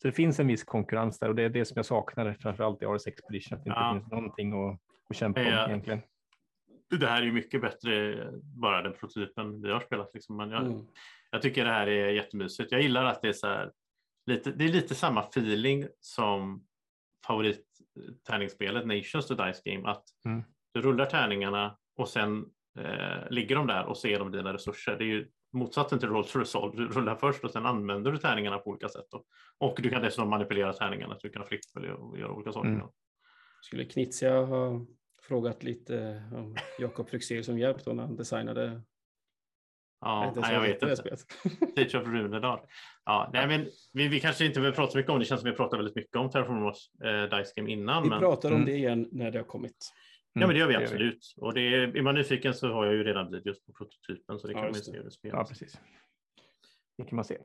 så 0.03 0.09
det 0.09 0.13
finns 0.13 0.41
en 0.41 0.47
viss 0.47 0.65
konkurrens 0.65 1.19
där 1.19 1.29
och 1.29 1.35
det 1.35 1.43
är 1.43 1.49
det 1.49 1.65
som 1.65 1.77
jag 1.77 1.87
saknar 1.87 2.37
framförallt 2.41 2.83
i 2.83 2.87
Ares 2.87 3.07
Expedition, 3.07 3.59
att 3.59 3.65
det 3.65 3.71
ja. 3.71 3.91
inte 3.91 4.01
finns 4.01 4.13
någonting 4.13 4.53
att 4.53 4.81
och 5.09 5.15
kämpa 5.15 5.41
om 5.41 5.47
egentligen. 5.47 6.01
Det 6.91 7.07
här 7.07 7.23
är 7.23 7.27
ju 7.27 7.33
mycket 7.33 7.61
bättre, 7.61 8.25
bara 8.43 8.83
den 8.83 8.93
prototypen 8.93 9.63
vi 9.63 9.71
har 9.71 9.81
spelat. 9.81 10.11
Liksom. 10.15 10.37
Men 10.37 10.51
jag, 10.51 10.67
mm. 10.67 10.87
jag 11.31 11.43
tycker 11.43 11.65
det 11.65 11.71
här 11.71 11.87
är 11.87 12.09
jättemysigt. 12.09 12.73
Jag 12.73 12.83
gillar 12.83 13.05
att 13.05 13.23
det 13.23 13.29
är 13.29 13.33
så 13.33 13.47
här, 13.47 13.73
lite, 14.27 14.51
det 14.51 14.65
är 14.65 14.69
lite 14.69 14.95
samma 14.95 15.23
feeling 15.23 15.87
som 16.01 16.67
favorittärningsspelet 17.27 18.87
Nations 18.87 19.27
to 19.27 19.35
Dice 19.35 19.63
Game. 19.65 19.89
Att 19.89 20.05
mm. 20.25 20.43
du 20.73 20.81
rullar 20.81 21.07
tärningarna 21.07 21.79
och 21.97 22.09
sen 22.09 22.45
eh, 22.79 23.31
ligger 23.31 23.57
de 23.57 23.67
där 23.67 23.87
och 23.87 23.97
ser 23.97 24.19
de 24.19 24.33
dina 24.33 24.55
resurser. 24.55 24.97
Det 24.99 25.05
är 25.05 25.09
ju 25.09 25.29
motsatsen 25.53 25.99
till 25.99 26.09
Roll 26.09 26.25
to 26.25 26.39
Resolve. 26.39 26.77
Du 26.77 26.89
rullar 26.89 27.17
först 27.17 27.45
och 27.45 27.51
sen 27.51 27.67
använder 27.67 28.13
du 28.13 28.19
tärningarna 28.19 28.59
på 28.59 28.71
olika 28.71 28.89
sätt. 28.89 29.07
Då. 29.11 29.25
Och 29.59 29.79
du 29.83 29.91
kan 29.91 30.03
dessutom 30.03 30.31
manipulera 30.31 30.73
tärningarna 30.73 31.15
så 31.15 31.27
du 31.27 31.33
kan 31.33 31.47
flippa 31.47 31.93
och 31.93 32.19
göra 32.19 32.33
olika 32.33 32.53
saker. 32.53 32.69
Mm. 32.69 32.87
Skulle 33.61 33.85
Knizia 33.85 34.45
ha 34.45 34.87
frågat 35.29 35.63
lite 35.63 36.23
om 36.33 36.57
Jakob 36.79 37.09
Fryxell 37.09 37.45
som 37.45 37.59
hjälp 37.59 37.85
då 37.85 37.93
när 37.93 38.03
han 38.03 38.17
designade 38.17 38.83
Ja, 40.01 40.33
jag, 40.37 40.53
jag 40.53 40.61
vet 40.61 40.83
inte. 40.83 41.17
Teach 41.75 41.95
of 42.03 42.07
Runedal. 42.07 42.61
Ja, 43.05 43.31
nej, 43.33 43.47
men 43.49 43.67
vi, 43.93 44.09
vi 44.09 44.21
kanske 44.21 44.47
inte 44.47 44.61
vill 44.61 44.73
prata 44.73 44.93
så 44.93 44.99
mycket 44.99 45.11
om 45.11 45.19
det. 45.19 45.25
känns 45.25 45.41
som 45.41 45.51
vi 45.51 45.57
pratar 45.57 45.77
väldigt 45.77 45.97
mycket 45.97 46.17
om 46.17 46.31
Terraformers 46.31 46.91
eh, 47.03 47.39
Dice 47.39 47.53
Game 47.57 47.71
innan. 47.71 48.03
Vi 48.03 48.09
men... 48.09 48.21
pratar 48.21 48.49
om 48.49 48.55
mm. 48.55 48.67
det 48.67 48.77
igen 48.77 49.09
när 49.13 49.31
det 49.31 49.39
har 49.39 49.45
kommit. 49.45 49.93
Ja, 50.33 50.41
men 50.41 50.49
det 50.49 50.59
gör 50.59 50.69
vi 50.69 50.77
absolut. 50.77 51.35
Och 51.37 51.55
det 51.55 51.61
är, 51.61 51.97
är 51.97 52.03
man 52.03 52.15
nyfiken 52.15 52.55
så 52.55 52.73
har 52.73 52.87
jag 52.87 52.95
ju 52.95 53.05
redan 53.05 53.31
videos 53.31 53.65
på 53.65 53.73
prototypen 53.73 54.39
så 54.39 54.47
det 54.47 54.55
kan 54.55 54.63
ja, 54.63 54.71
man 54.71 54.81
se 54.81 54.97
hur 54.97 55.05
det 55.05 55.11
spelas. 55.11 55.37
Ja, 55.39 55.45
precis. 55.45 55.81
Det 56.99 57.05
kan 57.05 57.17
man 57.17 57.25
se. 57.25 57.39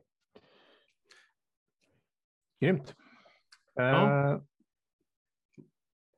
Grymt. 2.60 2.94
Ja. 3.74 4.32
Uh, 4.34 4.42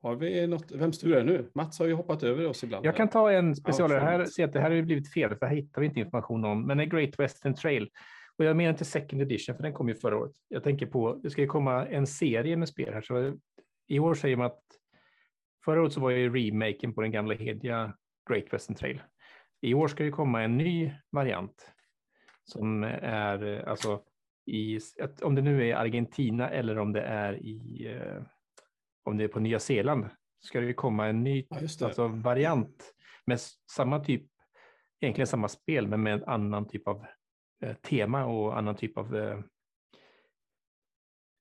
har 0.01 0.15
vi 0.15 0.47
något, 0.47 0.71
vems 0.71 0.99
tur 0.99 1.13
är 1.13 1.17
det 1.17 1.23
nu? 1.23 1.51
Mats 1.55 1.79
har 1.79 1.85
ju 1.85 1.93
hoppat 1.93 2.23
över 2.23 2.47
oss 2.47 2.63
ibland. 2.63 2.85
Jag 2.85 2.95
kan 2.95 3.09
ta 3.09 3.31
en 3.31 3.55
specialare. 3.55 3.99
här, 3.99 4.25
se 4.25 4.43
att 4.43 4.53
det 4.53 4.59
här 4.59 4.71
har 4.71 4.81
blivit 4.81 5.13
fel, 5.13 5.35
för 5.35 5.45
här 5.45 5.55
hittar 5.55 5.81
vi 5.81 5.87
inte 5.87 5.99
information 5.99 6.45
om, 6.45 6.67
men 6.67 6.79
en 6.79 6.89
Great 6.89 7.19
Western 7.19 7.55
Trail. 7.55 7.89
Och 8.37 8.45
jag 8.45 8.57
menar 8.57 8.69
inte 8.69 8.85
second 8.85 9.21
edition, 9.21 9.55
för 9.55 9.63
den 9.63 9.73
kom 9.73 9.89
ju 9.89 9.95
förra 9.95 10.17
året. 10.17 10.31
Jag 10.47 10.63
tänker 10.63 10.85
på, 10.85 11.19
det 11.23 11.29
ska 11.29 11.41
ju 11.41 11.47
komma 11.47 11.87
en 11.87 12.07
serie 12.07 12.57
med 12.57 12.69
spel 12.69 12.93
här, 12.93 13.01
så 13.01 13.33
i 13.87 13.99
år 13.99 14.13
säger 14.13 14.35
man 14.35 14.45
att 14.45 14.63
förra 15.65 15.81
året 15.81 15.93
så 15.93 16.01
var 16.01 16.09
ju 16.09 16.35
remaken 16.35 16.93
på 16.93 17.01
den 17.01 17.11
gamla 17.11 17.35
hedja 17.35 17.93
Great 18.29 18.53
Western 18.53 18.75
Trail. 18.75 19.01
I 19.61 19.73
år 19.73 19.87
ska 19.87 20.03
det 20.03 20.11
komma 20.11 20.43
en 20.43 20.57
ny 20.57 20.91
variant 21.11 21.71
som 22.43 22.83
är 22.83 23.69
alltså 23.69 24.01
i, 24.45 24.79
om 25.21 25.35
det 25.35 25.41
nu 25.41 25.69
är 25.69 25.75
Argentina 25.75 26.49
eller 26.49 26.77
om 26.77 26.93
det 26.93 27.01
är 27.01 27.33
i 27.33 27.87
eh, 27.95 28.23
om 29.07 29.17
det 29.17 29.23
är 29.23 29.27
på 29.27 29.39
Nya 29.39 29.59
Zeeland, 29.59 30.09
ska 30.39 30.59
det 30.59 30.65
ju 30.65 30.73
komma 30.73 31.07
en 31.07 31.23
ny 31.23 31.47
ja, 31.49 31.57
alltså, 31.85 32.07
variant 32.07 32.93
med 33.25 33.39
samma 33.71 33.99
typ, 33.99 34.23
egentligen 35.01 35.27
samma 35.27 35.47
spel, 35.47 35.87
men 35.87 36.03
med 36.03 36.13
en 36.13 36.23
annan 36.23 36.67
typ 36.67 36.87
av 36.87 37.05
eh, 37.63 37.73
tema 37.73 38.25
och 38.25 38.57
annan 38.57 38.75
typ 38.75 38.97
av 38.97 39.15
eh, 39.15 39.39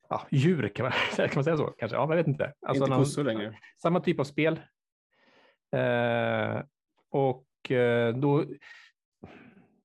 ja, 0.09 0.27
djur, 0.31 0.69
kan 0.69 0.85
man, 0.85 0.93
kan 1.17 1.31
man 1.35 1.45
säga 1.45 1.57
så? 1.57 1.67
Kanske? 1.67 1.97
Ja, 1.97 2.09
jag 2.11 2.17
vet 2.17 2.27
inte. 2.27 2.53
Alltså 2.67 2.85
inte 2.85 3.23
någon- 3.23 3.27
längre. 3.27 3.59
samma 3.83 4.01
typ 4.01 4.21
av 4.21 4.25
spel. 4.25 4.61
Eh, 5.77 6.63
och 7.11 7.71
eh, 7.71 8.17
då... 8.17 8.45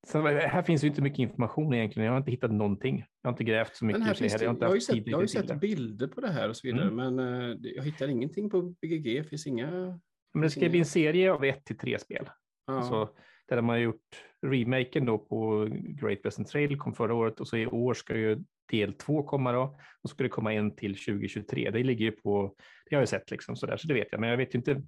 Sen, 0.07 0.25
här 0.25 0.61
finns 0.61 0.83
ju 0.83 0.87
inte 0.87 1.01
mycket 1.01 1.19
information 1.19 1.73
egentligen. 1.73 2.05
Jag 2.05 2.13
har 2.13 2.17
inte 2.17 2.31
hittat 2.31 2.51
någonting. 2.51 3.05
Jag 3.21 3.27
har 3.29 3.33
inte 3.33 3.43
grävt 3.43 3.75
så 3.75 3.85
mycket. 3.85 4.01
Det 4.01 4.05
heller. 4.05 4.45
jag, 4.61 4.67
har 4.67 4.75
ju 4.75 4.81
sett, 4.81 5.07
jag 5.07 5.17
har 5.17 5.25
sett 5.25 5.59
bilder 5.59 6.07
på 6.07 6.21
det 6.21 6.31
här 6.31 6.49
och 6.49 6.57
så 6.57 6.67
vidare, 6.67 6.87
Mm. 6.87 7.15
men 7.15 7.19
eh, 7.51 7.57
jag 7.61 7.83
hittar 7.83 8.07
ingenting 8.07 8.49
på 8.49 8.61
BGG. 8.61 9.17
Det 9.17 9.23
finns 9.23 9.47
inga... 9.47 9.99
Men 10.33 10.41
det 10.41 10.49
ska 10.49 10.69
bli 10.69 10.79
en 10.79 10.85
serie 10.85 11.31
av 11.31 11.43
ett 11.45 11.65
till 11.65 11.77
tre 11.77 11.99
spel. 11.99 12.29
Ja. 12.67 12.81
Så 12.81 13.09
där 13.47 13.55
de 13.55 13.69
har 13.69 13.77
gjort 13.77 14.23
remaken 14.41 15.05
då 15.05 15.17
på 15.17 15.67
Great 15.71 16.19
Western 16.23 16.45
Trail 16.45 16.77
kom 16.77 16.93
förra 16.93 17.13
året 17.13 17.39
och 17.39 17.47
så 17.47 17.57
i 17.57 17.67
år 17.67 17.93
ska 17.93 18.17
ju 18.17 18.43
del 18.71 18.93
två 18.93 19.23
komma 19.23 19.51
då 19.51 19.61
och 20.01 20.09
så 20.09 20.13
ska 20.15 20.23
det 20.23 20.29
komma 20.29 20.53
en 20.53 20.75
till 20.75 20.95
2023. 20.95 21.69
Det 21.71 21.83
ligger 21.83 22.05
ju 22.05 22.11
på, 22.11 22.55
det 22.89 22.95
har 22.95 23.01
jag 23.01 23.09
sett 23.09 23.31
liksom 23.31 23.55
så 23.55 23.65
där 23.65 23.77
så 23.77 23.87
det 23.87 23.93
vet 23.93 24.07
jag, 24.11 24.21
men 24.21 24.29
jag 24.29 24.37
vet 24.37 24.55
ju 24.55 24.57
inte 24.57 24.81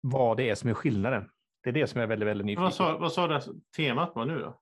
vad 0.00 0.36
det 0.36 0.50
är 0.50 0.54
som 0.54 0.70
är 0.70 0.74
skillnaden. 0.74 1.28
Det 1.62 1.70
är 1.70 1.72
det 1.74 1.86
som 1.86 2.00
jag 2.00 2.06
är 2.06 2.08
väldigt, 2.08 2.28
väldigt 2.28 2.44
nyfiken 2.46 2.62
Vad 2.62 2.70
på. 2.72 2.76
sa, 2.76 2.98
vad 2.98 3.12
sa 3.12 3.26
det 3.28 3.42
temat 3.76 4.12
var 4.14 4.24
nu 4.24 4.38
då? 4.38 4.60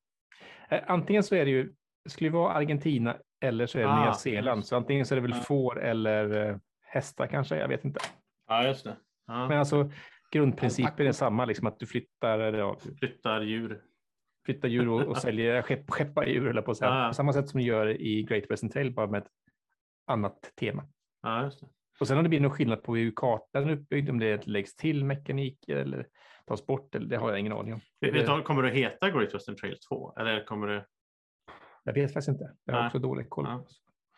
Eh, 0.68 0.82
Antingen 0.86 1.22
så 1.22 1.34
är 1.34 1.44
det 1.44 1.50
ju, 1.50 1.72
det 2.04 2.10
skulle 2.10 2.30
vara 2.30 2.52
Argentina 2.52 3.16
eller 3.40 3.66
så 3.66 3.78
är 3.78 3.82
det 3.82 3.88
Ah, 3.88 4.02
Nya 4.04 4.12
Zeeland. 4.14 4.66
Så 4.66 4.76
antingen 4.76 5.06
så 5.06 5.14
är 5.14 5.16
det 5.16 5.22
väl 5.22 5.30
Ja. 5.36 5.40
får 5.42 5.80
eller 5.82 6.48
eh, 6.50 6.56
hästar 6.82 7.26
kanske, 7.26 7.56
jag 7.56 7.68
vet 7.68 7.84
inte. 7.84 8.00
Ja, 8.48 8.66
just 8.66 8.84
det. 8.84 8.96
Ja. 9.26 9.48
Men 9.48 9.58
alltså 9.58 9.90
grundprincipen 10.32 11.06
är 11.06 11.12
samma, 11.12 11.44
liksom 11.44 11.66
att 11.66 11.78
du 11.78 11.86
flyttar, 11.86 12.38
eller 12.38 12.58
ja, 12.58 12.76
Flyttar 12.98 13.40
djur. 13.40 13.80
flyttar 14.44 14.68
djur 14.68 14.88
och, 14.88 15.02
och 15.02 15.16
säljer, 15.18 15.62
skepp, 15.66 15.90
skeppar 15.90 16.24
djur 16.26 16.48
eller 16.48 16.62
på 16.62 16.70
att 16.70 16.76
säga. 16.76 16.90
Ah. 16.90 17.08
På 17.08 17.14
samma 17.14 17.32
sätt 17.32 17.48
som 17.48 17.60
du 17.60 17.66
gör 17.66 17.86
i 18.00 18.22
Great 18.22 18.44
Western 18.50 18.70
Trail, 18.70 18.94
bara 18.94 19.06
med 19.06 19.22
ett 19.22 19.28
annat 20.06 20.52
tema. 20.60 20.84
Ja, 21.22 21.42
just 21.44 21.60
det. 21.60 21.66
Och 22.00 22.08
sen 22.08 22.16
har 22.16 22.22
det 22.22 22.28
blivit 22.28 22.42
någon 22.42 22.50
skillnad 22.56 22.82
på 22.82 22.96
hur 22.96 23.12
kartan 23.16 23.68
är 23.68 23.72
uppbyggd, 23.72 24.10
om 24.10 24.18
det 24.18 24.46
läggs 24.46 24.76
till 24.76 25.04
mekaniker 25.04 25.76
eller 25.76 26.06
tas 26.46 26.66
bort, 26.66 26.94
eller 26.94 27.06
det 27.06 27.16
har 27.16 27.30
jag 27.30 27.38
ingen 27.40 27.52
aning 27.52 27.74
om. 27.74 27.80
Vet 28.00 28.26
du, 28.26 28.42
kommer 28.42 28.62
det 28.62 28.68
att 28.68 28.74
heta 28.74 29.10
Great 29.10 29.34
Western 29.34 29.56
Trail 29.56 29.78
2? 29.88 30.14
Eller 30.18 30.44
kommer 30.44 30.66
det... 30.66 30.86
Jag 31.84 31.92
vet 31.92 32.12
faktiskt 32.12 32.28
inte. 32.28 32.52
Jag 32.64 32.74
har 32.74 32.80
Nej. 32.80 32.86
också 32.86 32.98
dålig 32.98 33.30
koll. 33.30 33.44
Ja. 33.48 33.64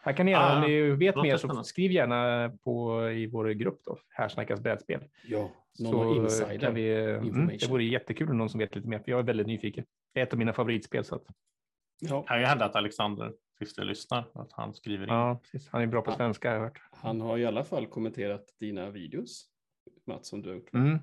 Här 0.01 0.13
kan 0.13 0.27
ni 0.27 0.33
gärna, 0.33 0.57
om 0.57 0.63
Ah, 0.63 0.67
ni 0.67 0.91
vet 0.91 1.17
mer, 1.17 1.37
så 1.37 1.65
skriv 1.65 1.93
gärna 1.93 2.51
på 2.65 3.03
i 3.11 3.27
vår 3.27 3.49
grupp 3.49 3.81
då. 3.85 3.99
Här 4.09 4.29
snackas 4.29 4.61
brädspel. 4.61 5.01
Ja, 5.27 5.51
någon 5.79 6.15
Så 6.15 6.23
insider. 6.23 6.59
kan 6.59 6.75
vi, 6.75 6.95
mm, 7.05 7.47
det 7.49 7.69
vore 7.71 7.85
jättekul 7.85 8.31
om 8.31 8.39
någon 8.39 8.49
som 8.49 8.59
vet 8.61 8.77
lite 8.77 8.89
mer, 8.89 8.99
för 8.99 9.11
jag 9.11 9.19
är 9.19 9.25
väldigt 9.25 9.47
nyfiken. 9.47 9.85
Det 10.15 10.21
är 10.21 10.25
ett 10.25 10.33
av 10.33 10.39
mina 10.39 10.53
favoritspel. 10.53 11.05
Så 11.05 11.15
att, 11.15 11.23
Ja, 12.01 12.23
kan 12.23 12.41
ju 12.41 12.47
hända 12.47 12.65
att 12.65 12.77
Alexander 12.77 13.33
Fister 13.59 13.85
lyssnar. 13.85 14.25
Att 14.35 14.53
han 14.53 14.75
skriver 14.75 15.03
in. 15.07 15.13
ja, 15.13 15.41
precis. 15.43 15.69
Han 15.69 15.83
är 15.83 15.87
bra 15.87 16.03
på 16.03 16.13
svenska 16.13 16.49
har 16.49 16.57
jag 16.57 16.63
hört. 16.65 16.81
han 16.93 17.21
har 17.21 17.39
i 17.39 17.47
alla 17.47 17.65
fall 17.65 17.87
kommenterat 17.87 18.45
dina 18.61 18.91
videos, 18.91 19.49
Mats, 20.07 20.29
som 20.29 20.43
du 20.43 20.49
har 20.49 20.57
gjort. 20.57 20.73
Mm. 20.75 20.99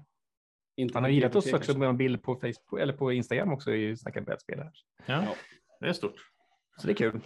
Inte 0.77 0.93
Han 0.93 1.03
har 1.03 1.09
gillat 1.11 1.35
oss 1.35 1.53
också 1.53 1.77
med 1.77 1.89
en 1.89 1.97
bild 1.97 2.23
på 2.23 2.35
Facebook 2.35 2.79
eller 2.81 2.93
på 2.93 3.11
Instagram 3.11 3.53
också 3.53 3.73
i 3.73 3.97
Snacka 3.97 4.21
brädspel. 4.21 4.59
Här. 4.59 4.71
Ja, 5.05 5.23
Ja. 5.23 5.35
det 5.79 5.87
är 5.87 5.93
stort. 5.93 6.15
Så 6.77 6.87
det 6.87 6.93
är 6.93 6.95
kul. 6.95 7.19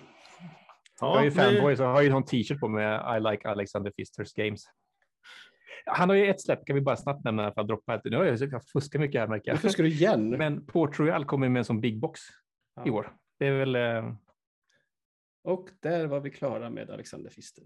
Ja, 1.02 1.14
jag 1.16 1.20
är 1.22 1.26
ju 1.26 1.32
fanboy 1.32 1.76
så 1.76 1.84
jag 1.84 1.94
har 1.94 2.02
ju 2.02 2.10
en 2.10 2.26
t-shirt 2.26 2.60
på 2.60 2.68
med 2.68 3.18
I 3.18 3.32
like 3.32 3.50
Alexander 3.50 3.92
Fisters 3.96 4.34
games. 4.34 4.64
Han 5.86 6.10
har 6.10 6.16
ju 6.16 6.28
ett 6.30 6.42
släpp, 6.42 6.66
kan 6.66 6.76
vi 6.76 6.82
bara 6.82 6.96
snabbt 6.98 7.24
nämna 7.24 7.52
för 7.54 7.62
att 7.62 7.68
droppa. 7.68 7.96
ett- 7.96 8.02
Nu 8.04 8.18
har 8.18 8.26
jag 8.26 8.38
jag 8.52 8.64
fuskar 8.68 9.00
mycket 9.00 9.22
här 9.22 9.28
märker 9.28 9.52
Nu 9.52 9.54
jag. 9.54 9.62
fuskar 9.62 9.84
du 9.84 9.90
igen. 9.90 10.30
Men 10.38 10.66
Port 10.66 11.00
Royal 11.00 11.26
kommer 11.26 11.50
med 11.50 11.60
en 11.60 11.66
sån 11.66 11.82
big 11.82 12.00
box 12.00 12.20
i 12.30 12.32
Ja. 12.76 12.92
år. 12.92 13.14
Det 13.40 13.48
är 13.48 13.66
väl... 13.66 13.76
Och 15.44 15.70
där 15.80 16.08
var 16.08 16.20
vi 16.20 16.30
klara 16.30 16.70
med 16.70 16.90
Alexander 16.90 17.30
Fister. 17.30 17.64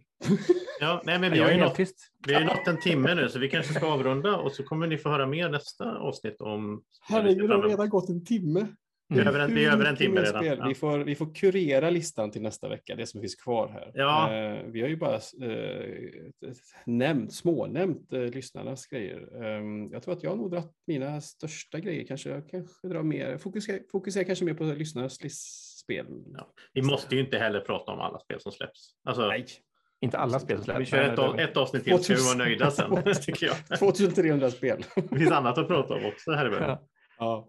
Ja, 0.79 1.01
nej, 1.05 1.19
men 1.19 1.31
vi 1.31 1.39
har 1.39 1.47
är 1.47 1.53
ju 1.53 1.59
nått, 1.59 1.79
vi 2.27 2.33
har 2.33 2.41
ju 2.41 2.47
nått 2.47 2.67
en 2.67 2.79
timme 2.79 3.15
nu 3.15 3.29
så 3.29 3.39
vi 3.39 3.49
kanske 3.49 3.73
ska 3.73 3.93
avrunda 3.93 4.37
och 4.37 4.51
så 4.51 4.63
kommer 4.63 4.87
ni 4.87 4.97
få 4.97 5.09
höra 5.09 5.27
mer 5.27 5.49
nästa 5.49 5.97
avsnitt 5.97 6.41
om... 6.41 6.83
Herregud, 7.01 7.49
det 7.49 7.55
har 7.55 7.63
redan 7.69 7.89
gått 7.89 8.09
en 8.09 8.25
timme. 8.25 8.67
Vi 9.09 9.19
är 9.19 9.25
över 9.25 9.39
en, 9.39 9.55
vi 9.55 9.65
är 9.65 9.71
över 9.71 9.85
en 9.85 9.95
timme 9.95 10.21
redan. 10.21 10.43
spel? 10.43 10.57
Ja. 10.61 10.67
Vi, 10.67 10.75
får, 10.75 10.99
vi 10.99 11.15
får 11.15 11.35
kurera 11.35 11.89
listan 11.89 12.31
till 12.31 12.41
nästa 12.41 12.69
vecka, 12.69 12.95
det 12.95 13.05
som 13.07 13.21
finns 13.21 13.35
kvar 13.35 13.67
här. 13.67 13.91
Ja. 13.93 14.33
Eh, 14.33 14.65
vi 14.65 14.81
har 14.81 14.87
ju 14.87 14.97
bara 14.97 15.15
eh, 15.15 16.23
nämnt, 16.85 17.33
smånämnt 17.33 18.13
eh, 18.13 18.21
lyssnarnas 18.21 18.87
grejer. 18.87 19.43
Eh, 19.43 19.63
jag 19.91 20.03
tror 20.03 20.13
att 20.13 20.23
jag 20.23 20.29
har 20.29 20.37
nog 20.37 20.51
dragit 20.51 20.71
mina 20.87 21.21
största 21.21 21.79
grejer. 21.79 22.05
Kanske 22.07 22.29
jag 22.29 22.49
kanske 22.49 22.87
drar 22.87 23.03
mer, 23.03 23.37
fokuserar, 23.37 23.79
fokuserar 23.91 24.23
kanske 24.23 24.45
mer 24.45 24.53
på 24.53 24.63
lyssnarnas 24.63 25.23
list- 25.23 25.72
spel. 25.83 26.05
Ja. 26.37 26.47
Vi 26.73 26.81
måste 26.81 27.15
ju 27.15 27.21
inte 27.21 27.37
heller 27.37 27.59
prata 27.59 27.91
om 27.91 27.99
alla 27.99 28.19
spel 28.19 28.39
som 28.39 28.51
släpps. 28.51 28.93
Alltså, 29.03 29.27
Nej, 29.27 29.45
Inte 30.01 30.17
alla 30.17 30.39
spel 30.39 30.63
som 30.63 30.77
vi 30.77 30.85
släpps. 30.85 30.89
kör 30.91 31.13
ett, 31.13 31.19
av- 31.19 31.39
ett 31.39 31.57
avsnitt 31.57 31.83
till 31.83 32.03
ska 32.03 32.13
vi 32.15 32.21
vara 32.23 32.35
nöjda 32.37 32.71
sen, 32.71 33.03
tycker 33.21 33.45
jag. 33.47 33.79
2300 33.79 34.51
spel. 34.51 34.85
Det 35.09 35.17
finns 35.17 35.31
annat 35.31 35.57
att 35.57 35.67
prata 35.67 35.93
om 35.93 36.05
också 36.05 36.31
här 36.31 36.45
i 36.45 36.49
världen. 36.49 36.69
Ja. 36.69 36.79
Ja, 37.19 37.47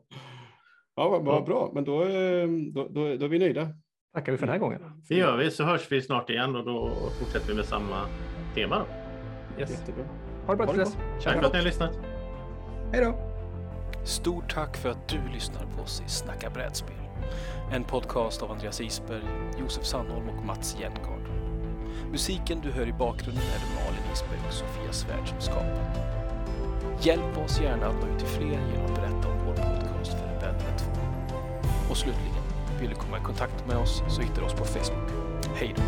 ja 0.96 1.08
vad, 1.08 1.24
vad 1.24 1.44
bra. 1.44 1.70
Men 1.74 1.84
då, 1.84 2.02
eh, 2.02 2.48
då, 2.74 2.88
då, 2.88 3.16
då 3.16 3.24
är 3.24 3.28
vi 3.28 3.38
nöjda. 3.38 3.68
Tackar 4.14 4.32
vi 4.32 4.38
för 4.38 4.46
den 4.46 4.52
här 4.52 4.60
gången. 4.60 4.80
Det 5.08 5.14
gör 5.14 5.36
vi, 5.36 5.50
så 5.50 5.64
hörs 5.64 5.92
vi 5.92 6.02
snart 6.02 6.30
igen 6.30 6.56
och 6.56 6.64
då 6.64 6.90
fortsätter 7.18 7.48
vi 7.48 7.54
med 7.54 7.64
samma 7.64 8.06
tema. 8.54 8.78
Då. 8.78 8.86
Yes. 9.60 9.70
Jättebra. 9.70 10.04
Ha 10.46 10.52
det 10.52 10.56
bra 10.56 10.66
till 10.66 10.78
dess. 10.78 10.96
Tack 11.22 11.32
för 11.34 11.42
att 11.46 11.52
ni 11.52 11.58
har 11.58 11.64
lyssnat. 11.64 11.98
Hej 12.92 13.04
då! 13.04 13.30
Stort 14.04 14.54
tack 14.54 14.76
för 14.76 14.88
att 14.88 15.08
du 15.08 15.18
lyssnar 15.32 15.62
på 15.76 15.82
oss 15.82 16.02
i 16.06 16.08
Snacka 16.08 16.50
brädspel. 16.50 16.96
En 17.72 17.84
podcast 17.84 18.42
av 18.42 18.52
Andreas 18.52 18.80
Isberg, 18.80 19.22
Josef 19.58 19.84
Sandholm 19.84 20.28
och 20.28 20.44
Mats 20.44 20.76
Jengard. 20.80 21.28
Musiken 22.10 22.60
du 22.60 22.70
hör 22.70 22.88
i 22.88 22.92
bakgrunden 22.92 23.44
är 23.44 23.58
det 23.58 23.84
Malin 23.84 24.12
Isberg 24.12 24.38
och 24.48 24.52
Sofia 24.52 24.92
Svärd 24.92 25.28
som 25.28 25.40
skapat. 25.40 25.98
Hjälp 27.00 27.38
oss 27.44 27.60
gärna 27.60 27.86
att 27.86 27.94
nå 27.94 28.14
ut 28.14 28.18
till 28.18 28.28
fler 28.28 28.60
genom 28.72 28.84
att 28.86 28.94
berätta 28.94 29.28
om 29.28 29.38
vår 29.46 29.54
podcast 29.54 30.12
för 30.18 30.26
en 30.26 30.40
vän 30.40 30.54
eller 30.54 30.78
två. 30.78 30.90
Och 31.90 31.96
slutligen, 31.96 32.42
vill 32.80 32.90
du 32.90 32.94
komma 32.94 33.18
i 33.18 33.20
kontakt 33.20 33.66
med 33.66 33.76
oss 33.76 34.02
så 34.08 34.20
hittar 34.20 34.40
du 34.40 34.46
oss 34.46 34.54
på 34.54 34.64
Facebook. 34.64 35.10
Hej 35.54 35.74
då! 35.76 35.82